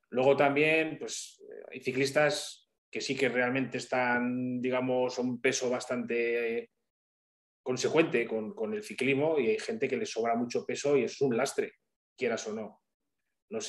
Luego 0.09 0.38
también, 0.38 0.97
pues 0.97 1.43
hay 1.71 1.81
ciclistas 1.81 2.69
que 2.89 3.01
sí 3.01 3.15
que 3.15 3.29
realmente 3.29 3.77
están, 3.77 4.61
digamos, 4.61 5.17
a 5.17 5.21
un 5.21 5.41
peso 5.41 5.69
bastante 5.69 6.71
consecuente 7.61 8.25
con, 8.25 8.73
el 8.73 8.81
ciclismo 8.81 9.38
y 9.39 9.47
hay 9.47 9.59
gente 9.59 9.89
que 9.89 9.97
le 9.97 10.05
sobra 10.05 10.35
mucho 10.35 10.65
peso 10.65 10.95
y 10.95 11.03
es 11.03 11.19
un 11.19 11.35
lastre, 11.35 11.73
quieras 12.17 12.47
o 12.47 12.53
no. 12.53 12.81
No 13.49 13.59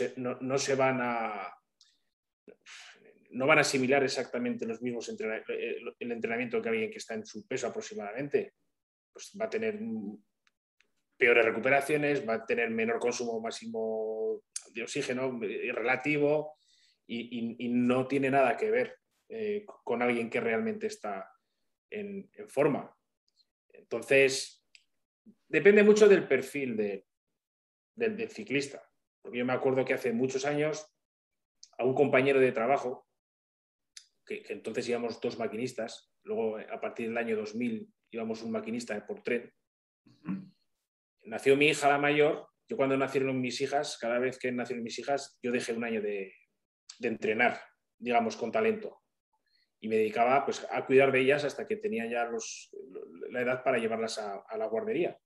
no 0.40 0.58
se 0.58 0.74
van 0.74 1.00
a 1.02 1.57
no 3.30 3.46
van 3.46 3.58
a 3.58 3.62
asimilar 3.62 4.02
exactamente 4.02 4.66
los 4.66 4.80
mismos 4.80 5.08
eh, 5.08 5.80
el 5.98 6.12
entrenamiento 6.12 6.62
que 6.62 6.68
alguien 6.68 6.90
que 6.90 6.98
está 6.98 7.14
en 7.14 7.26
su 7.26 7.46
peso 7.46 7.66
aproximadamente. 7.66 8.54
Pues 9.12 9.32
va 9.40 9.46
a 9.46 9.50
tener 9.50 9.78
peores 11.16 11.44
recuperaciones, 11.44 12.26
va 12.26 12.34
a 12.34 12.46
tener 12.46 12.70
menor 12.70 12.98
consumo 12.98 13.40
máximo 13.40 14.42
de 14.72 14.82
oxígeno 14.82 15.38
eh, 15.42 15.72
relativo 15.72 16.58
y, 17.06 17.68
no 17.70 18.06
tiene 18.06 18.30
nada 18.30 18.56
que 18.56 18.70
ver 18.70 18.98
eh, 19.28 19.64
con 19.66 20.02
alguien 20.02 20.28
que 20.28 20.40
realmente 20.40 20.86
está 20.86 21.30
en, 21.90 22.30
forma. 22.48 22.94
Entonces, 23.72 24.62
depende 25.48 25.82
mucho 25.82 26.06
del 26.06 26.28
perfil 26.28 26.76
del 27.94 28.30
ciclista. 28.30 28.82
Porque 29.22 29.38
yo 29.38 29.44
me 29.44 29.54
acuerdo 29.54 29.84
que 29.84 29.94
hace 29.94 30.12
muchos 30.12 30.44
años 30.44 30.86
a 31.78 31.84
un 31.84 31.94
compañero 31.94 32.40
de 32.40 32.52
trabajo 32.52 33.06
que, 34.26 34.44
entonces 34.50 34.88
íbamos 34.88 35.20
dos 35.20 35.38
maquinistas, 35.38 36.12
luego 36.22 36.58
a 36.58 36.80
partir 36.80 37.08
del 37.08 37.16
año 37.16 37.36
2000 37.36 37.88
íbamos 38.10 38.42
un 38.42 38.52
maquinista 38.52 39.06
por 39.06 39.22
tren. 39.22 39.52
Nació 41.22 41.56
mi 41.56 41.68
hija 41.68 41.88
la 41.88 41.98
mayor, 41.98 42.48
yo 42.68 42.76
cuando 42.76 42.96
nacieron 42.96 43.40
mis 43.40 43.60
hijas, 43.60 43.98
cada 43.98 44.18
vez 44.18 44.38
que 44.38 44.52
nacieron 44.52 44.84
mis 44.84 44.98
hijas, 44.98 45.38
yo 45.42 45.52
dejé 45.52 45.72
un 45.72 45.84
año 45.84 46.02
de, 46.02 46.34
entrenar, 47.00 47.60
digamos, 47.98 48.36
con 48.36 48.52
talento. 48.52 49.02
Y 49.80 49.88
me 49.88 49.96
dedicaba 49.96 50.44
pues, 50.44 50.66
a 50.70 50.84
cuidar 50.84 51.12
de 51.12 51.20
ellas 51.20 51.44
hasta 51.44 51.66
que 51.66 51.76
tenía 51.76 52.06
ya 52.06 52.24
los, 52.24 52.74
la 53.30 53.42
edad 53.42 53.62
para 53.62 53.78
llevarlas 53.78 54.18
a, 54.18 54.44
la 54.56 54.66
guardería. 54.66 55.18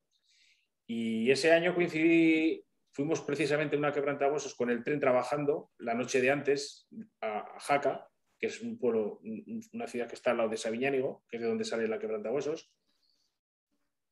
Y 0.86 1.30
ese 1.30 1.52
año 1.52 1.74
coincidí, 1.74 2.64
fuimos 2.92 3.20
precisamente 3.20 3.76
en 3.76 3.80
una 3.80 3.92
quebrantahuesos 3.92 4.54
con 4.54 4.70
el 4.70 4.84
tren 4.84 5.00
trabajando 5.00 5.70
la 5.78 5.94
noche 5.94 6.20
de 6.20 6.30
antes 6.30 6.88
a, 7.20 7.58
Jaca, 7.58 8.08
que 8.38 8.46
es 8.46 8.60
un 8.60 8.78
pueblo, 8.78 9.20
una 9.72 9.86
ciudad 9.86 10.08
que 10.08 10.14
está 10.14 10.32
al 10.32 10.38
lado 10.38 10.48
de 10.48 10.56
Sabiñánigo, 10.56 11.24
que 11.28 11.36
es 11.36 11.42
de 11.42 11.48
donde 11.48 11.64
sale 11.64 11.88
la 11.88 11.98
quebrantahuesos. 11.98 12.72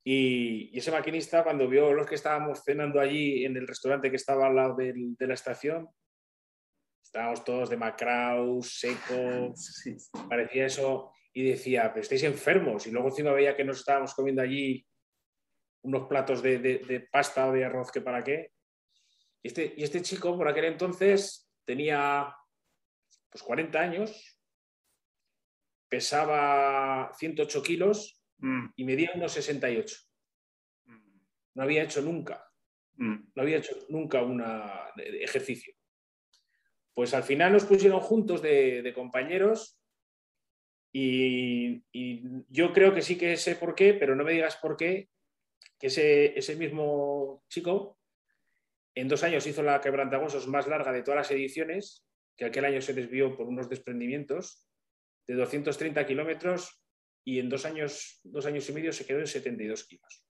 Y, 0.02 0.70
y 0.72 0.78
ese 0.78 0.90
maquinista, 0.90 1.44
cuando 1.44 1.68
vio 1.68 1.92
los 1.92 2.06
que 2.06 2.14
estábamos 2.14 2.62
cenando 2.64 3.00
allí 3.00 3.44
en 3.44 3.56
el 3.56 3.68
restaurante 3.68 4.10
que 4.10 4.16
estaba 4.16 4.46
al 4.46 4.56
lado 4.56 4.76
de 4.76 5.26
la 5.26 5.34
estación, 5.34 5.88
estábamos 7.02 7.44
todos 7.44 7.68
de 7.68 7.76
macrao, 7.76 8.62
secos, 8.62 9.84
parecía 10.28 10.66
eso, 10.66 11.12
y 11.32 11.42
decía, 11.42 11.90
pero 11.92 12.02
estáis 12.02 12.22
enfermos. 12.22 12.86
Y 12.86 12.92
luego 12.92 13.08
encima 13.08 13.32
veía 13.32 13.56
que 13.56 13.64
nos 13.64 13.78
estábamos 13.78 14.14
comiendo 14.14 14.42
allí 14.42 14.86
unos 15.82 16.06
platos 16.06 16.42
de, 16.42 16.58
de, 16.58 17.00
pasta 17.00 17.48
o 17.48 17.52
de 17.52 17.64
arroz, 17.64 17.90
que 17.90 18.00
para 18.00 18.22
qué. 18.22 18.52
Y 19.42 19.48
este, 19.48 19.74
y 19.76 19.82
este 19.82 20.02
chico, 20.02 20.36
por 20.36 20.48
aquel 20.48 20.66
entonces, 20.66 21.50
tenía 21.64 22.34
pues 23.30 23.42
40 23.42 23.80
años, 23.80 24.40
pesaba 25.88 27.12
108 27.14 27.62
kilos 27.62 28.22
mm. 28.38 28.66
y 28.76 28.84
medía 28.84 29.12
unos 29.14 29.32
68. 29.32 29.96
Mm. 30.86 31.20
No 31.54 31.62
había 31.62 31.84
hecho 31.84 32.02
nunca, 32.02 32.44
mm. 32.94 33.32
no 33.34 33.42
había 33.42 33.58
hecho 33.58 33.76
nunca 33.88 34.22
un 34.22 34.42
ejercicio. 34.96 35.74
Pues 36.92 37.14
al 37.14 37.22
final 37.22 37.52
nos 37.52 37.64
pusieron 37.64 38.00
juntos 38.00 38.42
de, 38.42 38.92
compañeros 38.94 39.80
y, 40.92 41.82
yo 42.48 42.72
creo 42.72 42.92
que 42.92 43.00
sí 43.00 43.16
que 43.16 43.36
sé 43.36 43.54
por 43.54 43.74
qué, 43.74 43.94
pero 43.94 44.16
no 44.16 44.24
me 44.24 44.32
digas 44.32 44.56
por 44.56 44.76
qué, 44.76 45.08
que 45.78 45.86
ese, 45.86 46.36
ese 46.38 46.56
mismo 46.56 47.44
chico 47.48 47.99
en 48.94 49.08
dos 49.08 49.22
años 49.22 49.46
hizo 49.46 49.62
la 49.62 49.80
quebrantahuesos 49.80 50.48
más 50.48 50.66
larga 50.66 50.92
de 50.92 51.02
todas 51.02 51.18
las 51.18 51.30
ediciones 51.30 52.06
que 52.36 52.44
aquel 52.46 52.64
año 52.64 52.80
se 52.80 52.94
desvió 52.94 53.36
por 53.36 53.46
unos 53.46 53.68
desprendimientos 53.68 54.66
de 55.28 55.34
230 55.34 56.06
kilómetros 56.06 56.82
y 57.24 57.38
en 57.38 57.48
dos 57.48 57.64
años, 57.64 58.20
dos 58.24 58.46
años 58.46 58.68
y 58.68 58.72
medio 58.72 58.92
se 58.92 59.06
quedó 59.06 59.20
en 59.20 59.26
72 59.26 59.86
kilos. 59.86 60.26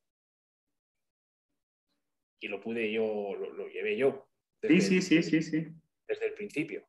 Y 2.42 2.48
lo 2.48 2.60
pude 2.60 2.92
yo, 2.92 3.34
lo, 3.34 3.68
llevé 3.68 3.96
yo. 3.96 4.28
Sí, 4.62 4.80
sí, 4.80 5.02
sí, 5.02 5.22
sí, 5.22 5.42
sí. 5.42 5.66
Desde 6.06 6.26
el 6.26 6.34
principio. 6.34 6.86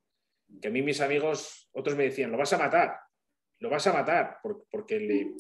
Que 0.61 0.69
a 0.69 0.71
mí 0.71 0.81
mis 0.81 1.01
amigos, 1.01 1.69
otros 1.73 1.95
me 1.95 2.05
decían, 2.05 2.31
lo 2.31 2.37
vas 2.37 2.51
a 2.53 2.57
matar, 2.57 2.99
lo 3.59 3.69
vas 3.69 3.85
a 3.87 3.93
matar, 3.93 4.39
porque, 4.41 5.35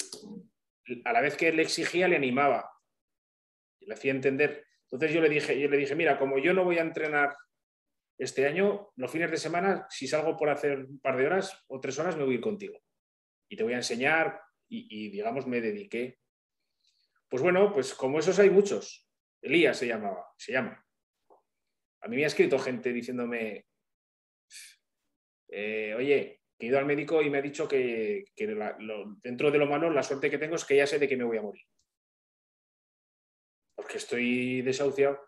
a 1.03 1.13
la 1.13 1.21
vez 1.21 1.35
que 1.35 1.51
le 1.51 1.63
exigía, 1.63 2.07
le 2.07 2.15
animaba. 2.15 2.71
Le 3.79 3.93
hacía 3.93 4.11
entender. 4.11 4.65
Entonces 4.91 5.15
yo 5.15 5.21
le 5.21 5.29
dije, 5.29 5.59
yo 5.59 5.69
le 5.69 5.77
dije, 5.77 5.95
mira, 5.95 6.19
como 6.19 6.37
yo 6.37 6.53
no 6.53 6.65
voy 6.65 6.77
a 6.77 6.81
entrenar 6.81 7.35
este 8.17 8.45
año, 8.45 8.91
los 8.97 9.09
fines 9.09 9.31
de 9.31 9.37
semana, 9.37 9.87
si 9.89 10.07
salgo 10.07 10.35
por 10.37 10.49
hacer 10.49 10.79
un 10.79 10.99
par 10.99 11.17
de 11.17 11.25
horas 11.25 11.63
o 11.67 11.79
tres 11.79 11.97
horas, 11.97 12.17
me 12.17 12.23
voy 12.23 12.33
a 12.33 12.35
ir 12.35 12.41
contigo. 12.41 12.77
Y 13.49 13.55
te 13.55 13.63
voy 13.63 13.73
a 13.73 13.77
enseñar 13.77 14.41
y, 14.69 15.09
digamos, 15.09 15.47
me 15.47 15.59
dediqué. 15.59 16.19
Pues 17.27 17.41
bueno, 17.41 17.73
pues 17.73 17.93
como 17.93 18.19
esos 18.19 18.37
hay 18.39 18.49
muchos. 18.49 19.09
Elías 19.41 19.77
se 19.77 19.87
llamaba, 19.87 20.27
se 20.37 20.53
llama. 20.53 20.85
A 22.01 22.07
mí 22.07 22.15
me 22.15 22.23
ha 22.23 22.27
escrito 22.27 22.59
gente 22.59 22.93
diciéndome, 22.93 23.65
eh, 25.49 25.93
oye, 25.97 26.41
he 26.59 26.65
ido 26.65 26.77
al 26.77 26.85
médico 26.85 27.21
y 27.21 27.29
me 27.29 27.39
ha 27.39 27.41
dicho 27.41 27.67
que, 27.67 28.25
dentro 29.23 29.51
de 29.51 29.57
lo 29.57 29.65
malo, 29.65 29.89
la 29.89 30.03
suerte 30.03 30.29
que 30.29 30.37
tengo 30.37 30.55
es 30.55 30.65
que 30.65 30.77
ya 30.77 30.87
sé 30.87 30.99
de 30.99 31.07
que 31.07 31.17
me 31.17 31.23
voy 31.23 31.37
a 31.37 31.41
morir. 31.41 31.63
Porque 33.81 33.97
estoy 33.97 34.61
desahuciado 34.61 35.19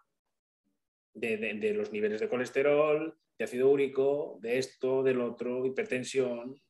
de, 1.16 1.74
los 1.74 1.92
niveles 1.92 2.22
de 2.22 2.30
colesterol, 2.30 3.18
de 3.36 3.46
ácido 3.46 3.68
úrico, 3.68 4.38
de 4.42 4.60
esto, 4.60 5.02
del 5.02 5.22
otro, 5.22 5.66
hipertensión. 5.66 6.62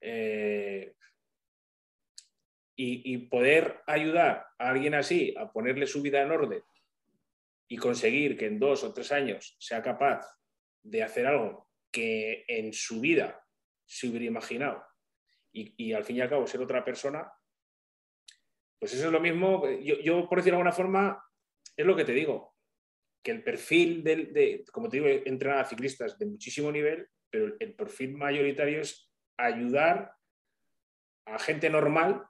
Eh, 0.00 0.94
y, 2.74 3.18
poder 3.28 3.82
ayudar 3.86 4.46
a 4.58 4.70
alguien 4.70 4.94
así 4.94 5.34
a 5.36 5.52
ponerle 5.52 5.86
su 5.86 6.00
vida 6.00 6.22
en 6.22 6.30
orden 6.30 6.62
y 7.68 7.76
conseguir 7.76 8.38
que 8.38 8.46
en 8.46 8.58
dos 8.58 8.82
o 8.82 8.94
tres 8.94 9.12
años 9.12 9.56
sea 9.60 9.82
capaz 9.82 10.26
de 10.82 11.02
hacer 11.02 11.26
algo 11.26 11.70
que 11.92 12.46
en 12.48 12.72
su 12.72 13.02
vida 13.02 13.46
se 13.84 14.08
hubiera 14.08 14.24
imaginado 14.24 14.82
y, 15.52 15.92
al 15.92 16.02
fin 16.02 16.16
y 16.16 16.22
al 16.22 16.30
cabo 16.30 16.46
ser 16.46 16.62
otra 16.62 16.82
persona, 16.82 17.30
pues 18.84 18.92
eso 18.92 19.06
es 19.06 19.12
lo 19.12 19.20
mismo. 19.20 19.66
Yo, 19.80 19.98
yo, 20.00 20.28
por 20.28 20.36
decirlo 20.36 20.58
de 20.58 20.60
alguna 20.60 20.76
forma, 20.76 21.24
es 21.74 21.86
lo 21.86 21.96
que 21.96 22.04
te 22.04 22.12
digo 22.12 22.54
que 23.22 23.30
el 23.30 23.42
perfil 23.42 24.04
de, 24.04 24.62
como 24.70 24.90
te 24.90 24.98
digo, 24.98 25.08
entrenar 25.08 25.60
a 25.60 25.64
ciclistas 25.64 26.18
de 26.18 26.26
muchísimo 26.26 26.70
nivel, 26.70 27.08
pero 27.30 27.56
el 27.58 27.74
perfil 27.74 28.12
mayoritario 28.12 28.82
es 28.82 29.10
ayudar 29.38 30.14
a 31.24 31.38
gente 31.38 31.70
normal, 31.70 32.26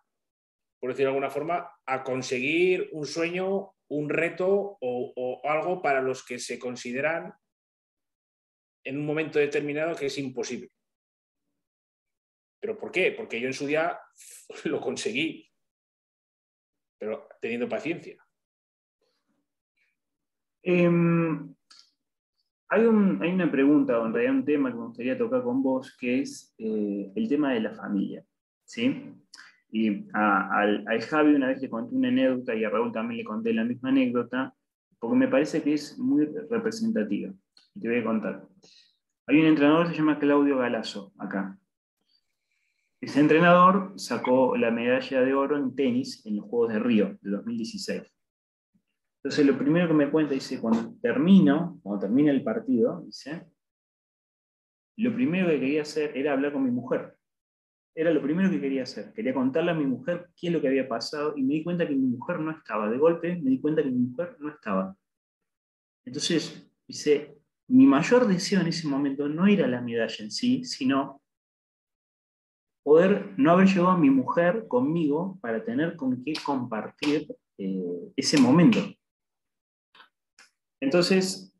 por 0.79 0.91
decirlo 0.91 1.11
de 1.11 1.17
alguna 1.17 1.31
forma, 1.31 1.73
a 1.87 2.05
conseguir 2.05 2.89
un 2.93 3.05
sueño, 3.05 3.75
un 3.89 4.09
reto 4.09 4.79
o, 4.81 5.41
algo 5.43 5.83
para 5.83 6.03
los 6.03 6.25
que 6.25 6.39
se 6.39 6.61
consideran 6.61 7.35
en 8.85 8.99
un 9.01 9.07
momento 9.07 9.41
determinado 9.41 9.97
que 9.97 10.07
es 10.07 10.19
imposible. 10.19 10.71
¿Pero 12.61 12.79
por 12.79 12.93
qué? 12.93 13.11
Porque 13.11 13.41
yo 13.41 13.49
en 13.49 13.55
su 13.55 13.67
día 13.67 13.99
lo 14.67 14.81
conseguí, 14.81 15.51
pero 17.05 17.29
teniendo 17.39 17.69
paciencia. 17.69 18.17
Em, 20.63 21.55
hay, 22.69 22.87
una 22.87 23.51
pregunta, 23.51 24.01
o 24.01 24.07
en 24.07 24.15
realidad 24.15 24.37
un 24.37 24.45
tema 24.45 24.71
que 24.71 24.79
me 24.79 24.87
gustaría 24.87 25.19
tocar 25.19 25.43
con 25.43 25.63
vos, 25.63 25.95
que 25.99 26.21
es 26.21 26.55
eh, 26.57 27.13
el 27.15 27.29
tema 27.29 27.53
de 27.53 27.61
la 27.61 27.75
familia. 27.75 28.25
¿sí? 28.65 29.13
Y 29.71 30.07
al, 30.15 30.87
Javi 31.03 31.35
una 31.35 31.49
vez 31.49 31.61
le 31.61 31.69
conté 31.69 31.95
una 31.95 32.09
anécdota 32.09 32.55
y 32.55 32.65
a 32.65 32.71
Raúl 32.71 32.91
también 32.91 33.19
le 33.19 33.25
conté 33.25 33.53
la 33.53 33.65
misma 33.65 33.91
anécdota, 33.91 34.55
porque 34.99 35.17
me 35.17 35.29
parece 35.29 35.63
que 35.63 35.75
es 35.75 35.99
muy 35.99 36.25
representativa. 36.49 37.31
te 37.79 37.89
voy 37.89 37.99
a 37.99 38.05
contar. 38.05 38.49
Hay 39.27 39.41
un 39.41 39.47
entrenador 39.47 39.89
que 39.89 39.93
se 39.93 39.99
llama 39.99 40.19
Claudio 40.19 40.57
Galazo, 40.57 41.13
acá. 41.19 41.59
Ese 43.05 43.21
entrenador 43.21 43.93
sacó 43.97 44.57
la 44.57 44.71
medalla 44.71 45.21
de 45.21 45.35
oro 45.35 45.59
en 45.59 45.77
tenis 45.77 46.25
en 46.25 46.37
los 46.37 46.47
Juegos 46.47 46.73
de 46.73 46.79
Río 46.79 47.19
de 47.21 47.31
2016. 47.33 48.03
Entonces, 49.19 49.47
lo 49.47 49.59
primero 49.59 49.89
que 49.89 49.93
me 49.93 50.11
cuenta, 50.11 50.33
dice, 50.33 50.59
cuando 50.59 50.97
termino, 51.03 51.79
cuando 51.83 52.01
termina 52.01 52.31
el 52.31 52.43
partido, 52.43 53.03
dice, 53.05 53.45
lo 54.97 55.15
primero 55.15 55.51
que 55.51 55.61
quería 55.61 55.83
hacer 55.83 56.17
era 56.17 56.33
hablar 56.33 56.55
con 56.55 56.65
mi 56.65 56.71
mujer. 56.71 57.15
Era 57.95 58.11
lo 58.11 58.23
primero 58.23 58.49
que 58.51 58.59
quería 58.59 58.85
hacer. 58.85 59.13
Quería 59.13 59.35
contarle 59.35 59.73
a 59.73 59.75
mi 59.75 59.85
mujer 59.85 60.31
qué 60.35 60.47
es 60.47 60.53
lo 60.55 60.63
que 60.63 60.69
había 60.69 60.89
pasado 60.89 61.35
y 61.37 61.43
me 61.43 61.55
di 61.57 61.63
cuenta 61.63 61.87
que 61.87 61.95
mi 61.95 62.07
mujer 62.07 62.41
no 62.41 62.53
estaba. 62.53 62.89
De 62.89 62.97
golpe 62.97 63.37
me 63.37 63.51
di 63.51 63.61
cuenta 63.61 63.83
que 63.83 63.91
mi 63.91 63.99
mujer 63.99 64.35
no 64.41 64.49
estaba. 64.49 64.97
Entonces, 66.07 66.67
dice, 66.89 67.37
mi 67.69 67.85
mayor 67.85 68.27
deseo 68.27 68.63
en 68.63 68.69
ese 68.69 68.89
momento 68.89 69.29
no 69.29 69.47
era 69.47 69.67
la 69.67 69.83
medalla 69.83 70.25
en 70.25 70.31
sí, 70.31 70.65
sino 70.65 71.21
poder 72.85 73.33
no 73.39 73.51
haber 73.51 73.67
llevado 73.67 73.93
a 73.93 73.99
mi 73.99 74.11
mujer 74.11 74.69
conmigo 74.69 75.39
para 75.41 75.65
tener 75.65 75.97
con 75.97 76.23
qué 76.23 76.35
compartir 76.45 77.27
eh, 77.59 78.13
ese 78.15 78.39
momento. 78.39 78.79
Entonces, 80.81 81.51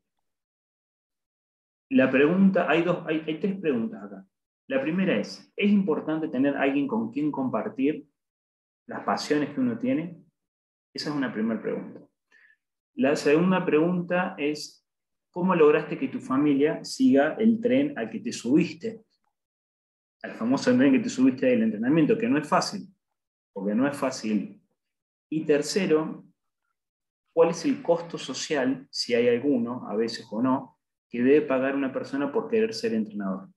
la 1.89 2.11
pregunta, 2.11 2.69
hay, 2.69 2.83
dos, 2.83 3.03
hay, 3.07 3.39
tres 3.39 3.59
preguntas 3.59 4.03
acá. 4.03 4.25
La 4.67 4.81
primera 4.81 5.17
es, 5.17 5.51
¿es 5.55 5.71
importante 5.71 6.27
tener 6.27 6.55
alguien 6.57 6.87
con 6.87 7.11
quien 7.11 7.31
compartir 7.31 8.05
las 8.87 9.03
pasiones 9.03 9.49
que 9.49 9.59
uno 9.59 9.79
tiene? 9.79 10.23
Esa 10.93 11.09
es 11.09 11.15
una 11.15 11.33
primera 11.33 11.59
pregunta. 11.59 12.01
La 12.93 13.15
segunda 13.15 13.65
pregunta 13.65 14.35
es, 14.37 14.87
¿cómo 15.31 15.55
lograste 15.55 15.97
que 15.97 16.07
tu 16.07 16.19
familia 16.19 16.83
siga 16.83 17.33
el 17.39 17.59
tren 17.59 17.97
al 17.97 18.11
que 18.11 18.19
te 18.19 18.31
subiste? 18.31 19.01
Al 20.25 20.33
famoso 20.33 20.75
tren 20.75 20.91
que 20.91 20.99
te 20.99 21.09
subiste 21.09 21.45
del 21.45 21.61
entrenamiento, 21.61 22.17
que 22.17 22.27
no 22.27 22.39
es 22.39 22.49
fácil, 22.49 22.87
porque 23.53 23.75
no 23.75 23.87
es 23.87 23.95
fácil. 23.95 24.59
Y 25.29 25.45
tercero, 25.45 26.25
cuál 27.31 27.51
es 27.51 27.63
el 27.65 27.83
costo 27.83 28.17
social, 28.17 28.87
si 28.89 29.13
hay 29.13 29.27
alguno, 29.27 29.87
a 29.87 29.95
veces 29.95 30.25
o 30.31 30.41
no, 30.41 30.79
que 31.07 31.21
debe 31.21 31.43
pagar 31.43 31.75
una 31.75 31.93
persona 31.93 32.31
por 32.31 32.49
querer 32.49 32.73
ser 32.73 32.95
entrenador. 32.95 33.49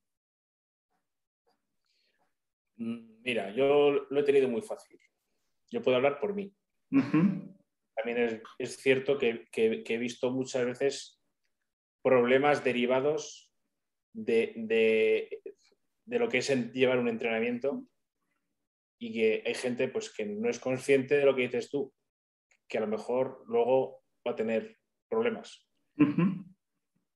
Mm, 2.76 3.22
mira, 3.22 3.50
yo 3.54 4.06
lo 4.10 4.20
he 4.20 4.24
tenido 4.24 4.46
muy 4.50 4.60
fácil. 4.60 5.00
Yo 5.70 5.80
puedo 5.80 5.96
hablar 5.96 6.20
por 6.20 6.34
mí. 6.34 6.54
También 6.90 8.42
es, 8.58 8.76
cierto 8.76 9.16
que, 9.16 9.48
he 9.54 9.98
visto 9.98 10.30
muchas 10.30 10.66
veces 10.66 11.18
problemas 12.02 12.62
derivados 12.62 13.50
de, 14.12 15.40
lo 16.08 16.28
que 16.28 16.38
es 16.38 16.72
llevar 16.72 16.98
un 16.98 17.08
entrenamiento 17.08 17.84
y 18.98 19.12
que 19.12 19.42
hay 19.44 19.54
gente 19.54 19.88
pues, 19.88 20.10
que 20.10 20.24
no 20.24 20.48
es 20.48 20.58
consciente 20.58 21.16
de 21.16 21.24
lo 21.24 21.34
que 21.34 21.42
dices 21.42 21.70
tú 21.70 21.92
que 22.68 22.78
a 22.78 22.82
lo 22.82 22.86
mejor 22.86 23.42
luego 23.46 24.04
va 24.26 24.32
a 24.32 24.36
tener 24.36 24.78
problemas. 25.08 25.66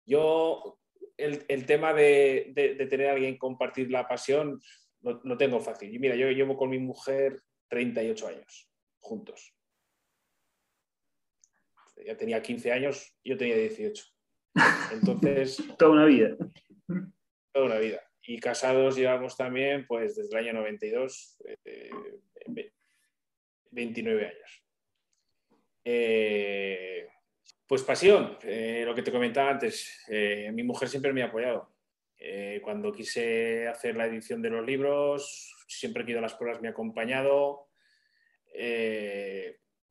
Yo, 0.06 0.81
el, 1.16 1.66
tema 1.66 1.93
de, 1.93 2.52
tener 2.90 3.09
a 3.09 3.12
alguien 3.12 3.36
compartir 3.36 3.90
la 3.90 4.09
pasión, 4.09 4.60
lo, 5.02 5.36
tengo 5.36 5.60
fácil. 5.60 5.94
Y 5.94 5.98
mira, 5.98 6.16
yo 6.16 6.31
llevo 6.31 6.56
con 6.56 6.70
mi 6.70 6.78
mujer 6.78 7.43
38 7.69 8.28
años 8.28 8.70
juntos. 9.01 9.55
Ya 12.05 12.16
tenía 12.16 12.43
15 12.43 12.73
años, 12.73 13.16
yo 13.23 13.36
tenía 13.36 13.56
18. 13.56 14.05
Entonces. 14.93 15.62
toda 15.78 15.93
una 15.93 16.06
vida. 16.06 16.36
Toda 17.52 17.66
una 17.66 17.78
vida. 17.78 18.01
Y 18.24 18.39
casados 18.39 18.97
llevamos 18.97 19.36
también, 19.36 19.86
pues 19.86 20.16
desde 20.16 20.39
el 20.39 20.47
año 20.47 20.61
92, 20.61 21.43
29 23.70 24.23
eh, 24.23 24.27
años. 24.27 24.62
Eh, 25.85 27.09
pues 27.66 27.82
pasión, 27.82 28.39
eh, 28.43 28.82
lo 28.85 28.94
que 28.94 29.03
te 29.03 29.11
comentaba 29.11 29.51
antes, 29.51 30.05
eh, 30.09 30.51
mi 30.53 30.62
mujer 30.62 30.89
siempre 30.89 31.12
me 31.12 31.23
ha 31.23 31.27
apoyado. 31.27 31.70
cuando 32.62 32.93
quise 32.93 33.66
hacer 33.66 33.97
la 33.97 34.07
edición 34.07 34.40
de 34.43 34.51
los 34.51 34.65
libros, 34.65 35.57
siempre 35.66 36.05
que 36.05 36.11
he 36.11 36.12
ido 36.12 36.20
a 36.20 36.23
las 36.23 36.35
pruebas 36.35 36.62
me 36.62 36.69
ha 36.69 36.70
acompañado. 36.70 37.69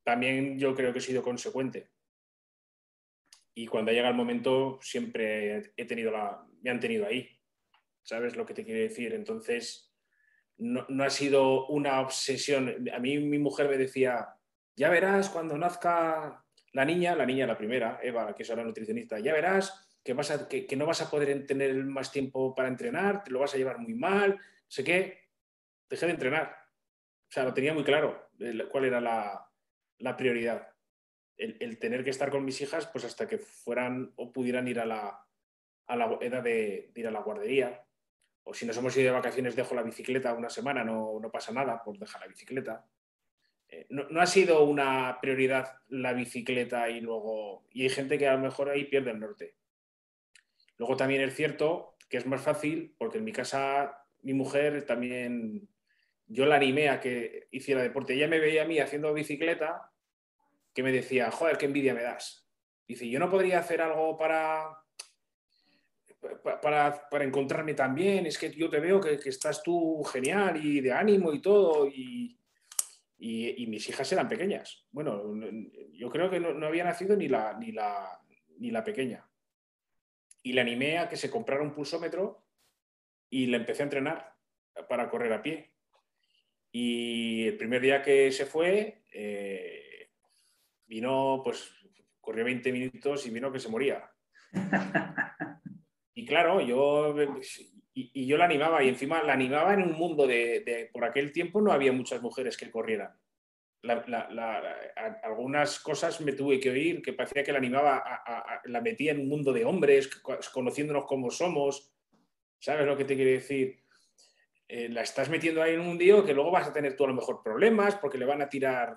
también 0.02 0.58
yo 0.58 0.74
creo 0.74 0.92
que 0.92 1.00
he 1.00 1.02
sido 1.02 1.22
consecuente. 1.22 1.90
Y 3.54 3.66
cuando 3.66 3.92
llega 3.92 4.08
el 4.08 4.14
momento, 4.14 4.78
siempre 4.80 5.74
he 5.76 5.84
tenido 5.84 6.10
la, 6.10 6.42
me 6.62 6.70
han 6.70 6.80
tenido 6.80 7.06
ahí. 7.06 7.28
¿Sabes 8.02 8.36
lo 8.36 8.46
que 8.46 8.54
te 8.54 8.64
quiero 8.64 8.80
decir? 8.80 9.14
Entonces, 9.14 9.92
no, 10.58 10.86
no 10.88 11.04
ha 11.04 11.10
sido 11.10 11.66
una 11.68 12.00
obsesión. 12.00 12.88
A 12.92 12.98
mí 12.98 13.18
mi 13.18 13.38
mujer 13.38 13.68
me 13.68 13.76
decía, 13.76 14.28
ya 14.76 14.90
verás 14.90 15.28
cuando 15.28 15.56
nazca 15.56 16.44
la 16.72 16.84
niña, 16.84 17.14
la 17.14 17.26
niña 17.26 17.46
la 17.46 17.58
primera, 17.58 18.00
Eva, 18.02 18.34
que 18.34 18.42
es 18.42 18.50
ahora 18.50 18.64
nutricionista, 18.64 19.18
ya 19.18 19.32
verás 19.32 19.88
que, 20.02 20.14
vas 20.14 20.30
a, 20.30 20.48
que, 20.48 20.66
no 20.76 20.86
vas 20.86 21.02
a 21.02 21.10
poder 21.10 21.46
tener 21.46 21.74
más 21.84 22.10
tiempo 22.10 22.54
para 22.54 22.68
entrenar, 22.68 23.22
te 23.22 23.30
lo 23.30 23.40
vas 23.40 23.54
a 23.54 23.58
llevar 23.58 23.78
muy 23.78 23.94
mal, 23.94 24.38
sé 24.66 24.82
qué, 24.82 25.28
dejé 25.88 26.06
de 26.06 26.12
entrenar. 26.12 26.56
O 27.28 27.32
sea, 27.32 27.44
lo 27.44 27.54
tenía 27.54 27.72
muy 27.74 27.84
claro 27.84 28.28
cuál 28.70 28.84
era 28.84 29.00
la, 29.00 30.16
prioridad. 30.16 30.68
El, 31.36 31.78
tener 31.78 32.04
que 32.04 32.10
estar 32.10 32.30
con 32.30 32.44
mis 32.44 32.60
hijas 32.60 32.86
pues 32.86 33.04
hasta 33.04 33.26
que 33.26 33.38
fueran 33.38 34.12
o 34.16 34.32
pudieran 34.32 34.68
ir 34.68 34.80
a 34.80 34.86
la, 34.86 35.26
a 35.86 35.96
la 35.96 36.18
edad 36.20 36.42
de, 36.42 36.90
ir 36.94 37.06
a 37.06 37.10
la 37.10 37.22
guardería. 37.22 37.84
O 38.44 38.54
si 38.54 38.66
nos 38.66 38.76
hemos 38.76 38.96
ido 38.96 39.06
de 39.06 39.18
vacaciones, 39.18 39.56
dejo 39.56 39.74
la 39.74 39.82
bicicleta 39.82 40.34
una 40.34 40.50
semana, 40.50 40.84
no, 40.84 41.18
no 41.20 41.30
pasa 41.30 41.52
nada 41.52 41.82
por 41.82 41.98
dejar 41.98 42.22
la 42.22 42.28
bicicleta. 42.28 42.84
Eh, 43.72 43.86
no, 43.88 44.20
ha 44.20 44.26
sido 44.26 44.64
una 44.64 45.18
prioridad 45.20 45.78
la 45.88 46.12
bicicleta 46.12 46.90
y 46.90 47.00
luego. 47.00 47.64
Y 47.70 47.82
hay 47.82 47.88
gente 47.88 48.18
que 48.18 48.28
a 48.28 48.34
lo 48.34 48.40
mejor 48.40 48.68
ahí 48.68 48.84
pierde 48.84 49.12
el 49.12 49.20
norte. 49.20 49.56
Luego 50.76 50.96
también 50.96 51.22
es 51.22 51.34
cierto 51.34 51.96
que 52.08 52.18
es 52.18 52.26
más 52.26 52.42
fácil, 52.42 52.94
porque 52.98 53.18
en 53.18 53.24
mi 53.24 53.32
casa, 53.32 54.06
mi 54.20 54.34
mujer 54.34 54.84
también. 54.84 55.68
Yo 56.26 56.46
la 56.46 56.56
animé 56.56 56.88
a 56.88 57.00
que 57.00 57.48
hiciera 57.50 57.82
deporte. 57.82 58.14
Ella 58.14 58.28
me 58.28 58.40
veía 58.40 58.62
a 58.62 58.66
mí 58.66 58.78
haciendo 58.78 59.12
bicicleta, 59.14 59.90
que 60.74 60.82
me 60.82 60.92
decía, 60.92 61.30
joder, 61.30 61.56
qué 61.56 61.66
envidia 61.66 61.94
me 61.94 62.02
das. 62.02 62.46
Dice, 62.86 63.08
yo 63.08 63.18
no 63.18 63.30
podría 63.30 63.58
hacer 63.58 63.80
algo 63.80 64.16
para, 64.18 64.81
para, 66.42 67.08
para, 67.08 67.24
encontrarme 67.24 67.74
también. 67.74 68.26
Es 68.26 68.38
que 68.38 68.50
yo 68.50 68.70
te 68.70 68.80
veo 68.80 69.00
que, 69.00 69.18
estás 69.24 69.62
tú 69.62 70.02
genial 70.04 70.64
y 70.64 70.80
de 70.80 70.92
ánimo 70.92 71.32
y 71.32 71.40
todo. 71.40 71.88
Y, 71.88 72.38
y, 73.18 73.66
mis 73.66 73.88
hijas 73.88 74.10
eran 74.12 74.28
pequeñas. 74.28 74.86
Bueno, 74.90 75.22
yo 75.92 76.10
creo 76.10 76.30
que 76.30 76.40
no, 76.40 76.66
había 76.66 76.84
nacido 76.84 77.16
ni 77.16 77.28
la, 77.28 77.56
ni, 77.58 77.72
la, 77.72 78.20
ni 78.58 78.70
la 78.70 78.84
pequeña. 78.84 79.28
Y 80.42 80.52
le 80.52 80.60
animé 80.60 80.98
a 80.98 81.08
que 81.08 81.16
se 81.16 81.30
comprara 81.30 81.62
un 81.62 81.72
pulsómetro 81.72 82.46
y 83.30 83.46
le 83.46 83.58
empecé 83.58 83.82
a 83.82 83.84
entrenar 83.84 84.36
para 84.88 85.08
correr 85.08 85.32
a 85.32 85.42
pie. 85.42 85.74
Y 86.70 87.46
el 87.46 87.56
primer 87.56 87.80
día 87.80 88.02
que 88.02 88.32
se 88.32 88.46
fue, 88.46 89.04
eh, 89.12 90.10
vino, 90.86 91.40
pues 91.44 91.70
corrió 92.20 92.44
20 92.44 92.72
minutos 92.72 93.26
y 93.26 93.30
vino 93.30 93.52
que 93.52 93.60
se 93.60 93.68
moría. 93.68 94.10
Y 96.14 96.26
claro, 96.26 96.60
yo 96.60 97.14
y, 97.94 98.26
yo 98.26 98.36
la 98.36 98.46
animaba, 98.46 98.82
y 98.82 98.88
encima 98.88 99.22
la 99.22 99.34
animaba 99.34 99.74
en 99.74 99.82
un 99.82 99.92
mundo 99.92 100.26
de, 100.26 100.90
por 100.92 101.04
aquel 101.04 101.32
tiempo 101.32 101.60
no 101.60 101.72
había 101.72 101.92
muchas 101.92 102.22
mujeres 102.22 102.56
que 102.56 102.70
corrieran. 102.70 103.12
algunas 105.22 105.80
cosas 105.80 106.20
me 106.20 106.32
tuve 106.32 106.58
que 106.58 106.70
oír 106.70 107.02
que 107.02 107.12
parecía 107.12 107.42
que 107.42 107.52
la 107.52 107.58
animaba, 107.58 108.02
la 108.64 108.80
metía 108.80 109.12
en 109.12 109.20
un 109.20 109.28
mundo 109.28 109.52
de 109.52 109.64
hombres, 109.64 110.08
conociéndonos 110.52 111.04
como 111.04 111.30
somos. 111.30 111.92
¿Sabes 112.58 112.86
lo 112.86 112.96
que 112.96 113.04
te 113.04 113.16
quiero 113.16 113.32
decir? 113.32 113.80
Eh, 114.68 114.88
la 114.88 115.02
estás 115.02 115.28
metiendo 115.28 115.60
ahí 115.62 115.74
en 115.74 115.80
un 115.80 115.98
lío 115.98 116.24
que 116.24 116.32
luego 116.32 116.50
vas 116.50 116.68
a 116.68 116.72
tener 116.72 116.96
tú 116.96 117.04
a 117.04 117.08
lo 117.08 117.14
mejor 117.14 117.42
problemas 117.42 117.96
porque 117.96 118.16
le 118.16 118.24
van 118.24 118.40
a 118.40 118.48
tirar 118.48 118.96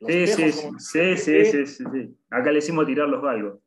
los 0.00 0.10
sí, 0.10 0.26
sí, 0.26 0.52
sí, 0.78 1.16
sí, 1.16 1.44
sí, 1.44 1.66
sí, 1.66 2.16
Acá 2.28 2.50
le 2.50 2.58
hicimos 2.58 2.86
tirar 2.86 3.08
los 3.08 3.22
galgos. 3.22 3.60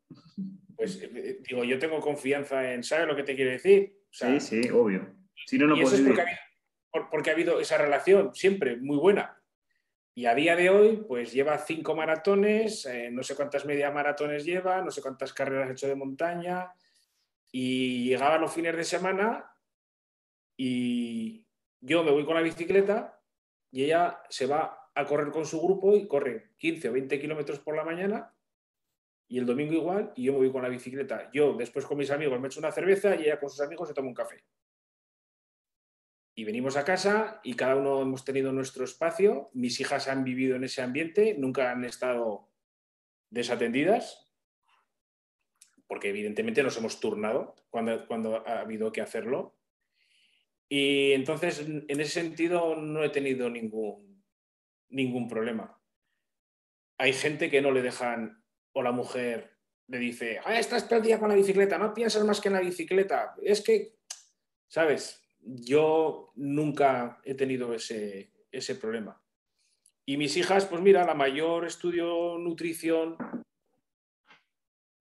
Pues 0.75 1.01
eh, 1.01 1.39
digo, 1.47 1.63
yo 1.63 1.79
tengo 1.79 1.99
confianza 1.99 2.73
en, 2.73 2.83
¿sabes 2.83 3.07
lo 3.07 3.15
que 3.15 3.23
te 3.23 3.35
quiere 3.35 3.51
decir? 3.51 3.97
sí, 4.09 4.39
sí, 4.39 4.69
obvio. 4.69 5.15
Si 5.45 5.57
no, 5.57 5.67
no 5.67 5.75
y 5.75 5.81
eso 5.81 5.95
es 5.95 6.01
porque 6.01 6.21
ha, 6.21 6.23
habido, 6.23 7.09
porque 7.11 7.29
ha, 7.29 7.33
habido, 7.33 7.59
esa 7.59 7.77
relación 7.77 8.33
siempre 8.33 8.77
muy 8.77 8.97
buena. 8.97 9.41
Y 10.13 10.27
a 10.27 10.35
día 10.35 10.55
de 10.55 10.69
hoy, 10.69 11.03
pues 11.07 11.33
lleva 11.33 11.57
cinco 11.57 11.93
maratones, 11.93 12.85
eh, 12.85 13.09
no 13.11 13.21
sé 13.21 13.35
cuántas 13.35 13.65
media 13.65 13.91
maratones 13.91 14.45
lleva, 14.45 14.81
no 14.81 14.89
sé 14.89 15.01
cuántas 15.01 15.33
carreras 15.33 15.69
ha 15.69 15.73
hecho 15.73 15.87
de 15.87 15.95
montaña. 15.95 16.71
Y 17.51 18.05
llegaba 18.05 18.37
los 18.37 18.53
fines 18.53 18.75
de 18.75 18.83
semana 18.85 19.51
y 20.57 21.45
yo 21.81 22.03
me 22.03 22.11
voy 22.11 22.25
con 22.25 22.35
la 22.35 22.41
bicicleta 22.41 23.21
y 23.71 23.83
ella 23.83 24.21
se 24.29 24.45
va 24.45 24.89
a 24.93 25.05
correr 25.05 25.31
con 25.31 25.45
su 25.45 25.61
grupo 25.61 25.95
y 25.95 26.07
corre 26.07 26.51
15 26.57 26.89
o 26.89 26.93
20 26.93 27.19
kilómetros 27.19 27.59
por 27.59 27.75
la 27.75 27.83
mañana 27.83 28.33
y 29.27 29.39
el 29.39 29.45
domingo 29.45 29.73
igual 29.73 30.13
y 30.15 30.25
yo 30.25 30.33
me 30.33 30.39
voy 30.39 30.51
con 30.51 30.61
la 30.61 30.69
bicicleta. 30.69 31.29
Yo 31.33 31.53
después 31.53 31.85
con 31.85 31.97
mis 31.97 32.11
amigos 32.11 32.39
me 32.39 32.47
echo 32.47 32.59
una 32.59 32.71
cerveza 32.71 33.15
y 33.15 33.23
ella 33.23 33.39
con 33.39 33.49
sus 33.49 33.61
amigos 33.61 33.87
se 33.87 33.93
toma 33.93 34.09
un 34.09 34.13
café. 34.13 34.43
Y 36.35 36.43
venimos 36.43 36.75
a 36.75 36.83
casa 36.83 37.39
y 37.43 37.53
cada 37.53 37.77
uno 37.77 38.01
hemos 38.01 38.25
tenido 38.25 38.51
nuestro 38.51 38.83
espacio. 38.83 39.49
Mis 39.53 39.79
hijas 39.79 40.07
han 40.09 40.23
vivido 40.23 40.57
en 40.57 40.65
ese 40.65 40.81
ambiente, 40.81 41.35
nunca 41.37 41.71
han 41.71 41.85
estado 41.85 42.49
desatendidas, 43.29 44.33
porque 45.87 46.09
evidentemente 46.09 46.61
nos 46.61 46.77
hemos 46.77 46.99
turnado 46.99 47.55
cuando, 47.69 48.05
cuando 48.07 48.45
ha 48.47 48.59
habido 48.59 48.91
que 48.91 49.01
hacerlo. 49.01 49.55
Y 50.67 51.13
entonces, 51.13 51.59
en 51.61 51.99
ese 52.01 52.21
sentido, 52.21 52.75
no 52.75 53.03
he 53.03 53.09
tenido 53.09 53.49
ningún, 53.49 54.25
ningún 54.89 55.27
problema. 55.27 55.79
Hay 56.97 57.13
gente 57.13 57.49
que 57.49 57.61
no 57.61 57.71
le 57.71 57.81
dejan, 57.81 58.43
o 58.75 58.83
la 58.83 58.91
mujer 58.91 59.57
le 59.87 59.97
dice, 59.97 60.39
ah, 60.43 60.59
estás 60.59 60.83
perdida 60.83 61.19
con 61.19 61.29
la 61.29 61.35
bicicleta, 61.35 61.77
no 61.77 61.93
piensas 61.93 62.23
más 62.23 62.41
que 62.41 62.49
en 62.49 62.55
la 62.55 62.61
bicicleta. 62.61 63.35
Es 63.41 63.61
que, 63.61 63.95
¿sabes? 64.67 65.25
yo 65.45 66.31
nunca 66.35 67.21
he 67.23 67.35
tenido 67.35 67.73
ese, 67.73 68.31
problema. 68.81 69.21
Y 70.05 70.17
mis 70.17 70.35
hijas, 70.37 70.65
pues 70.65 70.81
mira, 70.81 71.05
la 71.05 71.13
mayor 71.13 71.65
estudio 71.65 72.37
nutrición. 72.37 73.17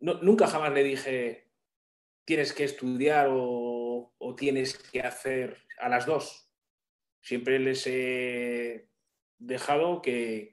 nunca 0.01 0.46
jamás 0.46 0.72
le 0.72 0.84
dije, 0.84 1.51
tienes 2.24 2.52
que 2.52 2.64
estudiar 2.64 3.28
o, 3.30 4.12
tienes 4.36 4.76
que 4.76 5.01
hacer 5.01 5.59
a 5.78 5.88
las 5.88 6.06
dos. 6.06 6.51
Siempre 7.22 7.59
les 7.59 7.86
he 7.86 8.88
dejado 9.38 10.02
que, 10.02 10.51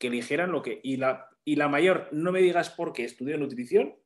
eligieran 0.00 0.52
lo 0.52 0.62
que... 0.62 0.80
Y 0.82 0.96
la, 0.96 1.31
y 1.44 1.56
la 1.56 1.68
mayor, 1.68 2.08
no 2.12 2.32
me 2.32 2.40
digas 2.40 2.70
por 2.70 2.92
qué 2.92 3.04
estudió 3.04 3.36
nutrición, 3.38 3.96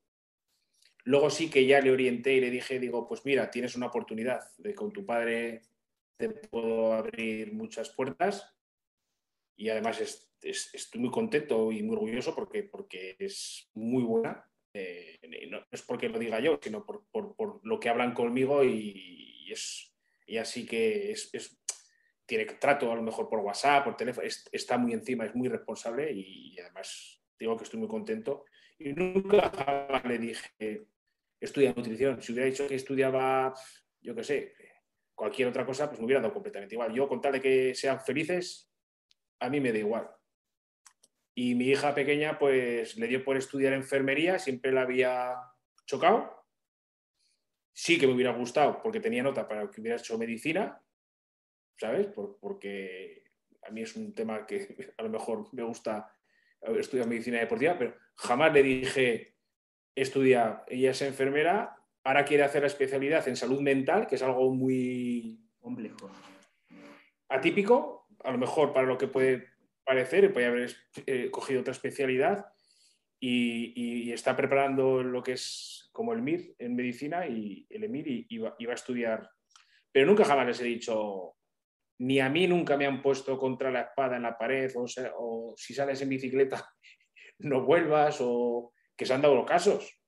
Luego 1.06 1.30
sí 1.30 1.48
que 1.48 1.64
ya 1.64 1.80
le 1.80 1.92
orienté 1.92 2.34
y 2.34 2.40
le 2.40 2.50
dije, 2.50 2.80
digo, 2.80 3.06
pues 3.06 3.24
mira, 3.24 3.48
tienes 3.48 3.76
una 3.76 3.86
oportunidad 3.86 4.40
de 4.58 4.74
con 4.74 4.92
tu 4.92 5.06
padre 5.06 5.62
te 6.16 6.28
puedo 6.28 6.94
abrir 6.94 7.52
muchas 7.52 7.90
puertas 7.90 8.56
y 9.54 9.68
además 9.68 10.26
estoy 10.42 11.00
muy 11.00 11.10
contento 11.12 11.70
y 11.70 11.84
muy 11.84 11.94
orgulloso 11.94 12.34
porque, 12.34 12.64
porque 12.64 13.14
es 13.20 13.70
muy 13.74 14.02
buena. 14.02 14.50
Eh, 14.74 15.20
no 15.48 15.64
es 15.70 15.82
porque 15.82 16.08
lo 16.08 16.18
diga 16.18 16.40
yo, 16.40 16.58
sino 16.60 16.84
por, 16.84 17.04
lo 17.62 17.78
que 17.78 17.88
hablan 17.88 18.12
conmigo 18.12 18.64
y, 18.64 19.46
es, 19.52 19.94
y 20.26 20.38
así 20.38 20.66
que 20.66 21.12
es, 21.12 21.30
tiene 22.26 22.46
trato 22.46 22.90
a 22.90 22.96
lo 22.96 23.02
mejor 23.02 23.28
por 23.28 23.38
WhatsApp, 23.38 23.84
por 23.84 23.96
teléfono, 23.96 24.26
está 24.50 24.76
muy 24.76 24.92
encima, 24.92 25.24
es 25.24 25.36
muy 25.36 25.48
responsable 25.48 26.10
y, 26.12 26.58
además 26.58 27.15
digo 27.38 27.56
que 27.56 27.64
estoy 27.64 27.80
muy 27.80 27.88
contento. 27.88 28.44
Y 28.78 28.92
nunca 28.92 30.02
le 30.04 30.18
dije, 30.18 30.86
estudia 31.40 31.72
nutrición. 31.74 32.20
Si 32.22 32.32
hubiera 32.32 32.50
dicho 32.50 32.66
que 32.66 32.74
estudiaba, 32.74 33.54
yo 34.00 34.14
qué 34.14 34.24
sé, 34.24 34.54
cualquier 35.14 35.48
otra 35.48 35.64
cosa, 35.64 35.88
pues 35.88 35.98
me 35.98 36.06
hubiera 36.06 36.20
dado 36.20 36.34
completamente 36.34 36.74
igual. 36.74 36.92
Yo, 36.92 37.08
con 37.08 37.20
tal 37.20 37.32
de 37.32 37.40
que 37.40 37.74
sean 37.74 38.00
felices, 38.00 38.70
a 39.40 39.48
mí 39.48 39.60
me 39.60 39.72
da 39.72 39.78
igual. 39.78 40.10
Y 41.34 41.54
mi 41.54 41.66
hija 41.68 41.94
pequeña, 41.94 42.38
pues 42.38 42.96
le 42.96 43.08
dio 43.08 43.24
por 43.24 43.36
estudiar 43.36 43.72
enfermería, 43.72 44.38
siempre 44.38 44.72
la 44.72 44.82
había 44.82 45.36
chocado. 45.86 46.46
Sí 47.74 47.98
que 47.98 48.06
me 48.06 48.14
hubiera 48.14 48.32
gustado, 48.32 48.80
porque 48.82 49.00
tenía 49.00 49.22
nota 49.22 49.46
para 49.46 49.70
que 49.70 49.80
hubiera 49.80 49.98
hecho 49.98 50.16
medicina, 50.16 50.82
¿sabes? 51.78 52.08
porque 52.40 53.24
a 53.62 53.70
mí 53.70 53.82
es 53.82 53.96
un 53.96 54.14
tema 54.14 54.46
que 54.46 54.94
a 54.98 55.02
lo 55.02 55.10
mejor 55.10 55.52
me 55.52 55.62
gusta 55.62 56.15
estudiar 56.78 57.06
medicina 57.06 57.38
deportiva, 57.38 57.76
pero 57.78 57.94
jamás 58.16 58.52
le 58.52 58.62
dije, 58.62 59.36
estudia, 59.94 60.64
ella 60.66 60.90
es 60.90 61.02
enfermera, 61.02 61.76
ahora 62.04 62.24
quiere 62.24 62.44
hacer 62.44 62.62
la 62.62 62.68
especialidad 62.68 63.26
en 63.28 63.36
salud 63.36 63.60
mental, 63.60 64.06
que 64.06 64.16
es 64.16 64.22
algo 64.22 64.52
muy 64.54 65.40
complejo. 65.58 66.10
Atípico, 67.28 68.06
a 68.22 68.30
lo 68.30 68.38
mejor 68.38 68.72
para 68.72 68.86
lo 68.86 68.98
que 68.98 69.08
puede 69.08 69.48
parecer, 69.84 70.32
puede 70.32 70.46
haber 70.46 70.76
eh, 71.06 71.30
cogido 71.30 71.60
otra 71.60 71.72
especialidad 71.72 72.46
y, 73.20 74.12
está 74.12 74.36
preparando 74.36 75.02
lo 75.02 75.22
que 75.22 75.32
es 75.32 75.90
como 75.92 76.12
el 76.12 76.22
MIR 76.22 76.56
en 76.58 76.74
medicina 76.74 77.26
y 77.26 77.66
el 77.68 77.84
EMIR 77.84 78.26
y, 78.28 78.38
va, 78.38 78.56
a 78.58 78.74
estudiar. 78.74 79.30
Pero 79.92 80.06
nunca 80.06 80.24
jamás 80.24 80.46
les 80.46 80.60
he 80.60 80.64
dicho, 80.64 81.35
ni 81.98 82.20
a 82.20 82.28
mí 82.28 82.46
nunca 82.46 82.76
me 82.76 82.86
han 82.86 83.02
puesto 83.02 83.38
contra 83.38 83.70
la 83.70 83.82
espada 83.82 84.16
en 84.16 84.22
la 84.22 84.36
pared, 84.36 84.70
o, 84.76 85.54
si 85.56 85.74
sales 85.74 86.00
en 86.02 86.08
bicicleta 86.08 86.68
no 87.38 87.64
vuelvas, 87.64 88.18
o 88.20 88.72
que 88.96 89.06
se 89.06 89.14
han 89.14 89.22
dado 89.22 89.44
casos 89.44 90.02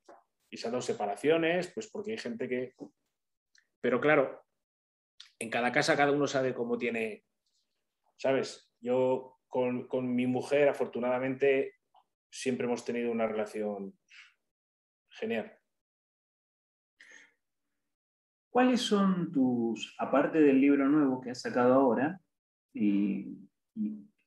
y 0.50 0.56
se 0.56 0.66
han 0.66 0.72
dado 0.72 0.82
separaciones, 0.82 1.70
pues 1.74 1.88
porque 1.90 2.12
hay 2.12 2.18
gente 2.18 2.48
que... 2.48 2.74
Pero 3.80 4.00
claro, 4.00 4.44
en 5.38 5.50
cada 5.50 5.72
casa 5.72 5.96
cada 5.96 6.12
uno 6.12 6.26
sabe 6.26 6.54
cómo 6.54 6.78
tiene, 6.78 7.24
¿sabes? 8.16 8.72
Yo 8.80 9.38
con, 9.48 10.14
mi 10.14 10.26
mujer, 10.26 10.68
afortunadamente, 10.68 11.76
siempre 12.30 12.66
hemos 12.66 12.84
tenido 12.84 13.10
una 13.10 13.26
relación 13.26 13.98
genial. 15.10 15.57
¿Cuáles 18.50 18.80
son 18.80 19.30
tus, 19.30 19.94
aparte 19.98 20.40
del 20.40 20.60
libro 20.60 20.88
nuevo 20.88 21.20
que 21.20 21.30
has 21.30 21.40
sacado 21.40 21.74
ahora, 21.74 22.20
y, 22.72 23.36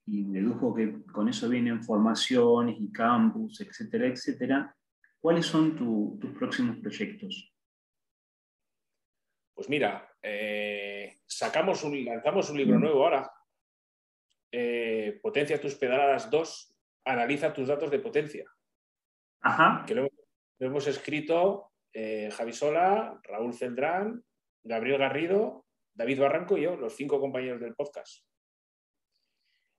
y 0.05 0.23
dedujo 0.25 0.73
que 0.73 1.03
con 1.05 1.29
eso 1.29 1.47
vienen 1.47 1.83
formaciones 1.83 2.75
y 2.79 2.91
campus, 2.91 3.61
etcétera, 3.61 4.07
etcétera. 4.07 4.75
¿Cuáles 5.19 5.45
son 5.45 5.75
tus 5.75 6.31
próximos 6.31 6.77
proyectos? 6.77 7.53
Pues 9.53 9.69
mira, 9.69 10.09
eh, 10.21 11.19
sacamos 11.25 11.83
un, 11.83 12.03
lanzamos 12.03 12.49
un 12.49 12.57
libro 12.57 12.77
mm. 12.77 12.81
nuevo 12.81 13.03
ahora. 13.03 13.31
Eh, 14.51 15.19
potencia 15.21 15.61
tus 15.61 15.75
pedaladas 15.75 16.29
2, 16.29 16.75
analiza 17.05 17.53
tus 17.53 17.67
datos 17.67 17.91
de 17.91 17.99
potencia. 17.99 18.45
Ajá. 19.41 19.85
Que 19.85 19.95
lo, 19.95 20.09
hemos 20.59 20.87
escrito 20.87 21.70
eh, 21.93 22.29
Javi 22.31 22.53
Sola, 22.53 23.19
Raúl 23.23 23.53
Celdrán, 23.53 24.23
Gabriel 24.63 24.99
Garrido, 24.99 25.65
David 25.93 26.19
Barranco 26.19 26.57
y 26.57 26.61
yo, 26.61 26.75
los 26.75 26.95
cinco 26.95 27.19
compañeros 27.19 27.59
del 27.59 27.75
podcast. 27.75 28.23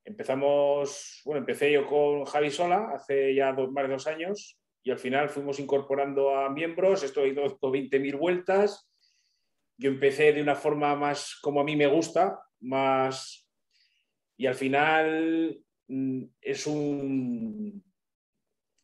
Empezamos, 0.05 1.23
bueno, 1.25 1.39
empecé 1.39 1.73
yo 1.73 1.87
con 1.87 2.25
Javi 2.25 2.51
Sola 2.51 2.91
hace 2.93 3.35
ya 3.35 3.53
más 3.53 3.87
de 3.87 3.93
dos 3.93 4.07
años 4.07 4.59
y 4.83 4.91
al 4.91 4.99
final 4.99 5.29
fuimos 5.29 5.61
incorporando 5.61 6.37
a 6.37 6.51
miembros, 6.51 7.03
esto 7.03 7.21
ha 7.21 7.27
ido 7.27 7.45
20.000 7.45 8.19
vueltas. 8.19 8.89
Yo 9.79 9.91
empecé 9.91 10.33
de 10.33 10.43
una 10.43 10.57
forma 10.57 10.95
más 10.97 11.39
como 11.41 11.61
a 11.61 11.65
mí 11.65 11.77
me 11.77 11.87
gusta, 11.87 12.41
más... 12.61 13.49
Y 14.37 14.47
al 14.47 14.55
final 14.55 15.63
mm, 15.87 16.25
es 16.41 16.67
un... 16.67 17.85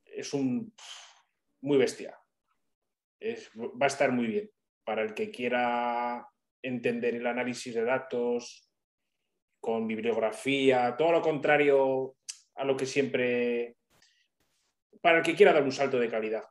Es 0.05 0.33
un... 0.33 0.73
Muy 1.61 1.79
bestia. 1.79 2.17
Va 3.20 3.86
a 3.86 3.86
estar 3.86 4.12
muy 4.12 4.27
bien 4.27 4.51
para 4.85 5.03
el 5.03 5.15
que 5.15 5.31
quiera 5.31 6.27
entender 6.62 7.15
el 7.15 7.27
análisis 7.27 7.74
de 7.74 7.85
datos, 7.85 8.69
con 9.61 9.86
bibliografía, 9.86 10.97
todo 10.97 11.12
lo 11.12 11.20
contrario 11.20 12.16
a 12.55 12.65
lo 12.65 12.77
que 12.77 12.86
siempre, 12.86 13.77
para 15.01 15.19
el 15.19 15.24
que 15.24 15.35
quiera 15.35 15.53
dar 15.53 15.62
un 15.62 15.73
salto 15.73 15.99
de 15.99 16.09
calidad. 16.09 16.45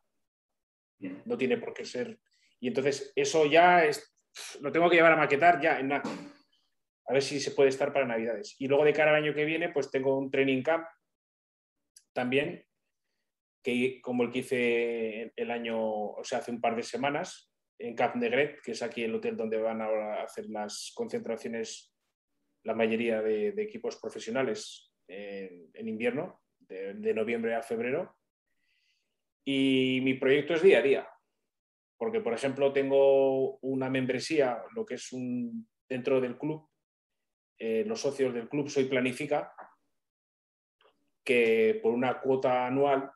No 1.26 1.38
tiene 1.38 1.58
por 1.58 1.74
qué 1.74 1.86
ser. 1.86 2.20
Y 2.60 2.68
entonces 2.68 3.12
eso 3.16 3.46
ya 3.46 3.86
es, 3.86 4.16
lo 4.62 4.72
tengo 4.72 4.90
que 4.90 4.96
llevar 4.96 5.14
a 5.14 5.18
maquetar 5.18 5.62
ya 5.62 5.80
en 5.80 5.90
nada. 5.90 6.10
A 7.08 7.14
ver 7.14 7.22
si 7.22 7.40
se 7.40 7.52
puede 7.52 7.70
estar 7.70 7.94
para 7.94 8.06
Navidades. 8.06 8.56
Y 8.60 8.68
luego 8.68 8.84
de 8.84 8.94
cara 8.94 9.12
al 9.12 9.24
año 9.24 9.34
que 9.34 9.46
viene, 9.46 9.70
pues 9.70 9.90
tengo 9.90 10.18
un 10.18 10.30
training 10.30 10.62
camp 10.62 10.86
también, 12.14 12.66
que 13.68 14.00
como 14.02 14.24
el 14.24 14.32
que 14.32 14.40
hice 14.40 15.34
el 15.36 15.52
año, 15.52 15.78
o 15.82 16.24
sea, 16.24 16.40
hace 16.40 16.52
un 16.52 16.62
par 16.62 16.74
de 16.78 16.84
semanas, 16.84 17.52
en 17.78 17.96
Cap 17.96 18.16
Negret, 18.16 18.62
que 18.62 18.72
es 18.72 18.82
aquí 18.82 19.04
el 19.04 19.14
hotel 19.14 19.36
donde 19.36 19.58
van 19.58 19.82
a 19.82 20.24
hacer 20.24 20.46
las 20.46 20.94
concentraciones 20.96 21.94
la 22.64 22.74
mayoría 22.74 23.22
de, 23.22 23.50
equipos 23.58 23.98
profesionales 23.98 24.94
en, 25.10 25.86
invierno, 25.86 26.42
de, 26.60 27.14
noviembre 27.14 27.56
a 27.56 27.62
febrero. 27.62 28.16
Y 29.46 30.00
mi 30.02 30.14
proyecto 30.14 30.54
es 30.54 30.62
día 30.62 30.80
a 30.80 30.84
día. 30.84 31.10
Porque, 31.98 32.22
por 32.22 32.34
ejemplo, 32.34 32.72
tengo 32.72 33.58
una 33.58 33.90
membresía, 33.90 34.64
lo 34.76 34.86
que 34.86 34.96
es 34.96 35.12
un 35.12 35.68
dentro 35.90 36.22
del 36.22 36.38
club, 36.38 36.70
eh, 37.60 37.84
los 37.86 38.00
socios 38.00 38.34
del 38.34 38.48
club 38.48 38.70
Soy 38.70 38.86
Planifica, 38.86 39.54
que 41.26 41.82
por 41.84 41.94
una 41.94 42.22
cuota 42.22 42.66
anual, 42.66 43.12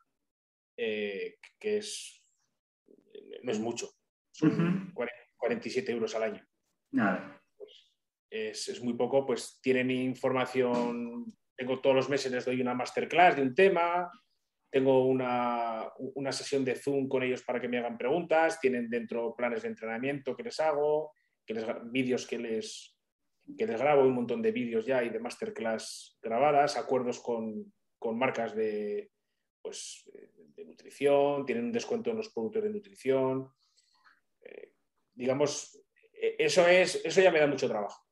eh, 0.76 1.36
que 1.58 1.78
es, 1.78 2.24
no 3.42 3.52
es 3.52 3.60
mucho, 3.60 3.90
son 4.30 4.92
47 5.36 5.92
euros 5.92 6.14
al 6.14 6.22
año. 6.22 6.46
Nada. 6.92 7.42
Pues 7.56 7.92
es, 8.30 8.68
es, 8.68 8.82
muy 8.82 8.94
poco, 8.94 9.26
pues 9.26 9.58
tienen 9.62 9.90
información, 9.90 11.26
tengo 11.56 11.80
todos 11.80 11.96
los 11.96 12.08
meses, 12.08 12.32
les 12.32 12.44
doy 12.44 12.60
una 12.60 12.74
masterclass 12.74 13.36
de 13.36 13.42
un 13.42 13.54
tema, 13.54 14.10
tengo 14.70 15.04
una, 15.06 15.86
una, 16.14 16.32
sesión 16.32 16.64
de 16.64 16.74
Zoom 16.74 17.06
con 17.06 17.22
ellos 17.22 17.42
para 17.42 17.60
que 17.60 17.68
me 17.68 17.78
hagan 17.78 17.98
preguntas, 17.98 18.58
tienen 18.58 18.88
dentro 18.88 19.34
planes 19.36 19.62
de 19.62 19.68
entrenamiento 19.68 20.34
que 20.34 20.44
les 20.44 20.58
hago, 20.60 21.12
que 21.46 21.54
les, 21.54 21.66
vídeos 21.90 22.26
que 22.26 22.38
les, 22.38 22.96
que 23.58 23.66
les 23.66 23.80
grabo, 23.80 24.02
un 24.02 24.14
montón 24.14 24.40
de 24.40 24.50
vídeos 24.50 24.86
ya 24.86 25.04
y 25.04 25.10
de 25.10 25.20
masterclass 25.20 26.18
grabadas, 26.22 26.78
acuerdos 26.78 27.20
con, 27.20 27.72
con 27.98 28.18
marcas 28.18 28.54
de, 28.54 29.10
pues, 29.62 30.10
de 30.54 30.64
nutrición, 30.64 31.46
tienen 31.46 31.66
un 31.66 31.72
descuento 31.72 32.10
en 32.10 32.16
los 32.16 32.28
productos 32.30 32.62
de 32.62 32.70
nutrición. 32.70 33.50
Eh, 34.40 34.72
digamos, 35.14 35.80
e, 36.12 36.36
eso, 36.38 36.66
es, 36.66 37.00
eso 37.04 37.20
ya 37.20 37.30
me 37.30 37.40
da 37.40 37.46
mucho 37.46 37.68
trabajo. 37.68 38.06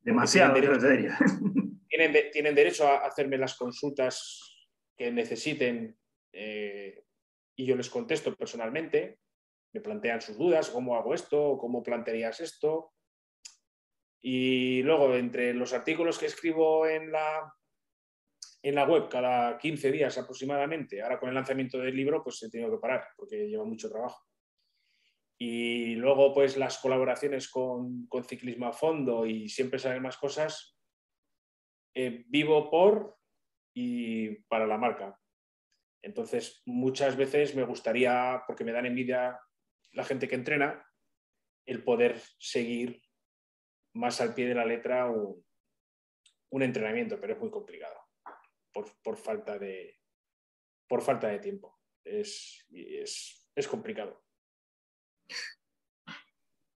Demasiado, 0.00 0.54
tienen 0.54 0.80
derecho, 0.80 1.14
tienen, 1.88 2.30
tienen 2.30 2.54
derecho 2.54 2.86
a 2.86 3.06
hacerme 3.06 3.38
las 3.38 3.56
consultas 3.56 4.68
que 4.96 5.10
necesiten 5.10 5.98
eh, 6.32 7.04
y 7.56 7.66
yo 7.66 7.76
les 7.76 7.90
contesto 7.90 8.34
personalmente, 8.36 9.18
me 9.72 9.80
plantean 9.80 10.20
sus 10.20 10.36
dudas, 10.36 10.70
cómo 10.70 10.96
hago 10.96 11.14
esto, 11.14 11.56
cómo 11.58 11.82
plantearías 11.82 12.40
esto. 12.40 12.92
Y 14.20 14.82
luego, 14.82 15.14
entre 15.14 15.54
los 15.54 15.72
artículos 15.72 16.18
que 16.18 16.26
escribo 16.26 16.86
en 16.86 17.12
la, 17.12 17.54
en 18.68 18.74
la 18.74 18.84
web 18.84 19.08
cada 19.08 19.56
15 19.58 19.92
días 19.92 20.18
aproximadamente. 20.18 21.00
Ahora 21.00 21.20
con 21.20 21.28
el 21.28 21.36
lanzamiento 21.36 21.78
del 21.78 21.94
libro 21.94 22.20
pues 22.24 22.42
he 22.42 22.50
tenido 22.50 22.72
que 22.72 22.80
parar 22.80 23.06
porque 23.16 23.46
lleva 23.48 23.64
mucho 23.64 23.88
trabajo. 23.88 24.26
Y 25.38 25.94
luego 25.94 26.34
pues 26.34 26.56
las 26.56 26.78
colaboraciones 26.78 27.48
con, 27.48 28.08
Ciclismo 28.26 28.66
a 28.66 28.72
Fondo 28.72 29.24
y 29.24 29.48
siempre 29.48 29.78
salen 29.78 30.02
más 30.02 30.16
cosas. 30.16 30.76
Eh, 31.94 32.24
vivo 32.26 32.68
por 32.68 33.16
y 33.72 34.34
para 34.48 34.66
la 34.66 34.78
marca. 34.78 35.16
Entonces 36.02 36.60
muchas 36.66 37.16
veces 37.16 37.54
me 37.54 37.62
gustaría, 37.62 38.42
porque 38.48 38.64
me 38.64 38.72
dan 38.72 38.86
envidia 38.86 39.38
la 39.92 40.04
gente 40.04 40.26
que 40.26 40.34
entrena, 40.34 40.84
el 41.66 41.84
poder 41.84 42.20
seguir 42.40 43.00
más 43.94 44.20
al 44.20 44.34
pie 44.34 44.48
de 44.48 44.54
la 44.56 44.64
letra 44.64 45.08
un 45.08 46.62
entrenamiento, 46.62 47.20
pero 47.20 47.34
es 47.34 47.38
muy 47.38 47.50
complicado 47.50 48.05
por, 49.02 49.16
falta, 49.16 49.58
de, 49.58 49.98
por 50.88 51.02
falta 51.02 51.28
de 51.28 51.38
tiempo. 51.38 51.78
Es, 52.04 52.64
es, 52.70 53.68
complicado. 53.68 54.22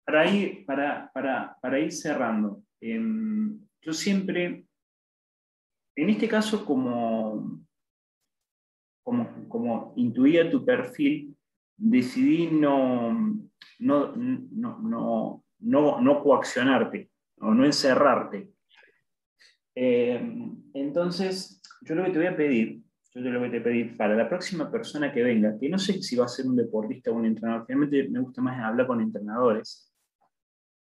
Para 0.04 0.30
ir, 0.30 0.64
para, 0.64 1.10
para, 1.12 1.80
ir 1.80 1.92
cerrando, 1.92 2.62
em, 2.80 3.60
yo 3.82 3.92
siempre, 3.92 4.64
en 5.96 6.10
este 6.10 6.28
caso, 6.28 6.64
como, 6.64 7.62
como, 9.04 9.48
como 9.48 9.92
intuía 9.96 10.50
tu 10.50 10.64
perfil, 10.64 11.36
decidí 11.76 12.46
no, 12.46 13.12
no, 13.80 14.16
no, 14.16 15.44
no, 15.58 16.00
no 16.00 16.22
coaccionarte 16.22 17.10
o 17.40 17.52
no 17.52 17.66
encerrarte. 17.66 18.50
Em, 19.74 20.60
entonces, 20.74 21.57
yo 21.82 21.94
lo 21.94 22.04
que 22.04 22.10
te 22.10 22.18
voy 22.18 22.26
a 22.26 22.36
pedir, 22.36 22.82
yo 23.14 23.30
lo 23.30 23.42
que 23.42 23.50
te 23.50 23.60
pedir 23.60 23.96
para 23.96 24.14
la 24.14 24.28
próxima 24.28 24.70
persona 24.70 25.12
que 25.12 25.22
venga, 25.22 25.58
que 25.58 25.68
no 25.68 25.78
sé 25.78 26.00
si 26.02 26.16
va 26.16 26.26
a 26.26 26.28
ser 26.28 26.46
un 26.46 26.56
deportista 26.56 27.10
o 27.10 27.14
un 27.14 27.26
entrenador, 27.26 27.66
realmente 27.66 28.08
me 28.08 28.20
gusta 28.20 28.40
más 28.42 28.62
hablar 28.62 28.86
con 28.86 29.00
entrenadores, 29.00 29.92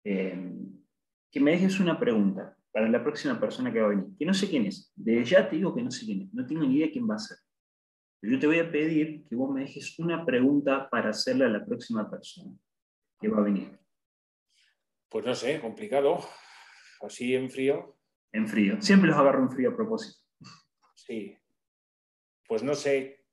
eh, 0.03 0.53
que 1.31 1.39
me 1.39 1.51
dejes 1.51 1.79
una 1.79 1.99
pregunta 1.99 2.55
para 2.71 2.89
la 2.89 3.03
próxima 3.03 3.39
persona 3.39 3.71
que 3.71 3.79
va 3.79 3.87
a 3.87 3.89
venir, 3.89 4.05
que 4.17 4.25
no 4.25 4.33
sé 4.33 4.47
quién 4.47 4.65
es. 4.65 4.91
De 4.95 5.23
ya 5.23 5.49
te 5.49 5.55
digo 5.55 5.73
que 5.73 5.81
no 5.81 5.91
sé 5.91 6.05
quién 6.05 6.21
es, 6.21 6.33
no 6.33 6.45
tengo 6.45 6.61
ni 6.61 6.77
idea 6.77 6.91
quién 6.91 7.09
va 7.09 7.15
a 7.15 7.19
ser. 7.19 7.37
yo 8.21 8.39
te 8.39 8.47
voy 8.47 8.59
a 8.59 8.71
pedir 8.71 9.25
que 9.25 9.35
vos 9.35 9.53
me 9.53 9.61
dejes 9.61 9.97
una 9.99 10.25
pregunta 10.25 10.89
para 10.89 11.09
hacerle 11.09 11.45
a 11.45 11.49
la 11.49 11.65
próxima 11.65 12.09
persona 12.09 12.53
que 13.19 13.29
va 13.29 13.39
a 13.39 13.43
venir. 13.43 13.79
Pues 15.09 15.25
no 15.25 15.33
sé, 15.33 15.59
complicado. 15.59 16.19
Así 17.01 17.33
en 17.33 17.49
frío. 17.49 17.97
En 18.31 18.47
frío. 18.47 18.81
Siempre 18.81 19.09
los 19.09 19.17
agarro 19.17 19.41
en 19.41 19.49
frío 19.49 19.71
a 19.71 19.75
propósito. 19.75 20.26
Sí. 21.07 21.37
Pues 22.47 22.63
no 22.63 22.75
sé, 22.75 23.25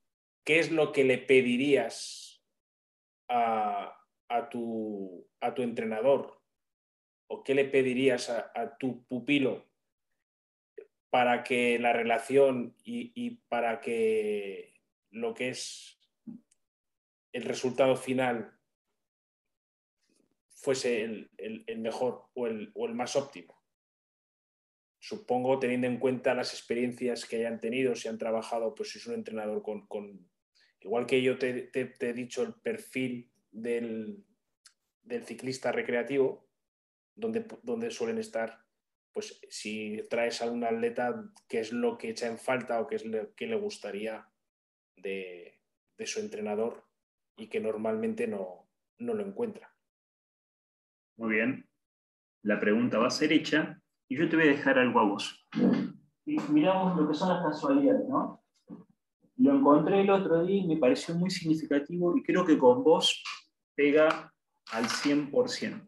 ¿qué 0.45 0.59
es 0.59 0.71
lo 0.71 0.93
que 0.93 1.03
le 1.03 1.17
pedirías 1.17 2.41
a, 3.27 3.99
tu, 4.49 5.29
a 5.41 5.53
tu, 5.53 5.61
entrenador? 5.61 6.41
¿O 7.27 7.43
qué 7.43 7.53
le 7.53 7.65
pedirías 7.65 8.29
a, 8.29 8.77
tu 8.77 9.05
pupilo 9.07 9.65
para 11.09 11.43
que 11.43 11.79
la 11.79 11.91
relación 11.91 12.75
y, 12.83 13.31
para 13.49 13.81
que 13.81 14.73
lo 15.11 15.33
que 15.33 15.49
es 15.49 15.99
el 17.33 17.43
resultado 17.43 17.97
final 17.97 18.57
fuese 20.49 21.03
el, 21.03 21.79
mejor 21.79 22.29
o 22.35 22.47
el, 22.47 22.71
o 22.73 22.85
el 22.85 22.95
más 22.95 23.17
óptimo? 23.17 23.64
Supongo 25.05 25.59
teniendo 25.59 25.85
en 25.85 25.99
cuenta 25.99 26.33
las 26.33 26.51
experiencias 26.51 27.25
que 27.25 27.35
hayan 27.35 27.59
tenido, 27.59 27.93
si 27.93 28.07
han 28.07 28.17
trabajado, 28.17 28.73
pues 28.73 28.89
si 28.89 28.97
es 28.97 29.05
un 29.05 29.13
entrenador 29.13 29.61
con, 29.61 30.27
igual 30.79 31.05
que 31.05 31.21
yo 31.21 31.37
te, 31.37 31.69
he 31.71 32.13
dicho 32.13 32.41
el 32.41 32.55
perfil 32.55 33.31
del, 33.51 34.25
ciclista 35.23 35.71
recreativo, 35.71 36.49
donde, 37.13 37.45
donde 37.61 37.91
suelen 37.91 38.17
estar, 38.17 38.65
pues 39.13 39.39
si 39.47 40.01
traes 40.09 40.41
a 40.41 40.49
un 40.49 40.63
atleta, 40.63 41.23
qué 41.47 41.59
es 41.59 41.71
lo 41.71 41.99
que 41.99 42.09
echa 42.09 42.25
en 42.25 42.39
falta 42.39 42.81
o 42.81 42.87
qué 42.87 42.95
es 42.95 43.05
lo 43.05 43.35
que 43.35 43.45
le 43.45 43.57
gustaría 43.57 44.27
de, 44.95 45.61
su 46.03 46.19
entrenador 46.19 46.83
y 47.37 47.47
que 47.47 47.59
normalmente 47.59 48.25
no, 48.25 48.71
no 48.97 49.13
lo 49.13 49.23
encuentra. 49.23 49.71
Muy 51.17 51.35
bien. 51.35 51.69
La 52.41 52.59
pregunta 52.59 52.97
va 52.97 53.07
a 53.07 53.11
ser 53.11 53.31
hecha 53.31 53.83
y 54.07 54.17
yo 54.17 54.29
te 54.29 54.35
voy 54.35 54.45
a 54.45 54.51
dejar 54.51 54.79
algo 54.79 54.99
a 54.99 55.05
vos. 55.05 55.47
Miramos 56.49 56.99
lo 56.99 57.07
que 57.07 57.13
son 57.13 57.29
las 57.29 57.43
casualidades, 57.43 58.07
¿no? 58.07 58.43
Lo 59.37 59.53
encontré 59.53 60.01
el 60.01 60.09
otro 60.09 60.45
día 60.45 60.63
y 60.63 60.67
me 60.67 60.77
pareció 60.77 61.13
muy 61.15 61.29
significativo 61.29 62.15
y 62.17 62.23
creo 62.23 62.45
que 62.45 62.57
con 62.57 62.83
vos 62.83 63.23
pega 63.75 64.33
al 64.71 64.85
100%. 64.85 65.85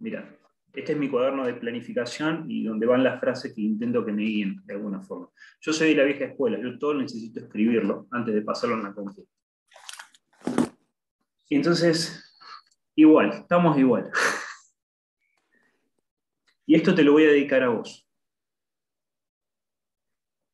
Mira, 0.00 0.38
este 0.74 0.92
es 0.92 0.98
mi 0.98 1.08
cuaderno 1.08 1.46
de 1.46 1.54
planificación 1.54 2.44
y 2.48 2.64
donde 2.64 2.86
van 2.86 3.02
las 3.02 3.18
frases 3.20 3.54
que 3.54 3.62
intento 3.62 4.04
que 4.04 4.12
me 4.12 4.22
guíen 4.22 4.62
de 4.64 4.74
alguna 4.74 5.00
forma. 5.00 5.28
Yo 5.60 5.72
soy 5.72 5.88
de 5.88 5.94
la 5.96 6.04
vieja 6.04 6.26
escuela, 6.26 6.58
yo 6.60 6.78
todo 6.78 6.94
necesito 6.94 7.40
escribirlo 7.40 8.06
antes 8.10 8.34
de 8.34 8.42
pasarlo 8.42 8.76
en 8.76 8.84
la 8.84 8.92
compu. 8.92 9.26
Y 11.48 11.56
entonces, 11.56 12.38
igual, 12.94 13.30
estamos 13.30 13.78
igual. 13.78 14.10
Y 16.68 16.74
esto 16.74 16.94
te 16.94 17.02
lo 17.02 17.12
voy 17.12 17.24
a 17.24 17.30
dedicar 17.30 17.62
a 17.62 17.70
vos. 17.70 18.06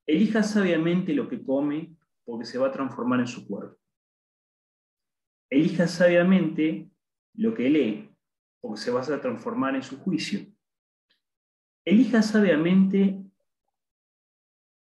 Elija 0.06 0.44
sabiamente 0.44 1.12
lo 1.12 1.28
que 1.28 1.44
come 1.44 1.96
porque 2.24 2.44
se 2.44 2.56
va 2.56 2.68
a 2.68 2.72
transformar 2.72 3.18
en 3.18 3.26
su 3.26 3.44
cuerpo. 3.48 3.76
Elija 5.50 5.88
sabiamente 5.88 6.88
lo 7.34 7.52
que 7.52 7.68
lee 7.68 8.16
porque 8.60 8.80
se 8.80 8.92
va 8.92 9.00
a 9.00 9.20
transformar 9.20 9.74
en 9.74 9.82
su 9.82 9.98
juicio. 9.98 10.46
Elija 11.84 12.22
sabiamente 12.22 13.20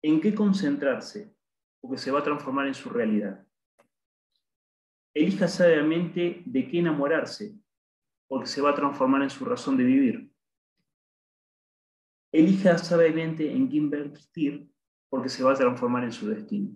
en 0.02 0.20
qué 0.20 0.36
concentrarse 0.36 1.34
porque 1.80 1.98
se 1.98 2.12
va 2.12 2.20
a 2.20 2.24
transformar 2.24 2.68
en 2.68 2.74
su 2.74 2.90
realidad. 2.90 3.48
Elija 5.14 5.48
sabiamente 5.48 6.44
de 6.46 6.68
qué 6.68 6.80
enamorarse 6.80 7.56
porque 8.28 8.48
se 8.48 8.60
va 8.60 8.72
a 8.72 8.76
transformar 8.76 9.24
en 9.24 9.30
su 9.30 9.46
razón 9.46 9.78
de 9.78 9.86
vivir 9.86 10.31
elija 12.32 12.78
sabiamente 12.78 13.52
en 13.52 13.70
qué 13.70 13.78
invertir 13.78 14.68
porque 15.10 15.30
se 15.30 15.44
va 15.44 15.52
a 15.52 15.56
transformar 15.56 16.04
en 16.04 16.12
su 16.12 16.30
destino. 16.30 16.70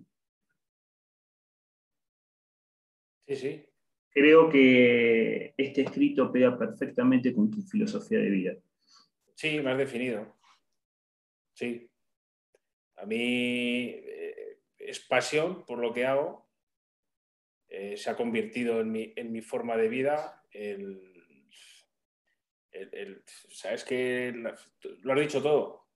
Sí, 3.26 3.36
sí. 3.36 3.66
Creo 4.10 4.48
que 4.48 5.54
este 5.56 5.82
escrito 5.82 6.30
pega 6.32 6.58
perfectamente 6.58 7.34
con 7.34 7.50
tu 7.50 7.62
filosofía 7.62 8.18
de 8.18 8.30
vida. 8.30 8.56
Sí, 9.34 9.60
me 9.60 9.70
has 9.70 9.78
definido. 9.78 10.36
Sí. 11.54 11.90
A 12.96 13.04
mí 13.04 13.88
eh, 13.88 14.60
es 14.78 15.00
pasión 15.00 15.64
por 15.66 15.78
lo 15.78 15.92
que 15.92 16.06
hago 16.06 16.46
eh, 17.68 17.96
se 17.96 18.10
ha 18.10 18.16
convertido 18.16 18.80
en 18.80 18.92
mi, 18.92 19.12
en 19.16 19.32
mi, 19.32 19.40
forma 19.40 19.76
de 19.76 19.88
vida. 19.88 20.42
El, 20.50 21.15
Sabes 23.50 23.84
que 23.84 24.32
lo 25.02 25.12
has 25.12 25.20
dicho 25.20 25.42
todo. 25.42 25.86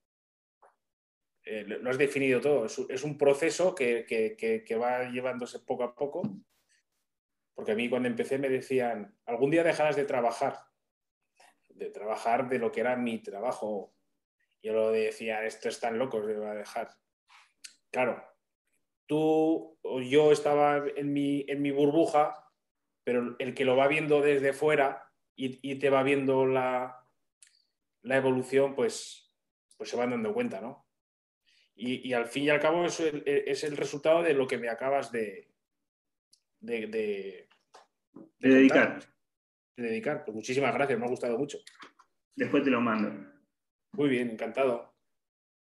Eh, 1.44 1.64
lo 1.64 1.90
has 1.90 1.98
definido 1.98 2.40
todo. 2.40 2.66
Es, 2.66 3.02
un 3.02 3.18
proceso 3.18 3.74
que, 3.74 4.04
que, 4.06 4.76
va 4.76 5.10
llevándose 5.10 5.60
poco 5.60 5.84
a 5.84 5.94
poco. 5.94 6.22
Porque 7.54 7.72
a 7.72 7.74
mí 7.74 7.88
cuando 7.88 8.08
empecé 8.08 8.38
me 8.38 8.48
decían, 8.48 9.16
algún 9.26 9.50
día 9.50 9.64
dejarás 9.64 9.96
de 9.96 10.04
trabajar, 10.04 10.58
de 11.68 11.90
trabajar 11.90 12.48
de 12.48 12.58
lo 12.58 12.70
que 12.70 12.80
era 12.80 12.96
mi 12.96 13.22
trabajo. 13.22 13.94
Yo 14.62 14.72
lo 14.72 14.92
decía, 14.92 15.44
esto 15.44 15.68
es 15.68 15.80
tan 15.80 15.98
loco, 15.98 16.24
se 16.24 16.34
va 16.34 16.52
a 16.52 16.54
dejar. 16.54 16.90
Claro, 17.90 18.22
tú 19.06 19.78
o 19.82 20.00
yo 20.00 20.32
estaba 20.32 20.84
en 20.94 21.12
mi, 21.12 21.44
en 21.48 21.62
mi 21.62 21.70
burbuja, 21.70 22.52
pero 23.02 23.36
el 23.38 23.54
que 23.54 23.64
lo 23.64 23.76
va 23.76 23.88
viendo 23.88 24.20
desde 24.20 24.52
fuera 24.52 25.09
y, 25.40 25.74
te 25.76 25.90
va 25.90 26.02
viendo 26.02 26.46
la, 26.46 27.06
la, 28.02 28.16
evolución, 28.16 28.74
pues, 28.74 29.32
pues 29.76 29.88
se 29.88 29.96
van 29.96 30.10
dando 30.10 30.34
cuenta, 30.34 30.60
¿no? 30.60 30.86
Y, 31.74 32.12
al 32.12 32.26
fin 32.26 32.44
y 32.44 32.50
al 32.50 32.60
cabo 32.60 32.84
eso 32.84 33.04
es 33.06 33.64
el, 33.64 33.76
resultado 33.76 34.22
de 34.22 34.34
lo 34.34 34.46
que 34.46 34.58
me 34.58 34.68
acabas 34.68 35.10
de, 35.10 35.48
de, 36.60 37.48
dedicar. 38.38 39.02
De 39.76 39.84
dedicar. 39.84 40.24
Pues 40.24 40.34
muchísimas 40.34 40.74
gracias, 40.74 40.98
me 40.98 41.06
ha 41.06 41.08
gustado 41.08 41.38
mucho. 41.38 41.58
Después 42.36 42.62
te 42.62 42.70
lo 42.70 42.82
mando. 42.82 43.32
Muy 43.92 44.10
bien, 44.10 44.30
encantado. 44.30 44.94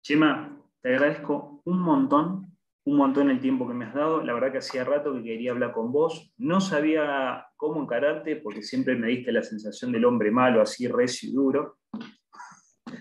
Chema, 0.02 0.62
te 0.82 0.90
agradezco 0.90 1.62
un 1.64 1.80
montón 1.80 2.53
un 2.86 2.96
montón 2.98 3.30
el 3.30 3.40
tiempo 3.40 3.66
que 3.66 3.74
me 3.74 3.86
has 3.86 3.94
dado. 3.94 4.22
La 4.22 4.34
verdad 4.34 4.52
que 4.52 4.58
hacía 4.58 4.84
rato 4.84 5.14
que 5.14 5.22
quería 5.22 5.52
hablar 5.52 5.72
con 5.72 5.90
vos. 5.90 6.32
No 6.36 6.60
sabía 6.60 7.46
cómo 7.56 7.82
encararte 7.82 8.36
porque 8.36 8.62
siempre 8.62 8.94
me 8.94 9.08
diste 9.08 9.32
la 9.32 9.42
sensación 9.42 9.90
del 9.90 10.04
hombre 10.04 10.30
malo, 10.30 10.60
así 10.60 10.86
recio 10.86 11.30
y 11.30 11.32
duro. 11.32 11.78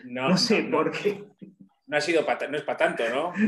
No, 0.05 0.37
sé 0.37 0.63
por 0.63 0.91
qué. 0.91 1.25
No 1.87 1.97
ha 1.97 2.01
sido 2.01 2.25
no 2.49 2.57
es 2.57 2.63
para 2.63 2.77
tanto, 2.77 3.03
¿no? 3.09 3.33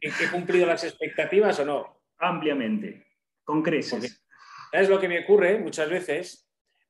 ¿He 0.00 0.30
cumplido 0.30 0.66
las 0.66 0.84
expectativas 0.84 1.58
o 1.60 1.64
no? 1.64 2.02
Ampliamente, 2.18 3.06
con 3.42 3.62
creces. 3.62 4.22
¿Sabes 4.70 4.90
lo 4.90 5.00
que 5.00 5.08
me 5.08 5.20
ocurre 5.20 5.58
muchas 5.58 5.88
veces? 5.88 6.48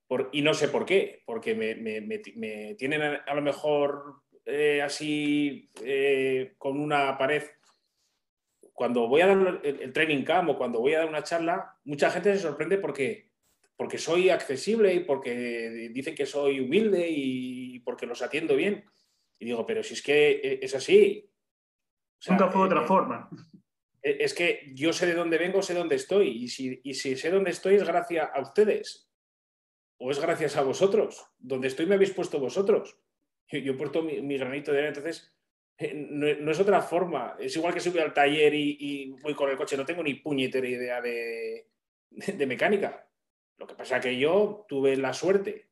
Por, 0.08 0.28
y 0.32 0.42
no 0.42 0.52
sé 0.54 0.68
por 0.68 0.84
qué, 0.84 1.22
porque 1.24 1.54
me 1.54 2.74
tienen 2.74 3.02
a 3.02 3.34
lo 3.34 3.42
mejor 3.42 4.22
eh, 4.48 4.80
así 4.80 5.68
eh, 5.82 6.54
con 6.56 6.78
una 6.78 7.18
pared, 7.18 7.42
cuando 8.72 9.08
voy 9.08 9.22
a 9.22 9.26
dar 9.26 9.60
el, 9.64 9.92
training 9.92 10.22
camp 10.22 10.50
o 10.50 10.56
cuando 10.56 10.78
voy 10.78 10.94
a 10.94 11.00
dar 11.00 11.08
una 11.08 11.24
charla, 11.24 11.76
mucha 11.84 12.10
gente 12.12 12.32
se 12.32 12.42
sorprende 12.42 12.78
porque, 12.78 13.32
porque 13.76 13.98
soy 13.98 14.30
accesible 14.30 14.94
y 14.94 15.00
porque 15.00 15.90
dicen 15.92 16.14
que 16.14 16.26
soy 16.26 16.60
humilde 16.60 17.08
y 17.10 17.80
porque 17.80 18.06
los 18.06 18.22
atiendo 18.22 18.54
bien. 18.54 18.84
Y 19.40 19.46
digo, 19.46 19.66
pero 19.66 19.82
si 19.82 19.94
es 19.94 20.02
que 20.02 20.30
eh, 20.30 20.60
es 20.62 20.74
así. 20.76 21.28
Nunca 22.28 22.48
fue 22.48 22.62
de 22.62 22.66
otra 22.66 22.86
forma. 22.86 23.28
Es 24.00 24.32
que 24.32 24.70
yo 24.74 24.92
sé 24.92 25.06
de 25.06 25.14
dónde 25.14 25.38
vengo, 25.38 25.60
sé 25.60 25.74
dónde 25.74 25.96
estoy. 25.96 26.28
Y 26.44 26.48
si, 26.48 26.80
y 26.84 26.94
si 26.94 27.16
sé 27.16 27.30
dónde 27.30 27.50
estoy 27.50 27.74
es 27.74 27.84
gracias 27.84 28.30
a 28.32 28.40
ustedes. 28.40 29.10
O 29.98 30.12
es 30.12 30.20
gracias 30.20 30.56
a 30.56 30.62
vosotros. 30.62 31.26
Donde 31.38 31.66
estoy 31.66 31.86
me 31.86 31.96
habéis 31.96 32.12
puesto 32.12 32.38
vosotros 32.38 32.96
yo, 33.48 33.76
puesto 33.76 34.02
mi, 34.02 34.38
granito 34.38 34.72
de 34.72 34.78
arena, 34.78 34.96
entonces 34.96 35.32
eh, 35.78 35.92
no, 35.94 36.50
es 36.50 36.60
otra 36.60 36.82
forma. 36.82 37.36
Es 37.38 37.56
igual 37.56 37.74
que 37.74 37.80
subir 37.80 38.00
al 38.02 38.14
taller 38.14 38.54
y, 38.54 39.14
voy 39.22 39.34
con 39.34 39.50
el 39.50 39.56
coche, 39.56 39.76
no 39.76 39.84
tengo 39.84 40.02
ni 40.02 40.14
puñetera 40.14 40.66
idea 40.66 41.00
de, 41.00 41.68
mecánica. 42.46 43.08
Lo 43.58 43.66
que 43.66 43.74
pasa 43.74 43.96
es 43.96 44.02
que 44.02 44.18
yo 44.18 44.66
tuve 44.68 44.96
la 44.96 45.12
suerte, 45.12 45.70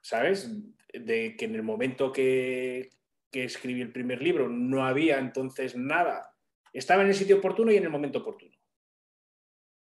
¿sabes? 0.00 0.50
De 0.92 1.36
que 1.36 1.44
en 1.44 1.54
el 1.54 1.62
momento 1.62 2.12
que, 2.12 2.90
que 3.30 3.44
escribí 3.44 3.80
el 3.80 3.92
primer 3.92 4.22
libro 4.22 4.48
no 4.48 4.84
había 4.84 5.18
entonces 5.18 5.76
nada. 5.76 6.34
Estaba 6.72 7.02
en 7.02 7.08
el 7.08 7.14
sitio 7.14 7.38
oportuno 7.38 7.70
y 7.72 7.76
en 7.76 7.84
el 7.84 7.90
momento 7.90 8.20
oportuno. 8.20 8.56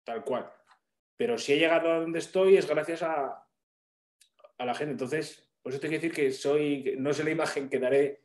Tal 0.03 0.23
cual. 0.23 0.51
Pero 1.17 1.38
si 1.38 1.53
he 1.53 1.59
llegado 1.59 1.91
a 1.91 1.99
donde 1.99 2.19
estoy 2.19 2.57
es 2.57 2.67
gracias 2.67 3.03
a, 3.03 3.47
a 4.57 4.65
la 4.65 4.73
gente. 4.73 4.91
Entonces, 4.91 5.44
por 5.66 5.72
eso 5.72 5.82
tengo 5.82 5.94
que 5.94 5.98
decir 5.98 6.14
que 6.14 6.32
soy, 6.32 6.94
no 7.00 7.12
sé 7.12 7.24
la 7.24 7.32
imagen 7.32 7.68
que 7.68 7.80
daré 7.80 8.22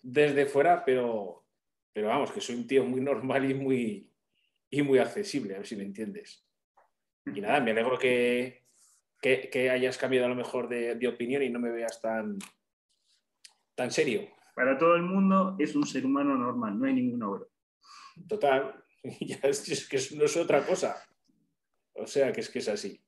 desde 0.00 0.46
fuera, 0.46 0.86
pero, 0.86 1.44
pero 1.92 2.08
vamos, 2.08 2.32
que 2.32 2.40
soy 2.40 2.56
un 2.56 2.66
tío 2.66 2.82
muy 2.82 3.02
normal 3.02 3.44
y 3.50 3.52
muy, 3.52 4.10
y 4.70 4.80
muy 4.80 4.98
accesible, 4.98 5.54
a 5.54 5.58
ver 5.58 5.66
si 5.66 5.76
me 5.76 5.82
entiendes. 5.82 6.48
Y 7.26 7.42
nada, 7.42 7.60
me 7.60 7.72
alegro 7.72 7.98
que, 7.98 8.64
que, 9.20 9.68
hayas 9.68 9.98
cambiado 9.98 10.24
a 10.24 10.30
lo 10.30 10.34
mejor 10.34 10.66
de, 10.66 11.06
opinión 11.06 11.42
y 11.42 11.50
no 11.50 11.60
me 11.60 11.70
veas 11.70 12.00
tan, 12.00 12.38
tan 13.74 13.90
serio. 13.90 14.26
Para 14.54 14.78
todo 14.78 14.96
el 14.96 15.02
mundo 15.02 15.56
es 15.58 15.76
un 15.76 15.86
ser 15.86 16.06
humano 16.06 16.38
normal, 16.38 16.78
no 16.78 16.86
hay 16.86 16.94
ningún 16.94 17.22
obra. 17.22 17.44
Total, 18.26 18.82
es 19.02 19.88
que 19.90 20.16
no 20.16 20.24
es 20.24 20.36
otra 20.38 20.64
cosa. 20.64 20.96
O 21.92 22.06
sea, 22.06 22.32
que 22.32 22.40
es 22.40 22.48
que 22.48 22.60
es 22.60 22.68
así. 22.68 22.98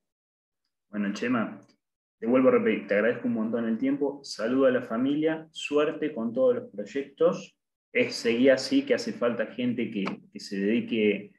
Bueno, 0.87 1.11
Chema, 1.13 1.59
te 2.21 2.27
vuelvo 2.27 2.49
a 2.49 2.51
repetir, 2.51 2.87
te 2.87 2.93
agradezco 2.93 3.27
un 3.27 3.33
montón 3.33 3.67
el 3.67 3.79
tiempo, 3.79 4.19
saludo 4.23 4.67
a 4.67 4.71
la 4.71 4.83
familia, 4.83 5.47
suerte 5.49 6.13
con 6.13 6.31
todos 6.31 6.53
los 6.53 6.69
proyectos. 6.69 7.57
Es, 7.91 8.13
seguir 8.13 8.51
así, 8.51 8.83
que 8.83 8.93
hace 8.93 9.11
falta 9.11 9.47
gente 9.47 9.89
que, 9.89 10.05
se 10.39 10.59
dedique 10.59 11.31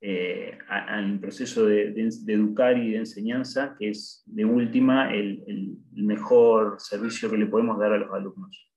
eh, 0.00 0.56
al 0.66 1.20
proceso 1.20 1.66
de, 1.66 1.92
educar 2.26 2.78
y 2.78 2.92
de 2.92 2.96
enseñanza, 2.96 3.76
que 3.78 3.90
es 3.90 4.22
de 4.24 4.46
última 4.46 5.12
el, 5.12 5.76
mejor 5.92 6.76
servicio 6.80 7.30
que 7.30 7.36
le 7.36 7.44
podemos 7.44 7.78
dar 7.78 7.92
a 7.92 7.98
los 7.98 8.10
alumnos. 8.10 8.72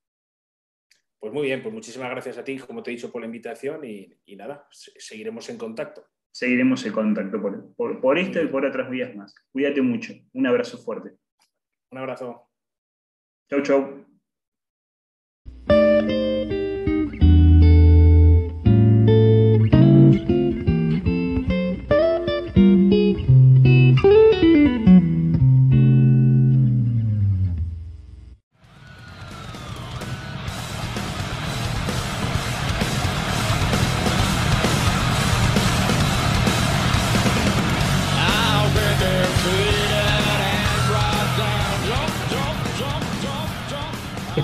Pues 1.17 1.31
muy 1.31 1.43
bien, 1.43 1.63
pues 1.63 1.73
muchísimas 1.73 2.09
gracias 2.09 2.37
a 2.37 2.43
ti, 2.43 2.57
como 2.57 2.83
te 2.83 2.91
he 2.91 2.95
dicho, 2.95 3.09
por 3.09 3.21
la 3.21 3.27
invitación 3.27 3.85
y, 3.85 4.35
nada, 4.35 4.67
seguiremos 4.69 5.49
en 5.49 5.57
contacto. 5.57 6.05
Seguiremos 6.29 6.85
en 6.85 6.91
contacto 6.91 7.41
por, 7.41 8.01
por 8.01 8.17
esto 8.17 8.41
y 8.41 8.47
por 8.47 8.65
otras 8.65 8.89
vías 8.89 9.15
más. 9.15 9.33
Cuídate 9.53 9.81
mucho. 9.81 10.13
Un 10.33 10.47
abrazo 10.47 10.77
fuerte. 10.77 11.22
Un 11.93 11.97
abrazo. 11.99 12.49
Chau, 13.49 13.61
chau. 13.63 14.05